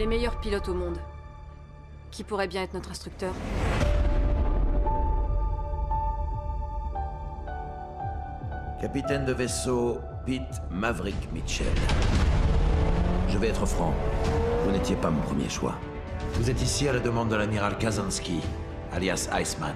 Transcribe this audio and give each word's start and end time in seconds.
les 0.00 0.06
meilleurs 0.06 0.40
pilotes 0.40 0.70
au 0.70 0.72
monde. 0.72 0.96
Qui 2.10 2.24
pourrait 2.24 2.48
bien 2.48 2.62
être 2.62 2.72
notre 2.72 2.90
instructeur? 2.90 3.34
Capitaine 8.80 9.26
de 9.26 9.34
vaisseau 9.34 9.98
Pete 10.24 10.62
Maverick 10.70 11.30
Mitchell. 11.34 11.66
Je 13.28 13.36
vais 13.36 13.48
être 13.48 13.66
franc, 13.66 13.92
vous 14.64 14.70
n'étiez 14.70 14.96
pas 14.96 15.10
mon 15.10 15.20
premier 15.20 15.50
choix. 15.50 15.74
Vous 16.32 16.48
êtes 16.48 16.62
ici 16.62 16.88
à 16.88 16.94
la 16.94 17.00
demande 17.00 17.28
de 17.28 17.36
l'amiral 17.36 17.76
Kazansky, 17.76 18.40
alias 18.94 19.28
Iceman. 19.38 19.74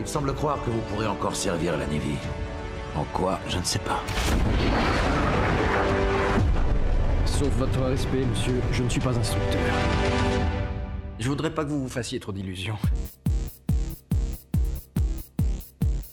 Il 0.00 0.08
semble 0.08 0.34
croire 0.34 0.58
que 0.64 0.70
vous 0.70 0.80
pourrez 0.90 1.06
encore 1.06 1.36
servir 1.36 1.76
la 1.78 1.86
Navy. 1.86 2.16
En 2.96 3.04
quoi, 3.12 3.38
je 3.48 3.58
ne 3.58 3.64
sais 3.64 3.78
pas. 3.78 4.00
Sauf 7.42 7.54
votre 7.54 7.80
respect, 7.80 8.24
monsieur, 8.24 8.60
je 8.70 8.84
ne 8.84 8.88
suis 8.88 9.00
pas 9.00 9.18
instructeur. 9.18 9.60
Je 11.18 11.28
voudrais 11.28 11.52
pas 11.52 11.64
que 11.64 11.70
vous 11.70 11.82
vous 11.82 11.88
fassiez 11.88 12.20
trop 12.20 12.30
d'illusions. 12.30 12.76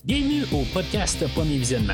Bienvenue 0.02 0.42
au 0.52 0.64
podcast 0.74 1.24
Premier 1.32 1.58
Visionnement. 1.58 1.92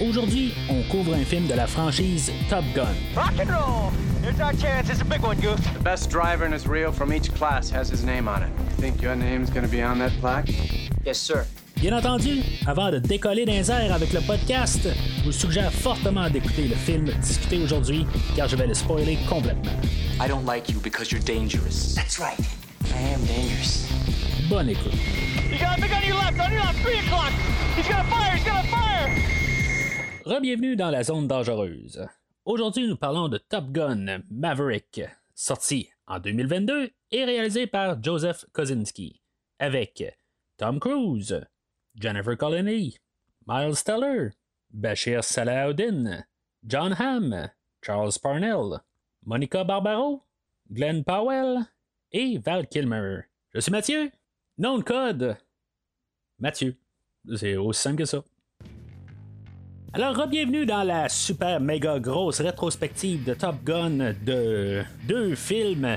Aujourd'hui, 0.00 0.54
on 0.70 0.84
couvre 0.84 1.14
un 1.14 1.24
film 1.24 1.48
de 1.48 1.54
la 1.54 1.66
franchise 1.66 2.30
Top 2.48 2.64
Gun. 2.72 2.84
Rock 3.16 3.32
and 3.40 3.50
roll! 3.50 3.90
Here's 4.22 4.40
our 4.40 4.52
chance. 4.52 4.88
It's 4.88 5.00
a 5.00 5.04
big 5.04 5.22
one, 5.22 5.40
Goof. 5.40 5.58
The 5.74 5.82
best 5.82 6.08
driver 6.08 6.46
in 6.46 6.52
his 6.52 6.68
reel 6.68 6.92
from 6.92 7.12
each 7.12 7.34
class 7.34 7.68
has 7.70 7.90
his 7.90 8.04
name 8.04 8.28
on 8.28 8.44
it. 8.44 8.50
You 8.70 8.76
think 8.76 9.02
your 9.02 9.16
name's 9.16 9.50
gonna 9.50 9.66
be 9.66 9.82
on 9.82 9.98
that 9.98 10.12
plaque? 10.20 10.50
Yes, 11.04 11.18
sir. 11.18 11.44
Bien 11.76 11.96
entendu, 11.96 12.42
avant 12.66 12.90
de 12.90 12.98
décoller 12.98 13.44
dans 13.44 13.52
les 13.52 13.70
airs 13.70 13.92
avec 13.92 14.12
le 14.12 14.20
podcast, 14.26 14.88
je 15.18 15.24
vous 15.24 15.32
suggère 15.32 15.70
fortement 15.70 16.28
d'écouter 16.30 16.68
le 16.68 16.74
film 16.74 17.04
discuté 17.20 17.58
aujourd'hui, 17.58 18.06
car 18.34 18.48
je 18.48 18.56
vais 18.56 18.66
le 18.66 18.72
spoiler 18.74 19.18
complètement. 19.28 19.72
I 20.18 20.26
don't 20.26 20.46
like 20.46 20.70
you 20.70 20.80
because 20.80 21.12
you're 21.12 21.22
dangerous. 21.22 21.94
That's 21.94 22.18
right. 22.18 22.38
I 22.94 23.12
am 23.12 23.20
dangerous. 23.26 23.86
Bonne 24.48 24.70
écoute. 24.70 24.94
You 25.50 25.58
got 25.58 25.76
a 25.76 25.80
big 25.80 25.92
on 25.92 26.06
your 26.06 26.16
left. 26.16 26.40
On 26.40 26.50
your 26.50 26.64
left. 26.64 26.78
Three 26.82 26.98
o'clock. 26.98 27.32
He's 27.76 27.86
gonna 27.86 28.04
fire. 28.04 28.34
He's 28.34 28.44
gonna 28.44 28.62
fire. 28.64 29.10
Rebienvenue 30.24 30.76
dans 30.76 30.90
la 30.90 31.02
zone 31.04 31.28
dangereuse. 31.28 32.06
Aujourd'hui, 32.46 32.88
nous 32.88 32.96
parlons 32.96 33.28
de 33.28 33.36
Top 33.38 33.70
Gun 33.70 34.22
Maverick, 34.30 35.02
sorti 35.34 35.90
en 36.06 36.20
2022 36.20 36.90
et 37.10 37.24
réalisé 37.24 37.66
par 37.66 38.02
Joseph 38.02 38.46
Kosinski, 38.52 39.20
avec 39.58 40.02
Tom 40.56 40.80
Cruise, 40.80 41.44
Jennifer 41.98 42.36
Connelly, 42.36 42.98
Miles 43.46 43.82
Teller, 43.82 44.34
Bashir 44.70 45.24
Salahuddin, 45.24 46.24
John 46.66 46.92
Hamm, 46.92 47.50
Charles 47.82 48.18
Parnell, 48.18 48.80
Monica 49.24 49.64
Barbaro, 49.64 50.22
Glenn 50.70 51.04
Powell 51.04 51.64
et 52.12 52.38
Val 52.38 52.66
Kilmer. 52.66 53.24
Je 53.54 53.60
suis 53.60 53.72
Mathieu. 53.72 54.10
Nom 54.58 54.78
de 54.78 54.82
code 54.82 55.36
Mathieu. 56.38 56.76
C'est 57.34 57.56
aussi 57.56 57.80
simple 57.80 57.98
que 57.98 58.04
ça. 58.04 58.22
Alors, 59.92 60.26
bienvenue 60.26 60.66
dans 60.66 60.82
la 60.82 61.08
super 61.08 61.60
méga 61.60 61.98
grosse 61.98 62.40
rétrospective 62.40 63.24
de 63.24 63.32
Top 63.32 63.56
Gun 63.64 64.12
de 64.24 64.82
deux 65.04 65.34
films. 65.34 65.96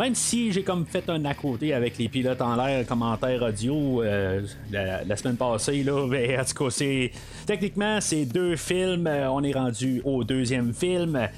Même 0.00 0.14
si 0.14 0.50
j'ai 0.50 0.62
comme 0.62 0.86
fait 0.86 1.06
un 1.10 1.22
à 1.26 1.34
côté 1.34 1.74
avec 1.74 1.98
les 1.98 2.08
pilotes 2.08 2.40
en 2.40 2.56
l'air, 2.56 2.86
commentaires 2.86 3.42
audio 3.42 4.02
euh, 4.02 4.40
la, 4.72 5.14
semaine 5.14 5.36
passée, 5.36 5.82
là, 5.82 6.06
mais 6.08 6.38
en 6.38 6.42
tout 6.42 6.64
cas, 6.64 6.70
c'est. 6.70 7.10
Techniquement, 7.44 8.00
c'est 8.00 8.24
deux 8.24 8.56
films. 8.56 9.06
Euh, 9.06 9.30
On 9.30 9.42
est 9.42 9.52
rendu 9.52 10.00
au 10.06 10.24
deuxième 10.24 10.72
film. 10.72 11.28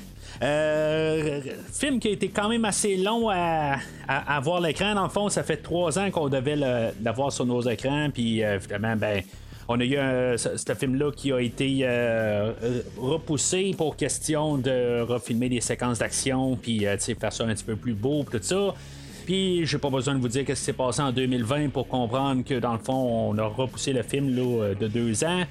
Euh, 0.41 1.41
film 1.73 1.99
qui 1.99 2.07
a 2.07 2.11
été 2.13 2.29
quand 2.29 2.49
même 2.49 2.65
assez 2.65 2.97
long 2.97 3.31
à, 3.31 3.79
à, 4.07 4.39
voir 4.39 4.61
l'écran. 4.61 4.95
Dans 4.95 5.03
le 5.03 5.09
fond, 5.09 5.29
ça 5.29 5.43
fait 5.43 5.57
trois 5.57 5.99
ans 5.99 6.13
qu'on 6.13 6.29
devait 6.29 6.57
l'avoir 7.03 7.33
sur 7.33 7.45
nos 7.45 7.63
écrans. 7.63 8.11
Puis 8.15 8.45
euh, 8.45 8.61
ben. 8.79 9.23
On 9.69 9.79
a 9.81 9.85
eu 9.85 9.97
ce, 10.39 10.75
film-là 10.75 11.13
qui 11.13 11.33
a 11.33 11.41
été 11.41 11.81
euh, 11.83 12.53
euh, 12.63 12.83
repoussé 12.99 13.75
pour 13.77 13.97
question 13.97 14.59
de 14.59 15.03
refilmer 15.03 15.49
des 15.49 15.61
séquences 15.61 15.99
d'action, 15.99 16.57
puis 16.57 16.87
euh, 16.87 16.97
faire 16.99 17.33
ça 17.33 17.45
un 17.45 17.55
petit 17.55 17.65
peu 17.65 17.77
plus 17.77 17.95
beau, 17.95 18.25
tout 18.31 18.39
ça. 18.43 18.75
Puis 19.25 19.65
j'ai 19.65 19.79
pas 19.79 19.89
besoin 19.89 20.17
de 20.17 20.21
vous 20.21 20.29
dire 20.29 20.43
ce 20.49 20.53
qui 20.53 20.57
s'est 20.57 20.73
passé 20.73 21.01
en 21.01 21.13
2020 21.13 21.69
pour 21.69 21.87
comprendre 21.87 22.43
que 22.45 22.59
dans 22.59 22.73
le 22.73 22.81
fond, 22.81 23.31
on 23.31 23.39
a 23.39 23.45
repoussé 23.45 23.93
le 23.93 24.03
film 24.03 24.35
de 24.35 24.89
deux 24.89 25.23
ans. 25.23 25.43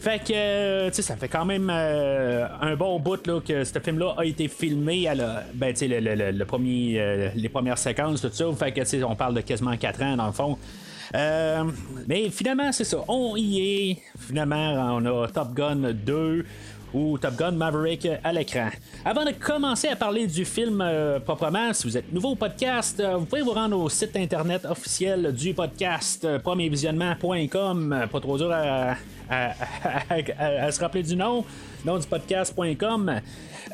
Fait 0.00 0.22
que, 0.24 0.90
ça 1.02 1.16
fait 1.16 1.28
quand 1.28 1.44
même 1.44 1.68
un 1.68 2.74
bon 2.76 2.98
bout 3.00 3.20
que 3.42 3.64
ce 3.64 3.78
film-là 3.80 4.14
a 4.16 4.24
été 4.24 4.48
filmé 4.48 5.08
à 5.08 5.14
la, 5.14 5.44
ben, 5.52 5.74
le, 5.78 6.30
le- 6.30 6.44
premier, 6.46 7.30
les 7.34 7.48
premières 7.50 7.76
séquences, 7.76 8.22
tout 8.22 8.30
ça. 8.32 8.46
Fait 8.58 8.72
que, 8.72 9.04
on 9.04 9.14
parle 9.14 9.34
de 9.34 9.42
quasiment 9.42 9.76
4 9.76 10.02
ans 10.04 10.16
dans 10.16 10.26
le 10.26 10.32
fond. 10.32 10.56
Euh, 11.14 11.64
mais 12.06 12.30
finalement, 12.30 12.72
c'est 12.72 12.84
ça. 12.84 12.98
On 13.08 13.36
y 13.36 13.60
est. 13.60 13.98
Finalement, 14.18 14.96
on 14.96 15.04
a 15.24 15.28
Top 15.28 15.54
Gun 15.54 15.92
2 15.92 16.44
ou 16.94 17.18
Top 17.18 17.36
Gun 17.36 17.52
Maverick 17.52 18.08
à 18.22 18.32
l'écran. 18.32 18.68
Avant 19.04 19.24
de 19.24 19.32
commencer 19.32 19.88
à 19.88 19.96
parler 19.96 20.26
du 20.26 20.44
film 20.44 20.80
euh, 20.80 21.20
proprement, 21.20 21.72
si 21.72 21.86
vous 21.86 21.96
êtes 21.96 22.12
nouveau 22.12 22.30
au 22.30 22.34
podcast, 22.34 23.00
euh, 23.00 23.16
vous 23.16 23.26
pouvez 23.26 23.42
vous 23.42 23.52
rendre 23.52 23.78
au 23.78 23.88
site 23.88 24.16
internet 24.16 24.64
officiel 24.64 25.32
du 25.32 25.54
podcast, 25.54 26.24
euh, 26.24 26.38
premiervisionnement.com. 26.38 28.06
Pas 28.10 28.20
trop 28.20 28.38
dur 28.38 28.50
à, 28.52 28.96
se 30.70 30.80
rappeler 30.80 31.02
du 31.02 31.16
nom. 31.16 31.44
Nom 31.84 31.98
du 31.98 32.06
podcast.com. 32.06 33.20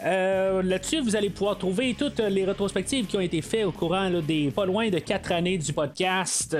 Là-dessus, 0.02 1.00
vous 1.00 1.14
allez 1.16 1.30
pouvoir 1.30 1.56
trouver 1.56 1.94
toutes 1.96 2.18
les 2.18 2.44
rétrospectives 2.44 3.06
qui 3.06 3.16
ont 3.16 3.20
été 3.20 3.40
faites 3.40 3.64
au 3.64 3.72
courant 3.72 4.10
des 4.10 4.50
pas 4.50 4.66
loin 4.66 4.90
de 4.90 4.98
4 4.98 5.32
années 5.32 5.58
du 5.58 5.72
podcast. 5.72 6.56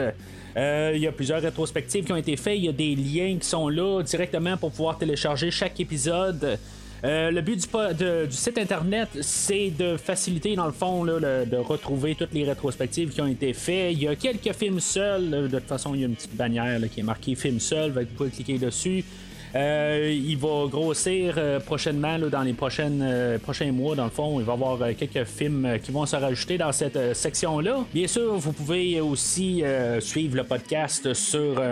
Euh, 0.56 0.92
Il 0.94 1.00
y 1.00 1.06
a 1.06 1.12
plusieurs 1.12 1.42
rétrospectives 1.42 2.04
qui 2.04 2.12
ont 2.12 2.16
été 2.16 2.37
faites. 2.37 2.59
Il 2.59 2.65
y 2.65 2.69
a 2.69 2.72
des 2.72 2.94
liens 2.94 3.37
qui 3.38 3.47
sont 3.47 3.69
là 3.69 4.03
directement 4.03 4.56
pour 4.56 4.70
pouvoir 4.70 4.98
télécharger 4.98 5.50
chaque 5.50 5.78
épisode. 5.81 6.59
Euh, 7.04 7.31
le 7.31 7.42
but 7.42 7.69
du, 7.98 8.32
site 8.34 8.56
internet, 8.56 9.09
c'est 9.20 9.70
de 9.70 9.98
faciliter, 9.98 10.56
dans 10.56 10.64
le 10.66 10.72
fond, 10.72 11.04
de 11.04 11.56
retrouver 11.56 12.14
toutes 12.14 12.32
les 12.32 12.44
rétrospectives 12.44 13.10
qui 13.10 13.20
ont 13.20 13.26
été 13.26 13.53
faites. 13.53 13.93
Il 13.93 14.03
y 14.03 14.09
a 14.09 14.16
quelques 14.16 14.54
films 14.54 14.81
seuls. 14.81 15.31
De 15.31 15.59
toute 15.59 15.69
façon, 15.69 15.94
il 15.94 16.00
y 16.00 16.04
a 16.04 16.06
une 16.06 16.14
petite 16.14 16.34
bannière 16.34 16.81
qui 16.91 17.00
est 17.00 17.04
marquée 17.04 17.34
film 17.34 17.60
seul. 17.60 17.91
Vous 17.91 18.04
pouvez 18.16 18.31
cliquer 18.31 18.59
dessus. 18.59 19.04
Euh, 19.54 20.10
il 20.12 20.37
va 20.37 20.66
grossir 20.69 21.34
euh, 21.37 21.60
prochainement 21.60 22.19
dans 22.19 22.42
les 22.42 22.54
euh, 22.81 23.38
prochains 23.38 23.72
mois. 23.72 23.94
Dans 23.94 24.04
le 24.04 24.10
fond, 24.10 24.41
il 24.41 24.44
va 24.44 24.53
y 24.53 24.56
avoir 24.56 24.78
quelques 24.98 25.25
films 25.25 25.78
qui 25.82 25.92
vont 25.92 26.06
se 26.06 26.16
rajouter 26.16 26.59
dans 26.59 26.72
cette 26.72 27.15
section-là. 27.15 27.84
Bien 27.93 28.09
sûr, 28.09 28.34
vous 28.34 28.53
pouvez 28.53 29.00
aussi 29.00 29.62
suivre 30.00 30.37
le 30.37 30.44
podcast 30.44 31.14
sur 31.14 31.62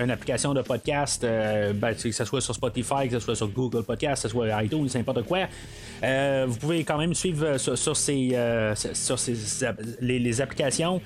une 0.00 0.10
application 0.10 0.54
de 0.54 0.62
podcast, 0.62 1.22
ben, 1.22 1.94
que 1.94 2.10
ce 2.10 2.24
soit 2.24 2.40
sur 2.40 2.54
Spotify, 2.54 3.08
que 3.08 3.18
ce 3.18 3.20
soit 3.20 3.36
sur 3.36 3.48
Google 3.48 3.84
Podcast, 3.84 4.22
que 4.22 4.28
ce 4.28 4.32
soit 4.32 4.62
iTunes, 4.62 4.88
n'importe 4.94 5.22
quoi. 5.22 5.46
Vous 6.46 6.56
pouvez 6.56 6.84
quand 6.84 6.98
même 6.98 7.14
suivre 7.14 7.56
sur, 7.58 7.96
ces, 7.96 8.36
sur 8.74 9.18
ces 9.18 9.34
les 10.00 10.40
applications. 10.40 11.00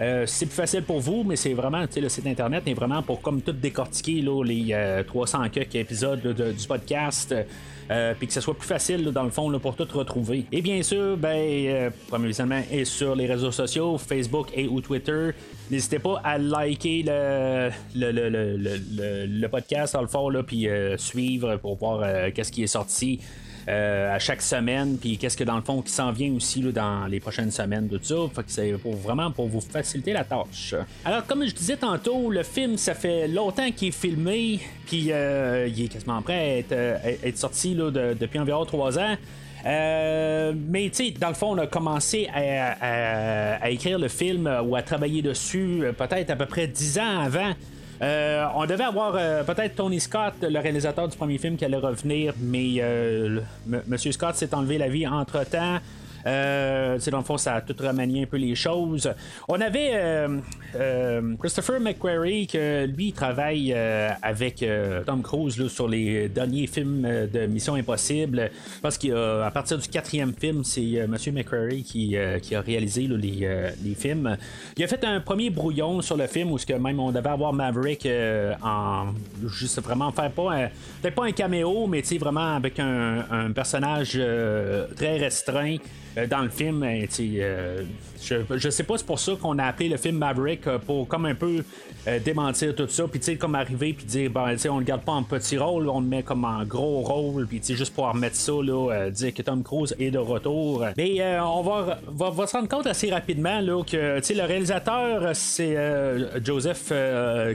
Euh, 0.00 0.26
c'est 0.26 0.46
plus 0.46 0.54
facile 0.54 0.82
pour 0.82 1.00
vous, 1.00 1.22
mais 1.24 1.36
c'est 1.36 1.54
vraiment, 1.54 1.84
le 1.96 2.08
site 2.08 2.26
internet 2.26 2.64
est 2.66 2.74
vraiment 2.74 3.02
pour 3.02 3.20
comme 3.20 3.40
tout 3.42 3.52
décortiquer 3.52 4.22
là, 4.22 4.42
les 4.42 4.68
euh, 4.72 5.02
300 5.04 5.48
quelques 5.50 5.76
épisodes 5.76 6.20
du 6.20 6.66
podcast. 6.66 7.34
euh, 7.90 8.14
puis 8.16 8.26
que 8.26 8.32
ce 8.32 8.40
soit 8.40 8.54
plus 8.54 8.66
facile 8.66 9.04
dans 9.04 9.24
le 9.24 9.30
fond 9.30 9.50
là, 9.50 9.58
pour 9.58 9.76
tout 9.76 9.86
retrouver. 9.92 10.46
Et 10.52 10.62
bien 10.62 10.82
sûr, 10.82 11.16
ben, 11.16 11.36
euh, 11.36 11.90
Premier 12.08 12.28
Visionnement 12.28 12.62
est 12.70 12.84
sur 12.84 13.14
les 13.14 13.26
réseaux 13.26 13.50
sociaux, 13.50 13.98
Facebook 13.98 14.48
et 14.54 14.66
ou 14.66 14.80
Twitter. 14.80 15.30
N'hésitez 15.70 15.98
pas 15.98 16.20
à 16.24 16.38
liker 16.38 17.04
le, 17.06 17.70
le, 17.94 18.10
le, 18.28 19.26
le, 19.26 19.48
podcast 19.48 19.94
dans 19.94 20.02
le 20.02 20.08
fond, 20.08 20.30
puis 20.46 20.68
euh, 20.68 20.96
suivre 20.96 21.56
pour 21.56 21.76
voir 21.76 22.00
euh, 22.02 22.30
qu'est-ce 22.34 22.52
qui 22.52 22.62
est 22.62 22.68
sorti. 22.68 23.20
Euh, 23.68 24.14
à 24.14 24.18
chaque 24.18 24.42
semaine, 24.42 24.98
puis 25.00 25.16
qu'est-ce 25.18 25.36
que 25.36 25.44
dans 25.44 25.56
le 25.56 25.62
fond 25.62 25.80
qui 25.82 25.90
s'en 25.92 26.12
vient 26.12 26.32
aussi 26.34 26.60
là, 26.62 26.72
dans 26.72 27.06
les 27.06 27.20
prochaines 27.20 27.50
semaines, 27.50 27.88
tout 27.88 27.98
ça. 28.02 28.14
Fait 28.34 28.42
que 28.42 28.50
c'est 28.50 28.72
vraiment 28.84 29.30
pour 29.30 29.48
vous 29.48 29.60
faciliter 29.60 30.12
la 30.12 30.24
tâche. 30.24 30.74
Alors, 31.04 31.24
comme 31.26 31.46
je 31.46 31.54
disais 31.54 31.76
tantôt, 31.76 32.30
le 32.30 32.42
film, 32.42 32.76
ça 32.76 32.94
fait 32.94 33.26
longtemps 33.28 33.70
qu'il 33.70 33.88
est 33.88 33.90
filmé, 33.92 34.60
puis 34.86 35.06
euh, 35.10 35.66
il 35.68 35.84
est 35.84 35.88
quasiment 35.88 36.20
prêt 36.22 36.34
à 36.34 36.58
être, 36.58 36.72
euh, 36.72 37.32
sorti 37.34 37.74
là, 37.74 37.90
de- 37.90 38.14
depuis 38.18 38.38
environ 38.38 38.64
trois 38.64 38.98
ans. 38.98 39.16
Mais 39.64 40.90
tu 40.90 41.06
sais, 41.06 41.10
dans 41.18 41.28
le 41.28 41.34
fond, 41.34 41.52
on 41.54 41.58
a 41.58 41.66
commencé 41.66 42.28
à, 42.34 43.62
à- 43.62 43.70
écrire 43.70 43.98
le 43.98 44.08
film 44.08 44.50
ou 44.64 44.76
à 44.76 44.82
travailler 44.82 45.22
dessus 45.22 45.82
peut-être 45.96 46.30
à 46.30 46.36
peu 46.36 46.46
près 46.46 46.66
dix 46.66 46.98
ans 46.98 47.20
avant. 47.20 47.52
Euh, 48.04 48.44
on 48.54 48.66
devait 48.66 48.84
avoir 48.84 49.14
euh, 49.16 49.42
peut-être 49.44 49.76
Tony 49.76 49.98
Scott, 49.98 50.34
le 50.42 50.58
réalisateur 50.58 51.08
du 51.08 51.16
premier 51.16 51.38
film, 51.38 51.56
qui 51.56 51.64
allait 51.64 51.78
revenir, 51.78 52.34
mais 52.38 52.74
euh, 52.80 53.40
Monsieur 53.86 54.12
Scott 54.12 54.34
s'est 54.34 54.54
enlevé 54.54 54.76
la 54.76 54.88
vie 54.88 55.06
entre 55.06 55.44
temps. 55.48 55.78
Euh, 56.26 56.98
dans 57.10 57.18
le 57.18 57.24
fond, 57.24 57.36
ça 57.36 57.54
a 57.54 57.60
tout 57.60 57.76
remanié 57.78 58.22
un 58.22 58.26
peu 58.26 58.36
les 58.36 58.54
choses. 58.54 59.12
On 59.48 59.60
avait 59.60 59.90
euh, 59.92 60.38
euh, 60.76 61.36
Christopher 61.38 61.80
McQuarrie, 61.80 62.46
que 62.46 62.86
lui 62.86 63.12
travaille 63.12 63.72
euh, 63.74 64.10
avec 64.22 64.64
Tom 65.06 65.22
Cruise 65.22 65.58
là, 65.58 65.68
sur 65.68 65.88
les 65.88 66.28
derniers 66.28 66.66
films 66.66 67.02
de 67.32 67.46
Mission 67.46 67.74
Impossible. 67.74 68.50
Parce 68.82 68.98
qu'à 68.98 69.50
partir 69.52 69.78
du 69.78 69.88
quatrième 69.88 70.32
film, 70.32 70.64
c'est 70.64 71.06
Monsieur 71.06 71.32
McQuarrie 71.32 71.82
qui, 71.82 72.16
qui 72.42 72.54
a 72.54 72.60
réalisé 72.60 73.02
les, 73.02 73.48
les 73.82 73.94
films. 73.94 74.36
Il 74.76 74.84
a 74.84 74.88
fait 74.88 75.04
un 75.04 75.20
premier 75.20 75.50
brouillon 75.50 76.00
sur 76.00 76.16
le 76.16 76.26
film 76.26 76.52
où 76.52 76.56
que 76.56 76.72
même 76.72 76.98
on 76.98 77.12
devait 77.12 77.28
avoir 77.28 77.52
Maverick 77.52 78.08
en 78.62 79.08
juste 79.46 79.82
vraiment 79.82 80.10
faire 80.12 80.30
pas 80.30 80.68
peut-être 81.02 81.14
pas 81.14 81.26
un 81.26 81.32
caméo, 81.32 81.86
mais 81.86 82.02
vraiment 82.18 82.54
avec 82.54 82.78
un, 82.78 83.26
un 83.30 83.52
personnage 83.52 84.18
très 84.96 85.18
restreint. 85.18 85.76
Euh, 86.16 86.26
dans 86.26 86.42
le 86.42 86.48
film, 86.48 86.82
euh, 86.82 87.06
euh, 87.20 87.82
je, 88.22 88.36
je 88.56 88.70
sais 88.70 88.84
pas, 88.84 88.96
c'est 88.98 89.06
pour 89.06 89.18
ça 89.18 89.32
qu'on 89.40 89.58
a 89.58 89.64
appelé 89.64 89.88
le 89.88 89.96
film 89.96 90.18
Maverick 90.18 90.62
pour 90.86 91.08
comme 91.08 91.26
un 91.26 91.34
peu 91.34 91.64
démentir 92.24 92.74
tout 92.74 92.86
ça, 92.88 93.04
puis 93.08 93.18
tu 93.18 93.26
sais, 93.26 93.36
comme 93.36 93.54
arriver 93.54 93.94
puis 93.94 94.04
dire, 94.04 94.30
ben, 94.30 94.56
on 94.70 94.78
le 94.78 94.84
garde 94.84 95.02
pas 95.02 95.12
en 95.12 95.22
petit 95.22 95.56
rôle, 95.56 95.88
on 95.88 96.00
le 96.00 96.06
met 96.06 96.22
comme 96.22 96.44
en 96.44 96.62
gros 96.64 97.00
rôle, 97.00 97.46
puis 97.46 97.60
tu 97.60 97.66
sais, 97.66 97.74
juste 97.76 97.94
pour 97.94 98.10
remettre 98.10 98.36
ça, 98.36 98.52
là, 98.52 99.10
dire 99.10 99.32
que 99.32 99.42
Tom 99.42 99.62
Cruise 99.62 99.94
est 99.98 100.10
de 100.10 100.18
retour. 100.18 100.84
Mais 100.96 101.38
on 101.40 101.62
va, 101.62 102.46
se 102.46 102.52
rendre 102.52 102.68
compte 102.68 102.86
assez 102.86 103.10
rapidement 103.10 103.60
là, 103.60 103.82
que 103.82 104.20
le 104.34 104.46
réalisateur, 104.46 105.30
c'est 105.34 105.76
Joseph 106.42 106.92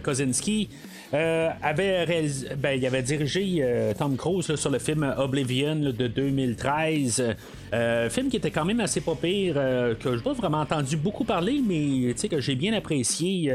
Kosinski. 0.03 0.69
Euh, 1.13 1.49
avait 1.63 2.05
ben, 2.57 2.77
il 2.77 2.85
avait 2.85 3.01
dirigé 3.01 3.57
euh, 3.61 3.93
Tom 3.97 4.15
Cruise 4.15 4.55
sur 4.55 4.69
le 4.69 4.77
film 4.77 5.11
Oblivion 5.17 5.75
de 5.75 6.07
2013. 6.07 7.35
Euh, 7.73 8.09
film 8.09 8.29
qui 8.29 8.37
était 8.37 8.51
quand 8.51 8.65
même 8.65 8.79
assez 8.79 9.01
pas 9.01 9.15
pire, 9.15 9.55
que 9.55 10.17
je 10.17 10.21
pas 10.21 10.33
vraiment 10.33 10.61
entendu 10.61 10.97
beaucoup 10.97 11.23
parler, 11.23 11.61
mais 11.65 12.13
que 12.13 12.39
j'ai 12.39 12.55
bien 12.55 12.73
apprécié. 12.73 13.51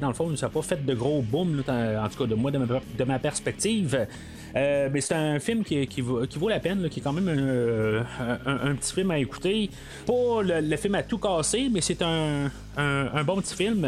Dans 0.00 0.08
le 0.08 0.14
fond, 0.14 0.34
ça 0.36 0.46
n'a 0.46 0.50
pas 0.50 0.62
fait 0.62 0.84
de 0.84 0.94
gros 0.94 1.22
boom, 1.22 1.62
en 1.66 2.08
tout 2.08 2.18
cas 2.18 2.26
de 2.26 2.34
moi, 2.34 2.50
de 2.50 3.04
ma, 3.04 3.18
perspective. 3.18 4.06
Mais 4.54 5.00
c'est 5.00 5.14
un 5.14 5.38
film 5.38 5.64
qui, 5.64 6.00
vaut, 6.00 6.26
qui 6.26 6.38
vaut 6.38 6.48
la 6.48 6.60
peine, 6.60 6.88
qui 6.90 7.00
est 7.00 7.02
quand 7.02 7.12
même 7.12 7.28
un, 7.28 8.74
petit 8.74 8.94
film 8.94 9.10
à 9.10 9.18
écouter. 9.18 9.70
Pas 10.06 10.42
le, 10.42 10.60
le 10.60 10.76
film 10.76 10.94
à 10.96 11.02
tout 11.02 11.18
casser, 11.18 11.68
mais 11.72 11.80
c'est 11.80 12.02
un- 12.02 12.50
un 12.76 13.24
bon 13.24 13.40
petit 13.40 13.56
film. 13.56 13.86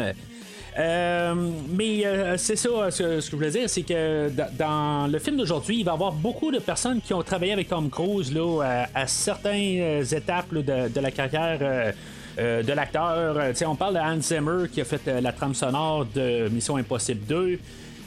Euh, 0.77 1.35
mais 1.69 2.05
euh, 2.05 2.35
c'est 2.37 2.55
ça, 2.55 2.89
ce, 2.89 3.19
ce 3.21 3.25
que 3.27 3.31
je 3.31 3.35
voulais 3.35 3.51
dire, 3.51 3.69
c'est 3.69 3.83
que 3.83 4.29
da- 4.29 4.49
dans 4.57 5.07
le 5.11 5.19
film 5.19 5.37
d'aujourd'hui, 5.37 5.77
il 5.79 5.85
va 5.85 5.91
y 5.91 5.93
avoir 5.93 6.11
beaucoup 6.11 6.51
de 6.51 6.59
personnes 6.59 6.99
qui 7.01 7.13
ont 7.13 7.21
travaillé 7.21 7.53
avec 7.53 7.69
Tom 7.69 7.89
Cruise 7.89 8.33
là, 8.33 8.85
à, 8.95 9.05
certaines 9.05 10.01
étapes 10.11 10.53
de, 10.53 10.99
la 10.99 11.11
carrière. 11.11 11.59
euh, 11.61 11.91
euh, 12.39 12.63
de 12.63 12.73
l'acteur, 12.73 13.37
Euh, 13.37 13.53
on 13.67 13.75
parle 13.75 13.93
de 13.93 13.99
Hans 13.99 14.19
Zimmer 14.19 14.67
qui 14.67 14.81
a 14.81 14.85
fait 14.85 15.07
euh, 15.07 15.21
la 15.21 15.31
trame 15.31 15.53
sonore 15.53 16.07
de 16.15 16.49
Mission 16.49 16.77
Impossible 16.77 17.23
2. 17.27 17.59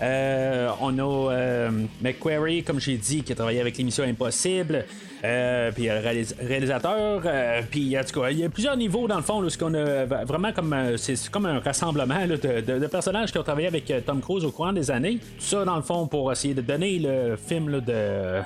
Euh, 0.02 0.68
on 0.80 0.98
a 0.98 1.32
euh, 1.32 1.70
McQuarrie, 2.02 2.62
comme 2.62 2.80
j'ai 2.80 2.96
dit, 2.96 3.22
qui 3.22 3.32
a 3.32 3.34
travaillé 3.34 3.60
avec 3.60 3.76
l'émission 3.78 4.04
Impossible. 4.04 4.84
Euh, 5.24 5.72
puis 5.72 5.84
le 5.86 5.92
réalis- 5.94 6.34
réalisateur. 6.38 7.22
euh, 7.24 7.62
puis 7.70 7.96
tout 8.12 8.20
il 8.30 8.38
y 8.38 8.44
a 8.44 8.48
plusieurs 8.50 8.76
niveaux 8.76 9.08
dans 9.08 9.16
le 9.16 9.22
fond. 9.22 9.40
Là, 9.40 9.48
a 9.74 10.04
vraiment 10.24 10.52
comme 10.52 10.72
euh, 10.72 10.96
c'est 10.98 11.30
comme 11.30 11.46
un 11.46 11.58
rassemblement 11.60 12.26
de, 12.26 12.86
personnages 12.86 13.32
qui 13.32 13.38
ont 13.38 13.42
travaillé 13.42 13.66
avec 13.68 13.90
Tom 14.04 14.20
Cruise 14.20 14.44
au 14.44 14.50
courant 14.50 14.72
des 14.74 14.90
années. 14.90 15.16
Tout 15.38 15.44
ça 15.44 15.64
dans 15.64 15.76
le 15.76 15.82
fond 15.82 16.06
pour 16.06 16.30
essayer 16.30 16.54
de 16.54 16.60
donner 16.60 16.98
le 16.98 17.36
film 17.36 17.80
de, 17.80 18.42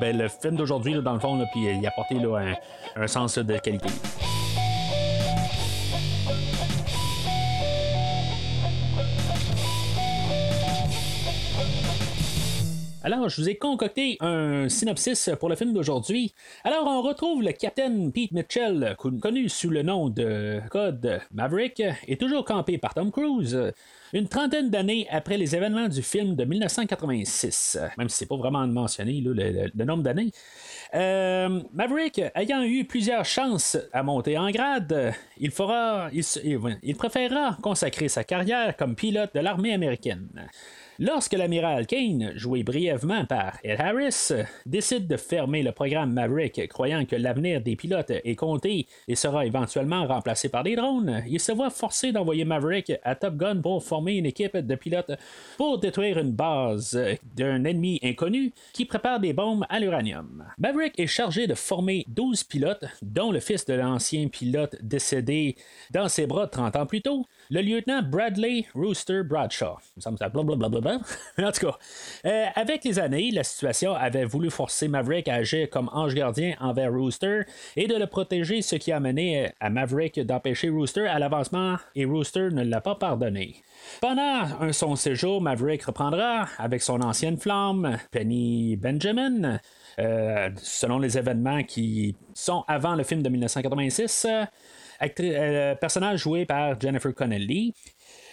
ben, 0.00 0.18
le 0.18 0.28
film 0.28 0.56
d'aujourd'hui 0.56 0.94
dans 1.00 1.14
le 1.14 1.20
fond, 1.20 1.40
puis 1.52 1.62
y 1.80 1.86
apporter 1.86 2.16
un, 2.16 3.02
un 3.02 3.06
sens 3.06 3.38
de 3.38 3.56
qualité. 3.58 3.88
Alors, 13.02 13.30
je 13.30 13.40
vous 13.40 13.48
ai 13.48 13.54
concocté 13.54 14.18
un 14.20 14.68
synopsis 14.68 15.30
pour 15.40 15.48
le 15.48 15.56
film 15.56 15.72
d'aujourd'hui. 15.72 16.34
Alors, 16.64 16.86
on 16.86 17.00
retrouve 17.00 17.42
le 17.42 17.52
capitaine 17.52 18.12
Pete 18.12 18.32
Mitchell, 18.32 18.94
con- 18.98 19.18
connu 19.18 19.48
sous 19.48 19.70
le 19.70 19.82
nom 19.82 20.10
de 20.10 20.60
Code 20.68 21.18
Maverick, 21.32 21.82
est 22.06 22.20
toujours 22.20 22.44
campé 22.44 22.76
par 22.76 22.92
Tom 22.92 23.10
Cruise. 23.10 23.72
Une 24.12 24.28
trentaine 24.28 24.68
d'années 24.68 25.06
après 25.10 25.38
les 25.38 25.56
événements 25.56 25.88
du 25.88 26.02
film 26.02 26.36
de 26.36 26.44
1986, 26.44 27.78
même 27.96 28.10
si 28.10 28.18
c'est 28.18 28.26
pas 28.26 28.36
vraiment 28.36 28.66
mentionné 28.66 29.22
le, 29.24 29.84
nombre 29.84 30.02
d'années. 30.02 30.30
Euh, 30.94 31.62
Maverick, 31.72 32.20
ayant 32.34 32.62
eu 32.64 32.84
plusieurs 32.84 33.24
chances 33.24 33.78
à 33.94 34.02
monter 34.02 34.36
en 34.36 34.50
grade, 34.50 35.14
il 35.38 35.52
fera, 35.52 36.10
il 36.12 36.96
préférera 36.96 37.56
consacrer 37.62 38.08
sa 38.08 38.24
carrière 38.24 38.76
comme 38.76 38.94
pilote 38.94 39.34
de 39.34 39.40
l'armée 39.40 39.72
américaine. 39.72 40.28
Lorsque 41.02 41.32
l'amiral 41.32 41.86
Kane, 41.86 42.32
joué 42.36 42.62
brièvement 42.62 43.24
par 43.24 43.56
Ed 43.64 43.80
Harris, 43.80 44.32
décide 44.66 45.06
de 45.06 45.16
fermer 45.16 45.62
le 45.62 45.72
programme 45.72 46.12
Maverick, 46.12 46.68
croyant 46.68 47.06
que 47.06 47.16
l'avenir 47.16 47.62
des 47.62 47.74
pilotes 47.74 48.10
est 48.10 48.36
compté 48.36 48.86
et 49.08 49.14
sera 49.14 49.46
éventuellement 49.46 50.06
remplacé 50.06 50.50
par 50.50 50.62
des 50.62 50.76
drones, 50.76 51.22
il 51.26 51.40
se 51.40 51.52
voit 51.52 51.70
forcé 51.70 52.12
d'envoyer 52.12 52.44
Maverick 52.44 52.92
à 53.02 53.14
Top 53.14 53.36
Gun 53.38 53.62
pour 53.62 53.82
former 53.82 54.16
une 54.16 54.26
équipe 54.26 54.58
de 54.58 54.74
pilotes 54.74 55.12
pour 55.56 55.78
détruire 55.78 56.18
une 56.18 56.32
base 56.32 57.00
d'un 57.34 57.64
ennemi 57.64 57.98
inconnu 58.02 58.52
qui 58.74 58.84
prépare 58.84 59.20
des 59.20 59.32
bombes 59.32 59.64
à 59.70 59.80
l'uranium. 59.80 60.44
Maverick 60.58 61.00
est 61.00 61.06
chargé 61.06 61.46
de 61.46 61.54
former 61.54 62.04
12 62.08 62.44
pilotes, 62.44 62.84
dont 63.00 63.32
le 63.32 63.40
fils 63.40 63.64
de 63.64 63.72
l'ancien 63.72 64.28
pilote 64.28 64.76
décédé 64.82 65.56
dans 65.92 66.10
ses 66.10 66.26
bras 66.26 66.46
30 66.46 66.76
ans 66.76 66.84
plus 66.84 67.00
tôt, 67.00 67.24
le 67.48 67.62
lieutenant 67.62 68.02
Bradley 68.02 68.66
Rooster 68.74 69.22
Bradshaw. 69.22 69.78
En 71.38 71.52
tout 71.52 71.66
cas, 71.66 71.78
euh, 72.26 72.46
avec 72.54 72.84
les 72.84 72.98
années, 72.98 73.30
la 73.32 73.44
situation 73.44 73.94
avait 73.94 74.24
voulu 74.24 74.50
forcer 74.50 74.88
Maverick 74.88 75.28
à 75.28 75.34
agir 75.34 75.68
comme 75.70 75.88
ange 75.92 76.14
gardien 76.14 76.54
envers 76.60 76.92
Rooster 76.92 77.42
et 77.76 77.86
de 77.86 77.94
le 77.94 78.06
protéger, 78.06 78.62
ce 78.62 78.76
qui 78.76 78.92
a 78.92 79.00
mené 79.00 79.50
à 79.60 79.70
Maverick 79.70 80.20
d'empêcher 80.20 80.68
Rooster 80.68 81.06
à 81.06 81.18
l'avancement 81.18 81.76
et 81.94 82.04
Rooster 82.04 82.48
ne 82.52 82.62
l'a 82.64 82.80
pas 82.80 82.94
pardonné. 82.94 83.56
Pendant 84.00 84.72
son 84.72 84.96
séjour, 84.96 85.40
Maverick 85.40 85.82
reprendra 85.84 86.46
avec 86.58 86.82
son 86.82 87.00
ancienne 87.00 87.38
flamme, 87.38 87.96
Penny 88.10 88.76
Benjamin, 88.76 89.58
euh, 89.98 90.50
selon 90.56 90.98
les 90.98 91.16
événements 91.18 91.62
qui 91.62 92.14
sont 92.34 92.64
avant 92.68 92.94
le 92.94 93.02
film 93.04 93.22
de 93.22 93.28
1986. 93.28 94.26
euh, 94.28 94.44
actri- 95.00 95.32
euh, 95.34 95.74
personnage 95.74 96.20
joué 96.20 96.44
par 96.44 96.78
Jennifer 96.80 97.14
Connelly. 97.14 97.74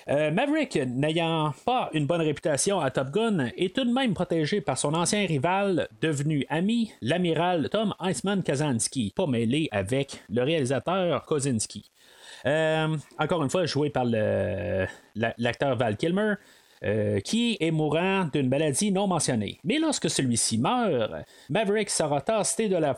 Euh, 0.09 0.31
Maverick, 0.31 0.77
n'ayant 0.77 1.53
pas 1.65 1.89
une 1.93 2.05
bonne 2.05 2.21
réputation 2.21 2.79
à 2.79 2.91
Top 2.91 3.11
Gun, 3.11 3.49
est 3.57 3.75
tout 3.75 3.83
de 3.83 3.91
même 3.91 4.13
protégé 4.13 4.61
par 4.61 4.77
son 4.77 4.93
ancien 4.93 5.25
rival, 5.25 5.89
devenu 6.01 6.45
ami, 6.47 6.93
l'amiral 7.01 7.67
Tom 7.69 7.93
Iceman 7.99 8.41
Kazansky, 8.41 9.11
pas 9.13 9.27
mêlé 9.27 9.67
avec 9.71 10.21
le 10.29 10.43
réalisateur 10.43 11.25
Kozinski. 11.25 11.91
Euh, 12.45 12.95
encore 13.19 13.43
une 13.43 13.49
fois, 13.49 13.65
joué 13.65 13.89
par 13.89 14.05
l'acteur 14.05 15.75
Val 15.75 15.97
Kilmer. 15.97 16.35
euh, 16.83 17.19
qui 17.21 17.57
est 17.59 17.71
mourant 17.71 18.29
d'une 18.31 18.49
maladie 18.49 18.91
non 18.91 19.07
mentionnée. 19.07 19.59
Mais 19.63 19.79
lorsque 19.79 20.11
celui-ci 20.11 20.59
meurt, 20.59 21.11
Maverick 21.49 21.89
sera 21.89 22.21
tassé 22.21 22.69
de 22.69 22.75
la 22.75 22.93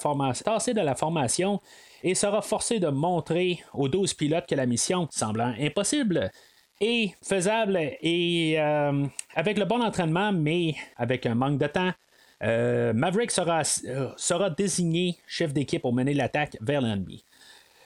formation 0.95 1.61
et 2.03 2.13
sera 2.13 2.41
forcé 2.41 2.79
de 2.79 2.89
montrer 2.89 3.59
aux 3.73 3.87
12 3.87 4.13
pilotes 4.15 4.47
que 4.47 4.55
la 4.55 4.65
mission, 4.65 5.07
semblant 5.11 5.53
impossible, 5.59 6.29
est 6.79 7.15
faisable 7.21 7.77
et 8.01 8.55
euh, 8.57 9.05
avec 9.35 9.57
le 9.57 9.65
bon 9.65 9.81
entraînement, 9.81 10.31
mais 10.31 10.75
avec 10.97 11.25
un 11.25 11.35
manque 11.35 11.59
de 11.59 11.67
temps, 11.67 11.91
euh, 12.43 12.93
Maverick 12.93 13.31
sera, 13.31 13.61
euh, 13.85 14.09
sera 14.15 14.49
désigné 14.49 15.17
chef 15.27 15.53
d'équipe 15.53 15.81
pour 15.81 15.93
mener 15.93 16.13
l'attaque 16.13 16.57
vers 16.61 16.81
l'ennemi. 16.81 17.23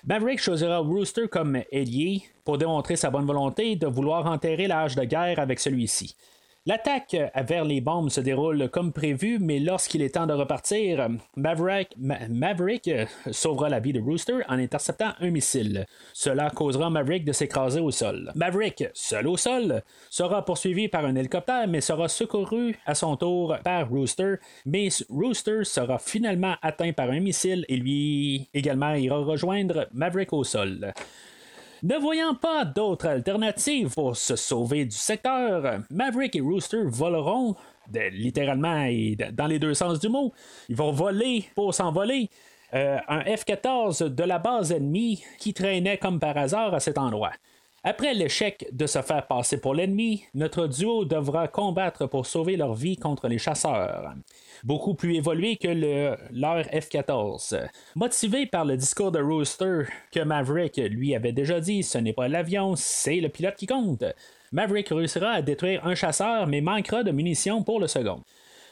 Maverick 0.05 0.39
choisira 0.39 0.79
Rooster 0.79 1.27
comme 1.27 1.61
ailier 1.71 2.23
pour 2.43 2.57
démontrer 2.57 2.95
sa 2.95 3.09
bonne 3.09 3.25
volonté 3.25 3.75
de 3.75 3.87
vouloir 3.87 4.25
enterrer 4.25 4.67
l'âge 4.67 4.95
de 4.95 5.03
guerre 5.05 5.39
avec 5.39 5.59
celui-ci. 5.59 6.15
L'attaque 6.65 7.17
vers 7.45 7.65
les 7.65 7.81
bombes 7.81 8.09
se 8.09 8.21
déroule 8.21 8.69
comme 8.69 8.93
prévu, 8.93 9.37
mais 9.37 9.59
lorsqu'il 9.59 10.01
est 10.01 10.13
temps 10.15 10.27
de 10.27 10.31
repartir, 10.33 11.09
Maverick, 11.35 11.89
Ma- 11.97 12.25
Maverick, 12.29 12.89
sauvera 13.31 13.67
la 13.67 13.81
vie 13.81 13.91
de 13.91 13.99
Rooster 13.99 14.39
en 14.47 14.57
interceptant 14.57 15.11
un 15.19 15.29
missile. 15.29 15.85
Cela 16.13 16.49
causera 16.51 16.89
Maverick 16.89 17.25
de 17.25 17.33
s'écraser 17.33 17.81
au 17.81 17.91
sol. 17.91 18.31
Maverick, 18.35 18.85
seul 18.93 19.27
au 19.27 19.35
sol, 19.35 19.81
sera 20.09 20.45
poursuivi 20.45 20.87
par 20.87 21.03
un 21.03 21.15
hélicoptère, 21.15 21.67
mais 21.67 21.81
sera 21.81 22.07
secouru 22.07 22.77
à 22.85 22.95
son 22.95 23.17
tour 23.17 23.57
par 23.61 23.89
Rooster. 23.89 24.35
Mais 24.65 24.87
Rooster 25.09 25.65
sera 25.65 25.99
finalement 25.99 26.55
atteint 26.61 26.93
par 26.93 27.09
un 27.09 27.19
missile 27.19 27.65
et 27.67 27.75
lui 27.75 28.47
également 28.53 28.93
ira 28.93 29.17
rejoindre 29.17 29.89
Maverick 29.91 30.31
au 30.31 30.45
sol. 30.45 30.93
Ne 31.83 31.97
voyant 31.97 32.33
pas 32.33 32.63
d'autre 32.63 33.07
alternative 33.07 33.93
pour 33.93 34.15
se 34.15 34.37
sauver 34.37 34.85
du 34.85 34.95
secteur, 34.95 35.81
Maverick 35.89 36.33
et 36.33 36.39
Rooster 36.39 36.81
voleront, 36.85 37.55
littéralement 37.93 38.85
et 38.85 39.17
dans 39.33 39.47
les 39.47 39.59
deux 39.59 39.73
sens 39.73 39.99
du 39.99 40.07
mot. 40.07 40.31
Ils 40.69 40.77
vont 40.77 40.93
voler 40.93 41.43
pour 41.55 41.73
s'envoler. 41.73 42.29
euh, 42.73 42.97
un 43.07 43.19
F-14 43.19 44.05
de 44.15 44.23
la 44.23 44.39
base 44.39 44.71
ennemie 44.71 45.23
qui 45.39 45.53
traînait 45.53 45.97
comme 45.97 46.19
par 46.19 46.37
hasard 46.37 46.73
à 46.73 46.79
cet 46.79 46.97
endroit. 46.97 47.33
Après 47.85 48.13
l'échec 48.13 48.65
de 48.71 48.87
se 48.87 49.01
faire 49.01 49.27
passer 49.27 49.59
pour 49.59 49.75
l'ennemi, 49.75 50.23
notre 50.33 50.67
duo 50.67 51.03
devra 51.03 51.49
combattre 51.49 52.07
pour 52.07 52.25
sauver 52.25 52.55
leur 52.55 52.75
vie 52.75 52.95
contre 52.95 53.27
les 53.27 53.37
chasseurs. 53.37 54.13
Beaucoup 54.63 54.93
plus 54.93 55.15
évolué 55.15 55.57
que 55.57 55.67
le, 55.67 56.15
leur 56.31 56.61
F-14. 56.67 57.67
Motivé 57.95 58.45
par 58.45 58.63
le 58.63 58.77
discours 58.77 59.11
de 59.11 59.21
Rooster 59.21 59.81
que 60.13 60.21
Maverick 60.21 60.77
lui 60.77 61.13
avait 61.13 61.33
déjà 61.33 61.59
dit, 61.59 61.83
ce 61.83 61.97
n'est 61.97 62.13
pas 62.13 62.29
l'avion, 62.29 62.75
c'est 62.77 63.19
le 63.19 63.27
pilote 63.27 63.55
qui 63.55 63.67
compte. 63.67 64.05
Maverick 64.53 64.87
réussira 64.87 65.31
à 65.31 65.41
détruire 65.41 65.85
un 65.85 65.95
chasseur 65.95 66.47
mais 66.47 66.61
manquera 66.61 67.03
de 67.03 67.11
munitions 67.11 67.63
pour 67.63 67.81
le 67.81 67.87
second. 67.87 68.23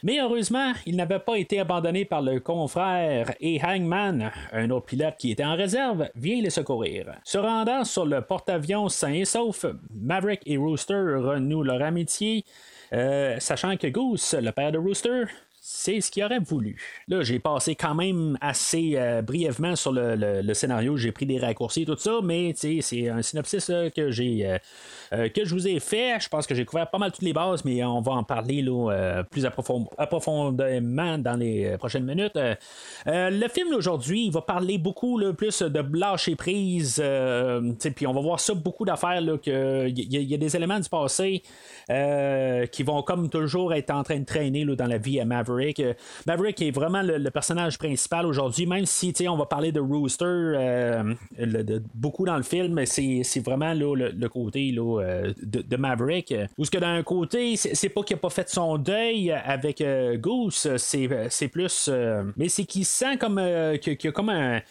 Mais 0.04 0.20
heureusement, 0.20 0.74
il 0.86 0.96
n'avait 0.96 1.20
pas 1.20 1.36
été 1.36 1.60
abandonné 1.60 2.06
par 2.06 2.22
le 2.22 2.40
confrère 2.40 3.34
et 3.40 3.62
Hangman, 3.64 4.32
un 4.52 4.70
autre 4.72 4.88
pilote 4.88 5.16
qui 5.18 5.32
était 5.32 5.44
en 5.44 5.56
réserve, 5.56 6.10
vient 6.16 6.42
les 6.42 6.50
secourir. 6.50 7.14
Se 7.24 7.38
rendant 7.38 7.84
sur 7.84 8.06
le 8.06 8.22
porte-avions 8.22 8.90
sain 8.90 9.14
et 9.14 9.26
sauf, 9.26 9.66
Maverick 9.94 10.42
et 10.46 10.58
Rooster 10.58 10.94
renouent 10.94 11.64
leur 11.64 11.84
amitié, 11.84 12.46
euh, 12.94 13.40
sachant 13.40 13.78
que 13.78 13.88
Goose, 13.88 14.36
le 14.42 14.52
père 14.52 14.72
de 14.72 14.80
Rooster, 14.80 15.26
c'est 15.64 16.02
ce 16.02 16.10
qu'il 16.10 16.24
aurait 16.24 16.40
voulu. 16.40 16.76
Là, 17.08 17.22
j'ai 17.22 17.38
passé 17.38 17.76
quand 17.76 17.94
même 17.94 18.36
assez 18.42 18.94
euh, 18.96 19.22
brièvement 19.22 19.76
sur 19.76 19.92
le, 19.94 20.54
scénario, 20.56 20.98
j'ai 20.98 21.12
pris 21.12 21.28
des 21.28 21.38
raccourcis, 21.38 21.86
tout 21.86 21.96
ça, 21.98 22.20
mais 22.24 22.54
c'est 22.56 23.10
un 23.10 23.22
synopsis 23.22 23.72
que 23.96 24.10
j'ai 24.10 24.48
euh, 24.48 24.58
euh, 25.14 25.30
que 25.30 25.46
je 25.46 25.54
vous 25.54 25.68
ai 25.68 25.80
fait. 25.80 26.20
Je 26.20 26.30
pense 26.30 26.48
que 26.48 26.56
j'ai 26.56 26.66
couvert 26.66 26.90
pas 26.90 26.98
mal 26.98 27.12
toutes 27.12 27.22
les 27.22 27.34
bases, 27.34 27.64
mais 27.64 27.84
on 27.84 28.02
va 28.02 28.14
en 28.14 28.24
parler 28.24 28.64
là, 28.64 29.24
plus 29.30 29.46
approfondément 29.46 31.20
dans 31.20 31.36
les 31.36 31.78
prochaines 31.78 32.06
minutes. 32.06 32.40
le 33.06 33.48
film 33.48 33.70
d'aujourd'hui, 33.70 34.26
il 34.26 34.32
va 34.32 34.42
parler 34.42 34.80
beaucoup 34.80 35.22
plus 35.34 35.62
de 35.62 35.86
lâcher 35.96 36.36
prise, 36.36 37.04
puis 37.96 38.08
on 38.08 38.14
va 38.14 38.22
voir 38.22 38.40
ça 38.40 38.56
beaucoup 38.56 38.86
d'affaires, 38.86 39.22
qu'il 39.44 39.94
y, 39.96 40.18
y, 40.18 40.34
a 40.34 40.38
des 40.38 40.56
éléments 40.56 40.80
du 40.80 40.90
passé 40.90 41.44
qui 42.72 42.84
vont 42.84 43.04
comme 43.04 43.30
toujours 43.30 43.76
être 43.76 43.92
en 43.92 44.02
train 44.02 44.20
de 44.20 44.26
traîner 44.26 44.66
dans 44.66 44.88
la 44.88 44.98
vie 44.98 45.20
à 45.20 45.26
Maverick. 45.26 45.51
Euh, 45.60 45.94
Maverick. 46.26 46.62
est 46.62 46.72
vraiment 46.72 47.02
le, 47.02 47.30
personnage 47.32 47.78
principal 47.78 48.26
aujourd'hui, 48.26 48.66
même 48.66 48.86
si 48.86 49.14
on 49.28 49.38
va 49.38 49.46
parler 49.46 49.72
de 49.72 49.80
Rooster 49.80 50.26
euh, 50.26 51.14
beaucoup 51.94 52.26
dans 52.26 52.38
le 52.38 52.44
film, 52.44 52.86
c'est, 52.86 53.24
vraiment 53.44 53.74
le, 53.74 54.28
côté 54.28 54.74
euh, 54.78 55.34
de, 55.42 55.76
Maverick. 55.78 56.34
Ou 56.58 56.66
ce 56.66 56.72
que 56.72 56.78
d'un 56.78 57.04
côté, 57.04 57.56
c'est, 57.56 57.90
pas 57.90 58.04
qu'il 58.04 58.16
a 58.16 58.20
pas 58.20 58.30
fait 58.30 58.50
son 58.50 58.78
deuil 58.78 59.32
avec 59.32 59.84
Goose, 60.20 60.76
c'est, 60.78 61.48
plus. 61.48 61.90
mais 62.36 62.50
c'est 62.50 62.66
qu'il 62.66 62.86
sent 62.86 63.18
comme 63.18 63.42
qu'il 63.82 64.08
a 64.08 64.12
comme 64.12 64.30
un 64.30 64.62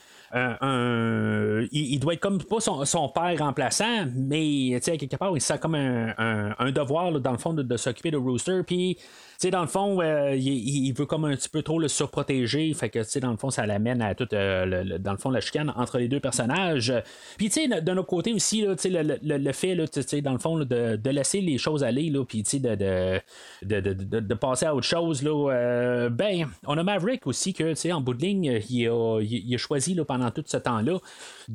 il, 1.71 1.99
doit 1.99 2.13
être 2.13 2.21
comme 2.21 2.41
pas 2.41 2.59
son, 2.59 3.09
père 3.09 3.37
remplaçant, 3.39 4.05
mais 4.15 4.79
quelque 4.79 5.15
part, 5.17 5.35
il 5.35 5.41
sent 5.41 5.57
comme 5.59 5.75
un, 5.75 6.71
devoir 6.71 7.11
dans 7.19 7.31
le 7.31 7.37
fond 7.37 7.53
de, 7.53 7.63
de 7.63 7.77
s'occuper 7.77 8.11
de 8.11 8.17
Rooster. 8.17 8.61
Puis 8.65 8.97
sais, 9.41 9.51
dans 9.51 9.61
le 9.61 9.67
fond, 9.67 10.01
euh, 10.01 10.35
il, 10.35 10.91
veut 10.93 11.05
comme 11.05 11.25
un 11.25 11.35
petit 11.35 11.49
peu 11.49 11.61
trop 11.61 11.79
le 11.79 11.87
surprotéger. 11.87 12.73
Fait 12.73 12.89
que, 12.89 13.19
dans 13.19 13.31
le 13.31 13.37
fond, 13.37 13.49
ça 13.49 13.65
l'amène 13.65 14.01
à 14.01 14.15
tout, 14.15 14.27
euh, 14.33 14.97
dans 14.99 15.11
le 15.11 15.17
fond, 15.17 15.29
la 15.29 15.41
chicane 15.41 15.73
entre 15.75 15.97
les 15.97 16.07
deux 16.07 16.19
personnages. 16.19 16.93
Puis, 17.37 17.49
tu 17.49 17.69
sais, 17.69 17.81
d'un 17.81 17.97
autre 17.97 18.07
côté 18.07 18.33
aussi, 18.33 18.65
tu 18.77 18.77
sais, 18.77 18.89
le, 18.89 19.51
fait, 19.51 19.75
tu 19.87 20.01
sais, 20.01 20.21
dans 20.21 20.33
le 20.33 20.39
fond, 20.39 20.59
de, 20.59 21.09
laisser 21.09 21.41
les 21.41 21.57
choses 21.57 21.83
aller, 21.83 22.09
là, 22.09 22.23
puis, 22.25 22.43
tu 22.43 22.51
sais, 22.51 22.59
de 22.59 23.19
de, 23.63 24.33
passer 24.33 24.65
à 24.65 24.75
autre 24.75 24.87
chose, 24.87 25.23
là, 25.23 25.51
euh, 25.51 26.09
ben, 26.09 26.47
on 26.65 26.77
a 26.77 26.83
Maverick 26.83 27.27
aussi 27.27 27.53
que, 27.53 27.73
tu 27.73 27.91
en 27.91 28.01
bout 28.01 28.13
de 28.13 28.21
ligne, 28.21 28.61
il 28.69 28.87
a, 28.87 29.57
choisi, 29.57 29.93
là, 29.93 30.05
pendant 30.05 30.31
tout 30.31 30.43
ce 30.45 30.57
temps-là, 30.57 30.99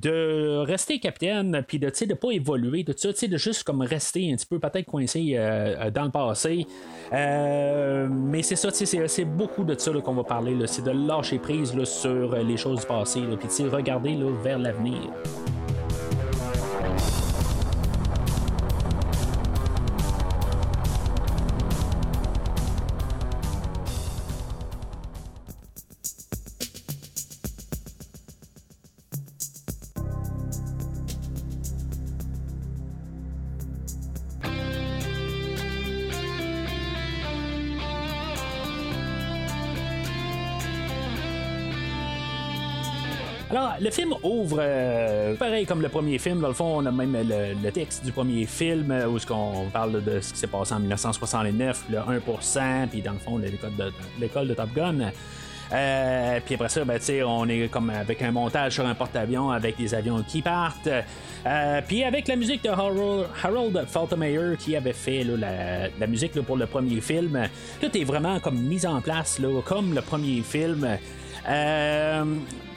de 0.00 0.58
rester 0.58 0.98
capitaine, 0.98 1.64
puis 1.66 1.78
de, 1.78 1.90
sais, 1.92 2.06
de 2.06 2.14
pas 2.14 2.30
évoluer, 2.30 2.84
sais, 2.96 3.28
de 3.28 3.36
juste 3.36 3.64
comme 3.64 3.82
rester 3.82 4.32
un 4.32 4.36
petit 4.36 4.46
peu 4.46 4.58
peut-être 4.58 4.86
coincé 4.86 5.36
dans 5.90 6.04
le 6.04 6.10
passé. 6.10 6.66
Euh, 7.12 7.96
euh, 7.96 8.08
mais 8.10 8.42
c'est 8.42 8.56
ça, 8.56 8.70
c'est 8.70 9.24
beaucoup 9.24 9.64
de 9.64 9.78
ça 9.78 9.92
qu'on 9.92 10.14
va 10.14 10.24
parler. 10.24 10.54
C'est 10.66 10.84
de 10.84 10.90
lâcher 10.90 11.38
prise 11.38 11.72
sur 11.84 12.36
les 12.36 12.56
choses 12.56 12.80
du 12.80 12.86
passé, 12.86 13.20
puis 13.38 13.64
regarder 13.64 14.16
vers 14.42 14.58
l'avenir. 14.58 15.12
Le 43.86 43.92
film 43.92 44.14
ouvre 44.24 44.58
euh, 44.60 45.36
pareil 45.36 45.64
comme 45.64 45.80
le 45.80 45.88
premier 45.88 46.18
film. 46.18 46.40
Dans 46.40 46.48
le 46.48 46.54
fond, 46.54 46.78
on 46.78 46.86
a 46.86 46.90
même 46.90 47.16
le, 47.16 47.70
texte 47.70 48.04
du 48.04 48.10
premier 48.10 48.44
film 48.44 48.90
euh, 48.90 49.06
où 49.06 49.16
ce 49.20 49.26
qu'on 49.26 49.66
parle 49.72 50.02
de 50.02 50.20
ce 50.20 50.32
qui 50.32 50.40
s'est 50.40 50.48
passé 50.48 50.74
en 50.74 50.80
1969, 50.80 51.84
le 51.90 51.98
1%, 51.98 52.88
puis 52.88 53.00
dans 53.00 53.12
le 53.12 53.18
fond, 53.18 53.38
l'école 54.18 54.48
de, 54.48 54.54
Top 54.54 54.70
Gun. 54.74 55.12
Euh, 55.72 56.40
puis 56.44 56.56
après 56.56 56.68
ça, 56.68 56.84
ben, 56.84 56.98
on 57.26 57.48
est 57.48 57.68
comme 57.68 57.90
avec 57.90 58.22
un 58.22 58.32
montage 58.32 58.72
sur 58.72 58.86
un 58.86 58.94
porte-avions 58.94 59.50
avec 59.50 59.76
des 59.76 59.94
avions 59.94 60.20
qui 60.24 60.42
partent. 60.42 60.88
puis 61.86 62.02
avec 62.02 62.26
la 62.26 62.34
musique 62.34 62.64
de 62.64 62.70
Harold, 62.70 63.28
Harold 63.40 63.86
qui 64.58 64.74
avait 64.74 64.92
fait 64.92 65.24
la, 65.24 66.06
musique 66.08 66.32
pour 66.42 66.56
le 66.56 66.66
premier 66.66 67.00
film, 67.00 67.48
tout 67.80 67.96
est 67.96 68.04
vraiment 68.04 68.40
comme 68.40 68.58
mis 68.58 68.84
en 68.84 69.00
place 69.00 69.38
là, 69.38 69.60
comme 69.64 69.94
le 69.94 70.02
premier 70.02 70.42
film. 70.42 70.98
Euh, 71.48 72.24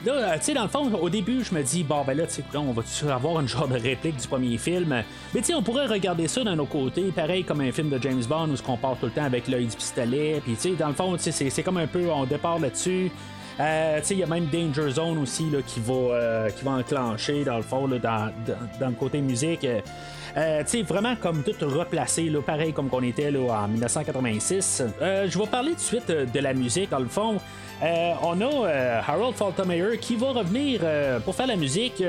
là, 0.04 0.38
tu 0.38 0.44
sais, 0.44 0.54
dans 0.54 0.62
le 0.62 0.68
fond, 0.68 0.92
au 0.92 1.08
début, 1.08 1.42
je 1.44 1.54
me 1.54 1.62
dis, 1.62 1.82
bon, 1.82 2.02
ben 2.06 2.16
là, 2.16 2.26
tu 2.26 2.34
sais, 2.34 2.44
on 2.54 2.72
va 2.72 3.14
avoir 3.14 3.40
une 3.40 3.48
genre 3.48 3.68
de 3.68 3.78
réplique 3.78 4.16
du 4.16 4.28
premier 4.28 4.58
film? 4.58 5.02
Mais 5.34 5.40
tu 5.40 5.46
sais, 5.46 5.54
on 5.54 5.62
pourrait 5.62 5.86
regarder 5.86 6.28
ça 6.28 6.44
d'un 6.44 6.58
autre 6.58 6.70
côté, 6.70 7.10
pareil 7.10 7.44
comme 7.44 7.60
un 7.60 7.72
film 7.72 7.90
de 7.90 8.00
James 8.00 8.22
Bond 8.28 8.50
où 8.50 8.70
on 8.70 8.76
part 8.76 8.96
tout 8.98 9.06
le 9.06 9.12
temps 9.12 9.24
avec 9.24 9.48
l'œil 9.48 9.66
du 9.66 9.76
pistolet. 9.76 10.40
Puis, 10.44 10.54
tu 10.54 10.60
sais, 10.60 10.70
dans 10.70 10.88
le 10.88 10.94
fond, 10.94 11.16
c'est 11.18 11.62
comme 11.62 11.78
un 11.78 11.86
peu, 11.86 12.10
on 12.10 12.24
départ 12.24 12.58
là-dessus. 12.58 13.10
Euh, 13.58 14.00
il 14.10 14.18
y 14.18 14.22
a 14.22 14.26
même 14.26 14.46
Danger 14.46 14.90
Zone 14.90 15.18
aussi 15.18 15.50
là, 15.50 15.58
qui, 15.66 15.80
va, 15.80 15.92
euh, 15.92 16.50
qui 16.50 16.64
va 16.64 16.72
enclencher 16.72 17.44
dans 17.44 17.56
le 17.56 17.62
fond 17.62 17.86
là, 17.86 17.98
dans, 17.98 18.32
dans, 18.80 18.88
le 18.88 18.94
côté 18.94 19.20
musique. 19.20 19.66
Euh, 20.36 20.62
vraiment 20.86 21.16
comme 21.16 21.42
tout 21.42 21.54
replacé, 21.66 22.30
là, 22.30 22.40
pareil 22.40 22.72
comme 22.72 22.88
qu'on 22.88 23.02
était 23.02 23.30
là, 23.30 23.64
en 23.64 23.68
1986. 23.68 24.82
Euh, 25.00 25.26
je 25.28 25.38
vais 25.38 25.46
parler 25.46 25.74
de 25.74 25.80
suite 25.80 26.08
de 26.08 26.40
la 26.40 26.54
musique, 26.54 26.90
dans 26.90 26.98
le 26.98 27.08
fond. 27.08 27.38
Euh, 27.82 28.12
on 28.22 28.40
a 28.40 28.44
euh, 28.44 29.00
Harold 29.06 29.34
Faltermeyer 29.34 29.96
qui 29.98 30.16
va 30.16 30.32
revenir 30.32 30.80
euh, 30.84 31.18
pour 31.20 31.34
faire 31.34 31.46
la 31.46 31.56
musique 31.56 32.02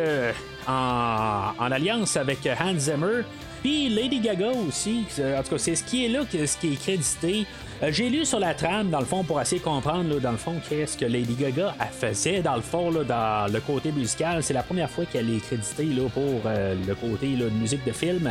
en, 0.67 1.71
alliance 1.71 2.17
avec 2.17 2.47
Hans 2.59 2.77
Zimmer. 2.77 3.21
Puis 3.61 3.89
Lady 3.89 4.19
Gaga 4.19 4.51
aussi. 4.67 5.05
En 5.19 5.43
tout 5.43 5.51
cas, 5.51 5.57
c'est 5.57 5.75
ce 5.75 5.83
qui 5.83 6.05
est 6.05 6.09
là, 6.09 6.21
ce 6.31 6.57
qui 6.57 6.73
est 6.73 6.81
crédité. 6.81 7.45
J'ai 7.89 8.09
lu 8.09 8.25
sur 8.25 8.39
la 8.39 8.53
trame, 8.53 8.89
dans 8.89 8.99
le 8.99 9.05
fond, 9.05 9.23
pour 9.23 9.41
essayer 9.41 9.59
de 9.59 9.63
comprendre, 9.63 10.19
dans 10.19 10.31
le 10.31 10.37
fond, 10.37 10.55
qu'est-ce 10.69 10.95
que 10.97 11.05
Lady 11.05 11.33
Gaga 11.33 11.73
faisait, 11.91 12.41
dans 12.41 12.55
le 12.55 12.61
fond, 12.61 12.91
dans 12.91 13.51
le 13.51 13.59
côté 13.59 13.91
musical. 13.91 14.43
C'est 14.43 14.53
la 14.53 14.61
première 14.61 14.89
fois 14.89 15.05
qu'elle 15.05 15.29
est 15.29 15.39
créditée 15.39 15.85
là, 15.85 16.07
pour 16.13 16.41
le 16.45 16.93
côté 16.93 17.35
de 17.35 17.49
musique 17.49 17.83
de 17.83 17.91
film. 17.91 18.29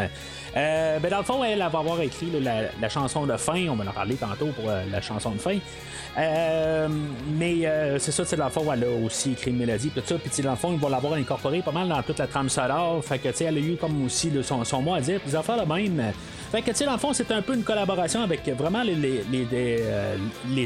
ben, 0.54 1.10
dans 1.10 1.18
le 1.18 1.24
fond, 1.24 1.42
elle, 1.42 1.58
va 1.58 1.64
avoir 1.64 2.00
écrit 2.00 2.30
la, 2.40 2.88
chanson 2.88 3.26
de 3.26 3.36
fin. 3.36 3.66
On 3.68 3.74
va 3.74 3.90
en 3.90 3.92
parler 3.92 4.14
tantôt 4.14 4.46
pour 4.48 4.66
la 4.66 5.00
chanson 5.00 5.32
de 5.32 5.38
fin. 5.38 5.58
Euh, 6.18 6.88
mais 7.38 7.66
euh, 7.66 7.98
c'est 7.98 8.10
ça, 8.10 8.24
c'est 8.24 8.36
dans 8.36 8.46
le 8.46 8.50
fond, 8.50 8.70
elle 8.72 8.84
a 8.84 8.90
aussi 9.04 9.32
écrit 9.32 9.52
une 9.52 9.58
mélodie, 9.58 9.90
tout 9.90 10.02
ça. 10.04 10.16
Puis 10.16 10.42
dans 10.42 10.50
le 10.50 10.56
fond, 10.56 10.72
ils 10.72 10.78
vont 10.78 10.88
l'avoir 10.88 11.14
incorporé 11.14 11.62
pas 11.62 11.72
mal 11.72 11.88
dans 11.88 12.02
toute 12.02 12.18
la 12.18 12.26
trame 12.26 12.48
sonore. 12.48 13.04
Fait 13.04 13.18
que, 13.18 13.28
tu 13.28 13.36
sais, 13.36 13.44
elle 13.44 13.56
a 13.56 13.60
eu 13.60 13.76
comme 13.76 14.04
aussi 14.04 14.32
son, 14.42 14.64
son 14.64 14.82
mot 14.82 14.94
à 14.94 15.00
dire, 15.00 15.20
puis 15.20 15.30
faire 15.30 15.56
le 15.56 15.66
même. 15.66 16.12
Fait 16.50 16.62
que, 16.62 16.70
tu 16.70 16.78
sais, 16.78 16.84
dans 16.84 16.92
le 16.92 16.98
fond, 16.98 17.12
c'est 17.12 17.30
un 17.30 17.42
peu 17.42 17.54
une 17.54 17.62
collaboration 17.62 18.22
avec 18.22 18.48
vraiment 18.48 18.82
les, 18.82 19.39
les, 19.50 19.78
euh, 19.80 20.16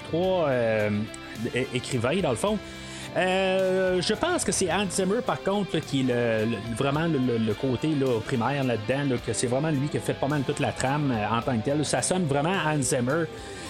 trois 0.09 0.49
écrivains, 1.75 2.21
dans 2.21 2.31
le 2.31 2.37
fond. 2.37 2.59
je 3.17 4.15
pense 4.15 4.45
que 4.45 4.53
c'est 4.53 4.73
Hans 4.73 4.91
Zimmer, 4.91 5.21
par 5.25 5.43
contre, 5.43 5.79
qui 5.79 6.09
est 6.09 6.47
vraiment 6.77 7.07
le, 7.07 7.53
côté 7.55 7.91
primaire 8.25 8.65
là-dedans, 8.65 9.17
que 9.27 9.33
c'est 9.33 9.47
vraiment 9.47 9.71
lui 9.71 9.89
qui 9.89 9.99
a 9.99 10.01
fait 10.01 10.15
pas 10.15 10.29
mal 10.29 10.43
toute 10.43 10.61
la 10.61 10.73
trame 10.73 11.13
en 11.31 11.43
tant 11.43 11.57
que 11.59 11.65
tel. 11.65 11.85
Ça 11.85 12.03
sonne 12.03 12.27
vraiment 12.27 12.55
Hans 12.67 12.83
Zimmer. 12.83 13.25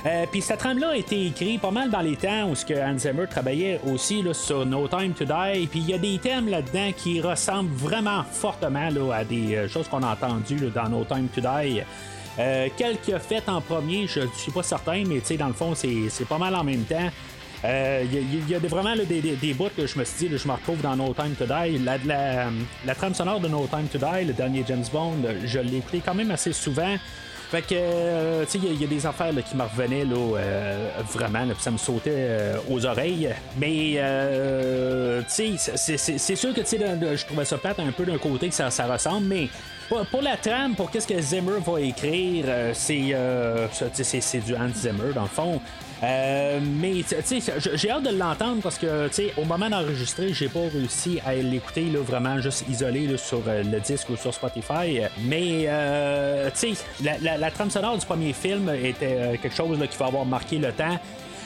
Euh, 0.06 0.26
puis 0.30 0.42
cette 0.42 0.58
trame-là 0.58 0.90
a 0.90 0.96
été 0.96 1.28
écrite 1.28 1.62
pas 1.62 1.70
mal 1.70 1.88
dans 1.88 2.00
les 2.00 2.16
temps 2.16 2.50
où 2.50 2.54
ce 2.54 2.66
que 2.66 2.74
Hans 2.74 2.98
Zimmer 2.98 3.26
travaillait 3.26 3.80
aussi 3.86 4.22
là, 4.22 4.34
sur 4.34 4.66
No 4.66 4.86
Time 4.86 5.14
to 5.14 5.24
Die. 5.24 5.66
Puis 5.66 5.80
il 5.80 5.90
y 5.90 5.94
a 5.94 5.98
des 5.98 6.18
thèmes 6.18 6.48
là-dedans 6.48 6.90
qui 6.94 7.22
ressemblent 7.22 7.74
vraiment 7.74 8.22
fortement 8.30 8.90
là, 8.90 9.14
à 9.14 9.24
des 9.24 9.54
euh, 9.54 9.68
choses 9.68 9.88
qu'on 9.88 10.02
a 10.02 10.08
entendues 10.12 10.70
dans 10.74 10.90
No 10.90 11.04
Time 11.04 11.28
to 11.34 11.40
Die. 11.40 11.82
Euh, 12.38 12.68
quel 12.76 12.96
en 13.46 13.60
premier, 13.60 14.06
je 14.06 14.20
ne 14.20 14.28
suis 14.36 14.52
pas 14.52 14.62
certain, 14.62 15.04
mais 15.06 15.20
dans 15.36 15.46
le 15.46 15.52
fond, 15.52 15.74
c'est 15.74 16.28
pas 16.28 16.38
mal 16.38 16.54
en 16.54 16.64
même 16.64 16.84
temps. 16.84 17.10
Il 17.64 18.48
y, 18.50 18.54
a 18.54 18.58
vraiment 18.58 18.94
des, 18.94 19.20
des, 19.20 19.54
bouts 19.54 19.70
que 19.74 19.86
je 19.86 19.98
me 19.98 20.04
suis 20.04 20.28
dit, 20.28 20.36
je 20.36 20.46
me 20.46 20.52
retrouve 20.52 20.80
dans 20.82 20.96
No 20.96 21.14
Time 21.14 21.34
to 21.38 21.46
Die. 21.46 21.78
La, 21.78 21.96
la, 22.04 22.46
la, 22.84 22.94
trame 22.94 23.14
sonore 23.14 23.40
de 23.40 23.48
No 23.48 23.66
Time 23.66 23.86
to 23.90 23.98
Die, 23.98 24.26
le 24.26 24.32
dernier 24.34 24.64
James 24.68 24.84
Bond, 24.92 25.22
je 25.44 25.58
l'ai 25.60 25.78
écouté 25.78 26.02
quand 26.04 26.14
même 26.14 26.30
assez 26.30 26.52
souvent. 26.52 26.96
Fait 27.54 27.62
que, 27.62 27.74
euh, 27.74 28.44
tu 28.46 28.58
sais, 28.58 28.66
il 28.66 28.80
y, 28.80 28.84
a 28.84 28.88
des 28.88 29.06
affaires 29.06 29.32
qui 29.48 29.56
me 29.56 29.62
revenaient 29.62 30.04
là, 30.04 30.16
euh, 30.16 30.88
vraiment, 31.12 31.46
ça 31.60 31.70
me 31.70 31.78
sautait 31.78 32.10
euh, 32.12 32.56
aux 32.68 32.84
oreilles. 32.84 33.30
Mais, 33.58 34.00
tu 35.28 35.56
sais, 35.56 36.08
c'est 36.16 36.36
sûr 36.36 36.52
que, 36.52 36.62
tu 36.62 36.66
sais, 36.66 36.78
je 36.80 37.24
trouvais 37.24 37.44
ça 37.44 37.56
plate 37.58 37.78
un 37.78 37.92
peu 37.92 38.04
d'un 38.04 38.18
côté 38.18 38.48
que 38.48 38.54
ça 38.54 38.68
ressemble, 38.68 39.26
mais 39.26 39.48
pour, 39.88 40.22
la 40.22 40.36
trame, 40.36 40.74
pour 40.74 40.90
qu'est-ce 40.90 41.06
que 41.06 41.20
Zimmer 41.20 41.58
va 41.64 41.80
écrire, 41.80 42.46
c'est 42.72 43.14
c'est 43.72 44.44
du 44.44 44.54
Hans 44.54 44.74
Zimmer, 44.74 45.12
dans 45.14 45.22
le 45.22 45.28
fond. 45.28 45.60
Euh, 46.04 46.60
mais 46.62 47.02
j'ai 47.74 47.90
hâte 47.90 48.02
de 48.02 48.16
l'entendre 48.16 48.60
parce 48.62 48.78
que 48.78 49.08
au 49.40 49.44
moment 49.44 49.70
d'enregistrer, 49.70 50.32
j'ai 50.32 50.48
pas 50.48 50.60
réussi 50.60 51.20
à 51.24 51.34
l'écouter 51.34 51.84
vraiment 51.96 52.40
juste 52.40 52.64
isolé 52.68 53.16
sur 53.16 53.42
euh, 53.46 53.62
le 53.62 53.80
disque 53.80 54.10
ou 54.10 54.16
sur 54.16 54.34
Spotify. 54.34 55.00
Mais 55.24 55.64
euh, 55.66 56.50
la, 57.02 57.38
la, 57.38 57.50
trame 57.50 57.70
sonore 57.70 57.98
du 57.98 58.04
premier 58.04 58.32
film 58.32 58.70
était 58.82 59.38
quelque 59.40 59.54
chose 59.54 59.78
qui 59.90 59.96
va 59.96 60.06
avoir 60.06 60.26
marqué 60.26 60.58
le 60.58 60.72
temps. 60.72 60.98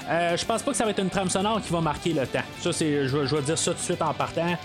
je 0.08 0.44
pense 0.44 0.62
pas 0.62 0.70
que 0.70 0.76
ça 0.76 0.84
va 0.84 0.90
être 0.90 1.02
une 1.02 1.10
trame 1.10 1.30
sonore 1.30 1.60
qui 1.62 1.72
va 1.72 1.80
marquer 1.80 2.12
le 2.12 2.26
temps. 2.26 2.44
Ça, 2.60 2.72
c'est, 2.72 3.06
je 3.06 3.16
vais 3.16 3.42
dire 3.42 3.58
ça 3.58 3.72
tout 3.72 3.78
de 3.78 3.82
suite 3.82 4.02
en 4.02 4.14
partant. 4.14 4.56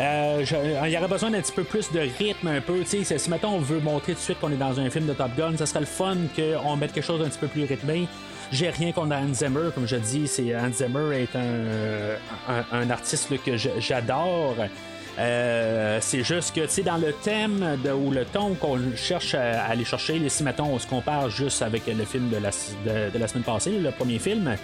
Il 0.00 0.90
y 0.90 0.96
aurait 0.96 1.08
besoin 1.08 1.30
d'un 1.30 1.40
petit 1.40 1.52
peu 1.52 1.64
plus 1.64 1.90
de 1.92 2.00
rythme 2.00 2.48
un 2.48 2.60
peu. 2.60 2.84
Si 2.84 3.04
maintenant 3.28 3.54
on 3.54 3.58
veut 3.58 3.80
montrer 3.80 4.12
tout 4.12 4.18
de 4.18 4.24
suite 4.24 4.40
qu'on 4.40 4.50
est 4.50 4.56
dans 4.56 4.78
un 4.80 4.88
film 4.90 5.06
de 5.06 5.12
Top 5.12 5.30
Gun, 5.36 5.56
ça 5.56 5.66
serait 5.66 5.80
le 5.80 5.86
fun 5.86 6.16
qu'on 6.34 6.76
mette 6.76 6.92
quelque 6.92 7.04
chose 7.04 7.20
d'un 7.20 7.28
petit 7.28 7.38
peu 7.38 7.48
plus 7.48 7.64
rythmé. 7.64 8.08
J'ai 8.52 8.70
rien 8.70 8.90
contre 8.92 9.14
Hans 9.14 9.32
Zimmer, 9.32 9.70
comme 9.74 9.86
je 9.86 9.96
dis, 9.96 10.26
c'est 10.26 10.56
Hans 10.56 10.72
Zimmer 10.72 11.22
est 11.22 11.36
un, 11.36 12.62
un, 12.72 12.90
artiste 12.90 13.28
que 13.44 13.56
j'adore. 13.56 14.56
Euh, 15.18 15.98
c'est 16.00 16.24
juste 16.24 16.54
que, 16.54 16.62
tu 16.62 16.68
sais, 16.68 16.82
dans 16.82 16.96
le 16.96 17.12
thème 17.12 17.78
ou 17.94 18.10
le 18.10 18.24
ton 18.24 18.54
qu'on 18.54 18.78
cherche 18.96 19.34
à, 19.34 19.64
aller 19.64 19.84
chercher, 19.84 20.20
si 20.28 20.42
mettons 20.42 20.66
on 20.66 20.78
se 20.78 20.86
compare 20.86 21.28
juste 21.30 21.62
avec 21.62 21.86
le 21.86 22.04
film 22.04 22.30
de 22.30 22.38
la, 22.38 22.50
de, 22.50 23.18
la 23.18 23.28
semaine 23.28 23.44
passée, 23.44 23.78
le 23.78 23.90
premier 23.90 24.18
film, 24.18 24.56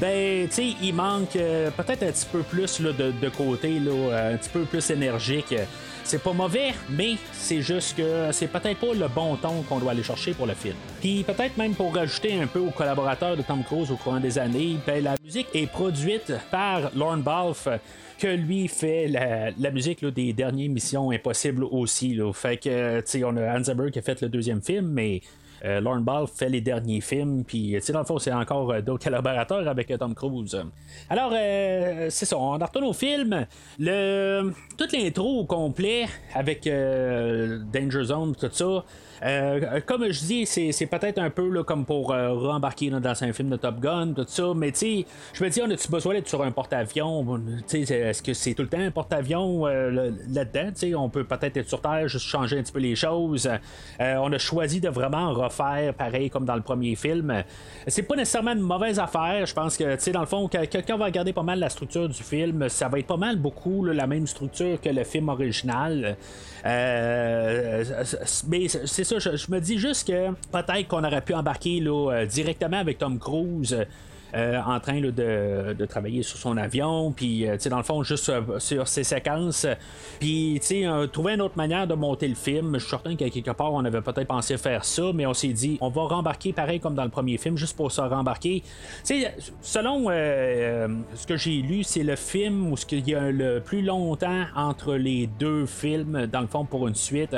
ben, 0.00 0.46
tu 0.48 0.54
sais, 0.54 0.74
il 0.82 0.94
manque 0.94 1.36
euh, 1.36 1.70
peut-être 1.70 2.02
un 2.02 2.12
petit 2.12 2.26
peu 2.30 2.40
plus 2.40 2.80
là, 2.80 2.92
de, 2.92 3.12
de, 3.12 3.28
côté, 3.28 3.78
là, 3.80 4.30
un 4.32 4.36
petit 4.36 4.50
peu 4.50 4.64
plus 4.64 4.90
énergique. 4.90 5.54
C'est 6.04 6.22
pas 6.22 6.32
mauvais, 6.32 6.72
mais 6.88 7.14
c'est 7.32 7.62
juste 7.62 7.96
que 7.96 8.30
c'est 8.30 8.46
peut-être 8.46 8.78
pas 8.78 8.94
le 8.94 9.08
bon 9.08 9.34
ton 9.36 9.62
qu'on 9.62 9.78
doit 9.78 9.90
aller 9.90 10.04
chercher 10.04 10.34
pour 10.34 10.46
le 10.46 10.54
film. 10.54 10.76
Puis 11.00 11.24
peut-être 11.24 11.56
même 11.56 11.74
pour 11.74 11.92
rajouter 11.94 12.38
un 12.40 12.46
peu 12.46 12.60
aux 12.60 12.70
collaborateurs 12.70 13.36
de 13.36 13.42
Tom 13.42 13.64
Cruise 13.64 13.90
au 13.90 13.96
courant 13.96 14.20
des 14.20 14.38
années, 14.38 14.76
ben, 14.86 15.02
la 15.02 15.16
musique 15.24 15.48
est 15.54 15.66
produite 15.66 16.32
par 16.50 16.90
Lorne 16.94 17.22
Balfe 17.22 17.68
que 18.18 18.28
lui 18.28 18.68
fait 18.68 19.08
la, 19.08 19.70
musique 19.70 20.04
des 20.04 20.32
dernières 20.32 20.70
Missions 20.70 21.10
Impossibles 21.10 21.64
aussi. 21.64 22.14
Là. 22.14 22.32
Fait 22.32 22.56
que, 22.56 23.00
tu 23.00 23.06
sais, 23.06 23.24
on 23.24 23.36
a 23.36 23.58
Hans 23.58 23.64
Zimmer 23.64 23.90
qui 23.90 23.98
a 23.98 24.02
fait 24.02 24.20
le 24.20 24.28
deuxième 24.28 24.62
film, 24.62 24.86
mais 24.86 25.22
euh, 25.64 25.80
Lauren 25.80 26.00
Ball 26.00 26.26
fait 26.26 26.48
les 26.48 26.60
derniers 26.60 27.00
films, 27.00 27.44
puis 27.44 27.76
dans 27.92 28.00
le 28.00 28.04
fond, 28.04 28.18
c'est 28.18 28.32
encore 28.32 28.70
euh, 28.72 28.80
d'autres 28.80 29.04
collaborateurs 29.04 29.66
avec 29.66 29.90
euh, 29.90 29.96
Tom 29.96 30.14
Cruise. 30.14 30.56
Alors, 31.08 31.32
c'est 31.32 32.26
ça, 32.26 32.36
on 32.38 32.52
retourne 32.52 32.84
au 32.84 32.92
film. 32.92 33.46
Le, 33.78 34.52
toute 34.76 34.92
l'intro 34.92 35.40
au 35.40 35.44
complet 35.44 36.06
avec 36.34 36.64
Danger 36.64 38.04
Zone, 38.04 38.34
tout 38.34 38.50
ça. 38.52 38.84
Euh, 39.22 39.80
comme 39.84 40.10
je 40.10 40.20
dis, 40.20 40.46
c'est, 40.46 40.86
peut-être 40.86 41.18
un 41.18 41.30
peu 41.30 41.62
comme 41.62 41.84
pour 41.84 42.12
euh, 42.12 42.32
rembarquer 42.32 42.90
dans 42.90 43.24
un 43.24 43.32
film 43.32 43.50
de 43.50 43.56
Top 43.56 43.80
Gun, 43.80 44.12
tout 44.14 44.24
ça, 44.26 44.52
mais 44.54 44.72
tu 44.72 44.78
sais, 44.78 45.06
je 45.32 45.44
me 45.44 45.48
dis, 45.48 45.62
on 45.62 45.70
a-tu 45.70 45.88
besoin 45.90 46.14
d'être 46.14 46.28
sur 46.28 46.42
un 46.42 46.50
porte-avions? 46.50 47.40
Est-ce 47.72 48.22
que 48.22 48.34
c'est 48.34 48.54
tout 48.54 48.62
le 48.62 48.68
temps 48.68 48.80
un 48.80 48.90
porte-avions 48.90 49.66
euh, 49.66 50.12
là-dedans 50.28 51.04
On 51.04 51.08
peut 51.08 51.24
peut-être 51.24 51.56
être 51.56 51.68
sur 51.68 51.80
Terre, 51.80 52.08
juste 52.08 52.26
changer 52.26 52.58
un 52.58 52.62
petit 52.62 52.72
peu 52.72 52.80
les 52.80 52.94
choses. 52.94 53.48
on 54.00 54.32
a 54.32 54.38
choisi 54.38 54.80
de 54.80 54.88
vraiment 54.88 55.32
refaire 55.32 55.94
pareil 55.94 56.30
comme 56.30 56.44
dans 56.44 56.56
le 56.56 56.62
premier 56.62 56.94
film. 56.94 57.42
C'est 57.86 58.02
pas 58.02 58.16
nécessairement 58.16 58.52
une 58.52 58.60
mauvaise 58.60 58.98
affaire. 58.98 59.46
Je 59.46 59.54
pense 59.54 59.76
que, 59.76 59.94
tu 59.94 60.00
sais, 60.00 60.12
dans 60.12 60.20
le 60.20 60.26
fond, 60.26 60.48
quelqu'un 60.48 60.96
va 60.96 61.06
regarder 61.06 61.32
pas 61.32 61.42
mal 61.42 61.58
la 61.58 61.68
structure 61.68 62.08
du 62.08 62.22
film, 62.22 62.68
ça 62.68 62.88
va 62.88 62.98
être 62.98 63.06
pas 63.06 63.16
mal 63.16 63.36
beaucoup 63.36 63.84
la 63.84 64.06
même 64.06 64.26
structure 64.26 64.80
que 64.80 64.88
le 64.88 65.04
film 65.04 65.28
original. 65.28 66.16
Mais 68.48 68.68
c'est 68.68 69.04
je, 69.18 69.50
me 69.50 69.60
dis 69.60 69.78
juste 69.78 70.08
que 70.08 70.30
peut-être 70.50 70.88
qu'on 70.88 71.04
aurait 71.04 71.20
pu 71.20 71.34
embarquer 71.34 71.80
là, 71.80 72.10
euh, 72.12 72.26
directement 72.26 72.78
avec 72.78 72.98
Tom 72.98 73.18
Cruise. 73.18 73.76
Euh, 74.34 74.60
en 74.60 74.80
train 74.80 75.00
de, 75.00 75.86
travailler 75.86 76.22
sur 76.22 76.36
son 76.36 76.56
avion, 76.56 77.12
puis 77.12 77.48
euh, 77.48 77.56
dans 77.70 77.76
le 77.76 77.84
fond, 77.84 78.02
juste 78.02 78.32
sur 78.58 78.88
ses 78.88 79.04
séquences. 79.04 79.66
Puis, 80.18 80.60
trouver 81.12 81.34
une 81.34 81.42
autre 81.42 81.56
manière 81.56 81.86
de 81.86 81.94
monter 81.94 82.26
le 82.26 82.34
film. 82.34 82.74
Je 82.74 82.80
suis 82.80 82.90
certain 82.90 83.14
qu'à 83.14 83.30
quelque 83.30 83.52
part, 83.52 83.72
on 83.72 83.84
avait 83.84 84.00
peut-être 84.00 84.26
pensé 84.26 84.56
faire 84.56 84.84
ça, 84.84 85.12
mais 85.14 85.26
on 85.26 85.34
s'est 85.34 85.52
dit, 85.52 85.78
on 85.80 85.90
va 85.90 86.02
rembarquer 86.02 86.52
pareil 86.52 86.80
comme 86.80 86.94
dans 86.94 87.04
le 87.04 87.10
premier 87.10 87.38
film, 87.38 87.56
juste 87.56 87.76
pour 87.76 87.92
se 87.92 88.00
rembarquer. 88.00 88.62
selon 89.60 90.08
ce 90.08 91.26
que 91.26 91.36
j'ai 91.36 91.62
lu, 91.62 91.84
c'est 91.84 92.02
le 92.02 92.16
film 92.16 92.72
où 92.72 92.76
il 92.90 93.08
y 93.08 93.14
a 93.14 93.30
le 93.30 93.60
plus 93.60 93.82
longtemps 93.82 94.44
entre 94.56 94.94
les 94.94 95.28
deux 95.38 95.66
films, 95.66 96.26
dans 96.26 96.40
le 96.40 96.48
fond, 96.48 96.64
pour 96.64 96.88
une 96.88 96.94
suite. 96.94 97.36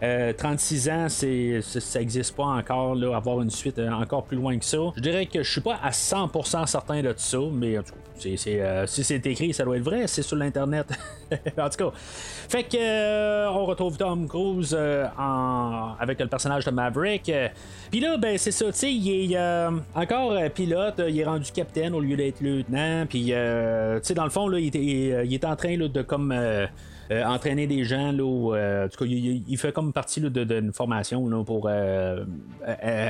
36 0.00 0.88
ans, 0.88 1.08
c'est, 1.08 1.60
ça 1.60 1.98
n'existe 1.98 2.34
pas 2.34 2.44
encore, 2.44 2.94
là, 2.94 3.14
avoir 3.14 3.42
une 3.42 3.50
suite 3.50 3.78
encore 3.78 4.24
plus 4.24 4.36
loin 4.38 4.58
que 4.58 4.64
ça. 4.64 4.78
Je 4.96 5.02
dirais 5.02 5.26
que 5.26 5.42
je 5.42 5.50
suis 5.50 5.60
pas 5.60 5.78
à 5.82 5.92
100 5.92 6.29
certain 6.66 7.02
de 7.02 7.12
tout 7.12 7.18
ça, 7.18 7.38
mais 7.52 7.78
en 7.78 7.82
tout 7.82 7.92
cas, 7.92 8.10
euh, 8.26 8.86
si 8.86 9.04
c'est 9.04 9.26
écrit, 9.26 9.52
ça 9.52 9.64
doit 9.64 9.76
être 9.76 9.82
vrai, 9.82 10.06
c'est 10.06 10.22
sur 10.22 10.36
l'internet. 10.36 10.86
en 11.58 11.68
tout 11.68 11.84
cas, 11.84 11.90
fait 11.96 12.64
que 12.64 12.76
euh, 12.76 13.50
on 13.50 13.64
retrouve 13.66 13.96
Tom 13.96 14.28
Cruise 14.28 14.76
euh, 14.78 15.06
avec 15.98 16.20
le 16.20 16.26
personnage 16.26 16.64
de 16.64 16.70
Maverick. 16.70 17.30
Puis 17.90 18.00
là, 18.00 18.16
ben 18.16 18.36
c'est 18.38 18.50
ça, 18.50 18.66
tu 18.66 18.72
sais, 18.72 18.92
il 18.92 19.32
est 19.32 19.66
encore 19.94 20.36
pilote, 20.54 21.00
il 21.08 21.20
est 21.20 21.24
rendu 21.24 21.50
capitaine 21.52 21.94
au 21.94 22.00
lieu 22.00 22.16
d'être 22.16 22.40
lieutenant. 22.40 23.06
Puis, 23.08 23.26
tu 23.26 23.32
sais, 23.32 24.14
dans 24.14 24.24
le 24.24 24.30
fond, 24.30 24.48
là, 24.48 24.58
il, 24.58 25.34
est, 25.34 25.44
en 25.44 25.56
train 25.56 25.76
de 25.76 26.02
comme 26.02 26.34
euh, 27.10 27.24
entraîner 27.24 27.66
des 27.66 27.84
gens. 27.84 28.12
Là, 28.12 28.54
euh, 28.54 28.86
en 28.86 28.88
tout 28.88 29.04
cas, 29.04 29.10
il, 29.10 29.58
fait 29.58 29.72
comme 29.72 29.92
partie 29.92 30.20
d'une 30.20 30.72
formation 30.72 31.28
là, 31.28 31.42
pour 31.42 31.68
euh, 31.68 32.24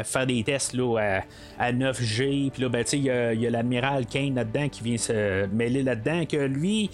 faire 0.05 0.27
des 0.27 0.43
tests 0.43 0.73
là, 0.73 1.21
à, 1.59 1.73
9G. 1.73 2.51
Puis 2.51 2.63
là, 2.63 2.69
ben, 2.71 2.85
il 2.93 3.03
y 3.03 3.11
a, 3.11 3.51
l'admiral 3.51 4.07
Kane 4.07 4.35
là-dedans 4.35 4.69
qui 4.71 4.83
vient 4.83 4.97
se 4.97 5.47
mêler 5.49 5.83
là-dedans. 5.83 6.25
Que 6.25 6.39
lui. 6.47 6.91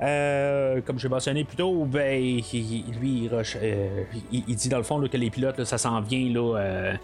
comme 0.00 0.98
j'ai 0.98 1.08
mentionné 1.08 1.44
plus 1.44 1.56
tôt, 1.56 1.84
ben, 1.84 2.20
lui, 2.20 3.30
il, 4.32 4.56
dit 4.56 4.68
dans 4.68 4.78
le 4.78 4.82
fond 4.82 5.00
que 5.06 5.16
les 5.16 5.30
pilotes, 5.30 5.62
ça 5.64 5.78
s'en 5.78 6.00
vient 6.00 6.32
là, 6.32 6.58
euh, 6.58 6.94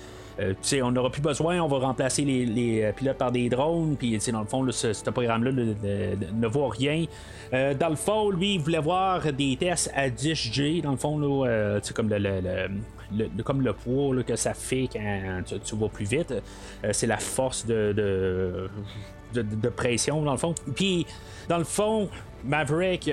on 0.82 0.90
n'aura 0.90 1.10
plus 1.10 1.22
besoin, 1.22 1.60
on 1.60 1.68
va 1.68 1.78
remplacer 1.78 2.24
les, 2.24 2.82
euh, 2.82 2.92
pilotes 2.92 3.18
par 3.18 3.32
des 3.32 3.48
drones, 3.48 3.96
puis 3.96 4.18
dans 4.32 4.40
le 4.40 4.46
fond, 4.46 4.66
ce, 4.70 5.10
programme-là 5.10 5.52
ne, 5.52 6.46
voit 6.46 6.70
rien. 6.70 7.04
Euh, 7.52 7.74
dans 7.74 7.88
le 7.88 7.96
fond, 7.96 8.30
lui, 8.30 8.54
il 8.54 8.60
voulait 8.60 8.80
voir 8.80 9.32
des 9.32 9.56
tests 9.56 9.90
à 9.94 10.08
10G, 10.08 10.82
dans 10.82 10.92
le 10.92 10.96
fond, 10.96 11.18
là, 11.18 11.80
comme 11.94 12.10
le, 12.10 13.72
poids 13.72 14.22
que 14.24 14.36
ça 14.36 14.54
fait 14.54 14.88
quand 14.92 15.42
tu, 15.64 15.76
vas 15.76 15.88
plus 15.88 16.06
vite. 16.06 16.34
c'est 16.92 17.06
la 17.06 17.18
force 17.18 17.64
de, 17.66 17.92
de, 19.32 19.68
pression, 19.68 20.22
dans 20.22 20.32
le 20.32 20.38
fond. 20.38 20.54
Puis, 20.74 21.06
dans 21.48 21.58
le 21.58 21.64
fond, 21.64 22.08
Maverick, 22.44 23.10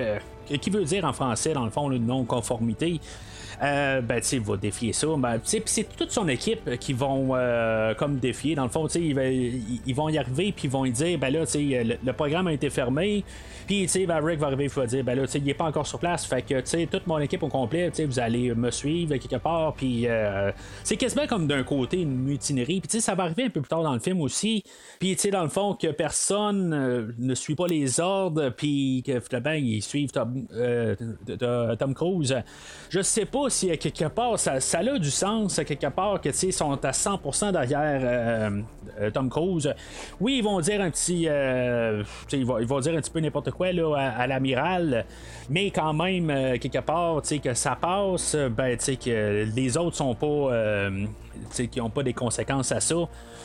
qui 0.60 0.70
veut 0.70 0.84
dire 0.84 1.04
en 1.04 1.12
français, 1.12 1.52
dans 1.52 1.64
le 1.64 1.70
fond, 1.70 1.88
le 1.88 1.98
non-conformité. 1.98 3.00
Euh, 3.62 4.00
ben, 4.00 4.20
tu 4.20 4.38
va 4.38 4.56
défier 4.56 4.92
ça. 4.92 5.06
Ben, 5.16 5.40
c'est 5.44 5.96
toute 5.96 6.10
son 6.10 6.26
équipe 6.28 6.78
qui 6.78 6.92
vont 6.92 7.30
euh, 7.32 7.94
comme 7.94 8.18
défier. 8.18 8.54
Dans 8.54 8.64
le 8.64 8.70
fond, 8.70 8.86
ils, 8.88 9.80
ils 9.86 9.94
vont 9.94 10.08
y 10.08 10.18
arriver 10.18 10.52
puis 10.52 10.64
ils 10.64 10.70
vont 10.70 10.84
y 10.84 10.90
dire, 10.90 11.18
ben 11.18 11.30
là, 11.30 11.44
le, 11.54 11.96
le 12.04 12.12
programme 12.12 12.48
a 12.48 12.52
été 12.52 12.70
fermé. 12.70 13.24
Puis, 13.66 13.82
tu 13.82 13.88
sais, 13.88 14.06
Maverick 14.06 14.40
va 14.40 14.48
arriver, 14.48 14.64
il 14.64 14.70
va 14.70 14.86
dire, 14.86 15.04
ben 15.04 15.14
là, 15.14 15.26
tu 15.26 15.32
sais, 15.32 15.38
il 15.38 15.48
est 15.48 15.54
pas 15.54 15.64
encore 15.64 15.86
sur 15.86 15.98
place. 15.98 16.26
Fait 16.26 16.42
que, 16.42 16.60
tu 16.60 16.66
sais, 16.66 16.88
toute 16.90 17.06
mon 17.06 17.18
équipe 17.18 17.42
au 17.42 17.48
complet, 17.48 17.90
tu 17.90 17.96
sais, 17.96 18.04
vous 18.04 18.18
allez 18.18 18.54
me 18.54 18.70
suivre 18.70 19.16
quelque 19.16 19.36
part. 19.36 19.74
Puis, 19.74 20.06
euh, 20.06 20.50
c'est 20.82 20.96
quasiment 20.96 21.26
comme 21.26 21.46
d'un 21.46 21.62
côté 21.62 22.00
une 22.00 22.16
mutinerie. 22.16 22.80
Puis, 22.80 22.88
tu 22.88 22.96
sais, 22.98 23.00
ça 23.00 23.14
va 23.14 23.24
arriver 23.24 23.44
un 23.44 23.50
peu 23.50 23.60
plus 23.60 23.68
tard 23.68 23.82
dans 23.82 23.94
le 23.94 24.00
film 24.00 24.20
aussi. 24.20 24.64
Puis, 24.98 25.14
tu 25.14 25.22
sais, 25.22 25.30
dans 25.30 25.42
le 25.42 25.48
fond, 25.48 25.74
que 25.74 25.88
personne 25.88 26.72
euh, 26.72 27.12
ne 27.18 27.34
suit 27.34 27.54
pas 27.54 27.66
les 27.66 28.00
ordres. 28.00 28.50
Puis, 28.50 29.02
que 29.06 29.20
finalement, 29.20 29.52
ils 29.52 29.82
suivent 29.82 30.10
Tom, 30.10 30.46
euh, 30.52 30.96
Tom 31.78 31.94
Cruise. 31.94 32.36
Je 32.90 33.00
sais 33.00 33.26
pas 33.26 33.48
si 33.52 33.70
à 33.70 33.76
quelque 33.76 34.06
part, 34.06 34.38
ça, 34.38 34.54
a 34.54 34.98
du 34.98 35.10
sens, 35.10 35.60
quelque 35.66 35.88
part, 35.88 36.20
que, 36.20 36.28
tu 36.30 36.36
sais, 36.36 36.52
sont 36.52 36.84
à 36.84 36.90
100% 36.90 37.52
derrière 37.52 38.52
Tom 39.12 39.28
Cruise. 39.28 39.72
Oui, 40.20 40.38
ils 40.38 40.44
vont 40.44 40.60
dire 40.60 40.80
un 40.80 40.90
petit. 40.90 41.28
ils, 42.32 42.46
vont, 42.46 42.58
ils 42.58 42.66
vont 42.66 42.80
dire 42.80 42.94
un 42.94 43.00
petit 43.00 43.10
peu 43.10 43.20
n'importe 43.20 43.50
quoi 43.50 43.72
là, 43.72 43.94
à, 43.96 44.26
l'amiral, 44.26 45.04
mais 45.48 45.70
quand 45.70 45.92
même, 45.92 46.30
euh, 46.30 46.58
quelque 46.58 46.78
part, 46.78 47.22
que 47.22 47.54
ça 47.54 47.76
passe, 47.80 48.36
ben, 48.36 48.76
que 48.76 49.44
les 49.54 49.76
autres 49.76 49.96
sont 49.96 50.14
pas. 50.14 50.90
Euh, 51.60 51.66
qui 51.66 51.78
n'ont 51.78 51.90
pas 51.90 52.02
des 52.02 52.12
conséquences 52.12 52.72
à 52.72 52.80
ça. 52.80 52.96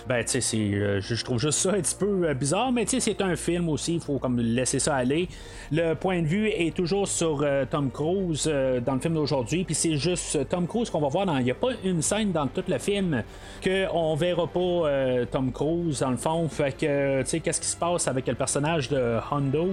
Ben, 0.08 0.24
tu 0.24 0.42
sais, 0.42 1.02
je, 1.02 1.24
trouve 1.24 1.40
juste 1.40 1.60
ça 1.60 1.72
un 1.72 1.82
petit 1.82 1.96
peu 1.96 2.34
bizarre, 2.34 2.72
mais 2.72 2.86
c'est 2.88 3.22
un 3.22 3.36
film 3.36 3.70
aussi, 3.70 3.96
il 3.96 4.00
faut 4.00 4.20
comme 4.20 4.40
laisser 4.40 4.80
ça 4.80 4.96
aller. 4.96 5.28
Le 5.72 5.94
point 5.94 6.22
de 6.22 6.28
vue 6.28 6.48
est 6.48 6.76
toujours 6.76 7.08
sur 7.08 7.46
Tom 7.70 7.92
Cruise 7.92 8.50
dans 8.86 8.94
le 8.94 9.00
film 9.00 9.16
d'aujourd'hui, 9.16 9.66
puis 9.66 9.76
c'est 9.76 9.98
juste 9.98 10.48
Tom 10.50 10.66
Cruise 10.68 10.90
qu'on 10.90 11.02
va 11.02 11.10
voir 11.10 11.26
dans. 11.26 11.38
Il 11.38 11.46
n'y 11.46 11.52
a 11.52 11.56
pas 11.56 11.72
une 11.84 12.02
scène 12.02 12.32
dans 12.32 12.48
tout 12.48 12.64
le 12.68 12.78
film 12.78 13.24
qu'on 13.64 14.16
verra 14.16 14.48
pas 14.48 15.26
Tom 15.32 15.52
Cruise 15.52 16.00
dans 16.00 16.12
le 16.12 16.18
fond. 16.18 16.48
Fait 16.48 16.72
que, 16.72 17.22
tu 17.24 17.30
sais, 17.30 17.40
qu'est-ce 17.42 17.62
qui 17.62 17.68
se 17.68 17.78
passe 17.78 18.08
avec 18.08 18.28
le 18.28 18.36
personnage 18.36 18.90
de 18.90 19.18
Hondo? 19.30 19.72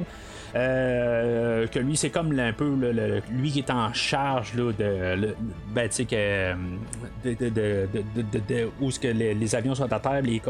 Euh, 0.54 1.66
que 1.66 1.80
lui, 1.80 1.96
c'est 1.96 2.10
comme 2.10 2.38
un 2.38 2.52
peu 2.52 2.76
lui 3.30 3.50
qui 3.50 3.58
est 3.58 3.70
en 3.70 3.92
charge 3.92 4.54
là, 4.54 4.70
de, 4.72 5.34
ben, 5.74 5.88
que, 5.88 6.54
de, 7.24 8.70
où 8.80 8.90
ce 8.90 9.00
que 9.00 9.08
les, 9.08 9.54
avions 9.56 9.74
sont 9.74 9.92
à 9.92 9.98
terre, 9.98 10.22
les, 10.22 10.40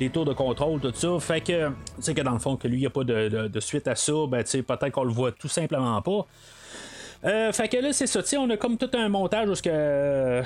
les, 0.00 0.10
tours 0.10 0.24
de 0.24 0.32
contrôle, 0.32 0.80
tout 0.80 0.92
ça. 0.94 1.18
Fait 1.18 1.40
que, 1.40 1.70
tu 2.02 2.14
que 2.14 2.20
dans 2.20 2.32
le 2.32 2.38
fond, 2.38 2.56
que 2.56 2.68
lui, 2.68 2.76
il 2.76 2.80
n'y 2.80 2.86
a 2.86 2.90
pas 2.90 3.02
de, 3.02 3.60
suite 3.60 3.88
à 3.88 3.96
ça, 3.96 4.12
ben, 4.28 4.44
peut-être 4.44 4.90
qu'on 4.90 5.04
le 5.04 5.12
voit 5.12 5.32
tout 5.32 5.48
simplement 5.48 6.00
pas. 6.00 6.26
Euh, 7.24 7.52
fait 7.52 7.68
que 7.68 7.78
là, 7.78 7.92
c'est 7.92 8.06
ça. 8.06 8.20
On 8.38 8.50
a 8.50 8.56
comme 8.58 8.76
tout 8.76 8.90
un 8.92 9.08
montage 9.08 9.48
où 9.48 9.54
que, 9.54 9.70
euh, 9.70 10.42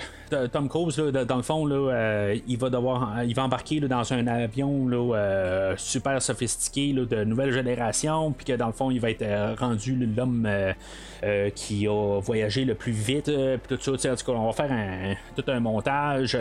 Tom 0.53 0.69
Cruise, 0.69 0.97
dans 0.97 1.37
le 1.37 1.43
fond, 1.43 1.67
là, 1.67 1.75
euh, 1.75 2.39
il 2.47 2.57
va 2.57 2.71
devoir 2.71 3.25
il 3.25 3.35
va 3.35 3.45
embarquer 3.45 3.81
dans 3.81 4.13
un 4.13 4.27
avion 4.29 4.87
là, 4.87 5.75
super 5.77 6.23
sophistiqué 6.23 6.93
de 6.93 7.25
nouvelle 7.25 7.53
génération, 7.53 8.31
puis 8.31 8.47
que 8.47 8.53
dans 8.53 8.69
le 8.69 8.73
fond, 8.73 8.91
il 8.93 9.01
va 9.01 9.11
être 9.11 9.59
rendu 9.59 9.97
l'homme 9.97 10.49
qui 11.55 11.89
a 11.89 12.21
voyagé 12.21 12.65
le 12.65 12.75
plus 12.75 12.93
vite. 12.93 13.25
puis 13.25 13.77
tout 13.77 13.99
ça, 13.99 14.13
en 14.13 14.17
tout 14.17 14.25
cas, 14.25 14.33
on 14.33 14.47
va 14.47 14.53
faire 14.53 14.71
un, 14.71 15.15
tout 15.35 15.51
un 15.51 15.59
montage 15.59 16.39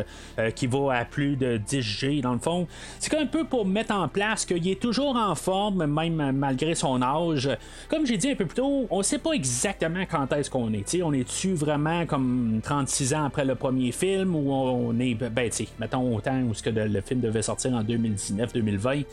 qui 0.54 0.68
va 0.68 1.00
à 1.00 1.06
plus 1.06 1.36
de 1.36 1.58
10 1.58 1.82
G 1.82 2.22
dans 2.22 2.34
le 2.34 2.40
fond. 2.40 2.68
C'est 3.00 3.16
un 3.18 3.26
peu 3.26 3.44
pour 3.44 3.66
mettre 3.66 3.94
en 3.96 4.08
place 4.08 4.46
qu'il 4.46 4.68
est 4.68 4.80
toujours 4.80 5.16
en 5.16 5.34
forme, 5.34 5.88
même 5.88 6.32
malgré 6.32 6.76
son 6.76 7.02
âge. 7.02 7.50
Comme 7.90 8.06
j'ai 8.06 8.18
dit 8.18 8.30
un 8.30 8.36
peu 8.36 8.46
plus 8.46 8.56
tôt, 8.56 8.86
on 8.92 9.02
sait 9.02 9.18
pas 9.18 9.32
exactement 9.32 10.04
quand 10.10 10.27
est-ce 10.36 10.50
qu'on 10.50 10.74
est? 10.74 11.02
on 11.02 11.14
est-tu 11.14 11.54
vraiment 11.54 12.06
comme 12.06 12.60
36 12.64 13.14
ans 13.14 13.26
après 13.26 13.46
le 13.46 13.56
premier 13.56 13.92
film 13.92 14.36
ou 14.36 14.52
on 14.52 15.00
est, 15.00 15.14
ben, 15.16 15.50
tu 15.50 15.66
mettons 15.80 16.16
autant 16.16 16.40
où 16.42 16.54
que 16.54 16.70
le 16.70 17.02
film 17.02 17.22
devait 17.22 17.42
sortir 17.42 17.74
en 17.74 17.84
2019-2020. 17.84 19.06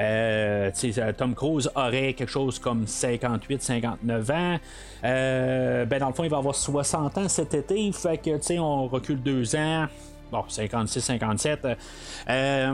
Euh, 0.00 0.70
Tom 1.16 1.34
Cruise 1.34 1.70
aurait 1.74 2.14
quelque 2.14 2.30
chose 2.30 2.58
comme 2.58 2.84
58-59 2.84 4.32
ans. 4.32 4.58
Euh, 5.04 5.84
ben, 5.84 5.98
dans 5.98 6.08
le 6.08 6.14
fond, 6.14 6.24
il 6.24 6.30
va 6.30 6.38
avoir 6.38 6.54
60 6.54 7.18
ans 7.18 7.28
cet 7.28 7.54
été. 7.54 7.90
Fait 7.92 8.18
que, 8.18 8.36
tu 8.36 8.42
sais, 8.42 8.58
on 8.58 8.86
recule 8.86 9.22
deux 9.22 9.54
ans 9.56 9.86
bon, 10.32 10.44
56-57. 10.48 11.76
Euh, 12.28 12.72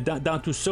dans, 0.00 0.22
dans, 0.22 0.38
tout 0.38 0.52
ça, 0.52 0.70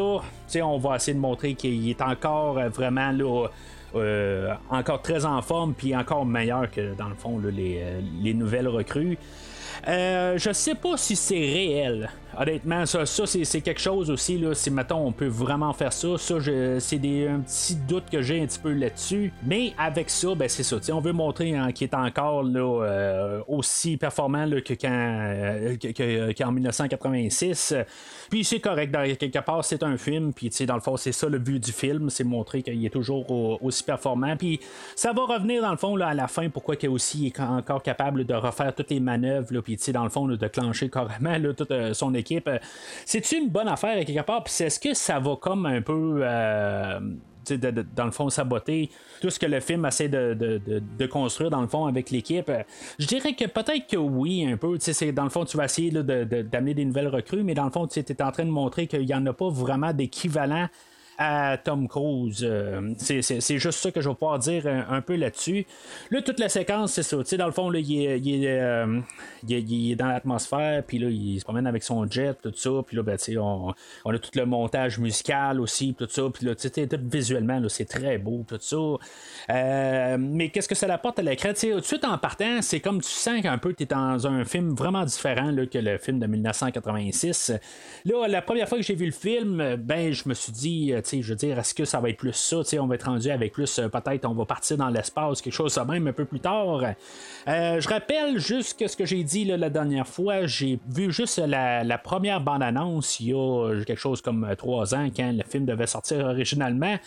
on 0.62 0.78
va 0.78 0.96
essayer 0.96 1.14
de 1.14 1.18
montrer 1.18 1.54
qu'il 1.54 1.90
est 1.90 2.00
encore 2.00 2.54
vraiment 2.70 3.10
là, 3.10 3.48
euh, 3.96 4.52
encore 4.70 5.02
très 5.02 5.24
en 5.24 5.40
forme, 5.42 5.74
puis 5.74 5.94
encore 5.94 6.26
meilleur 6.26 6.70
que 6.70 6.94
dans 6.94 7.09
le 7.09 7.14
fond 7.14 7.38
les, 7.38 7.80
euh, 7.83 8.00
les 8.22 8.35
nouvelles 8.35 8.68
recrues. 8.68 9.18
Euh, 9.88 10.38
je 10.38 10.52
sais 10.52 10.74
pas 10.74 10.96
si 10.96 11.16
c'est 11.16 11.35
réel. 11.35 12.11
Honnêtement, 12.38 12.86
ça, 12.86 13.06
ça 13.06 13.26
c'est, 13.26 13.60
quelque 13.60 13.80
chose 13.80 14.10
aussi. 14.10 14.38
Là, 14.38 14.54
si 14.54 14.70
mettons 14.70 15.06
on 15.06 15.12
peut 15.12 15.26
vraiment 15.26 15.72
faire 15.72 15.92
ça, 15.92 16.18
ça 16.18 16.34
c'est 16.78 16.96
un 17.28 17.40
petit 17.40 17.76
doute 17.76 18.04
que 18.10 18.22
j'ai 18.22 18.42
un 18.42 18.46
petit 18.46 18.58
peu 18.58 18.72
là-dessus. 18.72 19.32
Mais 19.44 19.72
avec 19.78 20.10
ça, 20.10 20.34
ben 20.34 20.48
c'est 20.48 20.62
ça. 20.62 20.76
On 20.92 21.00
veut 21.00 21.12
montrer 21.12 21.54
qu'il 21.74 21.84
est 21.86 21.94
encore 21.94 22.42
là, 22.42 22.60
euh, 22.60 23.40
aussi 23.48 23.96
performant 23.96 24.44
là, 24.46 24.60
que 24.60 24.74
quand 24.74 24.90
euh, 24.90 26.32
qu'en 26.36 26.52
1986. 26.52 27.74
Puis 28.30 28.44
c'est 28.44 28.60
correct, 28.60 28.90
dans, 28.90 29.02
quelque 29.16 29.38
part, 29.40 29.64
c'est 29.64 29.82
un 29.82 29.96
film, 29.96 30.32
puis 30.32 30.50
dans 30.66 30.74
le 30.74 30.80
fond, 30.80 30.96
c'est 30.96 31.12
ça 31.12 31.28
le 31.28 31.38
but 31.38 31.62
du 31.62 31.72
film, 31.72 32.10
c'est 32.10 32.24
montrer 32.24 32.62
qu'il 32.62 32.84
est 32.84 32.90
toujours 32.90 33.30
aussi 33.62 33.82
performant. 33.82 34.36
Puis 34.36 34.60
ça 34.96 35.12
va 35.12 35.22
revenir 35.22 35.62
dans 35.62 35.70
le 35.70 35.76
fond 35.76 35.96
là, 35.96 36.08
à 36.08 36.14
la 36.14 36.28
fin, 36.28 36.48
pourquoi 36.48 36.76
qu'il 36.76 36.88
aussi 36.88 37.26
est 37.26 37.40
encore 37.40 37.82
capable 37.82 38.24
de 38.24 38.34
refaire 38.34 38.74
toutes 38.74 38.90
les 38.90 39.00
manœuvres, 39.00 39.60
puis 39.60 39.78
dans 39.92 40.04
le 40.04 40.10
fond, 40.10 40.26
de 40.26 40.46
clencher 40.48 40.88
carrément 40.88 41.34
toute 41.56 41.70
euh, 41.70 41.94
son 41.94 42.14
équipe. 42.14 42.23
Euh, 42.32 42.58
c'est-tu 43.04 43.37
une 43.37 43.48
bonne 43.48 43.68
affaire 43.68 44.04
quelque 44.04 44.24
part? 44.24 44.44
Puis 44.44 44.54
est-ce 44.64 44.80
que 44.80 44.94
ça 44.94 45.18
va 45.18 45.37
comme 45.37 45.66
un 45.66 45.82
peu. 45.82 46.20
Euh, 46.22 47.00
dans 47.94 48.06
le 48.06 48.10
fond, 48.10 48.30
saboter 48.30 48.88
tout 49.20 49.28
ce 49.28 49.38
que 49.38 49.44
le 49.44 49.60
film 49.60 49.84
essaie 49.84 50.08
de, 50.08 51.06
construire, 51.06 51.50
dans 51.50 51.60
le 51.60 51.68
fond, 51.68 51.84
avec 51.84 52.10
l'équipe? 52.10 52.50
Je 52.98 53.06
dirais 53.06 53.34
que 53.34 53.44
peut-être 53.44 53.87
que 53.87 53.98
oui, 53.98 54.46
un 54.46 54.56
peu. 54.56 54.78
Dans 55.12 55.24
le 55.24 55.30
fond, 55.30 55.44
tu 55.44 55.58
vas 55.58 55.66
essayer 55.66 55.90
d'amener 55.90 56.72
des 56.72 56.87
nouvelles 56.87 57.08
recrues, 57.08 57.42
mais 57.42 57.52
dans 57.52 57.66
le 57.66 57.70
fond, 57.70 57.87
tu 57.87 57.98
es 57.98 58.22
en 58.22 58.32
train 58.32 58.46
de 58.46 58.50
montrer 58.50 58.87
qu'il 58.87 59.04
n'y 59.04 59.14
en 59.14 59.26
a 59.26 59.34
pas 59.34 59.50
vraiment 59.50 59.92
d'équivalent 59.92 60.68
à 61.18 61.59
Tom 61.62 61.88
Cruise. 61.88 62.40
Euh, 62.42 62.94
c'est 62.98 63.59
juste 63.59 63.79
ça 63.79 63.90
que 63.90 64.00
je 64.00 64.09
vais 64.09 64.14
pouvoir 64.14 64.38
dire 64.38 64.66
un, 64.66 65.00
peu 65.00 65.16
là-dessus. 65.16 65.66
Là, 66.11 66.22
toute 66.22 66.40
la 66.40 66.48
séquence, 66.48 66.92
c'est 66.92 67.03
ça. 67.03 67.37
dans 67.37 67.46
le 67.46 67.53
fond, 67.53 67.70
là, 67.70 67.79
il, 67.79 68.05
est, 68.05 68.20
il, 68.20 68.46
euh, 68.46 69.00
il, 69.46 69.92
est, 69.92 69.96
dans 69.96 70.07
l'atmosphère, 70.07 70.83
puis 70.85 70.98
là, 70.98 71.09
il 71.09 71.38
se 71.38 71.44
promène 71.44 71.66
avec 71.66 71.83
son 71.83 72.09
jet, 72.11 72.35
tout 72.42 72.53
ça. 72.55 72.70
Puis 72.87 72.96
là, 72.96 73.03
ben, 73.03 73.16
on, 73.38 73.72
on 74.05 74.14
a 74.14 74.18
tout 74.18 74.31
le 74.35 74.46
montage 74.46 74.98
musical 74.98 75.61
aussi, 75.61 75.94
tout 75.94 76.09
ça. 76.09 76.22
Puis 76.33 76.46
là, 76.46 76.55
tout 76.55 76.70
visuellement, 77.03 77.61
c'est 77.68 77.85
très 77.85 78.18
beau, 78.18 78.44
tout 78.46 78.59
ça. 78.61 78.77
Euh, 79.50 80.16
mais 80.18 80.48
qu'est-ce 80.50 80.68
que 80.68 80.74
ça 80.74 80.92
apporte 80.92 81.18
à 81.18 81.22
l'écran? 81.22 81.50
Tout 81.59 81.81
de 81.81 81.85
suite 81.85 82.05
en 82.05 82.18
partant, 82.18 82.62
c'est 82.62 82.81
comme 82.81 83.00
tu 83.00 83.11
sens 83.11 83.40
qu'un 83.42 83.59
peu 83.59 83.74
tu 83.74 83.85
es 83.85 83.87
dans 83.87 84.27
un 84.27 84.44
film 84.44 84.74
vraiment 84.74 85.05
différent 85.05 85.50
là, 85.50 85.66
que 85.66 85.79
le 85.79 85.98
film 85.98 86.18
de 86.18 86.27
1986. 86.27 87.53
Là, 88.05 88.29
la 88.29 88.42
première 88.42 88.68
fois 88.68 88.79
que 88.79 88.85
j'ai 88.85 88.94
vu 88.94 89.07
le 89.07 89.12
film, 89.12 89.77
ben, 89.77 90.12
je 90.12 90.29
me 90.29 90.35
suis 90.35 90.53
dit, 90.53 90.92
je 91.12 91.28
veux 91.28 91.36
dire, 91.36 91.58
est-ce 91.58 91.74
que 91.74 91.84
ça 91.84 92.00
va 92.00 92.10
être 92.10 92.16
plus 92.16 92.32
ça? 92.32 92.56
on 92.80 92.86
va 92.86 92.94
être 92.94 93.06
rendu 93.06 93.30
avec 93.30 93.52
plus, 93.52 93.78
euh, 93.78 93.88
peut-être, 93.88 94.24
on 94.26 94.34
va 94.34 94.44
partir 94.44 94.76
dans 94.76 94.88
l'espace, 94.88 95.40
quelque 95.40 95.54
chose 95.54 95.74
de 95.74 95.80
même 95.80 96.06
un 96.06 96.12
peu 96.12 96.24
plus 96.24 96.40
tard. 96.40 96.80
Euh, 97.48 97.80
je 97.80 97.88
rappelle 97.88 98.38
juste 98.38 98.86
ce 98.86 98.96
que 98.96 99.04
j'ai 99.04 99.22
dit 99.24 99.44
la 99.44 99.70
dernière 99.70 100.06
fois. 100.06 100.46
J'ai 100.46 100.78
vu 100.88 101.12
juste 101.12 101.38
la, 101.38 101.98
première 101.98 102.40
bande-annonce 102.40 103.20
il 103.20 103.28
y 103.28 103.32
a 103.32 103.82
quelque 103.86 104.00
chose 104.00 104.20
comme 104.20 104.54
trois 104.58 104.94
ans 104.94 105.08
quand 105.14 105.32
le 105.32 105.44
film 105.48 105.64
devait 105.64 105.86
sortir 105.86 106.26
originalement. 106.26 106.98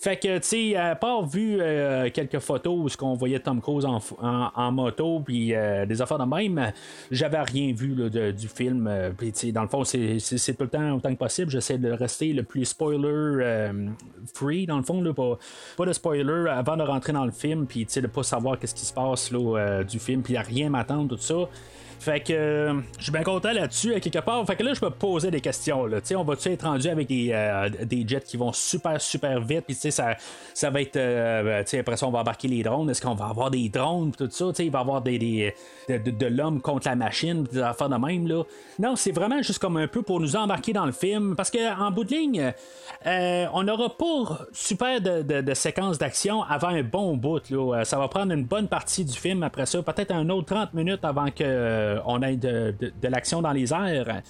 Fait 0.00 0.16
que, 0.16 0.38
tu 0.38 0.48
sais, 0.48 0.76
à 0.76 0.94
part 0.94 1.26
vu 1.26 1.58
euh, 1.60 2.08
quelques 2.08 2.38
photos 2.38 2.94
où 2.94 2.96
qu'on 2.96 3.12
voyait 3.12 3.38
Tom 3.38 3.60
Cruise 3.60 3.84
en, 3.84 4.72
moto, 4.72 5.20
puis 5.20 5.54
euh, 5.54 5.84
des 5.84 6.00
affaires 6.00 6.18
de 6.18 6.24
même, 6.24 6.72
j'avais 7.10 7.42
rien 7.42 7.74
vu 7.74 7.94
du 8.32 8.48
film. 8.48 8.86
Euh, 8.86 9.10
puis, 9.10 9.52
dans 9.52 9.60
le 9.60 9.68
fond, 9.68 9.84
c'est 9.84 10.16
tout 10.56 10.64
le 10.64 10.68
temps 10.70 10.92
autant 10.92 11.12
que 11.12 11.18
possible. 11.18 11.50
J'essaie 11.50 11.76
de 11.76 11.90
rester 11.90 12.32
le 12.32 12.44
plus 12.44 12.64
spoiler 12.64 13.39
free, 14.34 14.66
dans 14.66 14.76
le 14.76 14.82
fond, 14.82 15.00
là, 15.02 15.12
pas, 15.12 15.38
pas 15.76 15.86
de 15.86 15.92
spoiler 15.92 16.50
avant 16.50 16.76
de 16.76 16.82
rentrer 16.82 17.12
dans 17.12 17.24
le 17.24 17.32
film, 17.32 17.66
puis, 17.66 17.84
de 17.84 18.06
pas 18.06 18.22
savoir 18.22 18.58
qu'est-ce 18.58 18.74
qui 18.74 18.86
se 18.86 18.92
passe 18.92 19.30
là, 19.30 19.82
du 19.84 19.98
film, 19.98 20.22
puis 20.22 20.36
à 20.36 20.42
rien 20.42 20.70
m'attendre, 20.70 21.16
tout 21.16 21.22
ça. 21.22 21.48
Fait 22.00 22.20
que 22.20 22.32
euh, 22.32 22.80
je 22.96 23.04
suis 23.04 23.12
bien 23.12 23.22
content 23.22 23.52
là-dessus, 23.52 23.94
à 23.94 24.00
quelque 24.00 24.20
part. 24.20 24.44
Fait 24.46 24.56
que 24.56 24.62
là, 24.62 24.72
je 24.72 24.80
peux 24.80 24.90
poser 24.90 25.30
des 25.30 25.42
questions. 25.42 25.84
Là. 25.84 25.98
on 26.16 26.24
va-tu 26.24 26.48
être 26.48 26.62
rendu 26.62 26.88
avec 26.88 27.08
des, 27.08 27.30
euh, 27.30 27.68
des, 27.68 28.08
jets 28.08 28.22
qui 28.22 28.38
vont 28.38 28.54
super, 28.54 28.98
super 28.98 29.38
vite? 29.40 29.66
Puis 29.66 29.74
ça, 29.74 30.16
ça 30.54 30.70
va 30.70 30.80
être. 30.80 30.96
Euh, 30.96 31.62
après 31.78 31.96
ça, 31.98 32.06
on 32.06 32.10
va 32.10 32.20
embarquer 32.20 32.48
les 32.48 32.62
drones. 32.62 32.88
Est-ce 32.88 33.02
qu'on 33.02 33.14
va 33.14 33.26
avoir 33.26 33.50
des 33.50 33.68
drones? 33.68 34.12
Tout 34.12 34.30
ça? 34.30 34.46
Il 34.60 34.70
va 34.70 34.78
y 34.78 34.80
avoir 34.82 35.02
des, 35.02 35.18
des 35.18 35.54
de, 35.88 36.26
l'homme 36.26 36.62
contre 36.62 36.88
la 36.88 36.96
machine, 36.96 37.44
des 37.44 37.60
affaires 37.60 37.90
de 37.90 37.96
même. 37.96 38.26
Là. 38.26 38.44
Non, 38.78 38.96
c'est 38.96 39.12
vraiment 39.12 39.42
juste 39.42 39.58
comme 39.58 39.76
un 39.76 39.86
peu 39.86 40.00
pour 40.00 40.20
nous 40.20 40.36
embarquer 40.36 40.72
dans 40.72 40.86
le 40.86 40.92
film. 40.92 41.36
Parce 41.36 41.50
qu'en 41.50 41.90
bout 41.90 42.04
de 42.04 42.14
ligne, 42.14 42.52
on 43.04 43.62
n'aura 43.62 43.90
pas 43.90 44.46
super 44.52 45.02
de, 45.02 45.20
de, 45.42 45.54
séquences 45.54 45.98
d'action 45.98 46.42
avant 46.44 46.68
un 46.68 46.82
bon 46.82 47.18
bout. 47.18 47.42
Ça 47.84 47.98
va 47.98 48.08
prendre 48.08 48.32
une 48.32 48.44
bonne 48.44 48.68
partie 48.68 49.04
du 49.04 49.18
film 49.18 49.42
après 49.42 49.66
ça. 49.66 49.82
Peut-être 49.82 50.12
un 50.12 50.30
autre 50.30 50.54
30 50.54 50.72
minutes 50.72 51.04
avant 51.04 51.30
que 51.30 51.44
euh, 51.89 51.89
on 52.06 52.22
a 52.22 52.32
de, 52.32 52.74
l'action 53.02 53.42
dans 53.42 53.52
les 53.52 53.72
airs. 53.72 54.22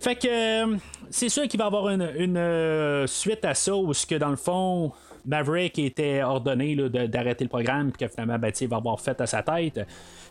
Fait 0.00 0.16
que 0.16 0.28
euh, 0.28 0.76
c'est 1.10 1.28
sûr 1.28 1.44
qu'il 1.48 1.58
va 1.58 1.64
y 1.64 1.66
avoir 1.66 1.88
une, 1.88 2.36
euh, 2.36 3.06
suite 3.06 3.44
à 3.44 3.54
ça, 3.54 3.74
où 3.74 3.92
que 3.92 4.16
dans 4.16 4.28
le 4.28 4.36
fond, 4.36 4.92
Maverick 5.26 5.78
était 5.78 6.22
ordonné 6.22 6.76
d'arrêter 6.76 7.44
le 7.44 7.50
programme, 7.50 7.90
puis 7.90 8.06
que 8.06 8.12
finalement, 8.12 8.38
ben, 8.38 8.52
il 8.60 8.68
va 8.68 8.76
avoir 8.76 9.00
fait 9.00 9.20
à 9.20 9.26
sa 9.26 9.42
tête. 9.42 9.80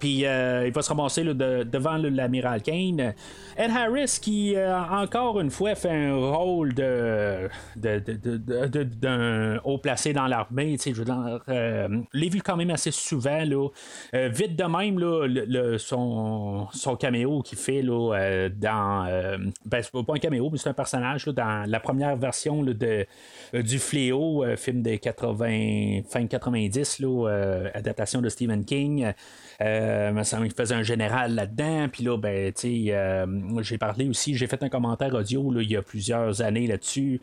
Puis 0.04 0.26
euh, 0.26 0.68
il 0.68 0.74
va 0.74 0.82
se 0.82 0.90
ramasser 0.90 1.24
devant 1.24 1.96
l'amiral 1.96 2.62
Kane. 2.62 3.14
Ed 3.56 3.72
Harris, 3.72 4.20
qui 4.22 4.54
euh, 4.54 4.78
encore 4.78 5.40
une 5.40 5.50
fois 5.50 5.76
fait 5.76 5.92
un 5.92 6.16
rôle 6.16 6.74
de, 6.74 7.48
d'un 7.78 9.62
haut 9.64 9.78
placé 9.78 10.12
dans 10.12 10.28
l'armée. 10.28 10.76
Je 10.84 11.04
euh, 11.48 11.88
l'ai 12.12 12.28
vu 12.28 12.42
quand 12.42 12.58
même 12.58 12.72
assez 12.72 12.92
souvent. 12.92 13.40
Vite 14.14 14.58
de 14.58 14.64
même, 14.66 15.78
son, 15.78 16.68
caméo 17.00 17.42
qu'il 17.42 17.58
fait 17.58 17.82
dans. 17.82 19.06
ben, 19.66 19.82
c'est 19.82 19.92
pas 19.92 20.14
un 20.14 20.20
caméo, 20.20 20.50
mais 20.52 20.58
c'est 20.58 20.70
un 20.70 20.74
personnage 20.74 21.26
dans 21.28 21.64
la 21.66 21.80
première 21.80 22.18
version 22.18 22.62
de, 22.62 23.06
du 23.54 23.80
Fléau, 23.80 24.44
film 24.58 24.83
des 24.84 25.00
80, 25.00 26.02
fin 26.08 26.28
90, 26.28 27.00
là, 27.00 27.70
adaptation 27.74 28.22
de 28.22 28.30
Stephen 28.30 28.66
King. 28.66 29.12
Euh, 29.62 30.24
ça 30.24 30.40
me 30.40 30.50
faisait 30.50 30.76
un 30.76 30.84
général 30.84 31.36
là-dedans. 31.36 31.88
Puis 31.92 32.04
là, 32.04 32.18
ben, 32.18 32.52
tu 32.54 32.90
sais, 32.90 33.26
j'ai 33.62 33.78
parlé 33.78 34.08
aussi, 34.08 34.36
j'ai 34.36 34.48
fait 34.48 34.62
un 34.62 34.70
commentaire 34.70 35.14
audio 35.14 35.52
il 35.60 35.72
y 35.72 35.76
a 35.76 35.82
plusieurs 35.82 36.42
années 36.42 36.68
là-dessus. 36.68 37.22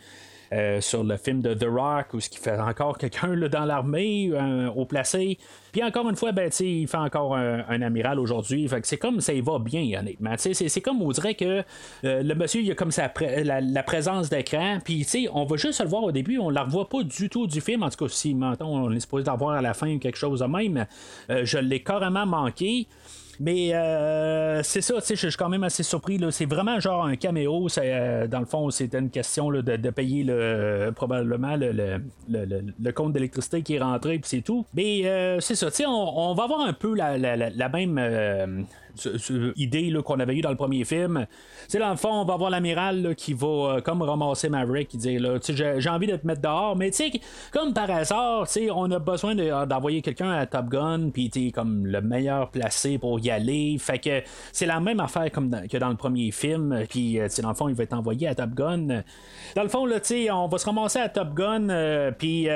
Euh, 0.53 0.81
sur 0.81 1.05
le 1.05 1.17
film 1.17 1.43
de 1.43 1.55
The 1.55 1.67
Rock, 1.69 2.15
où 2.15 2.21
ce 2.21 2.29
qui 2.29 2.39
fait 2.39 2.59
encore 2.59 2.99
quelqu'un 2.99 3.37
dans 3.37 3.65
l'armée, 3.65 4.33
au 4.75 4.85
placé. 4.85 5.39
Puis 5.73 5.83
encore 5.83 6.09
une 6.09 6.17
fois, 6.17 6.33
ben, 6.33 6.51
il 6.61 6.89
fait 6.89 6.97
encore 6.97 7.37
un, 7.37 7.83
amiral 7.83 8.19
aujourd'hui. 8.19 8.69
C'est 8.83 8.97
comme 8.97 9.21
ça 9.21 9.33
il 9.33 9.43
va 9.43 9.59
bien, 9.59 9.99
honnêtement. 9.99 10.35
C'est, 10.37 10.81
comme 10.81 11.03
on 11.03 11.11
dirait 11.11 11.35
que 11.35 11.63
euh, 12.05 12.23
le 12.23 12.35
monsieur, 12.35 12.61
il 12.61 12.71
a 12.71 12.75
comme 12.75 12.91
sa 12.91 13.13
la, 13.43 13.83
présence 13.83 14.29
d'écran. 14.29 14.79
Puis 14.85 15.07
on 15.33 15.45
va 15.45 15.57
juste 15.57 15.81
le 15.81 15.89
voir 15.89 16.05
au 16.05 16.13
début, 16.13 16.39
on 16.39 16.51
la 16.51 16.65
revoit 16.65 16.89
pas 16.89 17.03
du 17.03 17.29
tout 17.29 17.47
du 17.47 17.61
film. 17.61 17.83
En 17.83 17.91
tout 17.91 18.05
cas, 18.05 18.13
si 18.13 18.37
on 18.61 18.93
est 18.93 19.01
supposé 19.01 19.25
d'avoir 19.25 19.57
à 19.57 19.63
la 19.63 19.75
fin 19.75 19.99
quelque 19.99 20.19
chose 20.19 20.41
de 20.41 20.47
même, 20.47 20.87
euh, 21.31 21.45
je 21.45 21.59
l'ai 21.59 21.83
carrément 21.83 22.27
manqué. 22.27 22.87
Mais 23.41 23.75
euh, 23.75 24.63
c'est 24.63 24.83
ça, 24.83 24.97
je 24.99 25.15
suis 25.15 25.37
quand 25.37 25.49
même 25.49 25.65
assez 25.65 25.83
surpris. 25.83 26.21
C'est 26.31 26.45
vraiment 26.45 26.79
genre 26.79 27.07
un 27.07 27.17
caméo. 27.17 27.69
Euh, 27.79 28.27
dans 28.27 28.41
le 28.41 28.45
fond, 28.45 28.69
c'était 28.71 28.99
une 28.99 29.09
question 29.09 29.51
de, 29.51 29.91
payer 29.91 30.25
le, 30.25 30.93
probablement 30.95 31.57
le, 31.57 32.91
compte 32.93 33.15
d'électricité 33.15 33.63
qui 33.63 33.77
est 33.77 33.81
rentré, 33.81 34.19
puis 34.19 34.29
c'est 34.29 34.43
tout. 34.43 34.67
Mais 34.75 35.07
euh, 35.07 35.41
c'est 35.41 35.55
ça, 35.55 35.69
on, 35.89 35.91
on 35.91 36.35
va 36.35 36.45
avoir 36.45 36.61
un 36.61 36.75
peu 36.75 36.95
la, 36.95 37.17
la 37.17 37.69
même 37.71 38.67
idée 39.57 39.93
qu'on 40.05 40.21
avait 40.21 40.37
eu 40.37 40.41
dans 40.41 40.51
le 40.51 40.57
premier 40.57 40.85
film. 40.85 41.27
c'est 41.69 41.79
dans 41.79 41.91
le 41.91 41.97
fond, 41.97 42.13
on 42.13 42.25
va 42.25 42.35
avoir 42.35 42.51
l'amiral 42.51 43.15
qui 43.17 43.33
va 43.33 43.47
euh, 43.47 43.81
comme 43.81 44.03
ramasser 44.03 44.49
Maverick 44.49 44.89
qui 44.89 44.97
dit 44.97 45.19
là, 45.19 45.39
j'ai, 45.43 45.89
envie 45.89 46.07
de 46.07 46.17
te 46.17 46.27
mettre 46.27 46.41
dehors, 46.41 46.77
mais 46.77 46.91
tu 46.91 47.11
sais, 47.11 47.21
comme 47.53 47.73
par 47.73 47.91
hasard, 47.91 48.47
on 48.75 48.91
a 48.91 48.99
besoin 48.99 49.35
d'envoyer 49.67 50.03
quelqu'un 50.03 50.31
à 50.31 50.47
Top 50.47 50.69
Gun, 50.69 51.11
puis 51.13 51.31
tu 51.31 51.51
comme 51.51 51.87
le 51.87 52.01
meilleur 52.01 52.51
placé 52.51 52.99
pour 52.99 53.21
y 53.21 53.31
aller. 53.31 53.77
Fait 53.79 53.99
que 53.99 54.23
c'est 54.53 54.67
la 54.67 54.81
même 54.81 55.01
affaire 55.01 55.31
comme 55.31 55.51
que 55.71 55.77
dans 55.77 55.89
le 55.89 55.97
premier 55.97 56.31
film, 56.31 56.85
puis 56.89 57.19
euh, 57.19 57.29
dans 57.43 57.51
le 57.51 57.55
fond, 57.55 57.69
il 57.69 57.75
va 57.75 57.85
être 57.85 57.95
envoyé 57.95 58.29
à 58.29 58.35
Top 58.35 58.51
Gun. 58.51 59.03
Dans 59.57 59.63
le 59.63 59.69
fond, 59.69 59.87
là, 59.87 59.99
on 60.33 60.49
va 60.49 60.59
se 60.59 60.67
ramasser 60.67 60.99
à 60.99 61.09
Top 61.09 61.35
Gun, 61.35 61.69
euh, 61.69 62.11
puis 62.11 62.49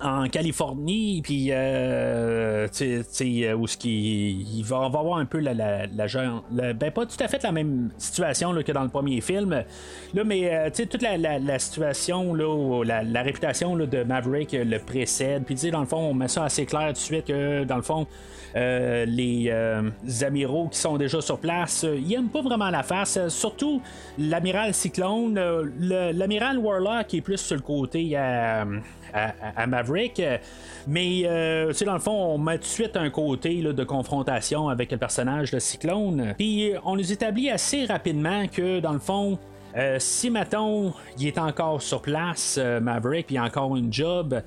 en 0.00 0.28
Californie, 0.28 1.20
puis 1.22 1.48
euh, 1.50 2.68
tu 2.72 3.02
sais, 3.08 3.24
euh, 3.48 3.54
où 3.56 3.66
ce 3.66 3.76
qui 3.76 4.46
il 4.56 4.62
va, 4.62 4.84
avoir 4.84 5.18
un 5.18 5.24
peu 5.24 5.40
la, 5.40 5.54
la, 5.54 5.86
la, 5.86 6.72
ben 6.72 6.90
pas 6.92 7.04
tout 7.04 7.16
à 7.18 7.26
fait 7.26 7.42
la 7.42 7.50
même 7.50 7.90
situation 7.98 8.52
là, 8.52 8.62
que 8.62 8.70
dans 8.70 8.84
le 8.84 8.90
premier 8.90 9.20
film, 9.20 9.64
là, 10.14 10.24
mais 10.24 10.54
euh, 10.54 10.70
tu 10.70 10.82
sais 10.82 10.86
toute 10.86 11.02
la, 11.02 11.58
situation 11.58 12.32
là, 12.32 13.02
la, 13.02 13.22
réputation 13.22 13.74
là, 13.74 13.86
de 13.86 14.04
Maverick 14.04 14.52
le 14.52 14.78
précède, 14.78 15.42
puis 15.44 15.56
dans 15.70 15.80
le 15.80 15.86
fond 15.86 15.98
on 15.98 16.14
met 16.14 16.28
ça 16.28 16.44
assez 16.44 16.64
clair 16.64 16.88
tout 16.88 16.92
de 16.92 16.98
suite 16.98 17.24
que 17.26 17.64
dans 17.64 17.76
le 17.76 17.82
fond 17.82 18.06
les 18.54 19.52
amiraux 20.22 20.68
qui 20.68 20.78
sont 20.78 20.96
déjà 20.96 21.20
sur 21.20 21.38
place, 21.38 21.84
ils 21.84 22.14
aiment 22.14 22.28
pas 22.28 22.42
vraiment 22.42 22.70
la 22.70 22.84
face, 22.84 23.28
surtout 23.28 23.82
l'amiral 24.16 24.74
Cyclone, 24.74 25.34
l'amiral 25.80 26.58
Warlock 26.58 27.08
qui 27.08 27.18
est 27.18 27.22
plus 27.22 27.38
sur 27.38 27.56
le 27.56 27.62
côté 27.62 28.16
à, 29.12 29.66
Maverick. 29.66 30.22
Mais, 30.86 31.22
euh, 31.24 31.72
dans 31.84 31.94
le 31.94 31.98
fond, 32.00 32.12
on 32.12 32.38
met 32.38 32.58
tout 32.58 32.64
de 32.64 32.68
suite 32.68 32.96
un 32.96 33.10
côté 33.10 33.62
de 33.62 33.84
confrontation 33.84 34.68
avec 34.68 34.92
le 34.92 34.98
personnage 34.98 35.50
de 35.50 35.58
Cyclone. 35.58 36.34
Puis, 36.38 36.72
on 36.84 36.96
nous 36.96 37.12
établit 37.12 37.50
assez 37.50 37.84
rapidement 37.84 38.46
que, 38.48 38.80
dans 38.80 38.92
le 38.92 38.98
fond, 38.98 39.38
euh, 39.76 39.96
si 39.98 40.30
Maton 40.30 40.94
il 41.18 41.26
est 41.26 41.38
encore 41.38 41.82
sur 41.82 42.00
place, 42.00 42.56
euh, 42.58 42.80
Maverick, 42.80 43.26
puis 43.26 43.38
encore 43.38 43.76
une 43.76 43.92
job, 43.92 44.40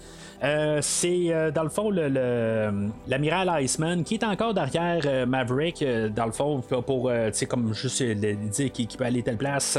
euh, 0.43 0.79
c'est 0.81 1.51
dans 1.53 1.63
le 1.63 1.69
fond 1.69 1.89
l'amiral 1.91 3.51
le, 3.53 3.63
Iceman 3.63 4.03
qui 4.03 4.15
est 4.15 4.23
encore 4.23 4.53
derrière 4.53 5.27
Maverick, 5.27 5.83
dans 6.15 6.25
le 6.25 6.31
fond, 6.31 6.61
pour, 6.61 7.11
comme 7.47 7.73
juste 7.73 8.01
dire 8.01 8.71
qu'il 8.71 8.87
peut 8.87 9.05
aller 9.05 9.23
telle 9.23 9.37
place, 9.37 9.77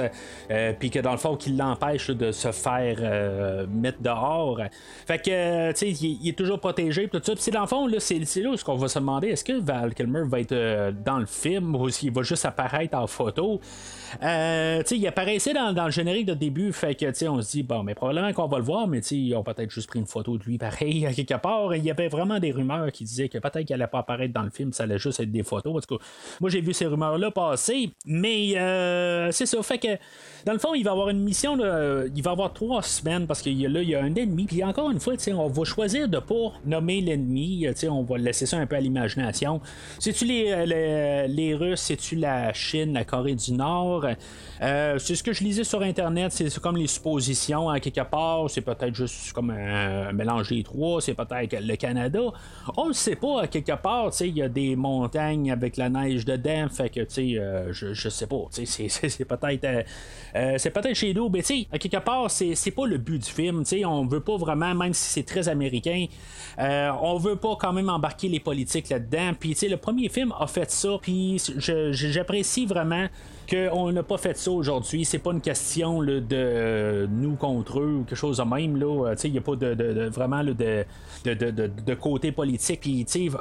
puis 0.78 0.90
que 0.90 0.98
dans 1.00 1.12
le 1.12 1.18
fond, 1.18 1.36
qu'il 1.36 1.56
l'empêche 1.56 2.10
de 2.10 2.32
se 2.32 2.52
faire 2.52 3.66
mettre 3.68 4.00
dehors. 4.00 4.60
Fait 5.06 5.18
que, 5.18 5.72
tu 5.72 5.76
sais, 5.76 5.90
il, 5.90 6.28
est 6.28 6.38
toujours 6.38 6.60
protégé, 6.60 7.08
tout 7.08 7.20
ça. 7.22 7.34
Puis 7.34 7.50
dans 7.50 7.62
le 7.62 7.66
fond, 7.66 7.86
là, 7.86 7.98
c'est 8.00 8.18
là 8.36 8.50
où 8.50 8.56
qu'on 8.56 8.76
va 8.76 8.88
se 8.88 8.98
demander 8.98 9.28
est-ce 9.28 9.44
que 9.44 9.60
Val 9.60 9.94
Kilmer 9.94 10.22
va 10.26 10.40
être 10.40 10.92
dans 11.04 11.18
le 11.18 11.26
film 11.26 11.74
ou 11.74 11.88
s'il 11.88 12.12
va 12.12 12.22
juste 12.22 12.44
apparaître 12.44 12.96
en 12.96 13.06
photo? 13.06 13.60
Euh, 14.22 14.82
il 14.90 15.06
apparaissait 15.06 15.54
dans, 15.54 15.72
dans, 15.72 15.86
le 15.86 15.90
générique 15.90 16.26
de 16.26 16.34
début, 16.34 16.72
fait 16.72 16.94
que 16.94 17.28
on 17.28 17.40
se 17.40 17.50
dit, 17.50 17.62
bon, 17.62 17.82
mais 17.82 17.94
probablement 17.94 18.32
qu'on 18.32 18.46
va 18.46 18.58
le 18.58 18.64
voir, 18.64 18.86
mais 18.86 18.98
ils 18.98 19.34
ont 19.34 19.42
peut-être 19.42 19.70
juste 19.70 19.88
pris 19.88 19.98
une 19.98 20.06
photo 20.06 20.36
de 20.36 20.44
lui 20.44 20.51
pareil 20.58 21.06
à 21.06 21.12
quelque 21.12 21.34
part. 21.34 21.74
Il 21.74 21.84
y 21.84 21.90
avait 21.90 22.08
vraiment 22.08 22.38
des 22.38 22.52
rumeurs 22.52 22.90
qui 22.92 23.04
disaient 23.04 23.28
que 23.28 23.38
peut-être 23.38 23.64
qu'il 23.64 23.74
allait 23.74 23.86
pas 23.86 24.00
apparaître 24.00 24.32
dans 24.32 24.42
le 24.42 24.50
film, 24.50 24.72
ça 24.72 24.84
allait 24.84 24.98
juste 24.98 25.20
être 25.20 25.30
des 25.30 25.42
photos. 25.42 25.76
En 25.76 25.80
tout 25.80 25.98
cas, 25.98 26.04
moi 26.40 26.50
j'ai 26.50 26.60
vu 26.60 26.72
ces 26.72 26.86
rumeurs-là 26.86 27.30
passer, 27.30 27.90
mais 28.06 28.56
euh, 28.56 29.30
c'est 29.32 29.46
ça, 29.46 29.62
fait 29.62 29.78
que 29.78 29.98
dans 30.44 30.52
le 30.52 30.58
fond, 30.58 30.74
il 30.74 30.82
va 30.82 30.90
avoir 30.92 31.08
une 31.08 31.20
mission, 31.20 31.56
il 31.56 32.22
va 32.22 32.30
avoir 32.32 32.52
trois 32.52 32.82
semaines 32.82 33.26
parce 33.26 33.42
que 33.42 33.50
là, 33.50 33.82
il 33.82 33.88
y 33.88 33.94
a 33.94 34.02
un 34.02 34.14
ennemi. 34.14 34.46
Puis 34.46 34.62
encore 34.64 34.90
une 34.90 35.00
fois, 35.00 35.14
on 35.34 35.48
va 35.48 35.64
choisir 35.64 36.08
de 36.08 36.18
pas 36.18 36.52
nommer 36.64 37.00
l'ennemi. 37.00 37.66
On 37.88 38.02
va 38.02 38.18
laisser 38.18 38.46
ça 38.46 38.58
un 38.58 38.66
peu 38.66 38.76
à 38.76 38.80
l'imagination. 38.80 39.60
C'est-tu 39.98 40.24
les, 40.24 40.50
euh, 40.50 40.66
les, 40.66 41.28
les 41.28 41.54
Russes, 41.54 41.80
c'est-tu 41.80 42.16
la 42.16 42.52
Chine, 42.52 42.94
la 42.94 43.04
Corée 43.04 43.34
du 43.34 43.52
Nord? 43.52 44.06
Euh, 44.62 44.98
c'est 44.98 45.16
ce 45.16 45.22
que 45.22 45.32
je 45.32 45.42
lisais 45.42 45.64
sur 45.64 45.82
Internet, 45.82 46.30
c'est 46.32 46.56
comme 46.60 46.76
les 46.76 46.86
suppositions 46.86 47.68
à 47.68 47.80
quelque 47.80 48.02
part, 48.02 48.48
c'est 48.48 48.60
peut-être 48.60 48.94
juste 48.94 49.32
comme 49.32 49.50
un, 49.50 50.12
mélange 50.12 50.41
des 50.48 50.62
trois, 50.62 51.00
c'est 51.00 51.14
peut-être 51.14 51.56
le 51.60 51.76
Canada. 51.76 52.20
On 52.76 52.88
ne 52.88 52.92
sait 52.92 53.16
pas, 53.16 53.46
quelque 53.46 53.76
part, 53.76 54.10
il 54.20 54.36
y 54.36 54.42
a 54.42 54.48
des 54.48 54.76
montagnes 54.76 55.50
avec 55.50 55.76
la 55.76 55.88
neige 55.88 56.24
dedans, 56.24 56.68
fait 56.68 56.90
que 56.90 57.00
euh, 57.00 57.72
je, 57.72 57.92
je 57.92 58.08
sais 58.08 58.26
pas, 58.26 58.44
c'est 58.50 59.24
peut-être 59.24 59.84
euh, 60.34 60.54
c'est 60.58 60.70
peut-être 60.70 60.94
chez 60.94 61.14
nous, 61.14 61.28
mais 61.28 61.42
à 61.72 61.78
quelque 61.78 61.98
part, 61.98 62.30
c'est 62.30 62.70
pas 62.70 62.86
le 62.86 62.98
but 62.98 63.18
du 63.18 63.30
film, 63.30 63.64
on 63.86 64.06
veut 64.06 64.20
pas 64.20 64.36
vraiment, 64.36 64.74
même 64.74 64.94
si 64.94 65.10
c'est 65.10 65.22
très 65.22 65.48
américain, 65.48 66.06
on 66.58 67.16
veut 67.18 67.36
pas 67.36 67.56
quand 67.58 67.72
même 67.72 67.88
embarquer 67.88 68.28
les 68.28 68.40
politiques 68.40 68.88
là-dedans, 68.88 69.32
puis 69.38 69.56
le 69.62 69.76
premier 69.76 70.08
film 70.08 70.32
a 70.38 70.46
fait 70.46 70.70
ça, 70.70 70.98
puis 71.00 71.40
j'apprécie 71.56 72.66
vraiment 72.66 73.06
qu'on 73.48 73.92
n'a 73.92 74.02
pas 74.02 74.18
fait 74.18 74.36
ça 74.36 74.50
aujourd'hui. 74.50 75.04
C'est 75.04 75.18
pas 75.18 75.32
une 75.32 75.40
question 75.40 76.02
de 76.02 76.26
euh, 76.32 77.06
nous 77.10 77.36
contre 77.36 77.80
eux 77.80 77.98
ou 78.00 78.04
quelque 78.04 78.16
chose 78.16 78.38
de 78.38 78.42
même. 78.42 78.80
Euh, 78.82 79.14
il 79.24 79.32
n'y 79.32 79.38
a 79.38 79.40
pas 79.40 79.56
de, 79.56 80.08
vraiment 80.08 80.42
de, 80.44 80.84
de, 81.24 81.94
côté 81.94 82.32
politique. 82.32 82.88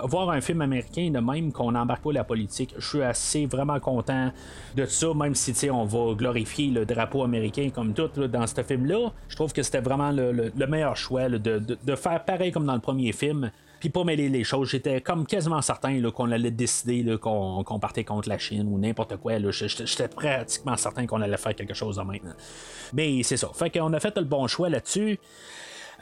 Voir 0.04 0.30
un 0.30 0.42
film 0.42 0.62
américain 0.62 1.10
de 1.12 1.20
même 1.20 1.52
qu'on 1.52 1.72
n'embarque 1.72 2.04
pas 2.04 2.12
la 2.12 2.24
politique, 2.24 2.74
je 2.78 2.88
suis 2.88 3.02
assez 3.02 3.46
vraiment 3.46 3.80
content 3.80 4.32
de 4.76 4.86
ça, 4.86 5.14
même 5.14 5.36
si 5.36 5.70
on 5.70 5.86
va 5.86 6.14
glorifier 6.14 6.70
le 6.70 6.86
drapeau 6.86 7.24
américain 7.24 7.70
comme 7.74 7.94
tout 7.94 8.10
dans 8.28 8.48
ce 8.48 8.62
film-là. 8.62 9.12
Je 9.30 9.36
trouve 9.36 9.54
que 9.54 9.64
c'était 9.64 9.82
vraiment 9.82 10.12
le, 10.12 10.52
meilleur 10.68 10.96
choix 10.96 11.30
de 11.30 11.96
faire 11.96 12.24
pareil 12.24 12.52
comme 12.52 12.66
dans 12.66 12.76
le 12.76 12.80
premier 12.80 13.12
film 13.12 13.52
puis 13.82 13.90
pas 13.90 14.04
mêler 14.04 14.30
les 14.30 14.44
choses. 14.44 14.70
J'étais 14.70 15.02
comme 15.02 15.26
quasiment 15.26 15.62
certain 15.62 16.00
qu'on 16.12 16.32
allait 16.32 16.52
décider 16.52 17.18
qu'on 17.20 17.80
partait 17.82 18.04
contre 18.04 18.30
la 18.30 18.38
Chine 18.38 18.70
ou 18.72 18.78
n'importe 18.78 19.18
quoi. 19.18 19.34
J'étais 19.50 20.08
pratiquement 20.08 20.78
certain 20.78 21.08
qu'on 21.08 21.20
allait 21.20 21.36
faire 21.36 21.56
quelque 21.56 21.74
chose 21.74 21.98
même. 21.98 22.36
Mais 22.94 23.24
c'est 23.24 23.38
ça. 23.38 23.50
Fait 23.54 23.72
qu'on 23.72 23.92
a 23.92 24.00
fait 24.00 24.16
le 24.18 24.24
bon 24.24 24.46
choix 24.46 24.70
là-dessus. 24.70 25.20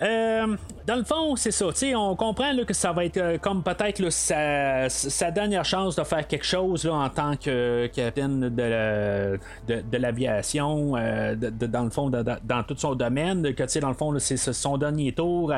Euh, 0.02 0.56
dans 0.86 0.96
le 0.96 1.04
fond, 1.04 1.36
c'est 1.36 1.52
ça. 1.52 1.68
On 1.96 2.16
comprend 2.16 2.56
que 2.66 2.74
ça 2.74 2.94
va 2.94 3.06
être 3.06 3.18
euh, 3.18 3.38
comme 3.38 3.64
peut-être 3.64 4.10
sa, 4.10 5.32
dernière 5.32 5.66
chance 5.66 5.96
de 5.96 6.04
faire 6.04 6.26
quelque 6.26 6.46
chose 6.46 6.86
en 6.88 7.10
tant 7.10 7.36
que 7.36 7.88
capitaine 7.88 8.50
de, 8.50 9.98
l'aviation, 9.98 10.96
euh, 10.96 11.36
dans 11.36 11.84
le 11.84 11.90
fond, 11.90 12.10
dans 12.10 12.64
tout 12.64 12.76
son 12.78 12.96
domaine, 12.96 13.54
que 13.54 13.80
dans 13.80 13.90
le 13.90 13.94
fond, 13.94 14.18
c'est 14.20 14.38
son 14.38 14.78
dernier 14.78 15.12
tour. 15.12 15.54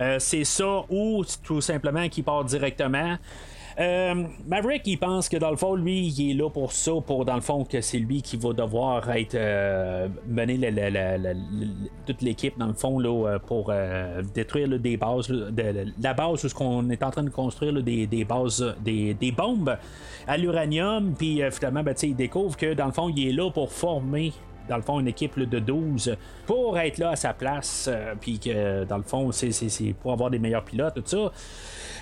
Euh, 0.00 0.16
c'est 0.18 0.44
ça 0.44 0.84
ou 0.88 1.24
tout 1.42 1.60
simplement 1.60 2.08
qu'il 2.08 2.24
part 2.24 2.44
directement. 2.44 3.16
Euh, 3.80 4.24
Maverick, 4.48 4.82
il 4.86 4.98
pense 4.98 5.28
que 5.28 5.36
dans 5.36 5.50
le 5.50 5.56
fond, 5.56 5.76
lui, 5.76 6.08
il 6.08 6.30
est 6.30 6.34
là 6.34 6.50
pour 6.50 6.72
ça, 6.72 6.90
pour 7.06 7.24
dans 7.24 7.36
le 7.36 7.40
fond 7.40 7.64
que 7.64 7.80
c'est 7.80 7.98
lui 7.98 8.22
qui 8.22 8.36
va 8.36 8.52
devoir 8.52 9.08
être 9.12 9.36
euh, 9.36 10.08
mener 10.26 10.58
toute 12.04 12.20
l'équipe 12.22 12.58
dans 12.58 12.66
le 12.66 12.72
fond 12.72 12.98
là, 12.98 13.38
pour 13.38 13.72
détruire 14.34 14.68
des 14.80 14.96
bases, 14.96 15.30
la 15.30 16.12
base 16.12 16.44
où 16.44 16.48
on 16.58 16.90
est 16.90 17.04
en 17.04 17.10
train 17.12 17.22
de 17.22 17.30
construire 17.30 17.80
des, 17.80 18.26
bases, 18.28 18.74
des, 18.80 19.34
bombes 19.36 19.78
à 20.26 20.36
l'uranium, 20.36 21.14
puis 21.16 21.40
finalement, 21.52 21.84
ben, 21.84 21.94
il 22.02 22.16
découvre 22.16 22.56
que 22.56 22.74
dans 22.74 22.86
le 22.86 22.92
fond, 22.92 23.08
il 23.08 23.28
est 23.28 23.32
là 23.32 23.48
pour 23.48 23.70
former 23.70 24.32
dans 24.68 24.76
le 24.76 24.82
fond, 24.82 25.00
une 25.00 25.08
équipe 25.08 25.38
de 25.38 25.58
12 25.58 26.16
pour 26.46 26.78
être 26.78 26.98
là 26.98 27.10
à 27.10 27.16
sa 27.16 27.32
place, 27.32 27.88
euh, 27.90 28.14
puis 28.20 28.38
que 28.38 28.84
dans 28.84 28.96
le 28.96 29.02
fond, 29.02 29.32
c'est 29.32 29.94
pour 30.00 30.12
avoir 30.12 30.30
des 30.30 30.38
meilleurs 30.38 30.64
pilotes, 30.64 30.94
tout 30.94 31.02
ça. 31.04 31.32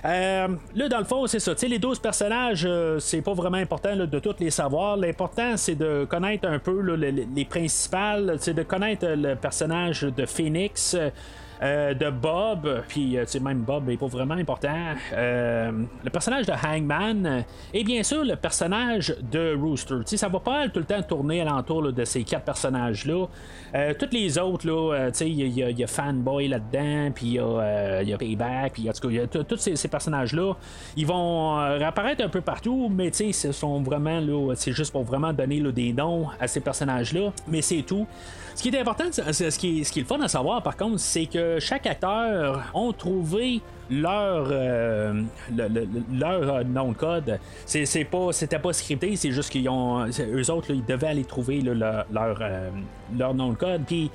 Euh, 0.05 0.49
là, 0.75 0.89
dans 0.89 0.99
le 0.99 1.05
fond, 1.05 1.27
c'est 1.27 1.41
ça. 1.41 1.53
les 1.67 1.79
12 1.79 1.99
personnages, 1.99 2.65
euh, 2.67 2.99
c'est 2.99 3.23
pas 3.23 3.33
vraiment 3.33 3.57
important 3.57 3.97
de 3.97 4.19
tous 4.19 4.37
les 4.41 4.51
savoir. 4.51 4.97
L'important, 4.97 5.57
c'est 5.57 5.75
de 5.75 6.07
connaître 6.09 6.47
un 6.47 6.59
peu 6.59 6.81
les, 6.95 7.45
principales, 7.45 8.37
c'est 8.39 8.55
de 8.55 8.63
connaître 8.63 9.07
le 9.07 9.35
personnage 9.35 10.03
de 10.03 10.27
Phoenix. 10.27 10.97
Euh, 11.63 11.95
de 11.95 12.11
Bob, 12.11 12.83
puis 12.87 13.17
euh, 13.17 13.25
même 13.41 13.63
Bob 13.63 13.89
est 13.89 13.97
pas 13.97 14.07
vraiment 14.07 14.35
important. 14.35 14.95
Euh, 15.15 15.73
le 16.05 16.11
personnage 16.11 16.47
de 16.47 16.53
Hangman 16.53 17.45
et 17.73 17.83
bien 17.83 18.03
sûr 18.03 18.25
le 18.25 18.37
personnage 18.37 19.17
de 19.33 19.57
Rooster. 19.57 19.97
Tu 20.01 20.03
sais, 20.09 20.17
ça 20.19 20.29
va 20.29 20.41
pas 20.41 20.69
tout 20.69 20.81
le 20.81 20.85
temps 20.85 21.03
tourner 21.03 21.41
alentour 21.41 21.83
là, 21.83 21.93
de 21.93 22.05
ces 22.05 22.25
quatre 22.25 22.45
personnages-là. 22.45 23.27
Toutes 23.99 24.13
les 24.13 24.39
autres, 24.39 24.67
il 25.21 25.29
y, 25.29 25.61
y 25.61 25.85
a 25.85 25.87
Fanboy 25.87 26.49
là-dedans, 26.49 27.13
puis 27.15 27.27
il 27.27 27.33
y, 27.35 28.13
a, 28.13 28.19
Payback, 28.19 28.73
puis 28.73 28.89
en 28.89 28.93
tout 28.93 29.09
cas, 29.09 29.45
tous 29.45 29.57
ces, 29.57 29.77
ces 29.77 29.89
personnages-là. 29.89 30.55
Ils 30.97 31.07
vont 31.07 31.57
réapparaître 31.57 32.25
un 32.25 32.29
peu 32.29 32.41
partout, 32.41 32.91
mais 32.91 33.13
ce 33.13 33.53
sont 33.53 33.83
vraiment, 33.83 34.21
c'est 34.55 34.73
juste 34.73 34.93
pour 34.93 35.05
vraiment 35.05 35.33
donner 35.33 35.61
là, 35.61 35.73
des 35.73 35.93
noms 35.93 36.29
à 36.41 36.47
ces 36.49 36.61
personnages-là, 36.61 37.33
mais 37.49 37.61
c'est 37.61 37.83
tout. 37.83 38.07
Ce 38.57 38.63
qui 38.63 38.71
est 38.71 38.81
important, 38.81 39.05
c'est- 39.13 39.51
ce 39.51 39.59
qui, 39.59 39.81
est, 39.81 39.85
ce 39.85 39.93
qui 39.93 39.99
est 40.01 40.03
le 40.03 40.09
fun 40.09 40.19
à 40.21 40.29
savoir 40.29 40.63
par 40.63 40.77
contre, 40.79 40.99
c'est 40.99 41.27
que 41.27 41.59
chaque 41.61 41.87
acteur 41.87 42.63
ont 42.73 42.91
trouvé 42.93 43.61
leur 43.91 44.49
euh, 44.51 45.23
le- 45.55 45.69
le- 45.69 45.81
le- 45.85 46.19
leur 46.19 46.43
euh, 46.57 46.65
nom 46.65 46.89
de 46.93 46.97
code. 46.97 47.39
C'est, 47.67 47.85
c'est 47.85 48.05
pas 48.05 48.33
c'était 48.33 48.59
pas 48.59 48.73
scripté, 48.73 49.15
c'est 49.15 49.31
juste 49.31 49.51
qu'ils 49.51 49.69
ont 49.69 50.07
eux 50.07 50.51
autres 50.51 50.71
ils 50.71 50.85
devaient 50.85 51.07
aller 51.09 51.25
trouver 51.25 51.61
leur 51.61 52.07
leur, 52.11 52.39
euh, 52.41 52.71
leur 53.17 53.35
nom 53.35 53.51
de 53.51 53.57
code. 53.57 53.83
Puis 53.87 54.11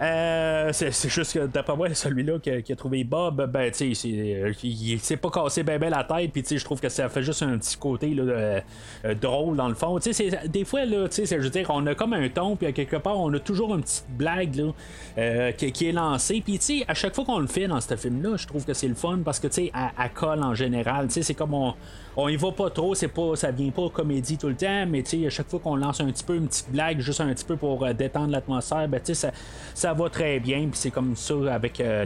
euh, 0.00 0.70
c'est, 0.72 1.08
juste 1.08 1.34
que 1.34 1.46
d'après 1.46 1.76
moi, 1.76 1.92
celui-là 1.92 2.38
qui 2.38 2.62
qui 2.62 2.72
a 2.72 2.76
trouvé 2.76 3.02
Bob, 3.02 3.50
ben 3.50 3.70
tu 3.72 3.94
sais, 3.94 4.08
euh, 4.08 4.52
il, 4.62 5.00
s'est 5.00 5.16
pas 5.16 5.30
cassé 5.30 5.64
ben 5.64 5.78
ben 5.78 5.90
la 5.90 6.04
tête, 6.04 6.32
puis 6.32 6.42
tu 6.42 6.50
sais, 6.50 6.58
je 6.58 6.64
trouve 6.64 6.80
que 6.80 6.88
ça 6.88 7.08
fait 7.08 7.22
juste 7.22 7.42
un 7.42 7.58
petit 7.58 7.76
côté 7.76 8.14
là, 8.14 8.24
de- 8.24 8.62
euh, 9.06 9.14
drôle 9.14 9.56
dans 9.56 9.68
le 9.68 9.74
fond. 9.74 9.98
Tu 9.98 10.12
sais, 10.12 10.30
des 10.46 10.64
fois 10.64 10.84
là, 10.84 11.08
tu 11.08 11.26
sais, 11.26 11.36
je 11.36 11.42
veux 11.42 11.50
dire, 11.50 11.68
on 11.70 11.84
a 11.86 11.94
comme 11.96 12.12
un 12.12 12.28
ton, 12.28 12.54
puis 12.54 12.72
quelque 12.72 12.96
part, 12.96 13.18
on 13.18 13.32
a 13.34 13.40
toujours 13.40 13.74
une 13.74 13.82
petite 13.82 14.06
blague 14.10 14.54
là, 14.54 14.72
euh, 15.18 15.52
qui, 15.52 15.72
qui 15.72 15.88
est 15.88 15.92
lancée, 15.92 16.42
puis 16.44 16.58
tu 16.58 16.78
sais, 16.78 16.84
à 16.86 16.94
chaque 16.94 17.14
fois 17.14 17.24
qu'on 17.24 17.40
le 17.40 17.48
fait 17.48 17.66
dans 17.66 17.80
ce 17.80 17.96
film-là, 17.96 18.36
je 18.36 18.46
trouve 18.46 18.64
que 18.64 18.74
c'est 18.74 18.88
le 18.88 18.94
fun 18.94 19.20
parce 19.24 19.40
que 19.40 19.48
tu 19.48 19.54
sais, 19.54 19.70
à, 19.74 19.90
à 20.00 20.08
colle 20.08 20.44
en 20.44 20.54
général, 20.54 21.08
tu 21.08 21.14
sais, 21.14 21.22
c'est 21.22 21.34
comme 21.34 21.54
on 21.54 21.74
on 22.20 22.28
y 22.28 22.34
va 22.34 22.50
pas 22.50 22.68
trop, 22.68 22.96
c'est 22.96 23.06
pas, 23.06 23.36
ça 23.36 23.52
vient 23.52 23.70
pas 23.70 23.88
comédie 23.90 24.36
tout 24.36 24.48
le 24.48 24.56
temps, 24.56 24.84
mais 24.88 25.04
tu 25.04 25.20
sais, 25.20 25.26
à 25.28 25.30
chaque 25.30 25.48
fois 25.48 25.60
qu'on 25.60 25.76
lance 25.76 26.00
un 26.00 26.06
petit 26.06 26.24
peu 26.24 26.34
une 26.34 26.48
petite 26.48 26.68
blague, 26.68 26.98
juste 26.98 27.20
un 27.20 27.32
petit 27.32 27.44
peu 27.44 27.56
pour 27.56 27.84
euh, 27.84 27.92
détendre 27.92 28.32
l'atmosphère, 28.32 28.88
ben 28.88 28.98
tu 28.98 29.14
sais, 29.14 29.14
ça, 29.14 29.30
ça 29.72 29.92
va 29.94 30.10
très 30.10 30.40
bien, 30.40 30.68
c'est 30.72 30.90
comme 30.90 31.14
ça 31.14 31.34
avec 31.48 31.80
euh, 31.80 32.04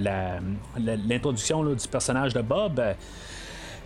l'introduction 0.77 1.65
du 1.65 1.89
personnage 1.89 2.35
de 2.35 2.43
Bob. 2.43 2.79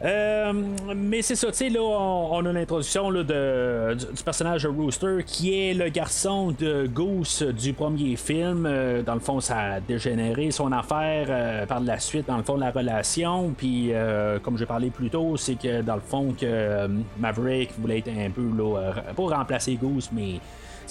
Euh, 0.05 0.53
mais 0.95 1.23
c'est 1.23 1.37
ça, 1.37 1.49
tu 1.49 1.57
sais, 1.57 1.69
là, 1.71 1.81
on, 1.81 2.45
a 2.45 2.53
l'introduction 2.53 3.11
du, 3.11 3.25
du 3.25 4.23
personnage 4.25 4.67
Rooster 4.67 5.19
qui 5.25 5.59
est 5.59 5.75
le 5.75 5.89
garçon 5.89 6.55
de 6.59 6.87
Goose 6.87 7.43
du 7.43 7.73
premier 7.73 8.17
film. 8.17 8.67
Euh, 8.67 9.03
dans 9.03 9.15
le 9.15 9.21
fond, 9.21 9.41
ça 9.41 9.59
a 9.59 9.81
dégénéré 9.81 10.51
son 10.51 10.71
affaire 10.73 11.27
euh, 11.31 11.67
par 11.67 11.81
la 11.81 11.99
suite, 11.99 12.27
dans 12.27 12.37
le 12.37 12.43
fond, 12.43 12.57
la 12.57 12.71
relation. 12.71 13.55
Puis, 13.57 13.93
comme 14.43 14.59
j'ai 14.59 14.67
parlé 14.67 14.91
plus 14.91 15.11
tôt, 15.11 15.37
c'est 15.37 15.55
que 15.55 15.81
dans 15.83 15.95
le 15.95 16.01
fond, 16.01 16.35
que 16.39 16.89
Maverick 17.19 17.71
voulait 17.79 17.99
être 17.99 18.09
un 18.09 18.31
peu, 18.31 18.49
là, 18.57 18.93
pas 19.17 19.37
remplacer 19.37 19.75
Goose, 19.77 20.11
mais 20.13 20.41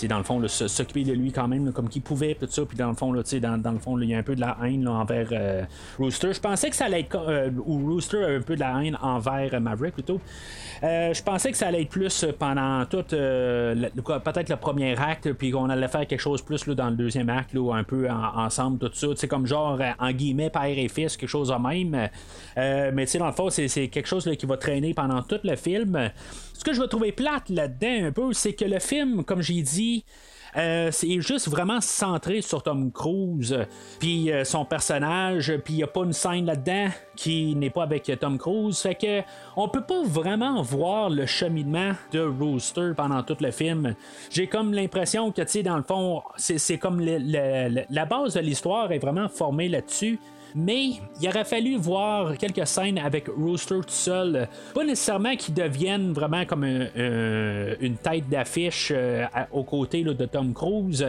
dans 0.04 0.18
le 0.18 0.24
fond 0.24 0.46
s'occuper 0.48 1.04
de 1.04 1.14
lui 1.14 1.32
quand 1.32 1.48
même 1.48 1.72
comme 1.72 1.90
qu'il 1.90 2.02
pouvait 2.02 2.36
tout 2.36 2.48
ça. 2.50 2.66
Puis 2.66 2.78
dans 2.78 2.90
le 2.90 2.96
fond 2.96 3.12
là, 3.14 3.22
dans, 3.42 3.58
dans 3.62 3.72
le 3.72 3.80
fond 3.80 4.00
il 4.00 4.10
y 4.10 4.14
a 4.14 4.18
un 4.18 4.24
peu 4.24 4.36
de 4.36 4.42
la 4.42 4.58
haine 4.64 4.88
envers 4.88 5.28
euh, 5.32 5.64
Rooster. 5.98 6.34
Je 6.34 6.40
pensais 6.40 6.70
que 6.70 6.76
ça 6.76 6.86
allait 6.86 7.02
être 7.02 7.16
euh, 7.16 7.50
ou 7.66 7.94
Rooster 7.94 8.24
a 8.24 8.28
un 8.28 8.42
peu 8.42 8.56
de 8.56 8.60
la 8.60 8.84
haine 8.84 8.98
envers 9.02 9.54
euh, 9.54 9.60
Maverick 9.60 9.94
plutôt. 9.94 10.20
Je 10.82 11.24
pensais 11.24 11.52
que 11.52 11.58
ça 11.58 11.68
allait 11.68 11.82
être 11.84 11.90
plus 11.90 12.26
pendant 12.38 12.86
tout 12.86 13.04
peut-être 13.08 14.50
le 14.50 14.56
premier 14.56 14.96
acte 15.00 15.32
puis 15.34 15.52
qu'on 15.52 15.70
allait 15.70 15.88
faire 15.88 16.06
quelque 16.06 16.20
chose 16.20 16.42
plus 16.42 16.68
dans 16.68 16.90
le 16.90 16.96
deuxième 16.96 17.30
acte 17.30 17.54
là, 17.54 17.74
un 17.74 17.84
peu 17.84 18.10
en- 18.10 18.46
ensemble 18.46 18.78
tout 18.78 18.92
ça. 18.94 19.08
C'est 19.16 19.28
comme 19.28 19.48
genre 19.48 19.80
en 20.00 20.12
guillemets 20.12 20.50
père 20.50 20.66
et 20.66 20.88
fils 20.88 21.18
quelque 21.18 21.30
chose 21.30 21.48
de 21.48 21.56
même. 21.56 22.10
Mais 22.56 23.06
tu 23.06 23.12
sais 23.12 23.18
dans 23.18 23.28
le 23.28 23.32
fond 23.32 23.50
c'est, 23.50 23.88
quelque 23.88 24.08
chose 24.08 24.30
qui 24.38 24.46
va 24.46 24.58
traîner 24.58 24.94
pendant 24.94 25.22
tout 25.22 25.40
le 25.44 25.56
film. 25.56 26.12
Ce 26.54 26.64
que 26.64 26.74
je 26.74 26.82
vais 26.82 26.88
trouver 26.88 27.12
plate 27.12 27.50
là-dedans 27.50 28.08
un 28.08 28.12
peu, 28.12 28.34
c'est 28.34 28.54
que 28.54 28.66
le 28.66 28.80
film, 28.80 29.24
comme 29.24 29.42
j'ai 29.42 29.62
dit, 29.62 29.85
euh, 30.58 30.90
c'est 30.92 31.20
juste 31.20 31.50
vraiment 31.50 31.82
centré 31.82 32.42
sur 32.42 32.64
Tom 32.64 32.92
Cruise, 32.92 33.58
puis 34.00 34.32
euh, 34.32 34.46
son 34.46 34.64
personnage, 34.64 35.54
puis 35.66 35.74
il 35.74 35.78
n'y 35.78 35.84
a 35.84 35.88
pas 35.88 36.04
une 36.04 36.14
scène 36.14 36.46
là-dedans 36.46 36.88
qui 37.18 37.56
n'est 37.56 37.70
pas 37.70 37.84
avec 37.84 38.10
Tom 38.20 38.38
Cruise. 38.38 38.80
Fait 38.80 38.96
que 38.96 39.22
on 39.58 39.68
peut 39.68 39.84
pas 39.84 40.04
vraiment 40.04 40.62
voir 40.62 41.10
le 41.10 41.26
cheminement 41.26 41.92
de 42.14 42.22
Rooster 42.22 42.92
pendant 42.96 43.22
tout 43.24 43.38
le 43.42 43.52
film. 43.52 43.96
J'ai 44.30 44.48
comme 44.48 44.74
l'impression 44.74 45.32
que, 45.32 45.42
tu 45.42 45.48
sais, 45.50 45.64
dans 45.64 45.78
le 45.78 45.84
fond, 45.84 46.22
c'est, 46.38 46.78
comme 46.78 47.02
la 47.02 48.06
base 48.06 48.36
de 48.36 48.40
l'histoire 48.40 48.92
est 48.92 49.00
vraiment 49.00 49.28
formée 49.28 49.68
là-dessus. 49.68 50.20
Mais 50.58 50.92
il 51.22 51.28
aurait 51.28 51.44
fallu 51.44 51.76
voir 51.76 52.38
quelques 52.38 52.66
scènes 52.66 52.98
avec 52.98 53.28
Rooster 53.28 53.76
tout 53.76 53.90
seul. 53.90 54.48
Pas 54.74 54.86
nécessairement 54.86 55.36
qu'il 55.36 55.54
devienne 55.54 56.14
vraiment 56.14 56.46
comme 56.46 56.64
un- 56.64 56.88
un- 56.96 57.76
une 57.82 57.98
tête 57.98 58.30
d'affiche 58.30 58.92
euh, 58.96 59.26
aux 59.52 59.64
côtés 59.66 60.04
de 60.04 60.26
Tom 60.26 60.54
Cruise. 60.54 61.06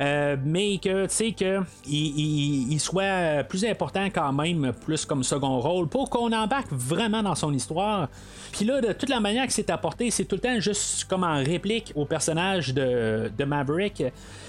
Euh, 0.00 0.36
mais 0.44 0.78
que 0.78 1.04
tu 1.06 1.14
sais 1.14 1.32
que 1.32 1.60
il, 1.86 2.78
soit 2.80 3.44
plus 3.44 3.64
important 3.64 4.06
quand 4.06 4.32
même, 4.32 4.72
plus 4.84 5.06
comme 5.06 5.22
second 5.22 5.60
rôle, 5.60 5.88
pour 5.88 6.10
qu'on 6.10 6.32
embarque 6.32 6.72
vraiment 6.72 7.22
dans 7.22 7.34
son 7.34 7.52
histoire. 7.52 8.08
Puis 8.52 8.64
là, 8.64 8.80
de 8.80 8.92
toute 8.92 9.08
la 9.08 9.20
manière 9.20 9.46
que 9.46 9.52
c'est 9.52 9.70
apporté, 9.70 10.10
c'est 10.10 10.24
tout 10.24 10.36
le 10.36 10.40
temps 10.40 10.60
juste 10.60 11.04
comme 11.04 11.24
en 11.24 11.36
réplique 11.36 11.92
au 11.94 12.04
personnage 12.04 12.74
de, 12.74 13.44
Maverick. 13.44 14.02